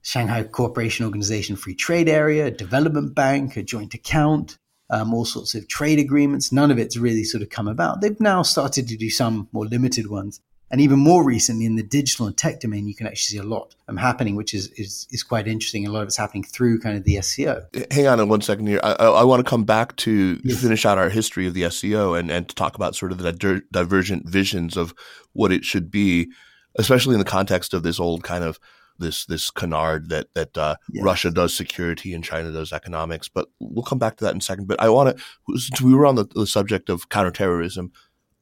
Shanghai 0.00 0.44
Cooperation 0.44 1.04
Organization 1.04 1.56
free 1.56 1.74
trade 1.74 2.08
area, 2.08 2.46
a 2.46 2.50
development 2.50 3.14
bank, 3.14 3.58
a 3.58 3.62
joint 3.62 3.92
account. 3.92 4.56
Um, 4.92 5.14
all 5.14 5.24
sorts 5.24 5.54
of 5.54 5.68
trade 5.68 6.00
agreements. 6.00 6.50
None 6.50 6.72
of 6.72 6.78
it's 6.78 6.96
really 6.96 7.22
sort 7.22 7.44
of 7.44 7.50
come 7.50 7.68
about. 7.68 8.00
They've 8.00 8.18
now 8.18 8.42
started 8.42 8.88
to 8.88 8.96
do 8.96 9.08
some 9.08 9.48
more 9.52 9.66
limited 9.66 10.10
ones. 10.10 10.40
And 10.70 10.80
even 10.80 11.00
more 11.00 11.24
recently, 11.24 11.66
in 11.66 11.74
the 11.74 11.82
digital 11.82 12.26
and 12.26 12.36
tech 12.36 12.60
domain, 12.60 12.86
you 12.86 12.94
can 12.94 13.06
actually 13.06 13.36
see 13.36 13.38
a 13.38 13.42
lot 13.42 13.74
um, 13.88 13.96
happening, 13.96 14.36
which 14.36 14.54
is, 14.54 14.68
is 14.76 15.08
is 15.10 15.24
quite 15.24 15.48
interesting. 15.48 15.84
A 15.84 15.90
lot 15.90 16.02
of 16.02 16.08
it's 16.08 16.16
happening 16.16 16.44
through 16.44 16.78
kind 16.78 16.96
of 16.96 17.02
the 17.02 17.20
SCO. 17.20 17.66
Hang 17.90 18.06
on 18.06 18.28
one 18.28 18.40
second 18.40 18.68
here. 18.68 18.78
I, 18.82 18.92
I, 18.92 19.06
I 19.06 19.24
want 19.24 19.44
to 19.44 19.50
come 19.50 19.64
back 19.64 19.96
to 19.96 20.40
yes. 20.44 20.62
finish 20.62 20.86
out 20.86 20.96
our 20.96 21.08
history 21.08 21.48
of 21.48 21.54
the 21.54 21.68
SCO 21.70 22.14
and, 22.14 22.30
and 22.30 22.48
to 22.48 22.54
talk 22.54 22.76
about 22.76 22.94
sort 22.94 23.10
of 23.10 23.18
the 23.18 23.32
di- 23.32 23.62
divergent 23.72 24.28
visions 24.28 24.76
of 24.76 24.94
what 25.32 25.50
it 25.50 25.64
should 25.64 25.90
be, 25.90 26.30
especially 26.76 27.14
in 27.14 27.18
the 27.18 27.24
context 27.24 27.74
of 27.74 27.82
this 27.82 27.98
old 27.98 28.22
kind 28.22 28.44
of 28.44 28.60
this 29.00 29.26
this 29.26 29.50
canard 29.50 30.08
that 30.10 30.32
that 30.34 30.56
uh, 30.56 30.76
yes. 30.92 31.02
Russia 31.02 31.30
does 31.32 31.52
security 31.52 32.14
and 32.14 32.22
China 32.22 32.52
does 32.52 32.72
economics. 32.72 33.28
But 33.28 33.48
we'll 33.58 33.82
come 33.82 33.98
back 33.98 34.18
to 34.18 34.24
that 34.24 34.34
in 34.34 34.38
a 34.38 34.42
second. 34.42 34.68
But 34.68 34.80
I 34.80 34.88
want 34.88 35.16
to, 35.16 35.58
since 35.58 35.80
we 35.80 35.94
were 35.94 36.06
on 36.06 36.14
the, 36.14 36.26
the 36.26 36.46
subject 36.46 36.88
of 36.88 37.08
counterterrorism, 37.08 37.90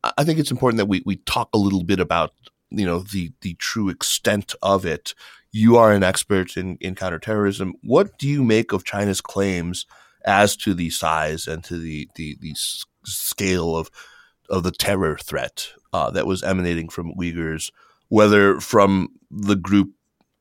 I 0.05 0.25
think 0.25 0.39
it's 0.39 0.51
important 0.51 0.79
that 0.79 0.87
we, 0.87 1.03
we 1.05 1.17
talk 1.17 1.49
a 1.53 1.59
little 1.59 1.85
bit 1.85 2.01
about 2.01 2.33
you 2.71 2.87
know 2.87 3.01
the 3.01 3.33
the 3.41 3.55
true 3.55 3.89
extent 3.89 4.55
of 4.63 4.85
it. 4.85 5.15
You 5.51 5.77
are 5.77 5.93
an 5.93 6.03
expert 6.03 6.57
in, 6.57 6.77
in 6.77 6.95
counterterrorism. 6.95 7.75
What 7.83 8.19
do 8.19 8.29
you 8.29 8.45
make 8.45 8.73
of 8.73 8.85
China's 8.85 9.21
claims 9.21 9.87
as 10.25 10.57
to 10.57 10.75
the 10.75 10.91
size 10.91 11.47
and 11.47 11.65
to 11.65 11.79
the 11.79 12.09
the, 12.15 12.37
the 12.41 12.55
scale 13.05 13.77
of 13.77 13.91
of 14.51 14.63
the 14.63 14.71
terror 14.71 15.17
threat 15.17 15.69
uh, 15.93 16.11
that 16.11 16.27
was 16.27 16.43
emanating 16.43 16.89
from 16.89 17.15
Uyghurs, 17.15 17.71
whether 18.09 18.61
from 18.61 19.09
the 19.31 19.57
group 19.57 19.91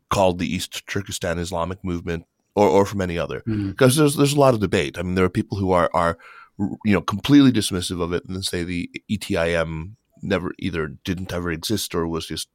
called 0.09 0.39
the 0.39 0.53
East 0.53 0.87
Turkestan 0.87 1.39
Islamic 1.39 1.83
Movement 1.83 2.25
or, 2.55 2.67
or 2.67 2.85
from 2.85 3.01
any 3.01 3.17
other? 3.17 3.41
Because 3.45 3.93
mm-hmm. 3.93 4.01
there's 4.01 4.15
there's 4.15 4.33
a 4.33 4.39
lot 4.39 4.53
of 4.53 4.59
debate. 4.59 4.97
I 4.97 5.03
mean, 5.03 5.15
there 5.15 5.25
are 5.25 5.29
people 5.29 5.57
who 5.57 5.71
are 5.71 5.89
are 5.93 6.17
you 6.57 6.93
know, 6.93 7.01
completely 7.01 7.51
dismissive 7.51 8.01
of 8.01 8.13
it 8.13 8.23
and 8.25 8.35
then 8.35 8.43
say 8.43 8.63
the 8.63 8.89
ETIM 9.09 9.95
never 10.21 10.51
either 10.57 10.87
didn't 10.87 11.31
ever 11.31 11.51
exist 11.51 11.93
or 11.93 12.07
was 12.07 12.27
just 12.27 12.49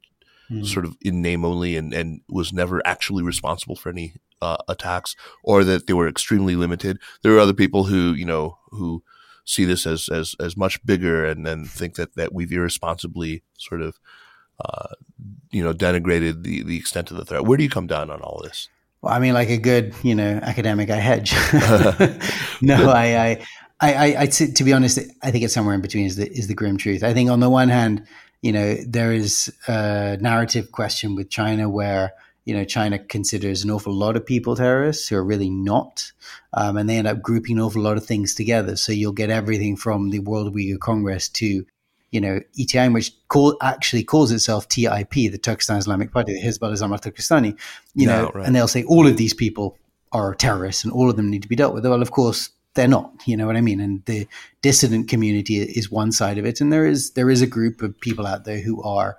mm. 0.51 0.67
sort 0.67 0.85
of 0.85 0.97
in 1.01 1.23
name 1.23 1.45
only 1.45 1.77
and, 1.77 1.95
and 1.95 2.21
was 2.29 2.53
never 2.53 2.85
actually 2.87 3.23
responsible 3.23 3.77
for 3.77 3.91
any 3.91 4.15
uh, 4.41 4.57
attacks 4.69 5.15
or 5.45 5.63
that 5.65 5.87
they 5.87 5.93
were 5.93 6.09
extremely 6.09 6.57
limited. 6.57 6.99
There 7.23 7.35
are 7.35 7.41
other 7.41 7.55
people 7.55 7.85
who, 7.85 8.13
you 8.13 8.25
know, 8.25 8.59
who 8.71 9.03
see 9.45 9.65
this 9.65 9.87
as, 9.87 10.09
as, 10.09 10.35
as 10.41 10.57
much 10.57 10.85
bigger 10.85 11.25
and 11.25 11.47
then 11.47 11.65
think 11.65 11.95
that, 11.95 12.15
that 12.17 12.33
we've 12.33 12.53
irresponsibly 12.53 13.43
sort 13.59 13.83
of, 13.83 13.99
uh, 14.65 14.95
you 15.51 15.63
know, 15.63 15.73
denigrated 15.73 16.43
the, 16.43 16.63
the 16.63 16.77
extent 16.77 17.11
of 17.11 17.17
the 17.17 17.25
threat. 17.25 17.45
Where 17.45 17.57
do 17.57 17.65
you 17.65 17.71
come 17.71 17.87
down 17.87 18.11
on 18.11 18.21
all 18.21 18.41
this? 18.43 18.69
Well, 19.01 19.13
I 19.13 19.19
mean, 19.19 19.35
like 19.35 19.51
a 19.51 19.59
good, 19.59 19.95
you 20.05 20.15
know, 20.15 20.39
academic, 20.43 20.89
I 20.89 20.97
hedge. 20.97 21.33
no, 22.63 22.89
I, 22.89 23.17
I, 23.17 23.47
I, 23.83 23.93
I, 23.93 24.23
I 24.23 24.27
to, 24.27 24.53
to 24.53 24.65
be 24.65 24.73
honest, 24.73 24.99
I 25.23 25.31
think 25.31 25.45
it's 25.45 25.53
somewhere 25.53 25.75
in 25.75 25.81
between 25.81 26.07
is 26.07 26.17
the 26.17 26.31
is 26.31 26.47
the 26.47 26.55
grim 26.55 26.79
truth. 26.79 27.03
I 27.03 27.13
think 27.13 27.31
on 27.31 27.41
the 27.41 27.51
one 27.51 27.69
hand, 27.69 28.07
you 28.41 28.53
know, 28.53 28.77
there 28.87 29.13
is 29.13 29.53
a 29.67 30.17
narrative 30.21 30.73
question 30.73 31.17
with 31.17 31.29
China 31.29 31.69
where 31.69 32.13
you 32.45 32.55
know 32.55 32.65
China 32.65 32.99
considers 32.99 33.65
an 33.65 33.71
awful 33.71 33.93
lot 33.93 34.17
of 34.17 34.25
people 34.25 34.55
terrorists 34.55 35.09
who 35.09 35.17
are 35.17 35.25
really 35.25 35.51
not, 35.51 36.13
um, 36.55 36.77
and 36.77 36.89
they 36.89 36.97
end 36.97 37.09
up 37.09 37.21
grouping 37.21 37.59
an 37.59 37.65
awful 37.65 37.83
lot 37.83 37.97
of 37.97 38.07
things 38.07 38.35
together. 38.35 38.77
So 38.77 38.93
you'll 38.93 39.13
get 39.13 39.31
everything 39.31 39.77
from 39.77 40.11
the 40.11 40.21
World 40.21 40.55
Uyghur 40.55 40.79
Congress 40.79 41.29
to 41.31 41.67
you 42.13 42.21
know, 42.21 42.41
ETIM, 42.59 42.93
which 42.93 43.11
call, 43.29 43.57
actually 43.63 44.05
calls 44.05 44.31
itself 44.31 44.69
TIP, 44.69 45.11
the 45.11 45.39
Turkestan 45.39 45.79
Islamic 45.79 46.13
Party, 46.13 46.35
the 46.35 46.47
Hizbut 46.47 46.71
Islam 46.71 46.93
Turkestani, 46.93 47.59
you 47.95 48.07
no, 48.07 48.25
know, 48.25 48.31
right. 48.35 48.47
and 48.47 48.55
they'll 48.55 48.69
say 48.69 48.85
all 48.85 49.07
of 49.07 49.17
these 49.17 49.33
people 49.33 49.79
are 50.13 50.35
terrorists 50.35 50.85
and 50.85 50.93
all 50.93 51.09
of 51.09 51.17
them 51.17 51.31
need 51.31 51.41
to 51.41 51.49
be 51.49 51.57
dealt 51.57 51.73
with. 51.73 51.87
Well, 51.87 52.03
of 52.03 52.11
course, 52.11 52.51
they're 52.75 52.89
not. 52.89 53.13
You 53.27 53.37
know 53.37 53.47
what 53.47 53.57
I 53.57 53.61
mean? 53.61 53.81
And 53.81 54.05
the 54.07 54.27
dissident 54.63 55.09
community 55.09 55.59
is 55.59 55.91
one 55.91 56.13
side 56.13 56.39
of 56.39 56.47
it, 56.47 56.61
and 56.61 56.73
there 56.73 56.87
is 56.87 57.13
there 57.13 57.31
is 57.31 57.43
a 57.43 57.47
group 57.47 57.83
of 57.83 57.99
people 58.01 58.27
out 58.27 58.45
there 58.45 58.61
who 58.61 58.83
are, 58.83 59.19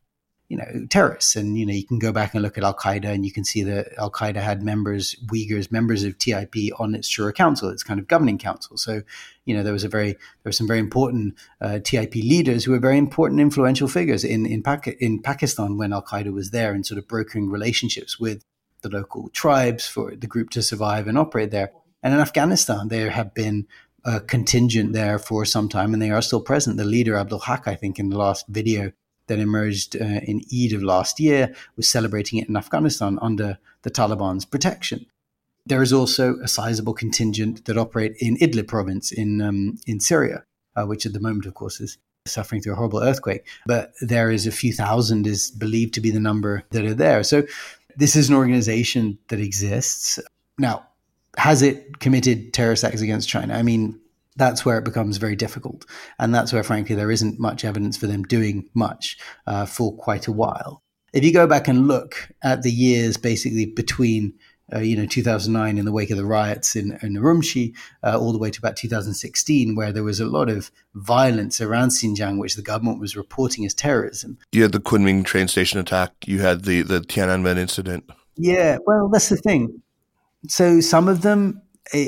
you 0.50 0.58
know, 0.58 0.88
terrorists. 0.90 1.36
And 1.36 1.58
you 1.58 1.66
know, 1.66 1.74
you 1.74 1.86
can 1.86 2.00
go 2.00 2.12
back 2.12 2.34
and 2.34 2.42
look 2.42 2.58
at 2.58 2.64
Al 2.64 2.74
Qaeda, 2.74 3.06
and 3.06 3.26
you 3.26 3.32
can 3.32 3.46
see 3.46 3.64
that 3.64 3.94
Al 3.98 4.10
Qaeda 4.10 4.38
had 4.38 4.64
members, 4.64 5.16
Uyghurs, 5.28 5.72
members 5.72 6.04
of 6.04 6.18
TIP 6.18 6.56
on 6.80 6.96
its 6.96 7.10
Shura 7.10 7.34
Council, 7.34 7.70
its 7.70 7.84
kind 7.84 8.00
of 8.00 8.08
governing 8.08 8.40
council. 8.40 8.76
So, 8.78 9.04
you 9.46 9.56
know, 9.56 9.62
there 9.62 9.74
was 9.74 9.84
a 9.84 9.90
very 9.90 10.14
there 10.14 10.46
were 10.46 10.52
some 10.52 10.68
very 10.68 10.80
important 10.80 11.36
uh, 11.62 11.80
TIP 11.84 12.16
leaders 12.16 12.64
who 12.64 12.72
were 12.72 12.80
very 12.80 12.98
important, 12.98 13.40
influential 13.40 13.88
figures 13.88 14.24
in 14.24 14.46
in, 14.48 14.64
Pac- 14.64 14.88
in 15.00 15.22
Pakistan 15.22 15.78
when 15.78 15.94
Al 15.94 16.04
Qaeda 16.04 16.34
was 16.34 16.50
there, 16.50 16.74
and 16.74 16.86
sort 16.86 16.98
of 16.98 17.08
brokering 17.08 17.52
relationships 17.52 18.20
with 18.20 18.44
the 18.82 18.90
local 18.90 19.30
tribes 19.30 19.88
for 19.88 20.16
the 20.16 20.28
group 20.28 20.50
to 20.50 20.62
survive 20.62 21.08
and 21.08 21.18
operate 21.18 21.52
there. 21.52 21.72
And 22.04 22.14
in 22.14 22.20
Afghanistan, 22.20 22.90
there 22.90 23.10
have 23.10 23.34
been 23.34 23.66
a 24.06 24.20
contingent 24.20 24.94
there 24.94 25.18
for 25.18 25.46
some 25.46 25.70
time, 25.70 25.94
and 25.94 26.02
they 26.02 26.12
are 26.12 26.22
still 26.22 26.42
present. 26.42 26.78
The 26.78 26.84
leader, 26.84 27.16
Abdul 27.16 27.40
Haq, 27.40 27.68
I 27.68 27.76
think, 27.76 27.98
in 27.98 28.10
the 28.10 28.18
last 28.18 28.46
video 28.50 28.92
that 29.28 29.40
emerged 29.40 29.96
uh, 29.96 30.20
in 30.24 30.42
Eid 30.54 30.74
of 30.74 30.84
last 30.84 31.20
year, 31.20 31.56
was 31.78 31.88
celebrating 31.88 32.40
it 32.40 32.50
in 32.50 32.58
Afghanistan 32.58 33.18
under 33.22 33.58
the 33.84 33.92
Taliban's 33.92 34.44
protection. 34.44 35.06
There 35.66 35.82
is 35.82 35.94
also 35.94 36.36
a 36.44 36.48
sizable 36.50 36.94
contingent 36.94 37.64
that 37.66 37.78
operate 37.78 38.16
in 38.20 38.36
Idlib 38.38 38.68
province 38.68 39.14
in 39.14 39.42
um, 39.42 39.78
in 39.88 40.02
Syria, 40.02 40.44
uh, 40.76 40.84
which 40.84 41.06
at 41.06 41.14
the 41.14 41.22
moment, 41.22 41.46
of 41.46 41.54
course, 41.54 41.80
is 41.80 41.98
suffering 42.26 42.62
through 42.62 42.74
a 42.74 42.76
horrible 42.76 43.02
earthquake. 43.02 43.48
But 43.66 43.94
there 44.02 44.30
is 44.30 44.46
a 44.46 44.52
few 44.52 44.74
thousand 44.74 45.26
is 45.26 45.52
believed 45.52 45.94
to 45.94 46.02
be 46.02 46.12
the 46.12 46.20
number 46.20 46.64
that 46.72 46.84
are 46.84 46.94
there. 46.94 47.24
So 47.24 47.44
this 47.96 48.18
is 48.18 48.28
an 48.28 48.36
organization 48.36 49.20
that 49.30 49.40
exists. 49.40 50.20
Now, 50.58 50.88
has 51.38 51.62
it 51.62 52.00
committed 52.00 52.54
terrorist 52.54 52.84
acts 52.84 53.02
against 53.02 53.30
China? 53.30 53.54
I 53.56 53.64
mean, 53.64 54.00
that's 54.36 54.66
where 54.66 54.78
it 54.78 54.86
becomes 54.86 55.18
very 55.18 55.36
difficult. 55.36 55.86
And 56.20 56.34
that's 56.34 56.54
where, 56.54 56.64
frankly, 56.64 56.96
there 56.96 57.12
isn't 57.12 57.40
much 57.40 57.66
evidence 57.66 57.98
for 57.98 58.08
them 58.08 58.24
doing 58.24 58.70
much 58.74 59.18
uh, 59.48 59.66
for 59.66 59.96
quite 59.96 60.28
a 60.28 60.32
while. 60.32 60.82
If 61.14 61.24
you 61.24 61.32
go 61.32 61.46
back 61.46 61.68
and 61.68 61.88
look 61.88 62.30
at 62.44 62.64
the 62.64 62.72
years 62.72 63.18
basically 63.18 63.68
between 63.68 64.34
uh, 64.74 64.80
you 64.80 64.96
know, 64.96 65.06
2009 65.06 65.78
in 65.78 65.86
the 65.86 65.92
wake 65.92 66.10
of 66.10 66.18
the 66.18 66.26
riots 66.26 66.76
in, 66.76 66.98
in 67.04 67.16
Urumqi, 67.16 67.76
uh, 68.02 68.18
all 68.18 68.32
the 68.32 68.40
way 68.40 68.50
to 68.50 68.60
about 68.60 68.78
2016, 68.78 69.76
where 69.76 69.92
there 69.92 70.04
was 70.04 70.20
a 70.20 70.26
lot 70.26 70.50
of 70.50 70.72
violence 70.96 71.60
around 71.62 71.90
Xinjiang, 71.90 72.40
which 72.40 72.56
the 72.56 72.62
government 72.62 73.00
was 73.00 73.16
reporting 73.16 73.66
as 73.66 73.74
terrorism. 73.74 74.38
You 74.52 74.64
had 74.64 74.72
the 74.72 74.80
Kunming 74.80 75.26
train 75.26 75.48
station 75.48 75.80
attack. 75.80 76.14
You 76.26 76.40
had 76.40 76.64
the, 76.64 76.82
the 76.82 77.02
Tiananmen 77.02 77.58
incident. 77.58 78.10
Yeah, 78.36 78.78
well, 78.86 79.10
that's 79.10 79.30
the 79.30 79.38
thing 79.38 79.84
so 80.48 80.82
some 80.82 81.08
of 81.08 81.22
them, 81.22 81.62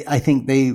I 0.08 0.20
think 0.20 0.48
they 0.48 0.74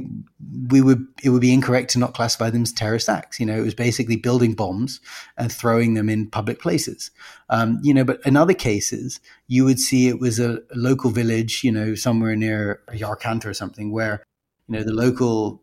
we 0.68 0.80
would 0.80 1.06
it 1.22 1.30
would 1.30 1.40
be 1.40 1.52
incorrect 1.52 1.90
to 1.90 1.98
not 1.98 2.14
classify 2.14 2.50
them 2.50 2.62
as 2.62 2.72
terrorist 2.72 3.08
acts. 3.08 3.40
You 3.40 3.46
know, 3.46 3.56
it 3.56 3.64
was 3.64 3.74
basically 3.74 4.16
building 4.16 4.54
bombs 4.54 5.00
and 5.36 5.50
throwing 5.50 5.94
them 5.94 6.08
in 6.08 6.28
public 6.28 6.60
places. 6.60 7.10
Um, 7.48 7.78
you 7.82 7.94
know, 7.94 8.04
but 8.04 8.20
in 8.26 8.36
other 8.36 8.54
cases, 8.54 9.20
you 9.48 9.64
would 9.64 9.78
see 9.78 10.08
it 10.08 10.20
was 10.20 10.38
a, 10.38 10.56
a 10.56 10.76
local 10.76 11.10
village, 11.10 11.64
you 11.64 11.72
know, 11.72 11.94
somewhere 11.94 12.36
near 12.36 12.82
Yarkanta 12.90 13.46
or 13.46 13.54
something, 13.54 13.90
where 13.90 14.22
you 14.68 14.76
know 14.76 14.82
the 14.82 14.92
local 14.92 15.62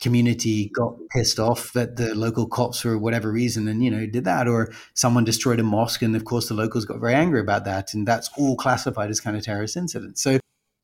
community 0.00 0.68
got 0.74 0.96
pissed 1.10 1.38
off 1.38 1.72
that 1.74 1.96
the 1.96 2.12
local 2.14 2.46
cops 2.46 2.80
for 2.80 2.98
whatever 2.98 3.30
reason 3.30 3.68
and 3.68 3.84
you 3.84 3.90
know 3.90 4.04
did 4.04 4.24
that 4.24 4.48
or 4.48 4.72
someone 4.94 5.22
destroyed 5.22 5.60
a 5.60 5.62
mosque 5.62 6.02
and 6.02 6.16
of 6.16 6.24
course 6.24 6.48
the 6.48 6.54
locals 6.54 6.84
got 6.84 6.98
very 6.98 7.14
angry 7.14 7.38
about 7.38 7.64
that 7.64 7.94
and 7.94 8.06
that's 8.06 8.28
all 8.36 8.56
classified 8.56 9.10
as 9.10 9.20
kind 9.20 9.36
of 9.36 9.44
terrorist 9.44 9.76
incidents 9.76 10.20
so 10.20 10.40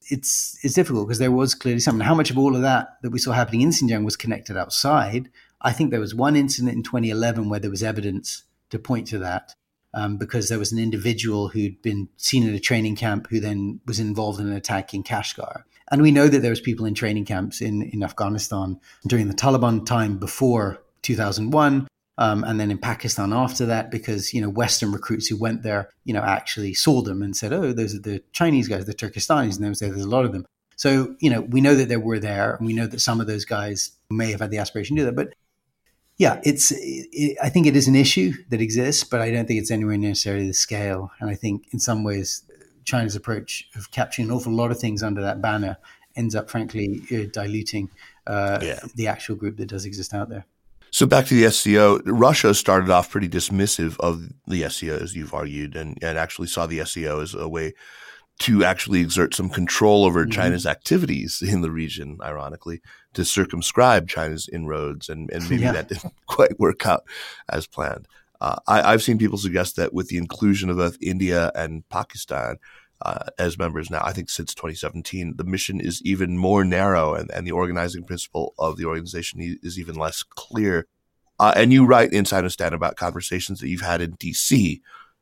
it's 0.08 0.58
it's 0.62 0.74
difficult 0.74 1.06
because 1.06 1.18
there 1.18 1.32
was 1.32 1.54
clearly 1.54 1.80
something. 1.80 2.06
How 2.06 2.14
much 2.14 2.30
of 2.30 2.38
all 2.38 2.56
of 2.56 2.62
that 2.62 2.98
that 3.02 3.10
we 3.10 3.18
saw 3.18 3.32
happening 3.32 3.62
in 3.62 3.70
Xinjiang 3.70 4.04
was 4.04 4.16
connected 4.16 4.56
outside? 4.56 5.30
I 5.60 5.72
think 5.72 5.90
there 5.90 6.00
was 6.00 6.14
one 6.14 6.36
incident 6.36 6.76
in 6.76 6.82
2011 6.82 7.48
where 7.48 7.60
there 7.60 7.70
was 7.70 7.82
evidence 7.82 8.44
to 8.70 8.78
point 8.78 9.08
to 9.08 9.18
that. 9.18 9.54
um, 9.94 10.16
because 10.16 10.48
there 10.48 10.58
was 10.58 10.72
an 10.72 10.78
individual 10.78 11.48
who'd 11.48 11.80
been 11.82 12.08
seen 12.16 12.46
in 12.46 12.54
a 12.54 12.60
training 12.60 12.96
camp 12.96 13.26
who 13.30 13.40
then 13.40 13.80
was 13.86 13.98
involved 13.98 14.40
in 14.40 14.46
an 14.46 14.52
attack 14.52 14.94
in 14.94 15.02
Kashgar. 15.02 15.62
And 15.90 16.02
we 16.02 16.10
know 16.10 16.28
that 16.28 16.40
there 16.40 16.50
was 16.50 16.60
people 16.60 16.84
in 16.84 16.94
training 16.94 17.24
camps 17.24 17.60
in, 17.60 17.82
in 17.82 18.02
Afghanistan 18.02 18.78
during 19.06 19.28
the 19.28 19.34
Taliban 19.34 19.86
time 19.86 20.18
before 20.18 20.82
2001. 21.02 21.88
Um, 22.18 22.42
and 22.42 22.58
then 22.58 22.72
in 22.72 22.78
Pakistan 22.78 23.32
after 23.32 23.64
that, 23.66 23.92
because 23.92 24.34
you 24.34 24.40
know 24.40 24.48
Western 24.48 24.90
recruits 24.90 25.28
who 25.28 25.36
went 25.36 25.62
there, 25.62 25.90
you 26.04 26.12
know, 26.12 26.22
actually 26.22 26.74
saw 26.74 27.00
them 27.00 27.22
and 27.22 27.36
said, 27.36 27.52
"Oh, 27.52 27.72
those 27.72 27.94
are 27.94 28.00
the 28.00 28.22
Chinese 28.32 28.66
guys, 28.66 28.86
the 28.86 28.92
Turkistanis," 28.92 29.54
and 29.54 29.64
they 29.64 29.68
would 29.68 29.78
say 29.78 29.88
there's 29.88 30.04
a 30.04 30.08
lot 30.08 30.24
of 30.24 30.32
them. 30.32 30.44
So 30.74 31.14
you 31.20 31.30
know, 31.30 31.42
we 31.42 31.60
know 31.60 31.76
that 31.76 31.88
they 31.88 31.96
were 31.96 32.18
there, 32.18 32.56
and 32.56 32.66
we 32.66 32.72
know 32.72 32.88
that 32.88 33.00
some 33.00 33.20
of 33.20 33.28
those 33.28 33.44
guys 33.44 33.92
may 34.10 34.32
have 34.32 34.40
had 34.40 34.50
the 34.50 34.58
aspiration 34.58 34.96
to 34.96 35.02
do 35.02 35.06
that. 35.06 35.14
But 35.14 35.34
yeah, 36.16 36.40
it's. 36.42 36.72
It, 36.74 37.38
I 37.40 37.50
think 37.50 37.68
it 37.68 37.76
is 37.76 37.86
an 37.86 37.94
issue 37.94 38.32
that 38.50 38.60
exists, 38.60 39.04
but 39.04 39.20
I 39.20 39.30
don't 39.30 39.46
think 39.46 39.60
it's 39.60 39.70
anywhere 39.70 39.96
necessarily 39.96 40.48
the 40.48 40.54
scale. 40.54 41.12
And 41.20 41.30
I 41.30 41.36
think 41.36 41.68
in 41.72 41.78
some 41.78 42.02
ways, 42.02 42.42
China's 42.84 43.14
approach 43.14 43.68
of 43.76 43.92
capturing 43.92 44.26
an 44.28 44.34
awful 44.34 44.52
lot 44.52 44.72
of 44.72 44.80
things 44.80 45.04
under 45.04 45.22
that 45.22 45.40
banner 45.40 45.76
ends 46.16 46.34
up, 46.34 46.50
frankly, 46.50 47.00
uh, 47.12 47.30
diluting 47.32 47.90
uh, 48.26 48.58
yeah. 48.60 48.80
the 48.96 49.06
actual 49.06 49.36
group 49.36 49.56
that 49.58 49.66
does 49.66 49.84
exist 49.84 50.12
out 50.12 50.28
there. 50.28 50.46
So 50.90 51.06
back 51.06 51.26
to 51.26 51.34
the 51.34 51.50
SCO, 51.50 52.00
Russia 52.04 52.54
started 52.54 52.90
off 52.90 53.10
pretty 53.10 53.28
dismissive 53.28 53.98
of 54.00 54.28
the 54.46 54.68
SCO, 54.68 54.96
as 54.96 55.14
you've 55.14 55.34
argued, 55.34 55.76
and, 55.76 55.98
and 56.02 56.18
actually 56.18 56.48
saw 56.48 56.66
the 56.66 56.84
SCO 56.84 57.20
as 57.20 57.34
a 57.34 57.48
way 57.48 57.74
to 58.40 58.64
actually 58.64 59.00
exert 59.00 59.34
some 59.34 59.50
control 59.50 60.04
over 60.04 60.22
mm-hmm. 60.22 60.30
China's 60.30 60.66
activities 60.66 61.42
in 61.46 61.60
the 61.60 61.70
region, 61.70 62.18
ironically, 62.22 62.80
to 63.14 63.24
circumscribe 63.24 64.08
China's 64.08 64.48
inroads. 64.52 65.08
And, 65.08 65.30
and 65.32 65.48
maybe 65.50 65.62
yeah. 65.62 65.72
that 65.72 65.88
didn't 65.88 66.14
quite 66.26 66.58
work 66.58 66.86
out 66.86 67.04
as 67.48 67.66
planned. 67.66 68.06
Uh, 68.40 68.56
I, 68.68 68.92
have 68.92 69.02
seen 69.02 69.18
people 69.18 69.36
suggest 69.36 69.74
that 69.76 69.92
with 69.92 70.08
the 70.08 70.16
inclusion 70.16 70.70
of 70.70 70.76
both 70.76 70.96
India 71.02 71.50
and 71.56 71.88
Pakistan 71.88 72.58
uh, 73.02 73.26
as 73.38 73.58
members 73.58 73.90
now, 73.90 74.00
I 74.02 74.12
think 74.12 74.28
since 74.28 74.54
2017, 74.54 75.34
the 75.36 75.44
mission 75.44 75.80
is 75.80 76.02
even 76.02 76.36
more 76.36 76.64
narrow 76.64 77.14
and, 77.14 77.30
and 77.30 77.46
the 77.46 77.52
organizing 77.52 78.04
principle 78.04 78.54
of 78.58 78.76
the 78.76 78.86
organization 78.86 79.58
is 79.62 79.78
even 79.78 79.94
less 79.94 80.22
clear. 80.22 80.86
Uh, 81.38 81.52
and 81.54 81.72
you 81.72 81.86
write 81.86 82.12
in 82.12 82.24
Sinostan 82.24 82.72
about 82.72 82.96
conversations 82.96 83.60
that 83.60 83.68
you've 83.68 83.82
had 83.82 84.00
in 84.00 84.16
DC 84.16 84.80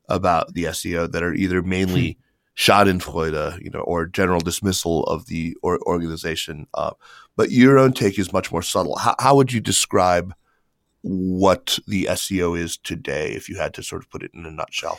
about 0.09 0.55
the 0.55 0.73
SCO 0.73 1.07
that 1.07 1.23
are 1.23 1.35
either 1.35 1.63
mainly 1.63 2.17
Schadenfreude, 2.57 3.63
you 3.63 3.71
know, 3.71 3.81
or 3.81 4.07
general 4.07 4.41
dismissal 4.41 5.05
of 5.05 5.27
the 5.27 5.55
or 5.63 5.79
organization. 5.83 6.67
Uh, 6.73 6.93
but 7.37 7.51
your 7.51 7.79
own 7.79 7.93
take 7.93 8.19
is 8.19 8.33
much 8.33 8.51
more 8.51 8.63
subtle. 8.63 8.97
How, 8.97 9.15
how 9.19 9.37
would 9.37 9.53
you 9.53 9.61
describe 9.61 10.33
what 11.03 11.79
the 11.87 12.09
SCO 12.15 12.55
is 12.55 12.79
today, 12.79 13.33
if 13.33 13.51
you 13.51 13.57
had 13.57 13.75
to 13.75 13.83
sort 13.83 14.03
of 14.03 14.11
put 14.11 14.23
it 14.23 14.31
in 14.33 14.47
a 14.47 14.51
nutshell? 14.51 14.99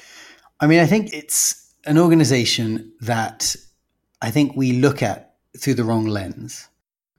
I 0.60 0.68
mean, 0.68 0.80
I 0.80 0.86
think 0.86 1.12
it's 1.14 1.67
an 1.88 1.98
organization 1.98 2.92
that 3.02 3.56
I 4.22 4.30
think 4.30 4.56
we 4.56 4.74
look 4.74 5.02
at 5.02 5.36
through 5.58 5.76
the 5.76 5.84
wrong 5.84 6.06
lens. 6.06 6.68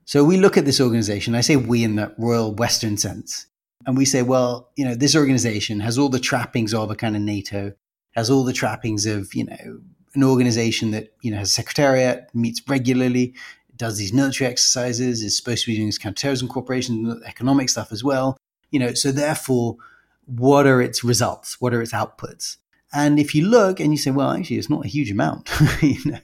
So 0.05 0.23
we 0.23 0.37
look 0.37 0.57
at 0.57 0.65
this 0.65 0.79
organization, 0.79 1.35
I 1.35 1.41
say 1.41 1.55
we 1.55 1.83
in 1.83 1.95
the 1.95 2.13
royal 2.17 2.53
Western 2.53 2.97
sense, 2.97 3.47
and 3.85 3.97
we 3.97 4.05
say, 4.05 4.21
well, 4.21 4.71
you 4.75 4.85
know, 4.85 4.95
this 4.95 5.15
organization 5.15 5.79
has 5.81 5.97
all 5.97 6.09
the 6.09 6.19
trappings 6.19 6.73
of 6.73 6.89
a 6.89 6.95
kind 6.95 7.15
of 7.15 7.21
NATO, 7.21 7.73
has 8.11 8.29
all 8.29 8.43
the 8.43 8.53
trappings 8.53 9.05
of, 9.05 9.33
you 9.33 9.45
know, 9.45 9.81
an 10.15 10.23
organization 10.23 10.91
that 10.91 11.13
you 11.21 11.31
know 11.31 11.37
has 11.37 11.49
a 11.49 11.53
secretariat, 11.53 12.29
meets 12.33 12.61
regularly, 12.67 13.35
does 13.75 13.97
these 13.97 14.11
military 14.11 14.49
exercises, 14.49 15.21
is 15.21 15.37
supposed 15.37 15.65
to 15.65 15.71
be 15.71 15.75
doing 15.75 15.87
this 15.87 15.97
counterterrorism 15.97 16.47
cooperation, 16.47 17.21
economic 17.25 17.69
stuff 17.69 17.91
as 17.91 18.03
well. 18.03 18.37
You 18.71 18.79
know, 18.79 18.93
so 18.93 19.11
therefore, 19.11 19.77
what 20.25 20.65
are 20.65 20.81
its 20.81 21.03
results? 21.03 21.61
What 21.61 21.73
are 21.73 21.81
its 21.81 21.93
outputs? 21.93 22.57
And 22.91 23.19
if 23.19 23.35
you 23.35 23.45
look 23.45 23.79
and 23.79 23.91
you 23.91 23.97
say, 23.97 24.11
well, 24.11 24.31
actually, 24.31 24.57
it's 24.57 24.69
not 24.69 24.85
a 24.85 24.87
huge 24.87 25.11
amount. 25.11 25.49
you 25.81 26.11
know, 26.11 26.19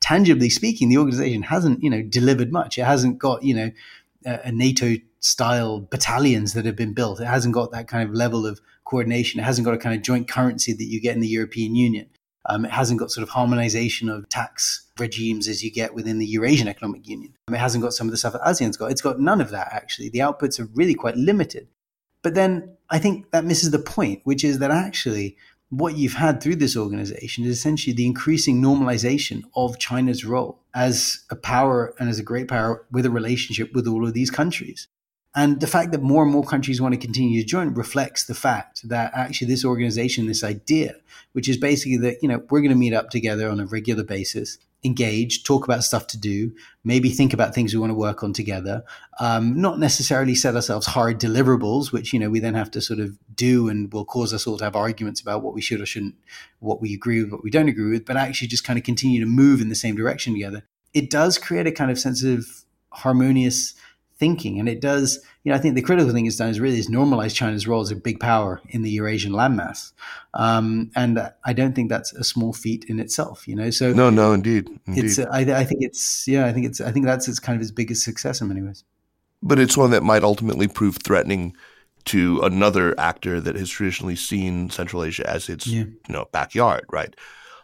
tangibly 0.00 0.48
speaking, 0.48 0.88
the 0.88 0.96
organization 0.96 1.42
hasn't, 1.42 1.82
you 1.82 1.90
know, 1.90 2.02
delivered 2.02 2.52
much. 2.52 2.78
It 2.78 2.84
hasn't 2.84 3.18
got, 3.18 3.42
you 3.42 3.54
know, 3.54 3.70
a, 4.24 4.50
NATO 4.50 4.96
style 5.20 5.80
battalions 5.80 6.54
that 6.54 6.64
have 6.64 6.76
been 6.76 6.94
built. 6.94 7.20
It 7.20 7.26
hasn't 7.26 7.54
got 7.54 7.70
that 7.72 7.86
kind 7.86 8.08
of 8.08 8.14
level 8.14 8.46
of 8.46 8.60
coordination. 8.84 9.40
It 9.40 9.44
hasn't 9.44 9.66
got 9.66 9.74
a 9.74 9.78
kind 9.78 9.94
of 9.94 10.02
joint 10.02 10.26
currency 10.28 10.72
that 10.72 10.84
you 10.84 11.00
get 11.00 11.14
in 11.14 11.20
the 11.20 11.28
European 11.28 11.74
Union. 11.74 12.08
Um, 12.48 12.64
it 12.64 12.70
hasn't 12.70 13.00
got 13.00 13.10
sort 13.10 13.24
of 13.24 13.30
harmonization 13.30 14.08
of 14.08 14.28
tax 14.28 14.86
regimes 14.98 15.48
as 15.48 15.64
you 15.64 15.70
get 15.70 15.94
within 15.94 16.18
the 16.18 16.26
Eurasian 16.26 16.68
Economic 16.68 17.06
Union. 17.06 17.34
Um, 17.48 17.54
it 17.54 17.58
hasn't 17.58 17.82
got 17.82 17.92
some 17.92 18.06
of 18.06 18.12
the 18.12 18.16
stuff 18.16 18.34
that 18.34 18.42
ASEAN's 18.42 18.76
got. 18.76 18.90
It's 18.90 19.02
got 19.02 19.20
none 19.20 19.40
of 19.40 19.50
that, 19.50 19.68
actually. 19.72 20.08
The 20.08 20.20
outputs 20.20 20.60
are 20.60 20.68
really 20.74 20.94
quite 20.94 21.16
limited. 21.16 21.68
But 22.22 22.34
then 22.34 22.76
I 22.88 22.98
think 22.98 23.30
that 23.32 23.44
misses 23.44 23.72
the 23.72 23.78
point, 23.78 24.20
which 24.24 24.44
is 24.44 24.60
that 24.60 24.70
actually 24.70 25.36
what 25.78 25.96
you've 25.96 26.14
had 26.14 26.40
through 26.40 26.56
this 26.56 26.76
organization 26.76 27.44
is 27.44 27.50
essentially 27.58 27.94
the 27.94 28.06
increasing 28.06 28.62
normalization 28.62 29.42
of 29.54 29.78
China's 29.78 30.24
role 30.24 30.58
as 30.74 31.24
a 31.30 31.36
power 31.36 31.94
and 31.98 32.08
as 32.08 32.18
a 32.18 32.22
great 32.22 32.48
power 32.48 32.86
with 32.90 33.04
a 33.04 33.10
relationship 33.10 33.74
with 33.74 33.86
all 33.86 34.06
of 34.06 34.14
these 34.14 34.30
countries. 34.30 34.88
And 35.34 35.60
the 35.60 35.66
fact 35.66 35.92
that 35.92 36.02
more 36.02 36.22
and 36.22 36.32
more 36.32 36.44
countries 36.44 36.80
want 36.80 36.94
to 36.94 37.00
continue 37.00 37.42
to 37.42 37.46
join 37.46 37.74
reflects 37.74 38.24
the 38.24 38.34
fact 38.34 38.88
that 38.88 39.12
actually 39.14 39.48
this 39.48 39.66
organization, 39.66 40.26
this 40.26 40.42
idea, 40.42 40.94
which 41.32 41.46
is 41.46 41.58
basically 41.58 41.98
that, 41.98 42.22
you 42.22 42.28
know, 42.28 42.42
we're 42.48 42.60
going 42.60 42.70
to 42.70 42.74
meet 42.74 42.94
up 42.94 43.10
together 43.10 43.50
on 43.50 43.60
a 43.60 43.66
regular 43.66 44.02
basis, 44.02 44.56
engage, 44.86 45.44
talk 45.44 45.64
about 45.64 45.84
stuff 45.84 46.06
to 46.06 46.18
do, 46.18 46.52
maybe 46.84 47.10
think 47.10 47.32
about 47.32 47.54
things 47.54 47.74
we 47.74 47.80
want 47.80 47.90
to 47.90 47.94
work 47.94 48.22
on 48.22 48.32
together, 48.32 48.84
um, 49.20 49.60
not 49.60 49.78
necessarily 49.78 50.34
set 50.34 50.54
ourselves 50.54 50.86
hard 50.86 51.20
deliverables, 51.20 51.92
which, 51.92 52.12
you 52.12 52.18
know, 52.18 52.30
we 52.30 52.40
then 52.40 52.54
have 52.54 52.70
to 52.70 52.80
sort 52.80 53.00
of 53.00 53.18
do 53.34 53.68
and 53.68 53.92
will 53.92 54.04
cause 54.04 54.32
us 54.32 54.46
all 54.46 54.56
to 54.56 54.64
have 54.64 54.76
arguments 54.76 55.20
about 55.20 55.42
what 55.42 55.52
we 55.52 55.60
should 55.60 55.80
or 55.80 55.86
shouldn't, 55.86 56.14
what 56.60 56.80
we 56.80 56.94
agree 56.94 57.22
with, 57.22 57.32
what 57.32 57.44
we 57.44 57.50
don't 57.50 57.68
agree 57.68 57.90
with, 57.90 58.06
but 58.06 58.16
actually 58.16 58.48
just 58.48 58.64
kind 58.64 58.78
of 58.78 58.84
continue 58.84 59.20
to 59.20 59.26
move 59.26 59.60
in 59.60 59.68
the 59.68 59.74
same 59.74 59.96
direction 59.96 60.32
together. 60.32 60.62
It 60.94 61.10
does 61.10 61.36
create 61.36 61.66
a 61.66 61.72
kind 61.72 61.90
of 61.90 61.98
sense 61.98 62.24
of 62.24 62.46
harmonious 62.90 63.74
thinking. 64.18 64.58
And 64.58 64.68
it 64.68 64.80
does, 64.80 65.20
you 65.44 65.50
know, 65.50 65.56
I 65.56 65.60
think 65.60 65.74
the 65.74 65.82
critical 65.82 66.12
thing 66.12 66.26
it's 66.26 66.36
done 66.36 66.48
is 66.48 66.60
really 66.60 66.78
is 66.78 66.88
normalize 66.88 67.34
China's 67.34 67.66
role 67.66 67.80
as 67.80 67.90
a 67.90 67.96
big 67.96 68.18
power 68.20 68.60
in 68.68 68.82
the 68.82 68.90
Eurasian 68.90 69.32
landmass. 69.32 69.92
Um, 70.34 70.90
and 70.96 71.30
I 71.44 71.52
don't 71.52 71.74
think 71.74 71.90
that's 71.90 72.12
a 72.12 72.24
small 72.24 72.52
feat 72.52 72.84
in 72.88 73.00
itself, 73.00 73.46
you 73.46 73.54
know. 73.54 73.70
So 73.70 73.92
no, 73.92 74.10
no, 74.10 74.32
indeed, 74.32 74.68
indeed. 74.86 75.04
it's. 75.04 75.18
I, 75.18 75.40
I 75.40 75.64
think 75.64 75.82
it's. 75.82 76.26
Yeah, 76.26 76.46
I 76.46 76.52
think 76.52 76.66
it's. 76.66 76.80
I 76.80 76.92
think 76.92 77.06
that's 77.06 77.28
its 77.28 77.38
kind 77.38 77.56
of 77.56 77.62
its 77.62 77.70
biggest 77.70 78.02
success 78.04 78.40
in 78.40 78.48
many 78.48 78.62
ways. 78.62 78.84
But 79.42 79.58
it's 79.58 79.76
one 79.76 79.90
that 79.90 80.02
might 80.02 80.24
ultimately 80.24 80.68
prove 80.68 80.96
threatening 80.96 81.54
to 82.06 82.40
another 82.42 82.98
actor 82.98 83.40
that 83.40 83.56
has 83.56 83.68
traditionally 83.68 84.16
seen 84.16 84.70
Central 84.70 85.02
Asia 85.02 85.28
as 85.28 85.48
its, 85.48 85.66
yeah. 85.66 85.84
you 85.84 85.96
know, 86.08 86.26
backyard, 86.32 86.84
right? 86.90 87.14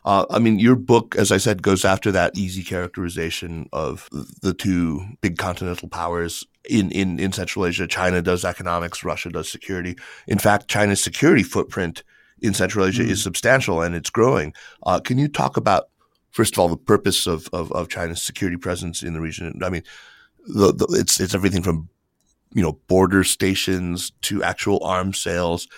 Uh, 0.05 0.27
I 0.31 0.39
mean, 0.39 0.59
your 0.59 0.75
book, 0.75 1.15
as 1.17 1.31
I 1.31 1.37
said, 1.37 1.63
goes 1.63 1.85
after 1.85 2.11
that 2.13 2.37
easy 2.37 2.63
characterization 2.63 3.69
of 3.73 4.09
the 4.43 4.53
two 4.53 5.05
big 5.21 5.39
continental 5.39 5.89
powers 5.89 6.45
in, 6.69 6.91
in, 6.91 7.21
in 7.21 7.33
Central 7.33 7.67
Asia. 7.67 7.87
China 7.87 8.21
does 8.21 8.45
economics, 8.45 9.05
Russia 9.05 9.31
does 9.31 9.51
security. 9.51 9.97
In 10.27 10.39
fact, 10.39 10.69
China's 10.69 11.03
security 11.03 11.45
footprint 11.45 12.03
in 12.41 12.53
Central 12.53 12.85
Asia 12.85 13.03
mm-hmm. 13.03 13.13
is 13.13 13.23
substantial 13.23 13.81
and 13.81 13.95
it's 13.95 14.11
growing. 14.11 14.53
Uh, 14.85 14.99
can 14.99 15.19
you 15.19 15.29
talk 15.29 15.57
about, 15.57 15.89
first 16.31 16.55
of 16.55 16.59
all, 16.59 16.69
the 16.69 16.77
purpose 16.77 17.27
of, 17.29 17.49
of, 17.53 17.71
of 17.73 17.89
China's 17.89 18.23
security 18.23 18.57
presence 18.57 19.05
in 19.05 19.15
the 19.15 19.21
region? 19.21 19.61
I 19.63 19.71
mean, 19.71 19.85
the, 20.47 20.73
the, 20.73 20.87
it's 20.99 21.21
it's 21.21 21.35
everything 21.35 21.63
from 21.63 21.89
you 22.53 22.63
know 22.63 22.79
border 22.89 23.25
stations 23.25 24.13
to 24.23 24.43
actual 24.43 24.83
arms 24.83 25.19
sales 25.19 25.69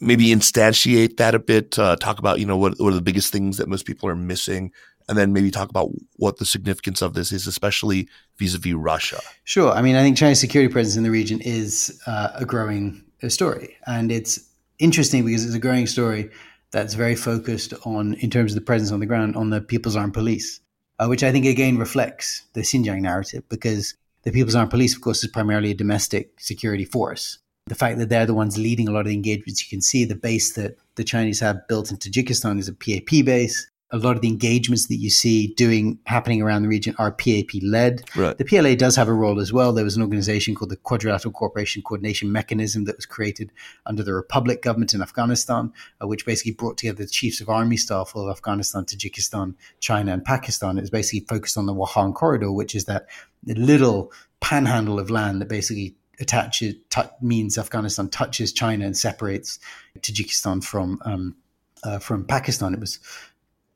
maybe 0.00 0.28
instantiate 0.28 1.18
that 1.18 1.34
a 1.34 1.38
bit. 1.38 1.78
Uh, 1.78 1.96
talk 1.96 2.18
about 2.18 2.40
you 2.40 2.46
know 2.46 2.56
what, 2.56 2.78
what 2.78 2.92
are 2.92 2.96
the 2.96 3.02
biggest 3.02 3.32
things 3.32 3.58
that 3.58 3.68
most 3.68 3.86
people 3.86 4.08
are 4.08 4.16
missing, 4.16 4.72
and 5.08 5.16
then 5.16 5.32
maybe 5.32 5.50
talk 5.50 5.70
about 5.70 5.90
what 6.16 6.38
the 6.38 6.46
significance 6.46 7.02
of 7.02 7.14
this 7.14 7.32
is, 7.32 7.46
especially 7.46 8.08
vis-a-vis 8.38 8.74
Russia. 8.74 9.20
Sure. 9.44 9.72
I 9.72 9.82
mean, 9.82 9.96
I 9.96 10.02
think 10.02 10.16
China's 10.16 10.40
security 10.40 10.72
presence 10.72 10.96
in 10.96 11.02
the 11.02 11.10
region 11.10 11.40
is 11.40 12.00
uh, 12.06 12.30
a 12.34 12.44
growing 12.44 13.04
uh, 13.22 13.28
story, 13.28 13.76
and 13.86 14.10
it's 14.10 14.40
interesting 14.78 15.24
because 15.24 15.44
it's 15.44 15.54
a 15.54 15.60
growing 15.60 15.86
story 15.86 16.30
that's 16.70 16.94
very 16.94 17.16
focused 17.16 17.74
on, 17.84 18.14
in 18.14 18.30
terms 18.30 18.52
of 18.52 18.54
the 18.54 18.64
presence 18.64 18.92
on 18.92 19.00
the 19.00 19.06
ground, 19.06 19.36
on 19.36 19.50
the 19.50 19.60
People's 19.60 19.96
Armed 19.96 20.14
Police, 20.14 20.60
uh, 20.98 21.06
which 21.06 21.22
I 21.22 21.32
think 21.32 21.46
again 21.46 21.78
reflects 21.78 22.44
the 22.52 22.60
Xinjiang 22.60 23.00
narrative 23.00 23.42
because 23.48 23.94
the 24.22 24.30
People's 24.30 24.54
Armed 24.54 24.70
Police, 24.70 24.94
of 24.94 25.00
course, 25.00 25.24
is 25.24 25.30
primarily 25.30 25.72
a 25.72 25.74
domestic 25.74 26.38
security 26.38 26.84
force 26.84 27.38
the 27.70 27.76
fact 27.76 27.98
that 27.98 28.08
they're 28.08 28.26
the 28.26 28.34
ones 28.34 28.58
leading 28.58 28.88
a 28.88 28.90
lot 28.90 29.02
of 29.02 29.06
the 29.06 29.14
engagements. 29.14 29.62
You 29.62 29.70
can 29.70 29.80
see 29.80 30.04
the 30.04 30.16
base 30.16 30.54
that 30.54 30.76
the 30.96 31.04
Chinese 31.04 31.38
have 31.38 31.68
built 31.68 31.92
in 31.92 31.98
Tajikistan 31.98 32.58
is 32.58 32.66
a 32.66 32.72
PAP 32.72 33.24
base. 33.24 33.70
A 33.92 33.98
lot 33.98 34.16
of 34.16 34.22
the 34.22 34.28
engagements 34.28 34.88
that 34.88 34.96
you 34.96 35.08
see 35.08 35.54
doing 35.54 36.00
happening 36.04 36.42
around 36.42 36.62
the 36.62 36.68
region 36.68 36.96
are 36.98 37.12
PAP 37.12 37.62
led. 37.62 38.02
Right. 38.16 38.36
The 38.36 38.44
PLA 38.44 38.74
does 38.74 38.96
have 38.96 39.06
a 39.06 39.12
role 39.12 39.38
as 39.38 39.52
well. 39.52 39.72
There 39.72 39.84
was 39.84 39.94
an 39.94 40.02
organization 40.02 40.56
called 40.56 40.72
the 40.72 40.76
Quadrilateral 40.76 41.32
Cooperation 41.32 41.82
Coordination 41.82 42.32
Mechanism 42.32 42.86
that 42.86 42.96
was 42.96 43.06
created 43.06 43.52
under 43.86 44.02
the 44.02 44.14
Republic 44.14 44.62
government 44.62 44.92
in 44.92 45.00
Afghanistan, 45.00 45.72
uh, 46.02 46.08
which 46.08 46.26
basically 46.26 46.52
brought 46.52 46.76
together 46.76 47.04
the 47.04 47.08
chiefs 47.08 47.40
of 47.40 47.48
army 47.48 47.76
staff 47.76 48.16
of 48.16 48.28
Afghanistan, 48.28 48.84
Tajikistan, 48.84 49.54
China, 49.78 50.12
and 50.12 50.24
Pakistan. 50.24 50.76
It 50.76 50.80
was 50.80 50.90
basically 50.90 51.24
focused 51.28 51.56
on 51.56 51.66
the 51.66 51.74
Wakhan 51.74 52.14
corridor, 52.14 52.50
which 52.50 52.74
is 52.74 52.86
that 52.86 53.06
little 53.46 54.12
panhandle 54.40 54.98
of 54.98 55.10
land 55.10 55.40
that 55.40 55.48
basically 55.48 55.94
attaches 56.20 56.74
t- 56.90 57.02
means 57.20 57.58
Afghanistan 57.58 58.08
touches 58.08 58.52
China 58.52 58.84
and 58.84 58.96
separates 58.96 59.58
Tajikistan 59.98 60.62
from 60.62 61.00
um, 61.04 61.36
uh, 61.82 61.98
from 61.98 62.24
Pakistan. 62.24 62.74
It 62.74 62.80
was 62.80 62.98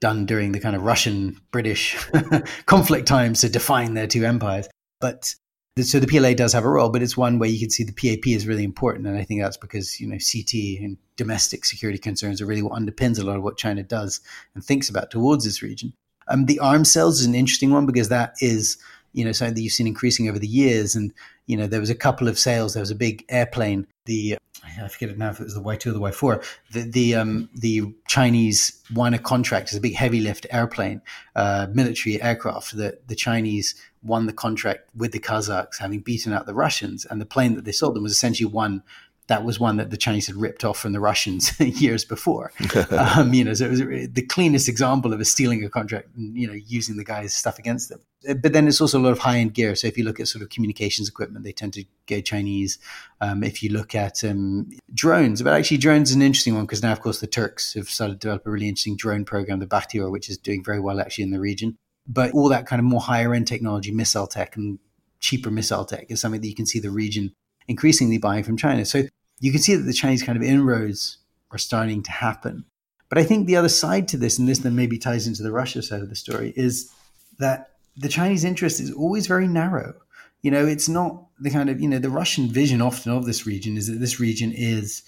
done 0.00 0.26
during 0.26 0.52
the 0.52 0.60
kind 0.60 0.76
of 0.76 0.82
Russian 0.82 1.40
British 1.50 1.96
conflict 2.66 3.08
times 3.08 3.40
to 3.40 3.48
define 3.48 3.94
their 3.94 4.06
two 4.06 4.24
empires. 4.24 4.68
But 5.00 5.34
so 5.80 5.98
the 5.98 6.06
PLA 6.06 6.34
does 6.34 6.52
have 6.52 6.64
a 6.64 6.68
role, 6.68 6.90
but 6.90 7.02
it's 7.02 7.16
one 7.16 7.38
where 7.38 7.48
you 7.48 7.58
can 7.58 7.70
see 7.70 7.82
the 7.82 7.92
PAP 7.92 8.28
is 8.28 8.46
really 8.46 8.62
important, 8.62 9.06
and 9.06 9.18
I 9.18 9.24
think 9.24 9.40
that's 9.40 9.56
because 9.56 10.00
you 10.00 10.06
know 10.06 10.18
CT 10.18 10.82
and 10.82 10.96
domestic 11.16 11.64
security 11.64 11.98
concerns 11.98 12.40
are 12.40 12.46
really 12.46 12.62
what 12.62 12.80
underpins 12.80 13.18
a 13.18 13.24
lot 13.24 13.36
of 13.36 13.42
what 13.42 13.56
China 13.56 13.82
does 13.82 14.20
and 14.54 14.62
thinks 14.64 14.88
about 14.88 15.10
towards 15.10 15.44
this 15.44 15.62
region. 15.62 15.92
Um, 16.28 16.46
the 16.46 16.58
arms 16.58 16.90
sales 16.90 17.20
is 17.20 17.26
an 17.26 17.34
interesting 17.34 17.70
one 17.70 17.86
because 17.86 18.08
that 18.08 18.34
is 18.40 18.78
you 19.14 19.24
know 19.24 19.32
something 19.32 19.54
that 19.54 19.62
you've 19.62 19.72
seen 19.72 19.86
increasing 19.86 20.28
over 20.28 20.38
the 20.38 20.46
years, 20.46 20.94
and 20.94 21.12
you 21.46 21.56
know 21.56 21.66
there 21.66 21.80
was 21.80 21.90
a 21.90 21.94
couple 21.94 22.28
of 22.28 22.38
sales. 22.38 22.74
There 22.74 22.82
was 22.82 22.90
a 22.90 22.96
big 22.96 23.24
airplane, 23.30 23.86
the 24.04 24.36
I 24.64 24.88
forget 24.88 25.10
it 25.10 25.18
now 25.18 25.30
if 25.30 25.40
it 25.40 25.44
was 25.44 25.54
the 25.54 25.60
Y 25.60 25.76
two 25.76 25.90
or 25.90 25.92
the 25.92 26.00
Y 26.00 26.10
four. 26.10 26.42
The 26.72 26.82
the 26.82 27.14
um, 27.14 27.48
the 27.54 27.94
Chinese 28.08 28.82
won 28.92 29.14
a 29.14 29.18
contract 29.18 29.70
as 29.70 29.78
a 29.78 29.80
big 29.80 29.94
heavy 29.94 30.20
lift 30.20 30.46
airplane, 30.50 31.00
uh, 31.36 31.68
military 31.72 32.20
aircraft. 32.20 32.76
That 32.76 33.08
the 33.08 33.14
Chinese 33.14 33.74
won 34.02 34.26
the 34.26 34.32
contract 34.32 34.88
with 34.94 35.12
the 35.12 35.20
Kazakhs, 35.20 35.78
having 35.78 36.00
beaten 36.00 36.32
out 36.32 36.46
the 36.46 36.54
Russians, 36.54 37.04
and 37.04 37.20
the 37.20 37.26
plane 37.26 37.54
that 37.54 37.64
they 37.64 37.72
sold 37.72 37.94
them 37.94 38.02
was 38.02 38.12
essentially 38.12 38.50
one 38.50 38.82
that 39.26 39.44
was 39.44 39.58
one 39.58 39.76
that 39.76 39.90
the 39.90 39.96
Chinese 39.96 40.26
had 40.26 40.36
ripped 40.36 40.64
off 40.64 40.78
from 40.78 40.92
the 40.92 41.00
Russians 41.00 41.58
years 41.80 42.04
before. 42.04 42.52
um, 42.90 43.32
you 43.32 43.44
know, 43.44 43.54
so 43.54 43.66
it 43.66 43.70
was 43.70 43.80
the 43.80 44.26
cleanest 44.28 44.68
example 44.68 45.12
of 45.12 45.20
a 45.20 45.24
stealing 45.24 45.64
a 45.64 45.70
contract, 45.70 46.08
and, 46.16 46.36
you 46.36 46.46
know, 46.46 46.52
using 46.52 46.96
the 46.96 47.04
guy's 47.04 47.34
stuff 47.34 47.58
against 47.58 47.88
them. 47.88 48.00
Uh, 48.28 48.34
but 48.34 48.52
then 48.52 48.68
it's 48.68 48.80
also 48.80 48.98
a 48.98 49.02
lot 49.02 49.12
of 49.12 49.18
high 49.18 49.38
end 49.38 49.54
gear. 49.54 49.74
So 49.74 49.86
if 49.86 49.96
you 49.96 50.04
look 50.04 50.20
at 50.20 50.28
sort 50.28 50.42
of 50.42 50.50
communications 50.50 51.08
equipment, 51.08 51.44
they 51.44 51.52
tend 51.52 51.72
to 51.74 51.84
go 52.06 52.20
Chinese. 52.20 52.78
Um, 53.20 53.42
if 53.42 53.62
you 53.62 53.70
look 53.70 53.94
at 53.94 54.22
um, 54.24 54.70
drones, 54.92 55.42
but 55.42 55.54
actually 55.54 55.78
drones 55.78 56.10
is 56.10 56.16
an 56.16 56.22
interesting 56.22 56.54
one 56.54 56.64
because 56.64 56.82
now, 56.82 56.92
of 56.92 57.00
course, 57.00 57.20
the 57.20 57.26
Turks 57.26 57.74
have 57.74 57.88
started 57.88 58.14
to 58.14 58.18
develop 58.18 58.46
a 58.46 58.50
really 58.50 58.68
interesting 58.68 58.96
drone 58.96 59.24
program, 59.24 59.58
the 59.58 59.66
Bayraktar, 59.66 60.10
which 60.10 60.28
is 60.28 60.36
doing 60.36 60.62
very 60.62 60.80
well 60.80 61.00
actually 61.00 61.24
in 61.24 61.30
the 61.30 61.40
region 61.40 61.78
but 62.06 62.32
all 62.32 62.48
that 62.50 62.66
kind 62.66 62.80
of 62.80 62.84
more 62.84 63.00
higher 63.00 63.32
end 63.32 63.46
technology, 63.46 63.90
missile 63.90 64.26
tech 64.26 64.56
and 64.56 64.78
cheaper 65.20 65.50
missile 65.50 65.84
tech 65.84 66.06
is 66.10 66.20
something 66.20 66.40
that 66.40 66.48
you 66.48 66.54
can 66.54 66.66
see 66.66 66.78
the 66.78 66.90
region 66.90 67.34
increasingly 67.68 68.18
buying 68.18 68.44
from 68.44 68.56
China. 68.56 68.84
So 68.84 69.04
you 69.40 69.52
can 69.52 69.60
see 69.60 69.74
that 69.74 69.82
the 69.82 69.92
Chinese 69.92 70.22
kind 70.22 70.36
of 70.36 70.42
inroads 70.42 71.18
are 71.50 71.58
starting 71.58 72.02
to 72.02 72.10
happen. 72.10 72.64
But 73.08 73.18
I 73.18 73.24
think 73.24 73.46
the 73.46 73.56
other 73.56 73.68
side 73.68 74.08
to 74.08 74.16
this, 74.16 74.38
and 74.38 74.48
this 74.48 74.58
then 74.58 74.74
maybe 74.74 74.98
ties 74.98 75.26
into 75.26 75.42
the 75.42 75.52
Russia 75.52 75.82
side 75.82 76.00
of 76.00 76.08
the 76.08 76.16
story, 76.16 76.52
is 76.56 76.90
that 77.38 77.70
the 77.96 78.08
Chinese 78.08 78.44
interest 78.44 78.80
is 78.80 78.92
always 78.92 79.26
very 79.26 79.46
narrow. 79.46 79.94
You 80.42 80.50
know, 80.50 80.66
it's 80.66 80.88
not 80.88 81.24
the 81.40 81.50
kind 81.50 81.70
of, 81.70 81.80
you 81.80 81.88
know, 81.88 81.98
the 81.98 82.10
Russian 82.10 82.48
vision 82.48 82.82
often 82.82 83.12
of 83.12 83.24
this 83.24 83.46
region 83.46 83.76
is 83.76 83.86
that 83.86 84.00
this 84.00 84.20
region 84.20 84.52
is 84.52 85.02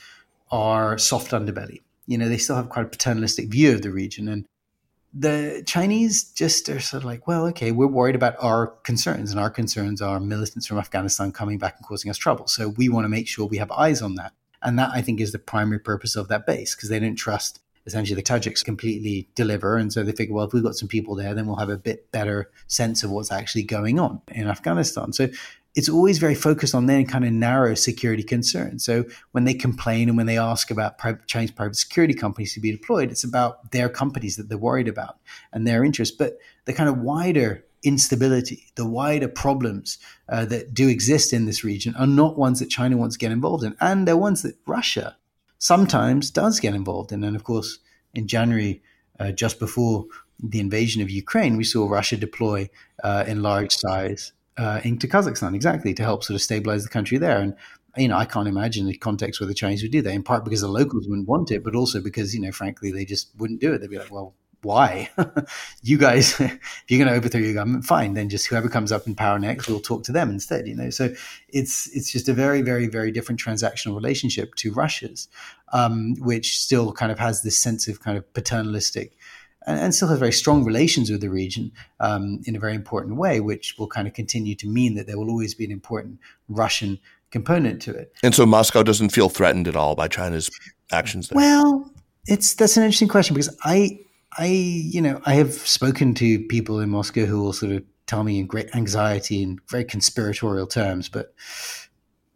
our 0.50 0.98
soft 0.98 1.32
underbelly. 1.32 1.82
You 2.06 2.16
know, 2.16 2.28
they 2.28 2.38
still 2.38 2.56
have 2.56 2.68
quite 2.68 2.86
a 2.86 2.88
paternalistic 2.88 3.48
view 3.48 3.74
of 3.74 3.82
the 3.82 3.90
region. 3.90 4.28
And 4.28 4.46
the 5.18 5.62
Chinese 5.66 6.24
just 6.24 6.68
are 6.68 6.80
sort 6.80 7.02
of 7.02 7.06
like, 7.06 7.26
well, 7.26 7.46
okay, 7.46 7.72
we're 7.72 7.86
worried 7.86 8.14
about 8.14 8.34
our 8.38 8.68
concerns, 8.84 9.30
and 9.30 9.40
our 9.40 9.50
concerns 9.50 10.02
are 10.02 10.20
militants 10.20 10.66
from 10.66 10.78
Afghanistan 10.78 11.32
coming 11.32 11.58
back 11.58 11.76
and 11.78 11.86
causing 11.86 12.10
us 12.10 12.18
trouble. 12.18 12.46
So 12.46 12.68
we 12.70 12.88
want 12.88 13.04
to 13.04 13.08
make 13.08 13.26
sure 13.26 13.46
we 13.46 13.58
have 13.58 13.70
eyes 13.70 14.02
on 14.02 14.16
that. 14.16 14.32
And 14.62 14.78
that, 14.78 14.90
I 14.92 15.00
think, 15.00 15.20
is 15.20 15.32
the 15.32 15.38
primary 15.38 15.78
purpose 15.78 16.16
of 16.16 16.28
that 16.28 16.46
base 16.46 16.74
because 16.74 16.88
they 16.88 16.98
don't 16.98 17.16
trust 17.16 17.60
essentially 17.86 18.16
the 18.16 18.22
Tajiks 18.22 18.64
completely 18.64 19.28
deliver. 19.34 19.76
And 19.76 19.92
so 19.92 20.02
they 20.02 20.12
figure, 20.12 20.34
well, 20.34 20.46
if 20.46 20.52
we've 20.52 20.62
got 20.62 20.74
some 20.74 20.88
people 20.88 21.14
there, 21.14 21.34
then 21.34 21.46
we'll 21.46 21.56
have 21.56 21.70
a 21.70 21.78
bit 21.78 22.10
better 22.10 22.50
sense 22.66 23.04
of 23.04 23.10
what's 23.10 23.30
actually 23.30 23.62
going 23.62 24.00
on 24.00 24.20
in 24.28 24.48
Afghanistan. 24.48 25.12
So 25.12 25.28
it's 25.76 25.90
always 25.90 26.16
very 26.18 26.34
focused 26.34 26.74
on 26.74 26.86
their 26.86 27.04
kind 27.04 27.24
of 27.24 27.32
narrow 27.32 27.74
security 27.74 28.22
concerns. 28.22 28.82
So 28.82 29.04
when 29.32 29.44
they 29.44 29.52
complain 29.52 30.08
and 30.08 30.16
when 30.16 30.24
they 30.24 30.38
ask 30.38 30.70
about 30.70 30.96
private, 30.96 31.26
Chinese 31.26 31.50
private 31.50 31.76
security 31.76 32.14
companies 32.14 32.54
to 32.54 32.60
be 32.60 32.72
deployed, 32.72 33.10
it's 33.10 33.24
about 33.24 33.70
their 33.72 33.90
companies 33.90 34.36
that 34.36 34.48
they're 34.48 34.56
worried 34.56 34.88
about 34.88 35.18
and 35.52 35.66
their 35.66 35.84
interests. 35.84 36.16
But 36.16 36.38
the 36.64 36.72
kind 36.72 36.88
of 36.88 36.98
wider 36.98 37.62
instability, 37.84 38.72
the 38.76 38.86
wider 38.86 39.28
problems 39.28 39.98
uh, 40.30 40.46
that 40.46 40.72
do 40.72 40.88
exist 40.88 41.34
in 41.34 41.44
this 41.44 41.62
region 41.62 41.94
are 41.96 42.06
not 42.06 42.38
ones 42.38 42.58
that 42.60 42.70
China 42.70 42.96
wants 42.96 43.16
to 43.16 43.20
get 43.20 43.30
involved 43.30 43.62
in. 43.62 43.76
And 43.78 44.08
they're 44.08 44.16
ones 44.16 44.40
that 44.42 44.56
Russia 44.66 45.18
sometimes 45.58 46.30
does 46.30 46.58
get 46.58 46.74
involved 46.74 47.12
in. 47.12 47.22
And 47.22 47.36
of 47.36 47.44
course, 47.44 47.80
in 48.14 48.26
January, 48.26 48.82
uh, 49.20 49.30
just 49.30 49.58
before 49.58 50.06
the 50.42 50.60
invasion 50.60 51.02
of 51.02 51.10
Ukraine, 51.10 51.58
we 51.58 51.64
saw 51.64 51.86
Russia 51.86 52.16
deploy 52.16 52.70
uh, 53.04 53.24
in 53.26 53.42
large 53.42 53.72
size 53.72 54.32
uh, 54.58 54.80
into 54.84 55.06
Kazakhstan, 55.06 55.54
exactly, 55.54 55.94
to 55.94 56.02
help 56.02 56.24
sort 56.24 56.34
of 56.34 56.42
stabilize 56.42 56.82
the 56.82 56.90
country 56.90 57.18
there. 57.18 57.38
And 57.38 57.54
you 57.96 58.08
know, 58.08 58.16
I 58.16 58.24
can't 58.24 58.48
imagine 58.48 58.86
the 58.86 58.96
context 58.96 59.40
where 59.40 59.46
the 59.46 59.54
Chinese 59.54 59.82
would 59.82 59.92
do 59.92 60.02
that. 60.02 60.12
In 60.12 60.22
part 60.22 60.44
because 60.44 60.60
the 60.60 60.68
locals 60.68 61.08
wouldn't 61.08 61.28
want 61.28 61.50
it, 61.50 61.64
but 61.64 61.74
also 61.74 62.00
because 62.00 62.34
you 62.34 62.40
know, 62.40 62.52
frankly, 62.52 62.90
they 62.92 63.04
just 63.04 63.30
wouldn't 63.38 63.60
do 63.60 63.72
it. 63.72 63.80
They'd 63.80 63.90
be 63.90 63.98
like, 63.98 64.12
well. 64.12 64.34
Why? 64.62 65.10
you 65.82 65.96
guys, 65.96 66.40
if 66.40 66.84
you're 66.88 66.98
going 66.98 67.12
to 67.12 67.16
overthrow 67.16 67.40
your 67.40 67.54
government, 67.54 67.84
fine. 67.84 68.14
Then 68.14 68.28
just 68.28 68.46
whoever 68.46 68.68
comes 68.68 68.90
up 68.90 69.06
in 69.06 69.14
power 69.14 69.38
next, 69.38 69.68
we'll 69.68 69.78
talk 69.78 70.02
to 70.04 70.12
them 70.12 70.28
instead. 70.30 70.66
You 70.66 70.74
know, 70.74 70.90
so 70.90 71.14
it's 71.50 71.94
it's 71.94 72.10
just 72.10 72.28
a 72.28 72.32
very, 72.32 72.62
very, 72.62 72.88
very 72.88 73.12
different 73.12 73.40
transactional 73.40 73.94
relationship 73.94 74.54
to 74.56 74.72
Russia's, 74.72 75.28
um, 75.72 76.16
which 76.18 76.58
still 76.58 76.90
kind 76.92 77.12
of 77.12 77.18
has 77.18 77.42
this 77.42 77.56
sense 77.56 77.86
of 77.86 78.00
kind 78.00 78.18
of 78.18 78.32
paternalistic 78.32 79.12
and, 79.66 79.78
and 79.78 79.94
still 79.94 80.08
has 80.08 80.18
very 80.18 80.32
strong 80.32 80.64
relations 80.64 81.10
with 81.10 81.20
the 81.20 81.30
region 81.30 81.72
um, 82.00 82.40
in 82.44 82.56
a 82.56 82.58
very 82.58 82.74
important 82.74 83.16
way, 83.16 83.40
which 83.40 83.76
will 83.78 83.88
kind 83.88 84.06
of 84.06 84.14
continue 84.14 84.54
to 84.54 84.66
mean 84.66 84.94
that 84.94 85.06
there 85.06 85.18
will 85.18 85.30
always 85.30 85.54
be 85.54 85.64
an 85.64 85.70
important 85.70 86.18
Russian 86.48 86.98
component 87.30 87.82
to 87.82 87.92
it. 87.92 88.12
And 88.22 88.34
so 88.34 88.46
Moscow 88.46 88.82
doesn't 88.82 89.10
feel 89.10 89.28
threatened 89.28 89.68
at 89.68 89.76
all 89.76 89.94
by 89.94 90.08
China's 90.08 90.50
actions 90.92 91.28
there. 91.28 91.36
Well, 91.36 91.90
it's 92.26 92.54
that's 92.54 92.76
an 92.76 92.84
interesting 92.84 93.08
question 93.08 93.34
because 93.34 93.54
I 93.64 94.00
I 94.38 94.46
you 94.46 95.00
know 95.00 95.20
I 95.24 95.34
have 95.34 95.52
spoken 95.52 96.14
to 96.14 96.40
people 96.46 96.80
in 96.80 96.90
Moscow 96.90 97.24
who 97.26 97.42
will 97.42 97.52
sort 97.52 97.72
of 97.72 97.84
tell 98.06 98.22
me 98.22 98.38
in 98.38 98.46
great 98.46 98.74
anxiety 98.74 99.42
and 99.42 99.60
very 99.68 99.84
conspiratorial 99.84 100.66
terms, 100.66 101.08
but 101.08 101.34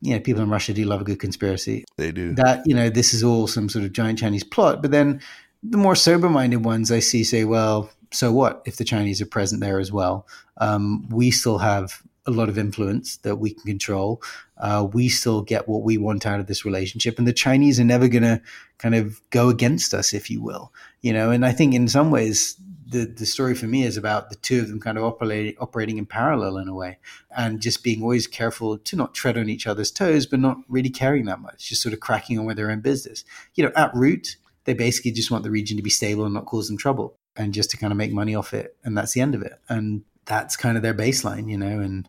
you 0.03 0.15
know, 0.15 0.21
people 0.21 0.43
in 0.43 0.49
Russia 0.49 0.73
do 0.73 0.85
love 0.85 1.03
a 1.03 1.05
good 1.05 1.21
conspiracy. 1.21 1.85
They 1.97 2.11
do. 2.11 2.35
That, 2.35 2.63
you 2.65 2.75
know, 2.75 2.89
this 2.89 3.13
is 3.13 3.23
all 3.23 3.47
some 3.47 3.69
sort 3.69 3.85
of 3.85 3.93
giant 3.93 4.19
Chinese 4.19 4.45
plot. 4.45 4.81
But 4.81 4.93
then 4.93 5.21
the 5.63 5.79
more 5.79 5.95
sober 5.95 6.29
minded 6.29 6.65
ones 6.65 6.91
I 6.91 7.01
see 7.01 7.25
say, 7.25 7.45
well, 7.45 7.91
so 8.13 8.33
what 8.33 8.63
if 8.67 8.77
the 8.77 8.85
Chinese 8.85 9.21
are 9.21 9.27
present 9.27 9.61
there 9.61 9.79
as 9.79 9.93
well? 9.93 10.27
Um, 10.59 11.09
we 11.11 11.31
still 11.31 11.59
have 11.59 12.03
a 12.27 12.31
lot 12.31 12.49
of 12.49 12.59
influence 12.59 13.17
that 13.19 13.37
we 13.37 13.55
can 13.55 13.63
control. 13.63 14.23
Uh, 14.59 14.87
we 14.93 15.09
still 15.09 15.43
get 15.43 15.69
what 15.69 15.83
we 15.83 15.97
want 15.97 16.27
out 16.27 16.41
of 16.41 16.47
this 16.47 16.65
relationship, 16.65 17.19
and 17.19 17.27
the 17.27 17.33
Chinese 17.33 17.81
are 17.81 17.85
never 17.85 18.09
going 18.09 18.23
to 18.23 18.43
kind 18.79 18.95
of 18.95 19.21
go 19.31 19.49
against 19.49 19.95
us, 19.95 20.13
if 20.13 20.31
you 20.31 20.43
will. 20.43 20.73
You 21.01 21.13
know, 21.13 21.31
and 21.31 21.45
I 21.47 21.53
think 21.53 21.75
in 21.75 21.89
some 21.89 22.11
ways 22.11 22.57
the 22.91 23.05
the 23.05 23.27
story 23.27 23.55
for 23.55 23.67
me 23.67 23.85
is 23.85 23.97
about 23.97 24.31
the 24.31 24.37
two 24.37 24.61
of 24.61 24.69
them 24.69 24.81
kind 24.81 24.99
of 24.99 25.05
operating 25.05 25.57
operating 25.61 25.99
in 25.99 26.07
parallel 26.07 26.59
in 26.59 26.69
a 26.69 26.75
way, 26.75 26.99
and 27.35 27.61
just 27.61 27.83
being 27.83 28.03
always 28.03 28.27
careful 28.27 28.77
to 28.79 28.97
not 28.97 29.15
tread 29.15 29.39
on 29.39 29.49
each 29.49 29.67
other's 29.67 29.91
toes, 29.91 30.27
but 30.27 30.41
not 30.41 30.59
really 30.69 30.91
caring 30.91 31.25
that 31.27 31.41
much, 31.41 31.69
just 31.69 31.83
sort 31.83 31.93
of 31.93 32.01
cracking 32.01 32.39
on 32.39 32.45
with 32.45 32.57
their 32.57 32.71
own 32.71 32.81
business. 32.81 33.25
You 33.55 33.65
know, 33.65 33.73
at 33.77 33.95
root, 33.95 34.37
they 34.71 34.75
basically 34.75 35.11
just 35.11 35.31
want 35.31 35.43
the 35.43 35.51
region 35.51 35.77
to 35.77 35.83
be 35.83 35.91
stable 35.91 36.25
and 36.25 36.35
not 36.35 36.47
cause 36.47 36.69
them 36.69 36.77
trouble 36.77 37.17
and 37.37 37.53
just 37.53 37.71
to 37.71 37.77
kind 37.77 37.93
of 37.93 37.97
make 37.97 38.13
money 38.13 38.35
off 38.35 38.55
it. 38.55 38.77
And 38.85 38.97
that's 38.97 39.13
the 39.13 39.21
end 39.21 39.35
of 39.35 39.43
it. 39.43 39.55
And 39.69 40.03
that's 40.27 40.57
kind 40.57 40.77
of 40.77 40.83
their 40.83 40.95
baseline, 40.95 41.51
you 41.51 41.59
know, 41.59 41.81
and 41.81 42.09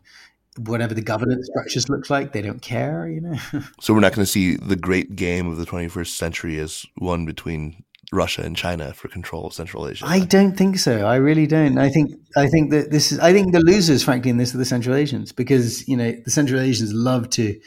whatever 0.58 0.94
the 0.94 1.02
governance 1.02 1.48
structures 1.50 1.88
look 1.88 2.08
like, 2.08 2.32
they 2.32 2.42
don't 2.42 2.62
care, 2.62 3.08
you 3.08 3.20
know. 3.20 3.36
so 3.80 3.92
we're 3.92 4.00
not 4.00 4.12
going 4.12 4.24
to 4.24 4.30
see 4.30 4.56
the 4.56 4.76
great 4.76 5.16
game 5.16 5.48
of 5.48 5.56
the 5.56 5.66
21st 5.66 6.08
century 6.16 6.58
as 6.58 6.86
one 6.96 7.24
between 7.24 7.82
Russia 8.12 8.42
and 8.42 8.56
China 8.56 8.92
for 8.92 9.08
control 9.08 9.46
of 9.46 9.54
Central 9.54 9.88
Asia. 9.88 10.04
I 10.06 10.20
don't 10.20 10.56
think 10.56 10.78
so. 10.78 11.06
I 11.06 11.16
really 11.16 11.46
don't. 11.46 11.78
I 11.78 11.88
think 11.88 12.12
I 12.36 12.46
think 12.46 12.70
that 12.70 12.90
this 12.90 13.10
is 13.10 13.18
I 13.18 13.32
think 13.32 13.52
the 13.52 13.60
losers, 13.60 14.04
frankly, 14.04 14.30
in 14.30 14.36
this 14.36 14.54
are 14.54 14.58
the 14.58 14.66
Central 14.66 14.94
Asians 14.94 15.32
because 15.32 15.88
you 15.88 15.96
know 15.96 16.12
the 16.24 16.30
Central 16.30 16.60
Asians 16.60 16.92
love 16.92 17.30
to 17.30 17.58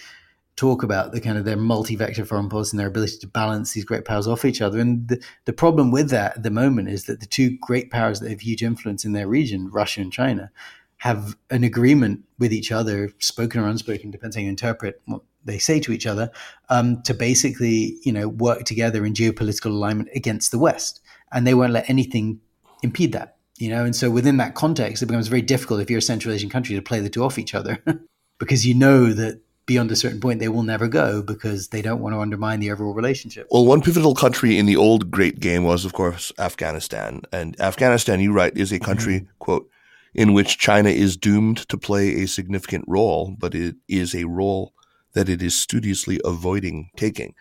talk 0.56 0.84
about 0.84 1.12
the 1.12 1.20
kind 1.20 1.38
of 1.38 1.46
their 1.46 1.58
multi-vector 1.58 2.24
foreign 2.26 2.50
policy 2.50 2.72
and 2.72 2.80
their 2.80 2.88
ability 2.88 3.18
to 3.18 3.28
balance 3.28 3.74
these 3.74 3.84
great 3.84 4.06
powers 4.06 4.28
off 4.28 4.46
each 4.46 4.62
other. 4.62 4.80
And 4.80 5.08
the, 5.08 5.22
the 5.46 5.54
problem 5.54 5.92
with 5.92 6.10
that 6.12 6.38
at 6.38 6.44
the 6.44 6.52
moment 6.52 6.90
is 6.90 7.06
that 7.06 7.20
the 7.20 7.26
two 7.26 7.58
great 7.58 7.92
powers 7.92 8.20
that 8.20 8.30
have 8.30 8.42
huge 8.42 8.64
influence 8.64 9.04
in 9.04 9.12
their 9.12 9.28
region, 9.28 9.70
Russia 9.70 10.02
and 10.02 10.14
China, 10.14 10.52
have 10.98 11.36
an 11.50 11.64
agreement 11.64 12.24
with 12.40 12.54
each 12.54 12.72
other, 12.72 13.12
spoken 13.20 13.62
or 13.62 13.68
unspoken, 13.68 14.12
depends 14.12 14.36
how 14.36 14.42
you 14.42 14.50
interpret 14.50 15.02
what 15.06 15.22
they 15.44 15.60
say 15.60 15.80
to 15.80 15.92
each 15.92 16.08
other, 16.08 16.32
um, 16.70 17.02
to 17.04 17.14
basically, 17.14 17.98
you 18.04 18.12
know, 18.12 18.30
work 18.30 18.64
together 18.64 19.06
in 19.06 19.14
geopolitical 19.14 19.68
alignment 19.68 20.10
against 20.16 20.52
the 20.52 20.58
West. 20.58 21.02
And 21.32 21.46
they 21.46 21.54
won't 21.54 21.74
let 21.74 21.90
anything 21.90 22.40
impede 22.82 23.12
that, 23.12 23.38
you 23.58 23.70
know. 23.70 23.84
And 23.84 23.96
so 23.96 24.10
within 24.10 24.38
that 24.38 24.56
context, 24.56 25.04
it 25.04 25.08
becomes 25.08 25.28
very 25.28 25.42
difficult 25.42 25.82
if 25.82 25.90
you're 25.90 26.00
a 26.00 26.02
Central 26.02 26.34
Asian 26.34 26.50
country 26.50 26.76
to 26.76 26.82
play 26.82 27.02
the 27.02 27.10
two 27.10 27.24
off 27.24 27.38
each 27.38 27.54
other 27.54 27.84
because 28.40 28.66
you 28.66 28.74
know 28.74 29.12
that 29.12 29.42
beyond 29.66 29.92
a 29.92 29.96
certain 29.96 30.20
point, 30.20 30.40
they 30.40 30.50
will 30.50 30.64
never 30.64 30.88
go 30.88 31.22
because 31.22 31.70
they 31.70 31.82
don't 31.82 32.02
want 32.02 32.14
to 32.14 32.20
undermine 32.20 32.60
the 32.60 32.72
overall 32.72 32.94
relationship. 32.94 33.48
Well, 33.50 33.66
one 33.66 33.82
pivotal 33.82 34.16
country 34.16 34.58
in 34.58 34.66
the 34.66 34.76
old 34.76 35.12
great 35.12 35.40
game 35.40 35.64
was, 35.64 35.86
of 35.86 35.94
course, 35.94 36.32
Afghanistan. 36.38 37.22
And 37.32 37.60
Afghanistan, 37.60 38.20
you 38.20 38.32
write, 38.32 38.58
is 38.58 38.72
a 38.72 38.80
country, 38.80 39.22
mm-hmm. 39.22 39.38
quote, 39.40 39.70
in 40.14 40.34
which 40.34 40.58
China 40.58 40.90
is 40.90 41.18
doomed 41.18 41.68
to 41.70 41.78
play 41.78 42.22
a 42.22 42.28
significant 42.28 42.86
role, 42.88 43.36
but 43.38 43.54
it 43.54 43.76
is 43.88 44.16
a 44.16 44.26
role 44.26 44.74
that 45.14 45.30
it 45.30 45.42
is 45.42 45.60
studiously 45.60 46.22
avoiding 46.24 46.90
taking. 46.96 47.34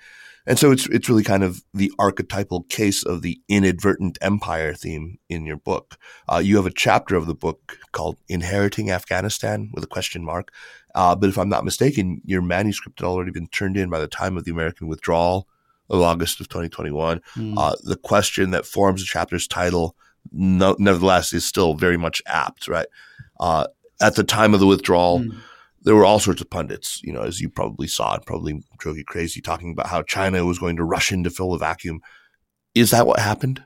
And 0.47 0.59
so 0.59 0.73
it's 0.73 0.87
it's 0.89 1.09
really 1.09 1.25
kind 1.25 1.43
of 1.43 1.63
the 1.73 1.91
archetypal 1.99 2.65
case 2.65 3.03
of 3.03 3.23
the 3.23 3.41
inadvertent 3.49 4.19
empire 4.21 4.75
theme 4.75 5.19
in 5.29 5.47
your 5.47 5.57
book. 5.57 5.97
Uh, 6.31 6.39
you 6.39 6.57
have 6.57 6.67
a 6.67 6.71
chapter 6.71 7.17
of 7.17 7.27
the 7.27 7.35
book 7.35 7.79
called 7.93 8.19
"Inheriting 8.29 8.91
Afghanistan" 8.91 9.71
with 9.73 9.85
a 9.85 9.89
question 9.89 10.23
mark. 10.23 10.53
Uh, 10.95 11.17
but 11.17 11.31
if 11.31 11.39
I'm 11.39 11.49
not 11.49 11.65
mistaken, 11.65 12.21
your 12.25 12.43
manuscript 12.43 13.01
had 13.01 13.07
already 13.07 13.31
been 13.31 13.49
turned 13.49 13.77
in 13.77 13.89
by 13.89 13.99
the 13.99 14.07
time 14.07 14.37
of 14.37 14.45
the 14.45 14.51
American 14.51 14.87
withdrawal 14.87 15.49
of 15.89 16.01
August 16.01 16.41
of 16.41 16.49
2021. 16.49 17.21
Mm. 17.37 17.55
Uh, 17.57 17.75
the 17.83 17.97
question 17.97 18.51
that 18.51 18.67
forms 18.67 19.01
the 19.01 19.07
chapter's 19.07 19.49
title, 19.49 19.97
no, 20.31 20.77
nevertheless, 20.79 21.33
is 21.33 21.45
still 21.45 21.75
very 21.75 21.97
much 21.97 22.23
apt. 22.27 22.69
Right 22.69 22.87
uh, 23.41 23.67
at 24.01 24.15
the 24.15 24.25
time 24.25 24.53
of 24.53 24.61
the 24.61 24.67
withdrawal. 24.67 25.21
Mm 25.21 25.41
there 25.85 25.95
were 25.95 26.05
all 26.05 26.19
sorts 26.19 26.41
of 26.41 26.51
pundits, 26.51 27.01
you 27.05 27.13
know, 27.13 27.23
as 27.23 27.41
you 27.41 27.49
probably 27.49 27.87
saw 27.87 28.15
and 28.15 28.27
probably 28.27 28.63
drove 28.79 28.97
you 28.97 29.05
crazy, 29.05 29.41
talking 29.41 29.71
about 29.71 29.87
how 29.87 30.03
China 30.03 30.45
was 30.45 30.59
going 30.59 30.77
to 30.77 30.85
rush 30.85 31.13
in 31.13 31.23
to 31.25 31.31
fill 31.31 31.53
the 31.53 31.59
vacuum. 31.59 32.01
Is 32.75 32.91
that 32.91 33.07
what 33.07 33.21
happened? 33.21 33.63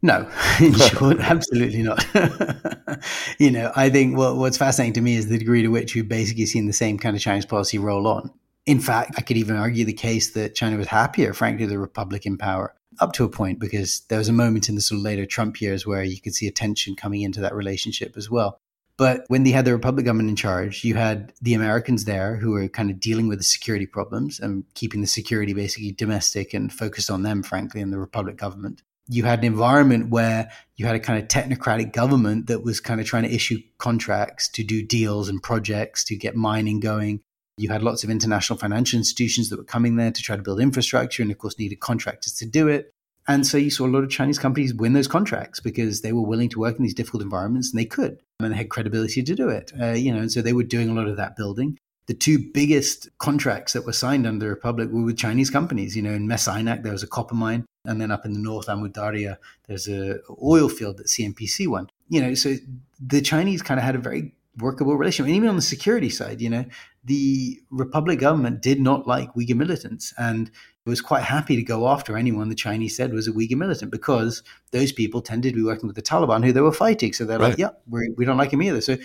No, 0.00 0.30
in 0.60 0.74
short, 0.74 1.18
absolutely 1.20 1.82
not. 1.82 2.04
you 3.38 3.50
know, 3.50 3.72
I 3.76 3.90
think 3.90 4.16
what, 4.16 4.36
what's 4.36 4.56
fascinating 4.56 4.94
to 4.94 5.00
me 5.02 5.16
is 5.16 5.28
the 5.28 5.38
degree 5.38 5.62
to 5.62 5.68
which 5.68 5.94
we've 5.94 6.08
basically 6.08 6.46
seen 6.46 6.66
the 6.66 6.72
same 6.72 6.98
kind 6.98 7.14
of 7.14 7.22
Chinese 7.22 7.46
policy 7.46 7.78
roll 7.78 8.06
on. 8.06 8.30
In 8.64 8.80
fact, 8.80 9.14
I 9.16 9.22
could 9.22 9.36
even 9.36 9.56
argue 9.56 9.84
the 9.84 9.92
case 9.92 10.30
that 10.32 10.54
China 10.54 10.76
was 10.76 10.88
happier, 10.88 11.32
frankly, 11.34 11.66
the 11.66 11.78
Republican 11.78 12.38
power 12.38 12.74
up 13.00 13.12
to 13.14 13.24
a 13.24 13.28
point, 13.28 13.58
because 13.58 14.00
there 14.08 14.18
was 14.18 14.28
a 14.28 14.32
moment 14.32 14.68
in 14.68 14.74
the 14.74 14.80
sort 14.80 14.98
of 14.98 15.04
later 15.04 15.24
Trump 15.24 15.60
years 15.60 15.86
where 15.86 16.02
you 16.02 16.20
could 16.20 16.34
see 16.34 16.46
a 16.46 16.52
tension 16.52 16.96
coming 16.96 17.22
into 17.22 17.40
that 17.40 17.54
relationship 17.54 18.14
as 18.16 18.30
well. 18.30 18.60
But 18.98 19.24
when 19.28 19.44
they 19.44 19.52
had 19.52 19.64
the 19.64 19.72
Republic 19.72 20.04
government 20.04 20.28
in 20.28 20.34
charge, 20.34 20.84
you 20.84 20.96
had 20.96 21.32
the 21.40 21.54
Americans 21.54 22.04
there 22.04 22.34
who 22.34 22.50
were 22.50 22.68
kind 22.68 22.90
of 22.90 22.98
dealing 22.98 23.28
with 23.28 23.38
the 23.38 23.44
security 23.44 23.86
problems 23.86 24.40
and 24.40 24.64
keeping 24.74 25.00
the 25.00 25.06
security 25.06 25.54
basically 25.54 25.92
domestic 25.92 26.52
and 26.52 26.72
focused 26.72 27.08
on 27.08 27.22
them, 27.22 27.44
frankly, 27.44 27.80
in 27.80 27.92
the 27.92 27.98
Republic 27.98 28.36
government. 28.36 28.82
You 29.08 29.22
had 29.22 29.38
an 29.38 29.44
environment 29.44 30.10
where 30.10 30.50
you 30.76 30.84
had 30.84 30.96
a 30.96 31.00
kind 31.00 31.22
of 31.22 31.28
technocratic 31.28 31.92
government 31.92 32.48
that 32.48 32.64
was 32.64 32.80
kind 32.80 33.00
of 33.00 33.06
trying 33.06 33.22
to 33.22 33.32
issue 33.32 33.62
contracts 33.78 34.48
to 34.50 34.64
do 34.64 34.84
deals 34.84 35.28
and 35.28 35.40
projects 35.40 36.02
to 36.06 36.16
get 36.16 36.34
mining 36.34 36.80
going. 36.80 37.20
You 37.56 37.70
had 37.70 37.84
lots 37.84 38.02
of 38.02 38.10
international 38.10 38.58
financial 38.58 38.98
institutions 38.98 39.48
that 39.48 39.58
were 39.58 39.64
coming 39.64 39.94
there 39.94 40.10
to 40.10 40.22
try 40.22 40.36
to 40.36 40.42
build 40.42 40.60
infrastructure 40.60 41.22
and, 41.22 41.30
of 41.30 41.38
course, 41.38 41.56
needed 41.56 41.78
contractors 41.78 42.34
to 42.34 42.46
do 42.46 42.66
it. 42.66 42.92
And 43.28 43.46
so 43.46 43.58
you 43.58 43.70
saw 43.70 43.86
a 43.86 43.88
lot 43.88 44.02
of 44.02 44.10
Chinese 44.10 44.38
companies 44.38 44.72
win 44.72 44.94
those 44.94 45.06
contracts 45.06 45.60
because 45.60 46.00
they 46.00 46.12
were 46.12 46.22
willing 46.22 46.48
to 46.48 46.58
work 46.58 46.76
in 46.78 46.82
these 46.82 46.94
difficult 46.94 47.22
environments 47.22 47.70
and 47.70 47.78
they 47.78 47.84
could, 47.84 48.18
and 48.40 48.52
they 48.52 48.56
had 48.56 48.70
credibility 48.70 49.22
to 49.22 49.34
do 49.34 49.50
it. 49.50 49.70
Uh, 49.78 49.92
you 49.92 50.12
know, 50.12 50.20
and 50.20 50.32
so 50.32 50.40
they 50.40 50.54
were 50.54 50.62
doing 50.62 50.88
a 50.88 50.94
lot 50.94 51.06
of 51.06 51.18
that 51.18 51.36
building. 51.36 51.78
The 52.06 52.14
two 52.14 52.38
biggest 52.38 53.10
contracts 53.18 53.74
that 53.74 53.84
were 53.84 53.92
signed 53.92 54.26
under 54.26 54.46
the 54.46 54.48
Republic 54.48 54.88
were 54.90 55.04
with 55.04 55.18
Chinese 55.18 55.50
companies. 55.50 55.94
You 55.94 56.02
know, 56.02 56.14
in 56.14 56.26
Mes 56.26 56.48
Aynak, 56.48 56.82
there 56.82 56.92
was 56.92 57.02
a 57.02 57.06
copper 57.06 57.34
mine, 57.34 57.66
and 57.84 58.00
then 58.00 58.10
up 58.10 58.24
in 58.24 58.32
the 58.32 58.38
north, 58.38 58.66
Amu 58.66 58.88
Darya, 58.88 59.38
there's 59.66 59.88
a 59.88 60.20
oil 60.42 60.70
field 60.70 60.96
that 60.96 61.08
CNPC 61.08 61.68
won. 61.68 61.90
You 62.08 62.22
know, 62.22 62.32
so 62.32 62.54
the 62.98 63.20
Chinese 63.20 63.60
kind 63.60 63.78
of 63.78 63.84
had 63.84 63.94
a 63.94 63.98
very 63.98 64.32
workable 64.56 64.96
relationship. 64.96 65.26
And 65.26 65.36
even 65.36 65.50
on 65.50 65.56
the 65.56 65.62
security 65.62 66.08
side, 66.08 66.40
you 66.40 66.48
know, 66.48 66.64
the 67.04 67.60
Republic 67.70 68.18
government 68.18 68.62
did 68.62 68.80
not 68.80 69.06
like 69.06 69.32
Uyghur 69.34 69.56
militants 69.56 70.12
and 70.18 70.50
was 70.88 71.00
quite 71.00 71.22
happy 71.22 71.56
to 71.56 71.62
go 71.62 71.88
after 71.88 72.16
anyone 72.16 72.48
the 72.48 72.54
Chinese 72.54 72.96
said 72.96 73.12
was 73.12 73.28
a 73.28 73.32
Uyghur 73.32 73.56
militant 73.56 73.92
because 73.92 74.42
those 74.72 74.92
people 74.92 75.20
tended 75.20 75.52
to 75.52 75.56
be 75.56 75.64
working 75.64 75.86
with 75.86 75.96
the 75.96 76.02
Taliban 76.02 76.44
who 76.44 76.52
they 76.52 76.60
were 76.60 76.72
fighting. 76.72 77.12
So 77.12 77.24
they're 77.24 77.38
right. 77.38 77.50
like, 77.50 77.58
yeah, 77.58 77.70
we're, 77.88 78.08
we 78.16 78.24
do 78.24 78.30
not 78.30 78.38
like 78.38 78.52
him 78.52 78.62
either. 78.62 78.80
So, 78.80 78.96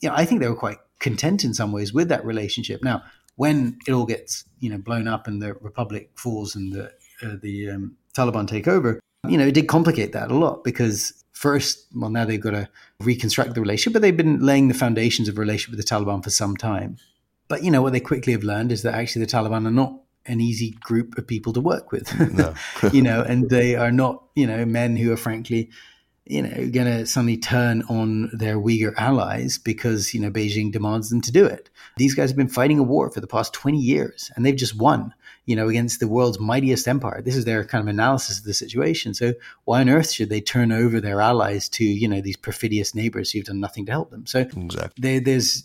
yeah, 0.00 0.14
I 0.14 0.24
think 0.24 0.40
they 0.40 0.48
were 0.48 0.54
quite 0.54 0.78
content 0.98 1.44
in 1.44 1.54
some 1.54 1.72
ways 1.72 1.92
with 1.92 2.08
that 2.08 2.24
relationship. 2.24 2.82
Now, 2.84 3.02
when 3.36 3.78
it 3.86 3.92
all 3.92 4.06
gets, 4.06 4.44
you 4.60 4.70
know, 4.70 4.78
blown 4.78 5.08
up 5.08 5.26
and 5.26 5.40
the 5.40 5.54
Republic 5.54 6.10
falls 6.14 6.54
and 6.54 6.72
the, 6.72 6.86
uh, 7.22 7.36
the 7.42 7.70
um, 7.70 7.96
Taliban 8.14 8.46
take 8.46 8.68
over, 8.68 9.00
you 9.28 9.36
know, 9.36 9.46
it 9.46 9.54
did 9.54 9.66
complicate 9.66 10.12
that 10.12 10.30
a 10.30 10.34
lot 10.34 10.64
because 10.64 11.24
first, 11.32 11.86
well, 11.94 12.10
now 12.10 12.24
they've 12.24 12.40
got 12.40 12.50
to 12.50 12.68
reconstruct 13.00 13.54
the 13.54 13.60
relationship, 13.60 13.94
but 13.94 14.02
they've 14.02 14.16
been 14.16 14.40
laying 14.40 14.68
the 14.68 14.74
foundations 14.74 15.28
of 15.28 15.36
a 15.36 15.40
relationship 15.40 15.76
with 15.76 15.86
the 15.86 15.94
Taliban 15.94 16.22
for 16.22 16.30
some 16.30 16.56
time. 16.56 16.96
But, 17.48 17.64
you 17.64 17.70
know, 17.70 17.82
what 17.82 17.92
they 17.92 18.00
quickly 18.00 18.32
have 18.32 18.44
learned 18.44 18.72
is 18.72 18.82
that 18.82 18.94
actually 18.94 19.24
the 19.24 19.32
Taliban 19.32 19.66
are 19.66 19.70
not 19.70 20.00
an 20.26 20.40
easy 20.40 20.72
group 20.80 21.16
of 21.18 21.26
people 21.26 21.52
to 21.52 21.60
work 21.60 21.92
with, 21.92 22.18
no. 22.32 22.54
you 22.92 23.02
know, 23.02 23.22
and 23.22 23.48
they 23.50 23.74
are 23.74 23.92
not, 23.92 24.22
you 24.34 24.46
know, 24.46 24.64
men 24.64 24.96
who 24.96 25.12
are 25.12 25.16
frankly, 25.16 25.70
you 26.26 26.42
know, 26.42 26.68
going 26.70 26.86
to 26.86 27.06
suddenly 27.06 27.36
turn 27.36 27.82
on 27.88 28.30
their 28.32 28.56
Uyghur 28.56 28.94
allies 28.96 29.58
because, 29.58 30.14
you 30.14 30.20
know, 30.20 30.30
Beijing 30.30 30.70
demands 30.70 31.10
them 31.10 31.20
to 31.22 31.32
do 31.32 31.44
it. 31.44 31.70
These 31.96 32.14
guys 32.14 32.30
have 32.30 32.36
been 32.36 32.48
fighting 32.48 32.78
a 32.78 32.84
war 32.84 33.10
for 33.10 33.20
the 33.20 33.26
past 33.26 33.52
20 33.52 33.78
years 33.78 34.30
and 34.36 34.46
they've 34.46 34.54
just 34.54 34.76
won, 34.76 35.12
you 35.46 35.56
know, 35.56 35.68
against 35.68 35.98
the 35.98 36.06
world's 36.06 36.38
mightiest 36.38 36.86
empire. 36.86 37.20
This 37.20 37.34
is 37.34 37.46
their 37.46 37.64
kind 37.64 37.82
of 37.82 37.88
analysis 37.88 38.38
of 38.38 38.44
the 38.44 38.54
situation. 38.54 39.14
So 39.14 39.32
why 39.64 39.80
on 39.80 39.88
earth 39.88 40.12
should 40.12 40.28
they 40.28 40.40
turn 40.40 40.70
over 40.70 41.00
their 41.00 41.20
allies 41.20 41.68
to, 41.70 41.84
you 41.84 42.06
know, 42.06 42.20
these 42.20 42.36
perfidious 42.36 42.94
neighbors 42.94 43.32
who've 43.32 43.44
done 43.44 43.58
nothing 43.58 43.86
to 43.86 43.92
help 43.92 44.10
them? 44.10 44.26
So 44.26 44.40
exactly. 44.40 44.92
they, 44.98 45.18
there's, 45.18 45.64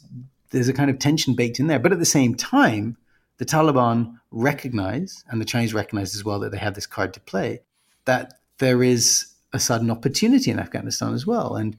there's 0.50 0.70
a 0.70 0.74
kind 0.74 0.90
of 0.90 0.98
tension 0.98 1.36
baked 1.36 1.60
in 1.60 1.68
there. 1.68 1.80
But 1.80 1.92
at 1.92 2.00
the 2.00 2.06
same 2.06 2.34
time, 2.34 2.98
the 3.38 3.46
Taliban 3.46 4.16
recognize, 4.32 5.24
and 5.30 5.42
the 5.42 5.46
Chinese 5.46 5.74
recognize 5.74 6.16
as 6.16 6.24
well 6.24 6.40
that 6.40 6.52
they 6.52 6.58
have 6.58 6.76
this 6.76 6.88
card 6.88 7.14
to 7.14 7.20
play, 7.20 7.62
that 8.06 8.40
there 8.60 8.84
is 8.84 9.34
a 9.54 9.60
sudden 9.60 9.92
opportunity 9.92 10.52
in 10.52 10.60
Afghanistan 10.60 11.14
as 11.14 11.26
well. 11.28 11.56
And, 11.56 11.78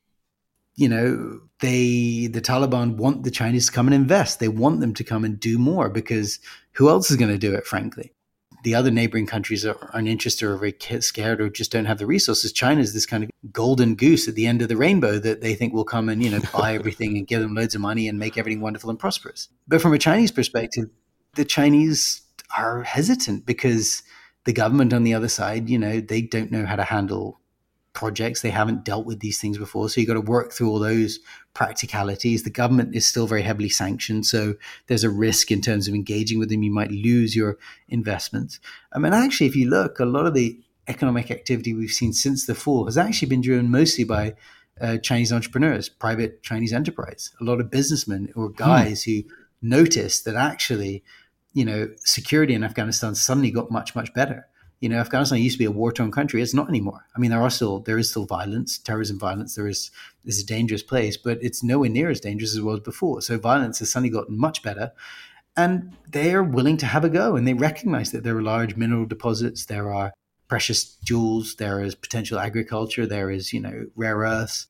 you 0.75 0.89
know, 0.89 1.41
they, 1.61 2.27
the 2.27 2.41
Taliban 2.41 2.97
want 2.97 3.25
the 3.25 3.31
Chinese 3.31 3.67
to 3.67 3.73
come 3.73 3.87
and 3.87 3.95
invest. 3.95 4.41
They 4.41 4.49
want 4.49 4.81
them 4.81 4.93
to 4.95 5.05
come 5.05 5.25
and 5.25 5.41
do 5.41 5.59
more 5.59 5.89
because 5.89 6.39
who 6.73 6.89
else 6.89 7.11
is 7.11 7.17
going 7.17 7.31
to 7.31 7.39
do 7.39 7.55
it, 7.55 7.67
frankly? 7.67 8.13
The 8.63 8.75
other 8.75 8.91
neighboring 8.91 9.27
countries 9.27 9.65
are 9.65 9.91
uninterested 9.93 10.49
or 10.49 10.57
very 10.57 10.77
scared 11.01 11.41
or 11.41 11.49
just 11.49 11.71
don't 11.71 11.85
have 11.85 11.99
the 11.99 12.07
resources. 12.07 12.53
China 12.53 12.81
is 12.81 12.93
this 12.93 13.07
kind 13.07 13.23
of 13.25 13.31
golden 13.53 13.95
goose 13.95 14.27
at 14.27 14.35
the 14.35 14.47
end 14.47 14.61
of 14.61 14.69
the 14.69 14.77
rainbow 14.77 15.19
that 15.21 15.41
they 15.41 15.55
think 15.55 15.73
will 15.73 15.85
come 15.85 16.09
and, 16.09 16.23
you 16.23 16.31
know, 16.31 16.41
buy 16.53 16.75
everything 16.81 17.17
and 17.17 17.29
give 17.29 17.41
them 17.41 17.55
loads 17.55 17.75
of 17.75 17.81
money 17.81 18.09
and 18.09 18.19
make 18.19 18.37
everything 18.37 18.61
wonderful 18.61 18.91
and 18.91 18.99
prosperous. 18.99 19.49
But 19.69 19.81
from 19.81 19.93
a 19.93 19.99
Chinese 19.99 20.33
perspective, 20.33 20.91
the 21.37 21.45
Chinese 21.45 22.23
are 22.57 22.83
hesitant 22.83 23.47
because 23.47 24.03
the 24.45 24.53
government 24.53 24.93
on 24.93 25.05
the 25.05 25.15
other 25.15 25.29
side, 25.29 25.69
you 25.69 25.79
know, 25.79 26.01
they 26.01 26.23
don't 26.23 26.51
know 26.51 26.67
how 26.67 26.77
to 26.77 26.85
handle 26.85 27.41
projects. 27.93 28.43
They 28.43 28.51
haven't 28.51 28.85
dealt 28.85 29.07
with 29.07 29.21
these 29.21 29.41
things 29.41 29.59
before. 29.59 29.89
So 29.89 30.01
you've 30.01 30.09
got 30.09 30.15
to 30.15 30.21
work 30.21 30.53
through 30.53 30.71
all 30.71 30.79
those 30.79 31.19
practicalities. 31.55 32.43
The 32.43 32.51
government 32.51 32.95
is 32.95 33.07
still 33.07 33.27
very 33.27 33.43
heavily 33.43 33.71
sanctioned. 33.71 34.27
So 34.27 34.55
there's 34.87 35.03
a 35.03 35.11
risk 35.11 35.51
in 35.51 35.63
terms 35.63 35.89
of 35.89 35.95
engaging 35.95 36.39
with 36.39 36.51
them. 36.51 36.63
You 36.63 36.71
might 36.71 36.91
lose 36.91 37.35
your 37.35 37.59
investments. 37.89 38.61
I 38.93 38.99
mean, 38.99 39.15
actually, 39.15 39.47
if 39.47 39.57
you 39.57 39.69
look, 39.69 39.99
a 39.99 40.05
lot 40.05 40.27
of 40.27 40.35
the 40.35 40.61
economic 40.89 41.31
activity 41.31 41.75
we've 41.75 41.91
seen 41.91 42.13
since 42.13 42.47
the 42.47 42.55
fall 42.55 42.85
has 42.85 42.99
actually 42.99 43.29
been 43.29 43.41
driven 43.41 43.71
mostly 43.71 44.05
by 44.05 44.35
uh, 44.81 44.99
Chinese 44.99 45.33
entrepreneurs, 45.33 45.89
private 45.89 46.43
Chinese 46.43 46.73
enterprise. 46.73 47.33
A 47.41 47.45
lot 47.45 47.61
of 47.61 47.71
businessmen 47.71 48.33
or 48.37 48.49
hmm. 48.49 48.55
guys 48.55 49.05
hmm. 49.05 49.11
who 49.11 49.23
noticed 49.63 50.25
that 50.27 50.37
actually 50.37 51.03
you 51.57 51.65
know, 51.65 51.89
security 52.05 52.53
in 52.53 52.63
Afghanistan 52.63 53.15
suddenly 53.15 53.51
got 53.51 53.71
much, 53.71 53.95
much 53.95 54.13
better. 54.13 54.47
You 54.81 54.91
know, 54.91 54.99
Afghanistan 54.99 55.39
used 55.39 55.55
to 55.55 55.59
be 55.59 55.65
a 55.65 55.71
war-torn 55.71 56.13
country. 56.13 56.43
It's 56.43 56.53
not 56.53 56.69
anymore. 56.69 57.07
I 57.17 57.19
mean, 57.19 57.31
there 57.31 57.41
are 57.41 57.49
still 57.49 57.81
there 57.81 57.97
is 57.97 58.11
still 58.11 58.27
violence, 58.27 58.77
terrorism, 58.77 59.19
violence. 59.19 59.55
There 59.55 59.67
is 59.67 59.91
this 60.23 60.37
is 60.37 60.43
a 60.43 60.47
dangerous 60.47 60.83
place, 60.83 61.17
but 61.17 61.39
it's 61.41 61.63
nowhere 61.63 61.89
near 61.89 62.11
as 62.11 62.21
dangerous 62.21 62.51
as 62.51 62.59
it 62.59 62.65
was 62.65 62.81
before. 62.81 63.23
So 63.23 63.39
violence 63.39 63.79
has 63.79 63.91
suddenly 63.91 64.11
gotten 64.11 64.39
much 64.39 64.63
better, 64.63 64.93
and 65.57 65.97
they 66.07 66.35
are 66.35 66.43
willing 66.43 66.77
to 66.77 66.87
have 66.87 67.05
a 67.05 67.09
go. 67.09 67.37
And 67.37 67.49
they 67.49 67.55
recognize 67.55 68.13
that 68.13 68.23
there 68.23 68.37
are 68.37 68.43
large 68.43 68.77
mineral 68.77 69.07
deposits, 69.07 69.65
there 69.65 69.91
are 69.95 70.13
precious 70.49 70.85
jewels, 70.97 71.55
there 71.55 71.83
is 71.83 71.95
potential 71.95 72.39
agriculture, 72.39 73.07
there 73.07 73.31
is 73.31 73.55
you 73.55 73.61
know 73.61 73.87
rare 73.97 74.19
earths, 74.19 74.67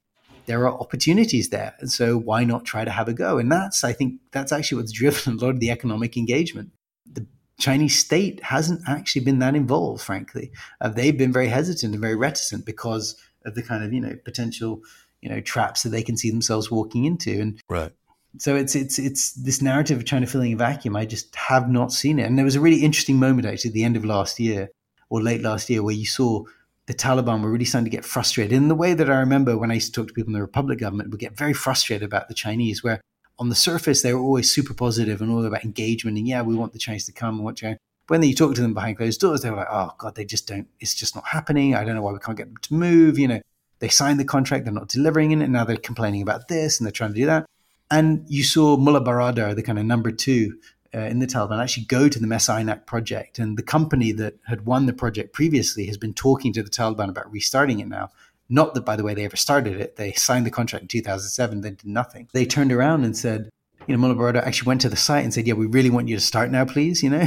there 0.46 0.64
are 0.66 0.80
opportunities 0.80 1.50
there. 1.50 1.74
And 1.80 1.90
so 1.90 2.16
why 2.16 2.44
not 2.44 2.64
try 2.64 2.84
to 2.84 2.90
have 2.90 3.08
a 3.08 3.12
go? 3.12 3.38
And 3.38 3.50
that's, 3.52 3.84
I 3.84 3.92
think, 3.92 4.20
that's 4.30 4.52
actually 4.52 4.80
what's 4.80 4.92
driven 5.02 5.34
a 5.34 5.36
lot 5.36 5.50
of 5.50 5.60
the 5.60 5.70
economic 5.70 6.16
engagement. 6.16 6.70
The 7.12 7.26
Chinese 7.58 7.98
state 7.98 8.42
hasn't 8.42 8.80
actually 8.86 9.24
been 9.24 9.38
that 9.38 9.54
involved, 9.54 10.02
frankly. 10.02 10.52
Uh, 10.80 10.88
they've 10.88 11.16
been 11.16 11.32
very 11.32 11.48
hesitant 11.48 11.94
and 11.94 12.00
very 12.00 12.16
reticent 12.16 12.66
because 12.66 13.16
of 13.44 13.54
the 13.54 13.62
kind 13.62 13.84
of, 13.84 13.92
you 13.92 14.00
know, 14.00 14.16
potential, 14.24 14.82
you 15.22 15.28
know, 15.28 15.40
traps 15.40 15.82
that 15.82 15.90
they 15.90 16.02
can 16.02 16.16
see 16.16 16.30
themselves 16.30 16.70
walking 16.70 17.04
into. 17.04 17.40
And 17.40 17.60
right. 17.68 17.92
So 18.38 18.54
it's 18.54 18.74
it's 18.74 18.98
it's 18.98 19.32
this 19.32 19.62
narrative 19.62 19.98
of 19.98 20.04
China 20.04 20.26
filling 20.26 20.52
a 20.52 20.56
vacuum. 20.56 20.94
I 20.94 21.06
just 21.06 21.34
have 21.36 21.70
not 21.70 21.92
seen 21.92 22.18
it. 22.18 22.26
And 22.26 22.36
there 22.36 22.44
was 22.44 22.56
a 22.56 22.60
really 22.60 22.84
interesting 22.84 23.18
moment 23.18 23.46
actually 23.46 23.70
at 23.70 23.74
the 23.74 23.84
end 23.84 23.96
of 23.96 24.04
last 24.04 24.38
year 24.38 24.70
or 25.08 25.22
late 25.22 25.40
last 25.40 25.70
year 25.70 25.82
where 25.82 25.94
you 25.94 26.04
saw 26.04 26.44
the 26.86 26.94
Taliban 26.94 27.42
were 27.42 27.50
really 27.50 27.64
starting 27.64 27.90
to 27.90 27.96
get 27.96 28.04
frustrated 28.04 28.52
in 28.52 28.68
the 28.68 28.74
way 28.74 28.94
that 28.94 29.10
I 29.10 29.16
remember 29.16 29.58
when 29.58 29.70
I 29.70 29.74
used 29.74 29.92
to 29.92 30.00
talk 30.00 30.08
to 30.08 30.14
people 30.14 30.30
in 30.30 30.34
the 30.34 30.40
Republic 30.40 30.78
government 30.78 31.10
would 31.10 31.20
get 31.20 31.36
very 31.36 31.52
frustrated 31.52 32.04
about 32.04 32.28
the 32.28 32.34
Chinese, 32.34 32.82
where 32.82 33.00
on 33.38 33.48
the 33.48 33.54
surface 33.54 34.02
they 34.02 34.14
were 34.14 34.20
always 34.20 34.50
super 34.50 34.74
positive 34.74 35.20
and 35.20 35.30
all 35.30 35.44
about 35.44 35.64
engagement 35.64 36.16
and 36.16 36.26
yeah, 36.26 36.42
we 36.42 36.54
want 36.54 36.72
the 36.72 36.78
Chinese 36.78 37.06
to 37.06 37.12
come 37.12 37.36
and 37.36 37.44
what 37.44 37.60
you 37.62 37.76
when 38.08 38.22
you 38.22 38.34
talk 38.34 38.54
to 38.54 38.62
them 38.62 38.74
behind 38.74 38.96
closed 38.96 39.20
doors, 39.20 39.42
they 39.42 39.50
were 39.50 39.56
like, 39.56 39.68
oh 39.70 39.90
God, 39.98 40.14
they 40.14 40.24
just 40.24 40.46
don't, 40.46 40.68
it's 40.80 40.94
just 40.94 41.14
not 41.14 41.26
happening. 41.26 41.74
I 41.74 41.84
don't 41.84 41.96
know 41.96 42.02
why 42.02 42.12
we 42.12 42.18
can't 42.18 42.38
get 42.38 42.46
them 42.46 42.56
to 42.62 42.74
move. 42.74 43.18
You 43.18 43.28
know, 43.28 43.40
they 43.80 43.88
signed 43.88 44.20
the 44.20 44.24
contract, 44.24 44.64
they're 44.64 44.72
not 44.72 44.88
delivering 44.88 45.32
it, 45.32 45.40
and 45.40 45.52
now 45.52 45.64
they're 45.64 45.76
complaining 45.76 46.22
about 46.22 46.48
this 46.48 46.78
and 46.78 46.86
they're 46.86 46.92
trying 46.92 47.12
to 47.12 47.20
do 47.20 47.26
that. 47.26 47.46
And 47.90 48.24
you 48.28 48.42
saw 48.42 48.76
Mullah 48.76 49.04
Baradar, 49.04 49.54
the 49.54 49.62
kind 49.62 49.78
of 49.78 49.84
number 49.84 50.10
two 50.10 50.58
uh, 50.94 51.00
in 51.00 51.18
the 51.18 51.26
Taliban 51.26 51.62
actually 51.62 51.84
go 51.84 52.08
to 52.08 52.18
the 52.18 52.26
Mes 52.26 52.48
Aynak 52.48 52.86
project. 52.86 53.38
And 53.38 53.56
the 53.56 53.62
company 53.62 54.12
that 54.12 54.34
had 54.46 54.66
won 54.66 54.86
the 54.86 54.92
project 54.92 55.32
previously 55.32 55.86
has 55.86 55.96
been 55.96 56.14
talking 56.14 56.52
to 56.54 56.62
the 56.62 56.70
Taliban 56.70 57.08
about 57.08 57.30
restarting 57.30 57.80
it 57.80 57.88
now. 57.88 58.10
Not 58.48 58.74
that, 58.74 58.84
by 58.84 58.96
the 58.96 59.02
way, 59.02 59.14
they 59.14 59.24
ever 59.24 59.36
started 59.36 59.80
it. 59.80 59.96
They 59.96 60.12
signed 60.12 60.46
the 60.46 60.50
contract 60.50 60.82
in 60.82 60.88
2007, 60.88 61.60
then 61.60 61.74
did 61.74 61.86
nothing. 61.86 62.28
They 62.32 62.46
turned 62.46 62.72
around 62.72 63.04
and 63.04 63.16
said, 63.16 63.50
you 63.86 63.96
know, 63.96 64.00
Mullah 64.00 64.38
actually 64.38 64.66
went 64.66 64.80
to 64.82 64.88
the 64.88 64.96
site 64.96 65.24
and 65.24 65.32
said, 65.32 65.46
yeah, 65.46 65.54
we 65.54 65.66
really 65.66 65.90
want 65.90 66.08
you 66.08 66.16
to 66.16 66.22
start 66.22 66.50
now, 66.50 66.64
please, 66.64 67.02
you 67.02 67.10
know? 67.10 67.26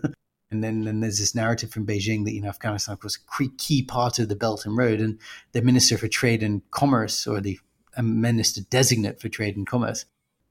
and 0.50 0.62
then, 0.62 0.84
then 0.84 1.00
there's 1.00 1.18
this 1.18 1.34
narrative 1.34 1.70
from 1.70 1.86
Beijing 1.86 2.24
that, 2.24 2.32
you 2.32 2.40
know, 2.40 2.48
Afghanistan 2.48 2.96
was 3.02 3.18
a 3.40 3.48
key 3.58 3.82
part 3.82 4.18
of 4.18 4.28
the 4.28 4.36
Belt 4.36 4.66
and 4.66 4.76
Road. 4.76 5.00
And 5.00 5.18
the 5.52 5.62
Minister 5.62 5.98
for 5.98 6.08
Trade 6.08 6.42
and 6.42 6.68
Commerce, 6.70 7.26
or 7.26 7.40
the 7.40 7.58
um, 7.96 8.20
Minister 8.20 8.60
Designate 8.62 9.20
for 9.20 9.28
Trade 9.28 9.56
and 9.56 9.66
Commerce, 9.66 10.04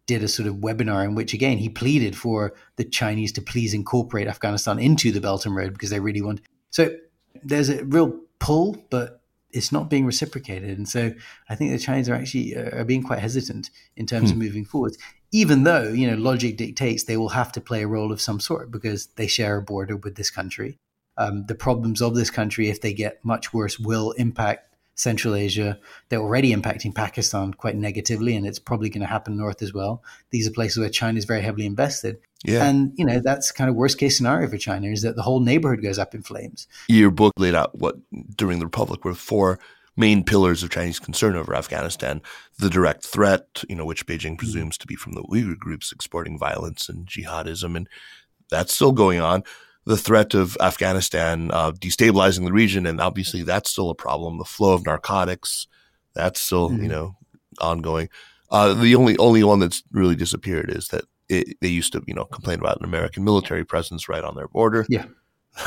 did 0.07 0.23
a 0.23 0.27
sort 0.27 0.47
of 0.47 0.55
webinar 0.55 1.03
in 1.03 1.15
which, 1.15 1.33
again, 1.33 1.57
he 1.57 1.69
pleaded 1.69 2.15
for 2.15 2.53
the 2.75 2.83
Chinese 2.83 3.31
to 3.33 3.41
please 3.41 3.73
incorporate 3.73 4.27
Afghanistan 4.27 4.77
into 4.77 5.11
the 5.11 5.21
Belt 5.21 5.45
and 5.45 5.55
Road 5.55 5.73
because 5.73 5.89
they 5.89 5.99
really 5.99 6.21
want. 6.21 6.41
So 6.69 6.95
there's 7.43 7.69
a 7.69 7.83
real 7.85 8.19
pull, 8.39 8.85
but 8.89 9.21
it's 9.55 9.71
not 9.71 9.89
being 9.89 10.05
reciprocated. 10.05 10.77
And 10.77 10.87
so 10.87 11.13
I 11.49 11.55
think 11.55 11.71
the 11.71 11.79
Chinese 11.79 12.09
are 12.09 12.13
actually 12.13 12.55
uh, 12.55 12.77
are 12.77 12.85
being 12.85 13.03
quite 13.03 13.19
hesitant 13.19 13.69
in 13.95 14.05
terms 14.05 14.29
hmm. 14.29 14.33
of 14.33 14.43
moving 14.43 14.65
forward, 14.65 14.97
even 15.31 15.63
though, 15.63 15.87
you 15.87 16.09
know, 16.09 16.17
logic 16.17 16.57
dictates 16.57 17.05
they 17.05 17.17
will 17.17 17.29
have 17.29 17.51
to 17.53 17.61
play 17.61 17.83
a 17.83 17.87
role 17.87 18.11
of 18.11 18.21
some 18.21 18.39
sort 18.39 18.69
because 18.69 19.07
they 19.15 19.27
share 19.27 19.57
a 19.57 19.61
border 19.61 19.95
with 19.95 20.15
this 20.15 20.29
country. 20.29 20.77
Um, 21.17 21.45
the 21.45 21.55
problems 21.55 22.01
of 22.01 22.13
this 22.13 22.29
country, 22.29 22.69
if 22.69 22.81
they 22.81 22.93
get 22.93 23.23
much 23.23 23.53
worse, 23.53 23.79
will 23.79 24.11
impact 24.11 24.74
Central 24.95 25.35
Asia. 25.35 25.77
They're 26.09 26.21
already 26.21 26.55
impacting 26.55 26.95
Pakistan 26.95 27.53
quite 27.53 27.75
negatively, 27.75 28.35
and 28.35 28.47
it's 28.47 28.59
probably 28.59 28.89
going 28.89 29.01
to 29.01 29.07
happen 29.07 29.37
north 29.37 29.61
as 29.61 29.73
well. 29.73 30.01
These 30.31 30.47
are 30.47 30.51
places 30.51 30.79
where 30.79 30.89
China 30.89 31.17
is 31.17 31.25
very 31.25 31.41
heavily 31.41 31.65
invested. 31.65 32.17
Yeah. 32.43 32.65
And, 32.65 32.93
you 32.95 33.05
know, 33.05 33.19
that's 33.19 33.51
kind 33.51 33.69
of 33.69 33.75
worst 33.75 33.97
case 33.97 34.17
scenario 34.17 34.47
for 34.47 34.57
China 34.57 34.87
is 34.87 35.01
that 35.01 35.15
the 35.15 35.21
whole 35.21 35.39
neighborhood 35.39 35.81
goes 35.81 35.99
up 35.99 36.15
in 36.15 36.21
flames. 36.21 36.67
Your 36.87 37.11
book 37.11 37.33
laid 37.37 37.55
out 37.55 37.77
what 37.77 37.95
during 38.35 38.59
the 38.59 38.65
Republic 38.65 39.03
were 39.03 39.13
four 39.13 39.59
main 39.97 40.23
pillars 40.23 40.61
of 40.61 40.69
Chinese 40.69 40.99
concern 40.99 41.35
over 41.35 41.55
Afghanistan. 41.55 42.21
The 42.57 42.69
direct 42.69 43.05
threat, 43.05 43.63
you 43.67 43.75
know, 43.75 43.85
which 43.85 44.05
Beijing 44.05 44.37
presumes 44.37 44.77
to 44.77 44.87
be 44.87 44.95
from 44.95 45.13
the 45.13 45.23
Uyghur 45.23 45.57
groups 45.57 45.91
exporting 45.91 46.37
violence 46.37 46.87
and 46.87 47.07
jihadism. 47.07 47.75
And 47.75 47.89
that's 48.49 48.73
still 48.73 48.91
going 48.91 49.19
on 49.19 49.43
the 49.85 49.97
threat 49.97 50.33
of 50.33 50.57
Afghanistan 50.59 51.51
uh, 51.51 51.71
destabilizing 51.71 52.45
the 52.45 52.53
region, 52.53 52.85
and 52.85 52.99
obviously 52.99 53.43
that's 53.43 53.69
still 53.69 53.89
a 53.89 53.95
problem. 53.95 54.37
The 54.37 54.45
flow 54.45 54.73
of 54.73 54.85
narcotics, 54.85 55.67
that's 56.13 56.41
still 56.41 56.69
mm-hmm. 56.69 56.83
you 56.83 56.89
know 56.89 57.15
ongoing. 57.59 58.09
Uh, 58.49 58.73
the 58.73 58.95
only 58.95 59.17
only 59.17 59.43
one 59.43 59.59
that's 59.59 59.83
really 59.91 60.15
disappeared 60.15 60.69
is 60.69 60.87
that 60.89 61.05
it, 61.29 61.57
they 61.61 61.67
used 61.67 61.93
to 61.93 62.03
you 62.07 62.13
know 62.13 62.25
complain 62.25 62.59
about 62.59 62.79
an 62.79 62.85
American 62.85 63.23
military 63.23 63.63
presence 63.63 64.09
right 64.09 64.23
on 64.23 64.35
their 64.35 64.47
border. 64.47 64.85
Yeah, 64.89 65.05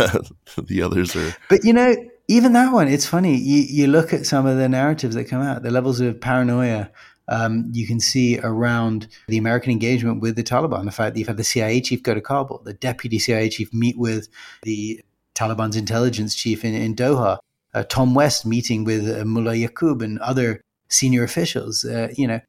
the 0.57 0.83
others 0.83 1.15
are. 1.15 1.35
But 1.49 1.65
you 1.65 1.73
know, 1.73 1.95
even 2.29 2.53
that 2.55 2.73
one, 2.73 2.89
it's 2.89 3.07
funny. 3.07 3.37
You 3.37 3.63
you 3.63 3.87
look 3.87 4.13
at 4.13 4.27
some 4.27 4.47
of 4.47 4.57
the 4.57 4.69
narratives 4.69 5.15
that 5.15 5.25
come 5.25 5.43
out, 5.43 5.63
the 5.63 5.71
levels 5.71 6.01
of 6.01 6.21
paranoia 6.21 6.91
um, 7.29 7.71
you 7.73 7.87
can 7.87 8.01
see 8.01 8.39
around 8.39 9.09
the 9.29 9.39
American 9.39 9.71
engagement 9.71 10.21
with 10.21 10.37
the 10.37 10.43
Taliban. 10.43 10.85
The 10.85 10.93
fact 10.93 11.15
that 11.15 11.19
you've 11.19 11.29
had 11.29 11.37
the 11.37 11.45
CIA 11.45 11.81
chief 11.81 12.03
go 12.03 12.15
to 12.15 12.21
Kabul, 12.21 12.63
the 12.65 12.75
deputy 12.75 13.19
CIA 13.19 13.49
chief 13.49 13.73
meet 13.73 13.99
with 13.99 14.29
the 14.63 15.03
Taliban's 15.35 15.77
intelligence 15.77 16.35
chief 16.35 16.65
in, 16.65 16.75
in 16.75 16.95
Doha, 16.95 17.39
uh, 17.75 17.85
Tom 17.85 18.15
West 18.15 18.47
meeting 18.47 18.85
with 18.85 19.09
uh, 19.09 19.25
Mullah 19.25 19.55
Yaqub 19.55 20.03
and 20.03 20.19
other 20.21 20.61
senior 20.89 21.23
officials. 21.23 21.85
Uh, 21.85 22.09
you 22.17 22.27
know, 22.27 22.41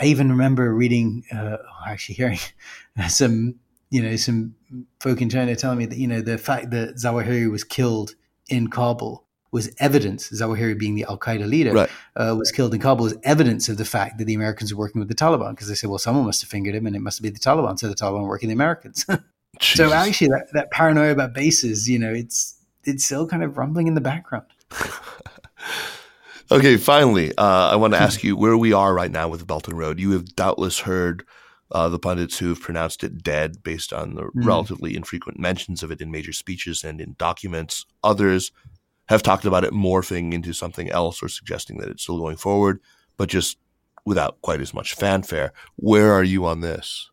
I 0.00 0.06
even 0.06 0.30
remember 0.30 0.74
reading, 0.74 1.24
uh, 1.32 1.58
actually 1.86 2.14
hearing 2.16 2.38
some, 3.08 3.56
you 3.90 4.02
know, 4.02 4.16
some 4.16 4.54
folk 5.00 5.20
in 5.20 5.28
China 5.28 5.54
telling 5.54 5.78
me 5.78 5.86
that 5.86 5.98
you 5.98 6.08
know 6.08 6.22
the 6.22 6.38
fact 6.38 6.70
that 6.70 6.96
Zawahiri 6.96 7.50
was 7.50 7.62
killed 7.62 8.14
in 8.48 8.68
Kabul 8.68 9.26
was 9.52 9.70
evidence, 9.78 10.30
Zawahiri 10.30 10.78
being 10.78 10.94
the 10.94 11.04
Al 11.04 11.18
Qaeda 11.18 11.46
leader, 11.46 11.72
right. 11.72 11.90
uh, 12.16 12.34
was 12.36 12.50
killed 12.50 12.72
in 12.72 12.80
Kabul, 12.80 13.04
was 13.04 13.14
evidence 13.22 13.68
of 13.68 13.76
the 13.76 13.84
fact 13.84 14.16
that 14.18 14.24
the 14.24 14.34
Americans 14.34 14.74
were 14.74 14.78
working 14.78 14.98
with 14.98 15.08
the 15.08 15.14
Taliban 15.14 15.50
because 15.50 15.68
they 15.68 15.74
said, 15.74 15.90
well, 15.90 15.98
someone 15.98 16.24
must 16.24 16.40
have 16.40 16.48
fingered 16.48 16.74
him 16.74 16.86
and 16.86 16.96
it 16.96 17.00
must 17.00 17.20
be 17.20 17.28
the 17.28 17.38
Taliban. 17.38 17.78
So 17.78 17.88
the 17.88 17.94
Taliban 17.94 18.22
were 18.22 18.28
working 18.28 18.48
the 18.48 18.54
Americans. 18.54 19.04
so 19.60 19.92
actually, 19.92 20.28
that, 20.28 20.48
that 20.54 20.70
paranoia 20.70 21.12
about 21.12 21.34
bases, 21.34 21.88
you 21.88 21.98
know, 21.98 22.12
it's 22.12 22.58
it's 22.84 23.04
still 23.04 23.28
kind 23.28 23.44
of 23.44 23.58
rumbling 23.58 23.86
in 23.86 23.94
the 23.94 24.00
background. 24.00 24.46
okay, 26.50 26.78
finally, 26.78 27.36
uh, 27.36 27.68
I 27.70 27.76
want 27.76 27.92
to 27.92 28.00
ask 28.00 28.24
you 28.24 28.36
where 28.36 28.56
we 28.56 28.72
are 28.72 28.92
right 28.92 29.10
now 29.10 29.28
with 29.28 29.40
the 29.40 29.46
Belt 29.46 29.68
and 29.68 29.78
Road. 29.78 30.00
You 30.00 30.12
have 30.12 30.34
doubtless 30.34 30.80
heard 30.80 31.24
uh, 31.70 31.88
the 31.88 31.98
pundits 31.98 32.38
who 32.38 32.48
have 32.48 32.60
pronounced 32.60 33.04
it 33.04 33.22
dead 33.22 33.62
based 33.62 33.92
on 33.92 34.14
the 34.14 34.22
mm. 34.22 34.30
relatively 34.34 34.96
infrequent 34.96 35.38
mentions 35.38 35.82
of 35.82 35.90
it 35.90 36.00
in 36.00 36.10
major 36.10 36.32
speeches 36.32 36.82
and 36.82 37.00
in 37.00 37.14
documents. 37.18 37.86
Others 38.02 38.50
have 39.12 39.22
talked 39.22 39.44
about 39.44 39.64
it 39.64 39.72
morphing 39.72 40.32
into 40.32 40.52
something 40.52 40.90
else 40.90 41.22
or 41.22 41.28
suggesting 41.28 41.78
that 41.78 41.88
it's 41.88 42.02
still 42.02 42.18
going 42.18 42.36
forward, 42.36 42.80
but 43.16 43.28
just 43.28 43.58
without 44.04 44.40
quite 44.42 44.60
as 44.60 44.74
much 44.74 44.94
fanfare. 44.94 45.52
Where 45.76 46.12
are 46.12 46.24
you 46.24 46.44
on 46.46 46.60
this? 46.60 47.10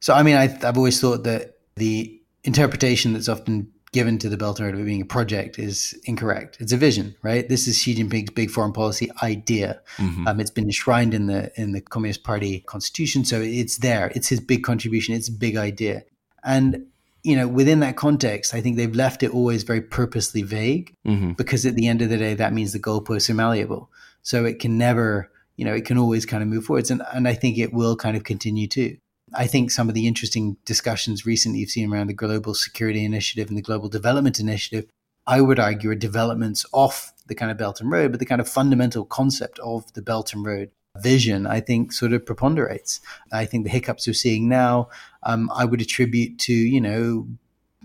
So, 0.00 0.14
I 0.14 0.22
mean, 0.22 0.36
I, 0.36 0.46
have 0.46 0.76
always 0.76 1.00
thought 1.00 1.24
that 1.24 1.58
the 1.74 2.20
interpretation 2.44 3.12
that's 3.12 3.28
often 3.28 3.72
given 3.92 4.18
to 4.18 4.28
the 4.28 4.36
Belt 4.36 4.60
and 4.60 4.66
Road 4.66 4.78
of 4.78 4.84
being 4.84 5.02
a 5.02 5.06
project 5.06 5.58
is 5.58 5.98
incorrect. 6.04 6.58
It's 6.60 6.72
a 6.72 6.76
vision, 6.76 7.16
right? 7.22 7.48
This 7.48 7.66
is 7.66 7.78
Xi 7.78 7.94
Jinping's 7.94 8.30
big 8.30 8.50
foreign 8.50 8.72
policy 8.72 9.10
idea. 9.22 9.80
Mm-hmm. 9.96 10.26
Um, 10.26 10.40
it's 10.40 10.50
been 10.50 10.64
enshrined 10.64 11.14
in 11.14 11.26
the 11.26 11.50
in 11.60 11.72
the 11.72 11.80
Communist 11.80 12.22
Party 12.22 12.60
constitution, 12.60 13.24
so 13.24 13.40
it's 13.40 13.78
there. 13.78 14.12
It's 14.14 14.28
his 14.28 14.40
big 14.40 14.64
contribution. 14.64 15.14
It's 15.14 15.28
a 15.28 15.32
big 15.32 15.56
idea, 15.56 16.04
and 16.44 16.86
you 17.26 17.34
know, 17.34 17.48
within 17.48 17.80
that 17.80 17.96
context, 17.96 18.54
I 18.54 18.60
think 18.60 18.76
they've 18.76 18.94
left 18.94 19.24
it 19.24 19.34
always 19.34 19.64
very 19.64 19.80
purposely 19.80 20.42
vague 20.42 20.94
mm-hmm. 21.04 21.32
because 21.32 21.66
at 21.66 21.74
the 21.74 21.88
end 21.88 22.00
of 22.00 22.08
the 22.08 22.16
day, 22.16 22.34
that 22.34 22.52
means 22.52 22.72
the 22.72 22.78
goalposts 22.78 23.28
are 23.28 23.34
malleable. 23.34 23.90
So 24.22 24.44
it 24.44 24.60
can 24.60 24.78
never, 24.78 25.28
you 25.56 25.64
know, 25.64 25.74
it 25.74 25.84
can 25.84 25.98
always 25.98 26.24
kind 26.24 26.40
of 26.40 26.48
move 26.48 26.66
forwards. 26.66 26.88
And, 26.88 27.02
and 27.12 27.26
I 27.26 27.34
think 27.34 27.58
it 27.58 27.72
will 27.72 27.96
kind 27.96 28.16
of 28.16 28.22
continue 28.22 28.68
to. 28.68 28.96
I 29.34 29.48
think 29.48 29.72
some 29.72 29.88
of 29.88 29.96
the 29.96 30.06
interesting 30.06 30.56
discussions 30.64 31.26
recently 31.26 31.58
you've 31.58 31.70
seen 31.70 31.92
around 31.92 32.06
the 32.06 32.14
Global 32.14 32.54
Security 32.54 33.04
Initiative 33.04 33.48
and 33.48 33.58
the 33.58 33.62
Global 33.62 33.88
Development 33.88 34.38
Initiative, 34.38 34.88
I 35.26 35.40
would 35.40 35.58
argue 35.58 35.90
are 35.90 35.96
developments 35.96 36.64
off 36.72 37.12
the 37.26 37.34
kind 37.34 37.50
of 37.50 37.58
Belt 37.58 37.80
and 37.80 37.90
Road, 37.90 38.12
but 38.12 38.20
the 38.20 38.26
kind 38.26 38.40
of 38.40 38.48
fundamental 38.48 39.04
concept 39.04 39.58
of 39.58 39.92
the 39.94 40.02
Belt 40.02 40.32
and 40.32 40.46
Road 40.46 40.70
vision, 41.02 41.46
I 41.46 41.60
think, 41.60 41.92
sort 41.92 42.12
of 42.12 42.24
preponderates. 42.24 43.00
I 43.32 43.44
think 43.44 43.64
the 43.64 43.70
hiccups 43.70 44.06
we're 44.06 44.14
seeing 44.14 44.48
now, 44.48 44.88
um, 45.22 45.50
I 45.54 45.64
would 45.64 45.80
attribute 45.80 46.38
to, 46.40 46.52
you 46.52 46.80
know, 46.80 47.26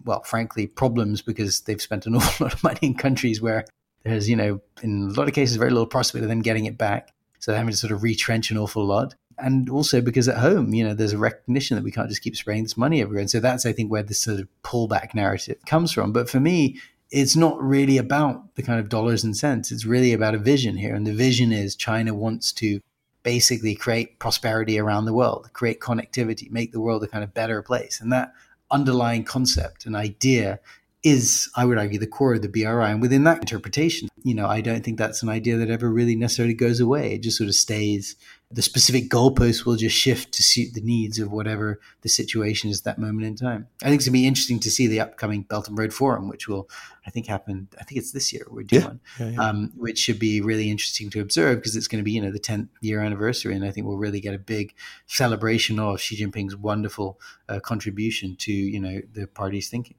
well, 0.06 0.24
frankly, 0.24 0.68
problems 0.68 1.22
because 1.22 1.62
they've 1.62 1.82
spent 1.82 2.06
an 2.06 2.16
awful 2.18 2.46
lot 2.46 2.54
of 2.54 2.64
money 2.64 2.80
in 2.82 2.94
countries 2.96 3.42
where 3.42 3.66
there's, 4.04 4.30
you 4.30 4.36
know, 4.36 4.62
in 4.82 5.10
a 5.10 5.20
lot 5.20 5.28
of 5.28 5.34
cases, 5.34 5.58
very 5.58 5.72
little 5.72 5.86
prospect 5.86 6.24
of 6.24 6.30
them 6.30 6.42
getting 6.42 6.66
it 6.66 6.78
back. 6.78 7.14
So 7.40 7.52
they're 7.52 7.60
having 7.60 7.72
to 7.72 7.78
sort 7.78 7.92
of 7.92 8.04
retrench 8.04 8.52
an 8.52 8.58
awful 8.58 8.86
lot. 8.86 9.16
And 9.38 9.70
also 9.70 10.02
because 10.02 10.28
at 10.28 10.38
home, 10.38 10.74
you 10.74 10.84
know, 10.84 10.94
there's 10.94 11.14
a 11.14 11.18
recognition 11.18 11.76
that 11.76 11.84
we 11.84 11.92
can't 11.92 12.10
just 12.10 12.22
keep 12.22 12.36
spraying 12.36 12.64
this 12.64 12.78
money 12.78 13.02
everywhere. 13.02 13.22
And 13.22 13.32
so 13.32 13.40
that's, 13.40 13.66
I 13.66 13.72
think, 13.74 13.92
where 13.92 14.04
this 14.04 14.20
sort 14.20 14.40
of 14.40 14.48
pullback 14.64 15.16
narrative 15.16 15.58
comes 15.66 15.92
from. 15.92 16.12
But 16.12 16.30
for 16.30 16.40
me, 16.40 16.80
it's 17.10 17.36
not 17.36 17.62
really 17.62 17.98
about 17.98 18.56
the 18.56 18.64
kind 18.64 18.80
of 18.80 18.90
dollars 18.90 19.24
and 19.24 19.36
cents. 19.36 19.72
It's 19.72 19.86
really 19.86 20.14
about 20.14 20.36
a 20.36 20.40
vision 20.40 20.78
here. 20.78 20.96
And 20.96 21.06
the 21.06 21.14
vision 21.14 21.52
is 21.52 21.76
China 21.76 22.14
wants 22.14 22.54
to 22.54 22.80
basically 23.24 23.76
create 23.76 24.20
prosperity 24.20 24.80
around 24.80 25.06
the 25.06 25.14
world, 25.14 25.50
create 25.54 25.80
connectivity, 25.80 26.50
make 26.52 26.72
the 26.72 26.82
world 26.82 27.04
a 27.04 27.08
kind 27.08 27.24
of 27.24 27.34
better 27.34 27.62
place. 27.62 28.02
And 28.02 28.12
that 28.12 28.34
underlying 28.72 29.24
concept 29.24 29.86
and 29.86 29.96
idea 29.96 30.60
is, 31.04 31.50
I 31.56 31.66
would 31.66 31.78
argue, 31.78 32.00
the 32.00 32.08
core 32.08 32.36
of 32.36 32.42
the 32.42 32.48
BRI. 32.48 32.92
And 32.92 33.02
within 33.02 33.24
that 33.24 33.40
interpretation, 33.40 34.08
you 34.24 34.36
know, 34.36 34.48
I 34.48 34.62
don't 34.62 34.84
think 34.84 34.98
that's 34.98 35.24
an 35.24 35.30
idea 35.30 35.58
that 35.58 35.70
ever 35.70 35.90
really 35.90 36.16
necessarily 36.16 36.54
goes 36.54 36.80
away. 36.80 37.16
It 37.16 37.24
just 37.24 37.38
sort 37.38 37.48
of 37.48 37.56
stays. 37.56 38.16
The 38.54 38.62
specific 38.62 39.10
goalposts 39.10 39.66
will 39.66 39.76
just 39.76 39.96
shift 39.96 40.34
to 40.34 40.44
suit 40.44 40.74
the 40.74 40.82
needs 40.82 41.20
of 41.20 41.32
whatever 41.32 41.80
the 42.02 42.10
situation 42.10 42.70
is 42.70 42.80
at 42.80 42.84
that 42.86 43.00
moment 43.00 43.26
in 43.26 43.36
time. 43.36 43.68
I 43.82 43.86
think 43.86 44.00
it's 44.00 44.06
going 44.06 44.14
to 44.14 44.20
be 44.20 44.28
interesting 44.28 44.60
to 44.60 44.72
see 44.72 44.88
the 44.88 45.00
upcoming 45.00 45.44
Belt 45.44 45.68
and 45.68 45.78
Road 45.78 45.94
Forum, 45.94 46.28
which 46.28 46.48
will, 46.48 46.70
I 47.06 47.12
think, 47.12 47.28
happen. 47.28 47.70
I 47.80 47.84
think 47.84 48.00
it's 48.00 48.12
this 48.12 48.34
year 48.34 48.46
we're 48.50 48.64
doing, 48.64 49.00
yeah, 49.20 49.26
yeah, 49.26 49.32
yeah. 49.32 49.50
Um, 49.50 49.72
which 49.76 50.00
should 50.00 50.20
be 50.20 50.42
really 50.42 50.70
interesting 50.70 51.10
to 51.12 51.22
observe 51.22 51.58
because 51.58 51.76
it's 51.76 51.88
going 51.88 52.02
to 52.02 52.06
be, 52.06 52.12
you 52.12 52.22
know, 52.22 52.32
the 52.32 52.40
10th 52.40 52.70
year 52.82 53.02
anniversary. 53.02 53.56
And 53.56 53.64
I 53.64 53.72
think 53.72 53.88
we'll 53.88 53.98
really 53.98 54.20
get 54.20 54.34
a 54.34 54.40
big 54.40 54.74
celebration 55.08 55.80
of 55.80 56.02
Xi 56.02 56.24
Jinping's 56.24 56.56
wonderful 56.56 57.20
uh, 57.48 57.60
contribution 57.60 58.36
to, 58.38 58.52
you 58.52 58.80
know, 58.80 59.02
the 59.14 59.28
party's 59.28 59.70
thinking. 59.70 59.96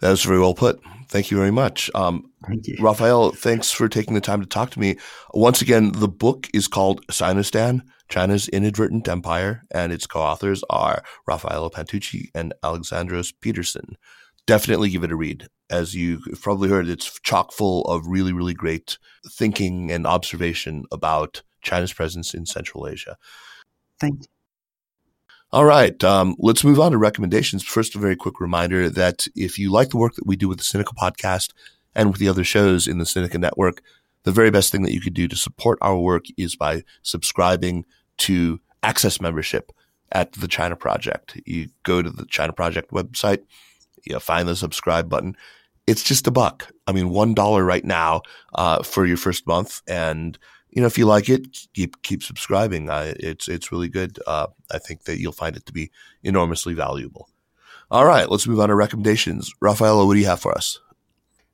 That 0.00 0.10
was 0.10 0.22
very 0.22 0.38
well 0.38 0.54
put. 0.54 0.80
Thank 1.08 1.30
you 1.30 1.36
very 1.36 1.50
much. 1.50 1.90
Um, 1.94 2.30
Thank 2.46 2.66
you. 2.66 2.76
Raphael, 2.80 3.30
thanks 3.30 3.70
for 3.70 3.88
taking 3.88 4.14
the 4.14 4.20
time 4.20 4.40
to 4.40 4.46
talk 4.46 4.70
to 4.70 4.80
me. 4.80 4.96
Once 5.32 5.62
again, 5.62 5.92
the 5.92 6.08
book 6.08 6.48
is 6.52 6.68
called 6.68 7.06
Sinostan, 7.06 7.82
China's 8.08 8.48
Inadvertent 8.48 9.08
Empire, 9.08 9.64
and 9.70 9.92
its 9.92 10.06
co-authors 10.06 10.62
are 10.68 11.02
Raffaello 11.26 11.70
Pantucci 11.70 12.30
and 12.34 12.54
Alexandros 12.62 13.32
Petersen. 13.40 13.96
Definitely 14.46 14.90
give 14.90 15.04
it 15.04 15.12
a 15.12 15.16
read. 15.16 15.48
As 15.70 15.94
you've 15.94 16.22
probably 16.40 16.68
heard, 16.68 16.88
it's 16.88 17.18
chock 17.20 17.52
full 17.52 17.82
of 17.86 18.06
really, 18.06 18.32
really 18.32 18.54
great 18.54 18.98
thinking 19.28 19.90
and 19.90 20.06
observation 20.06 20.84
about 20.92 21.42
China's 21.62 21.92
presence 21.92 22.34
in 22.34 22.46
Central 22.46 22.86
Asia. 22.86 23.16
Thank 23.98 24.20
you. 24.20 24.26
All 25.52 25.64
right, 25.64 26.02
um, 26.02 26.34
let's 26.38 26.64
move 26.64 26.80
on 26.80 26.90
to 26.90 26.98
recommendations. 26.98 27.62
First, 27.62 27.94
a 27.94 27.98
very 27.98 28.16
quick 28.16 28.40
reminder 28.40 28.90
that 28.90 29.28
if 29.36 29.60
you 29.60 29.70
like 29.70 29.90
the 29.90 29.96
work 29.96 30.14
that 30.16 30.26
we 30.26 30.34
do 30.34 30.48
with 30.48 30.58
the 30.58 30.64
Sinica 30.64 30.94
podcast 30.96 31.52
and 31.94 32.10
with 32.10 32.18
the 32.18 32.28
other 32.28 32.42
shows 32.42 32.88
in 32.88 32.98
the 32.98 33.04
Sinica 33.04 33.38
network, 33.38 33.80
the 34.24 34.32
very 34.32 34.50
best 34.50 34.72
thing 34.72 34.82
that 34.82 34.92
you 34.92 35.00
could 35.00 35.14
do 35.14 35.28
to 35.28 35.36
support 35.36 35.78
our 35.80 35.96
work 35.96 36.24
is 36.36 36.56
by 36.56 36.82
subscribing 37.02 37.84
to 38.18 38.60
Access 38.82 39.20
membership 39.20 39.72
at 40.12 40.32
the 40.32 40.48
China 40.48 40.76
Project. 40.76 41.40
You 41.46 41.68
go 41.84 42.02
to 42.02 42.10
the 42.10 42.26
China 42.26 42.52
Project 42.52 42.90
website, 42.90 43.42
you 44.04 44.18
find 44.20 44.48
the 44.48 44.56
subscribe 44.56 45.08
button. 45.08 45.36
It's 45.86 46.02
just 46.02 46.26
a 46.26 46.32
buck. 46.32 46.72
I 46.88 46.92
mean, 46.92 47.10
one 47.10 47.34
dollar 47.34 47.64
right 47.64 47.84
now 47.84 48.22
uh, 48.54 48.82
for 48.82 49.06
your 49.06 49.16
first 49.16 49.46
month, 49.46 49.80
and 49.88 50.38
you 50.76 50.82
know 50.82 50.86
if 50.86 50.98
you 50.98 51.06
like 51.06 51.30
it, 51.30 51.66
keep 51.72 52.02
keep 52.02 52.22
subscribing. 52.22 52.90
Uh, 52.90 53.14
it's 53.18 53.48
it's 53.48 53.72
really 53.72 53.88
good. 53.88 54.18
Uh, 54.26 54.48
I 54.70 54.78
think 54.78 55.04
that 55.04 55.18
you'll 55.18 55.32
find 55.32 55.56
it 55.56 55.64
to 55.66 55.72
be 55.72 55.90
enormously 56.22 56.74
valuable. 56.74 57.30
All 57.90 58.04
right, 58.04 58.30
let's 58.30 58.46
move 58.46 58.60
on 58.60 58.68
to 58.68 58.74
recommendations. 58.74 59.50
Raffaello, 59.62 60.04
what 60.04 60.12
do 60.12 60.20
you 60.20 60.26
have 60.26 60.40
for 60.40 60.52
us? 60.52 60.78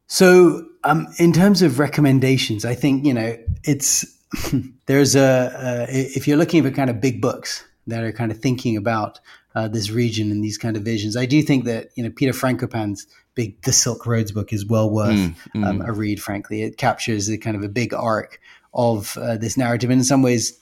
So, 0.09 0.67
um, 0.83 1.07
in 1.19 1.33
terms 1.33 1.63
of 1.63 1.79
recommendations, 1.79 2.65
I 2.65 2.75
think 2.75 3.07
you 3.07 3.15
know 3.15 3.39
it's 3.63 4.05
there's 4.87 5.15
a 5.15 5.87
if 5.89 6.27
you're 6.27 6.37
looking 6.37 6.65
for 6.65 6.73
kind 6.73 6.91
of 6.91 7.01
big 7.01 7.23
books 7.23 7.65
that 7.87 8.03
are 8.03 8.13
kind 8.13 8.33
of 8.33 8.41
thinking 8.41 8.77
about 8.77 9.21
uh, 9.55 9.69
this 9.69 9.91
region 9.91 10.33
and 10.33 10.43
these 10.43 10.59
kind 10.59 10.77
of 10.77 10.83
visions. 10.83 11.17
I 11.17 11.27
do 11.27 11.43
think 11.43 11.65
that 11.67 11.91
you 11.95 12.03
know 12.03 12.11
Peter 12.11 12.33
Frankopan's 12.33 13.07
big 13.35 13.63
The 13.63 13.73
Silk 13.73 14.05
Roads 14.05 14.33
book 14.33 14.53
is 14.53 14.67
well 14.67 14.91
worth 14.91 15.15
mm, 15.15 15.37
mm. 15.55 15.65
Um, 15.65 15.81
a 15.81 15.93
read. 15.93 16.21
Frankly, 16.21 16.63
it 16.63 16.77
captures 16.77 17.29
a 17.29 17.39
kind 17.39 17.57
of 17.57 17.63
a 17.63 17.69
big 17.69 17.95
arc 17.95 18.41
of 18.75 19.17
uh, 19.17 19.37
this 19.37 19.57
narrative, 19.57 19.91
and 19.91 20.01
in 20.01 20.05
some 20.05 20.23
ways 20.23 20.59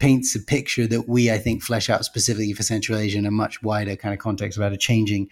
paints 0.00 0.34
a 0.34 0.40
picture 0.40 0.86
that 0.86 1.06
we, 1.06 1.30
I 1.30 1.38
think, 1.38 1.62
flesh 1.62 1.88
out 1.88 2.04
specifically 2.04 2.52
for 2.54 2.62
Central 2.62 2.98
Asia 2.98 3.18
in 3.18 3.26
a 3.26 3.30
much 3.30 3.62
wider 3.62 3.94
kind 3.94 4.12
of 4.12 4.18
context 4.18 4.56
about 4.56 4.72
a 4.72 4.76
changing 4.76 5.28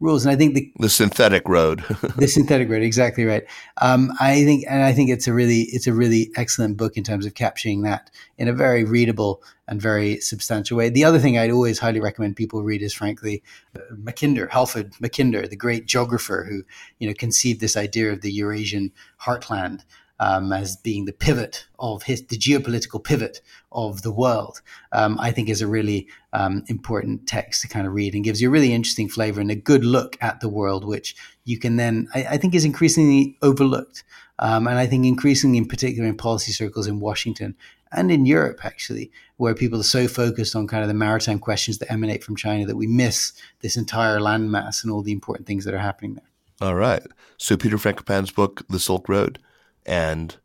rules. 0.00 0.24
And 0.24 0.32
I 0.32 0.36
think 0.36 0.54
the 0.54 0.72
the 0.78 0.88
synthetic 0.88 1.46
road, 1.48 1.80
the 2.16 2.28
synthetic 2.28 2.70
road, 2.70 2.82
exactly 2.82 3.24
right. 3.24 3.44
Um, 3.80 4.12
I 4.20 4.44
think, 4.44 4.64
and 4.70 4.82
I 4.82 4.92
think 4.92 5.10
it's 5.10 5.26
a 5.26 5.32
really 5.32 5.62
it's 5.72 5.86
a 5.86 5.92
really 5.92 6.30
excellent 6.36 6.76
book 6.76 6.96
in 6.96 7.04
terms 7.04 7.26
of 7.26 7.34
capturing 7.34 7.82
that 7.82 8.10
in 8.38 8.48
a 8.48 8.52
very 8.52 8.84
readable 8.84 9.42
and 9.68 9.82
very 9.82 10.20
substantial 10.20 10.76
way. 10.76 10.88
The 10.88 11.04
other 11.04 11.18
thing 11.18 11.36
I'd 11.36 11.50
always 11.50 11.80
highly 11.80 12.00
recommend 12.00 12.36
people 12.36 12.62
read 12.62 12.82
is, 12.82 12.94
frankly, 12.94 13.42
uh, 13.76 13.80
Mackinder, 13.94 14.50
Halford 14.50 14.92
Mackinder, 14.94 15.48
the 15.48 15.56
great 15.56 15.86
geographer 15.86 16.46
who 16.48 16.62
you 16.98 17.08
know 17.08 17.14
conceived 17.14 17.60
this 17.60 17.76
idea 17.76 18.12
of 18.12 18.20
the 18.20 18.32
Eurasian 18.32 18.92
heartland 19.20 19.82
um, 20.22 20.52
as 20.52 20.76
being 20.76 21.04
the 21.04 21.12
pivot 21.12 21.66
of 21.80 22.04
his, 22.04 22.24
the 22.26 22.38
geopolitical 22.38 23.02
pivot 23.02 23.40
of 23.72 24.02
the 24.02 24.12
world, 24.12 24.62
um, 24.92 25.18
I 25.18 25.32
think 25.32 25.48
is 25.48 25.60
a 25.60 25.66
really 25.66 26.06
um, 26.32 26.62
important 26.68 27.26
text 27.26 27.62
to 27.62 27.68
kind 27.68 27.88
of 27.88 27.92
read 27.92 28.14
and 28.14 28.22
gives 28.22 28.40
you 28.40 28.48
a 28.48 28.52
really 28.52 28.72
interesting 28.72 29.08
flavor 29.08 29.40
and 29.40 29.50
a 29.50 29.56
good 29.56 29.84
look 29.84 30.16
at 30.20 30.38
the 30.38 30.48
world, 30.48 30.84
which 30.84 31.16
you 31.44 31.58
can 31.58 31.74
then, 31.74 32.06
I, 32.14 32.24
I 32.30 32.36
think, 32.36 32.54
is 32.54 32.64
increasingly 32.64 33.36
overlooked. 33.42 34.04
Um, 34.38 34.68
and 34.68 34.78
I 34.78 34.86
think 34.86 35.04
increasingly, 35.04 35.58
in 35.58 35.66
particular, 35.66 36.08
in 36.08 36.16
policy 36.16 36.52
circles 36.52 36.86
in 36.86 37.00
Washington 37.00 37.56
and 37.90 38.12
in 38.12 38.24
Europe, 38.24 38.64
actually, 38.64 39.10
where 39.38 39.56
people 39.56 39.80
are 39.80 39.84
so 39.98 40.06
focused 40.06 40.54
on 40.54 40.68
kind 40.68 40.82
of 40.82 40.88
the 40.88 40.94
maritime 40.94 41.40
questions 41.40 41.78
that 41.78 41.90
emanate 41.90 42.22
from 42.22 42.36
China 42.36 42.64
that 42.66 42.76
we 42.76 42.86
miss 42.86 43.32
this 43.60 43.76
entire 43.76 44.20
landmass 44.20 44.84
and 44.84 44.92
all 44.92 45.02
the 45.02 45.12
important 45.12 45.48
things 45.48 45.64
that 45.64 45.74
are 45.74 45.78
happening 45.78 46.14
there. 46.14 46.68
All 46.68 46.76
right. 46.76 47.02
So 47.38 47.56
Peter 47.56 47.76
Frankopan's 47.76 48.30
book, 48.30 48.62
The 48.68 48.78
Silk 48.78 49.08
Road 49.08 49.40
and 49.86 50.36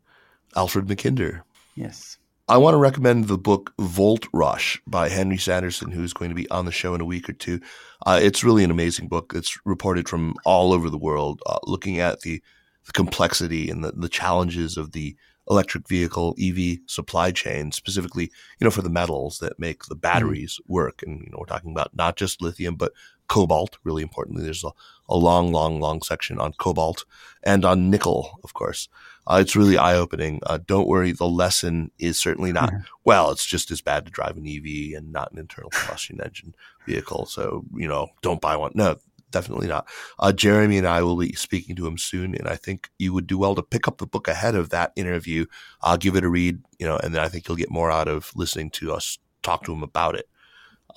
Halford 0.54 0.86
Mackinder. 0.86 1.42
Yes. 1.74 2.18
I 2.50 2.56
want 2.56 2.72
to 2.72 2.78
recommend 2.78 3.26
the 3.26 3.36
book 3.36 3.74
Volt 3.78 4.26
Rush 4.32 4.80
by 4.86 5.10
Henry 5.10 5.36
Sanderson, 5.36 5.90
who's 5.90 6.14
going 6.14 6.30
to 6.30 6.34
be 6.34 6.48
on 6.50 6.64
the 6.64 6.72
show 6.72 6.94
in 6.94 7.00
a 7.02 7.04
week 7.04 7.28
or 7.28 7.34
two. 7.34 7.60
Uh, 8.06 8.18
it's 8.22 8.42
really 8.42 8.64
an 8.64 8.70
amazing 8.70 9.06
book. 9.06 9.34
It's 9.36 9.58
reported 9.66 10.08
from 10.08 10.34
all 10.46 10.72
over 10.72 10.88
the 10.88 10.96
world, 10.96 11.42
uh, 11.44 11.58
looking 11.64 12.00
at 12.00 12.20
the, 12.20 12.42
the 12.86 12.92
complexity 12.92 13.68
and 13.68 13.84
the, 13.84 13.92
the 13.92 14.08
challenges 14.08 14.78
of 14.78 14.92
the 14.92 15.14
electric 15.50 15.86
vehicle 15.88 16.34
EV 16.40 16.78
supply 16.86 17.32
chain, 17.32 17.70
specifically, 17.70 18.30
you 18.58 18.64
know, 18.64 18.70
for 18.70 18.82
the 18.82 18.90
metals 18.90 19.38
that 19.40 19.58
make 19.58 19.84
the 19.84 19.94
batteries 19.94 20.58
mm. 20.62 20.70
work. 20.72 21.02
And, 21.02 21.20
you 21.20 21.30
know, 21.30 21.38
we're 21.40 21.46
talking 21.46 21.72
about 21.72 21.94
not 21.94 22.16
just 22.16 22.40
lithium, 22.40 22.76
but 22.76 22.92
cobalt, 23.28 23.78
really 23.84 24.02
importantly. 24.02 24.44
There's 24.44 24.64
a, 24.64 24.72
a 25.08 25.16
long, 25.16 25.52
long, 25.52 25.80
long 25.80 26.02
section 26.02 26.38
on 26.38 26.52
cobalt 26.54 27.04
and 27.42 27.64
on 27.64 27.90
nickel, 27.90 28.40
of 28.44 28.54
course. 28.54 28.88
Uh, 29.26 29.38
it's 29.42 29.54
really 29.54 29.76
eye 29.76 29.94
opening. 29.94 30.40
Uh, 30.46 30.58
don't 30.66 30.88
worry, 30.88 31.12
the 31.12 31.28
lesson 31.28 31.90
is 31.98 32.18
certainly 32.18 32.50
not, 32.50 32.70
mm-hmm. 32.70 32.82
well, 33.04 33.30
it's 33.30 33.44
just 33.44 33.70
as 33.70 33.82
bad 33.82 34.06
to 34.06 34.10
drive 34.10 34.36
an 34.38 34.48
EV 34.48 34.96
and 34.96 35.12
not 35.12 35.30
an 35.32 35.38
internal 35.38 35.70
combustion 35.70 36.18
engine 36.24 36.54
vehicle. 36.86 37.26
So, 37.26 37.64
you 37.74 37.86
know, 37.86 38.08
don't 38.22 38.40
buy 38.40 38.56
one. 38.56 38.72
No, 38.74 38.96
definitely 39.30 39.68
not. 39.68 39.86
Uh, 40.18 40.32
Jeremy 40.32 40.78
and 40.78 40.86
I 40.86 41.02
will 41.02 41.16
be 41.16 41.32
speaking 41.34 41.76
to 41.76 41.86
him 41.86 41.98
soon, 41.98 42.34
and 42.34 42.48
I 42.48 42.56
think 42.56 42.88
you 42.98 43.12
would 43.12 43.26
do 43.26 43.36
well 43.36 43.54
to 43.54 43.62
pick 43.62 43.86
up 43.86 43.98
the 43.98 44.06
book 44.06 44.28
ahead 44.28 44.54
of 44.54 44.70
that 44.70 44.92
interview. 44.96 45.44
I'll 45.82 45.98
give 45.98 46.16
it 46.16 46.24
a 46.24 46.28
read, 46.28 46.62
you 46.78 46.86
know, 46.86 46.96
and 46.96 47.14
then 47.14 47.22
I 47.22 47.28
think 47.28 47.46
you'll 47.46 47.56
get 47.58 47.70
more 47.70 47.90
out 47.90 48.08
of 48.08 48.32
listening 48.34 48.70
to 48.70 48.94
us 48.94 49.18
talk 49.42 49.64
to 49.64 49.72
him 49.72 49.82
about 49.82 50.14
it. 50.14 50.28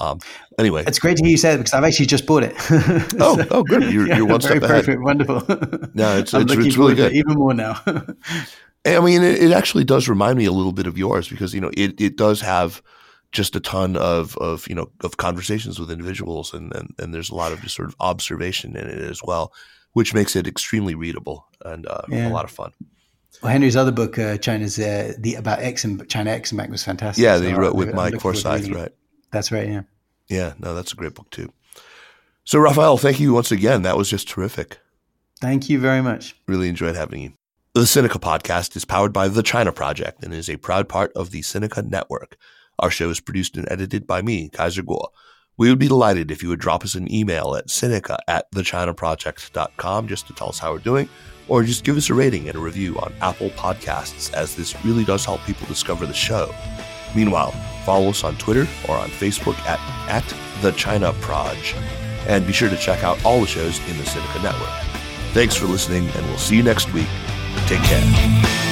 Um, 0.01 0.19
anyway, 0.57 0.83
it's 0.87 0.97
great 0.97 1.17
to 1.17 1.23
hear 1.23 1.31
you 1.31 1.37
say 1.37 1.53
it 1.53 1.57
because 1.57 1.73
I've 1.73 1.83
actually 1.83 2.07
just 2.07 2.25
bought 2.25 2.43
it. 2.43 2.53
oh, 3.19 3.37
so, 3.37 3.47
oh, 3.51 3.63
good! 3.63 3.93
You're, 3.93 4.07
yeah, 4.09 4.17
you're 4.17 4.25
one 4.25 4.41
step 4.41 4.63
ahead. 4.63 4.85
Perfect, 4.85 5.01
wonderful. 5.01 5.43
No, 5.93 6.17
it's 6.17 6.33
it's, 6.33 6.51
it's 6.53 6.77
really 6.77 6.95
good. 6.95 7.13
Even 7.13 7.35
more 7.35 7.53
now. 7.53 7.79
I 8.83 8.99
mean, 8.99 9.21
it, 9.21 9.43
it, 9.43 9.51
actually 9.51 9.83
does 9.83 10.07
remind 10.07 10.39
me 10.39 10.45
a 10.45 10.51
little 10.51 10.71
bit 10.71 10.87
of 10.87 10.97
yours 10.97 11.29
because 11.29 11.53
you 11.53 11.61
know 11.61 11.69
it 11.77 12.01
it 12.01 12.17
does 12.17 12.41
have 12.41 12.81
just 13.31 13.55
a 13.55 13.59
ton 13.59 13.95
of 13.95 14.35
of 14.37 14.67
you 14.67 14.73
know 14.73 14.89
of 15.03 15.17
conversations 15.17 15.79
with 15.79 15.91
individuals 15.91 16.51
and 16.51 16.75
and, 16.75 16.95
and 16.97 17.13
there's 17.13 17.29
a 17.29 17.35
lot 17.35 17.51
of 17.51 17.61
just 17.61 17.75
sort 17.75 17.87
of 17.87 17.95
observation 17.99 18.75
in 18.75 18.87
it 18.87 19.01
as 19.01 19.21
well, 19.23 19.53
which 19.93 20.15
makes 20.15 20.35
it 20.35 20.47
extremely 20.47 20.95
readable 20.95 21.45
and 21.63 21.85
uh, 21.85 22.01
yeah. 22.09 22.27
a 22.27 22.33
lot 22.33 22.43
of 22.43 22.51
fun. 22.51 22.71
Well, 23.43 23.51
Henry's 23.51 23.75
other 23.75 23.91
book, 23.91 24.17
uh, 24.17 24.37
China's 24.37 24.79
uh, 24.79 25.13
the 25.19 25.35
about 25.35 25.59
X 25.59 25.83
and 25.83 26.07
China 26.09 26.31
X 26.31 26.51
and 26.51 26.57
Bank 26.57 26.71
was 26.71 26.83
fantastic. 26.83 27.23
Yeah, 27.23 27.37
so 27.37 27.43
he 27.43 27.53
wrote 27.53 27.75
with 27.75 27.93
Mike 27.93 28.19
Forsythe, 28.19 28.69
right? 28.69 28.91
That's 29.31 29.51
right. 29.51 29.67
Yeah. 29.67 29.81
Yeah. 30.27 30.53
No, 30.59 30.75
that's 30.75 30.93
a 30.93 30.95
great 30.95 31.15
book 31.15 31.29
too. 31.29 31.51
So, 32.43 32.59
Raphael, 32.59 32.97
thank 32.97 33.19
you 33.19 33.33
once 33.33 33.51
again. 33.51 33.83
That 33.83 33.97
was 33.97 34.09
just 34.09 34.27
terrific. 34.27 34.79
Thank 35.39 35.69
you 35.69 35.79
very 35.79 36.01
much. 36.01 36.35
Really 36.47 36.69
enjoyed 36.69 36.95
having 36.95 37.21
you. 37.21 37.33
The 37.73 37.81
Sinica 37.81 38.19
podcast 38.19 38.75
is 38.75 38.83
powered 38.83 39.13
by 39.13 39.27
the 39.27 39.41
China 39.41 39.71
Project 39.71 40.23
and 40.23 40.33
is 40.33 40.49
a 40.49 40.57
proud 40.57 40.89
part 40.89 41.11
of 41.13 41.31
the 41.31 41.41
Sinica 41.41 41.87
Network. 41.87 42.37
Our 42.79 42.91
show 42.91 43.09
is 43.09 43.19
produced 43.19 43.55
and 43.55 43.65
edited 43.71 44.05
by 44.05 44.21
me, 44.21 44.49
Kaiser 44.49 44.83
Kuo. 44.83 45.07
We 45.57 45.69
would 45.69 45.79
be 45.79 45.87
delighted 45.87 46.31
if 46.31 46.41
you 46.43 46.49
would 46.49 46.59
drop 46.59 46.83
us 46.83 46.95
an 46.95 47.11
email 47.13 47.55
at 47.55 47.67
Sinica 47.67 48.17
at 48.27 48.51
thechinaproject.com 48.51 50.07
just 50.07 50.27
to 50.27 50.33
tell 50.33 50.49
us 50.49 50.59
how 50.59 50.73
we're 50.73 50.79
doing, 50.79 51.07
or 51.47 51.63
just 51.63 51.83
give 51.83 51.97
us 51.97 52.09
a 52.09 52.13
rating 52.13 52.47
and 52.47 52.57
a 52.57 52.61
review 52.61 52.97
on 52.99 53.13
Apple 53.21 53.51
Podcasts, 53.51 54.33
as 54.33 54.55
this 54.55 54.75
really 54.83 55.05
does 55.05 55.23
help 55.23 55.41
people 55.45 55.67
discover 55.67 56.05
the 56.05 56.13
show. 56.13 56.53
Meanwhile, 57.15 57.53
follow 57.81 58.09
us 58.09 58.23
on 58.23 58.35
Twitter 58.37 58.67
or 58.87 58.95
on 58.97 59.09
Facebook 59.09 59.57
at, 59.67 59.79
at 60.09 60.61
The 60.61 60.71
China 60.71 61.13
Proj. 61.21 61.75
And 62.27 62.45
be 62.45 62.53
sure 62.53 62.69
to 62.69 62.77
check 62.77 63.03
out 63.03 63.23
all 63.25 63.41
the 63.41 63.47
shows 63.47 63.79
in 63.89 63.97
the 63.97 64.03
Sinica 64.03 64.43
Network. 64.43 64.69
Thanks 65.33 65.55
for 65.55 65.65
listening, 65.65 66.07
and 66.09 66.25
we'll 66.27 66.37
see 66.37 66.57
you 66.57 66.63
next 66.63 66.93
week. 66.93 67.07
Take 67.67 67.81
care. 67.83 68.70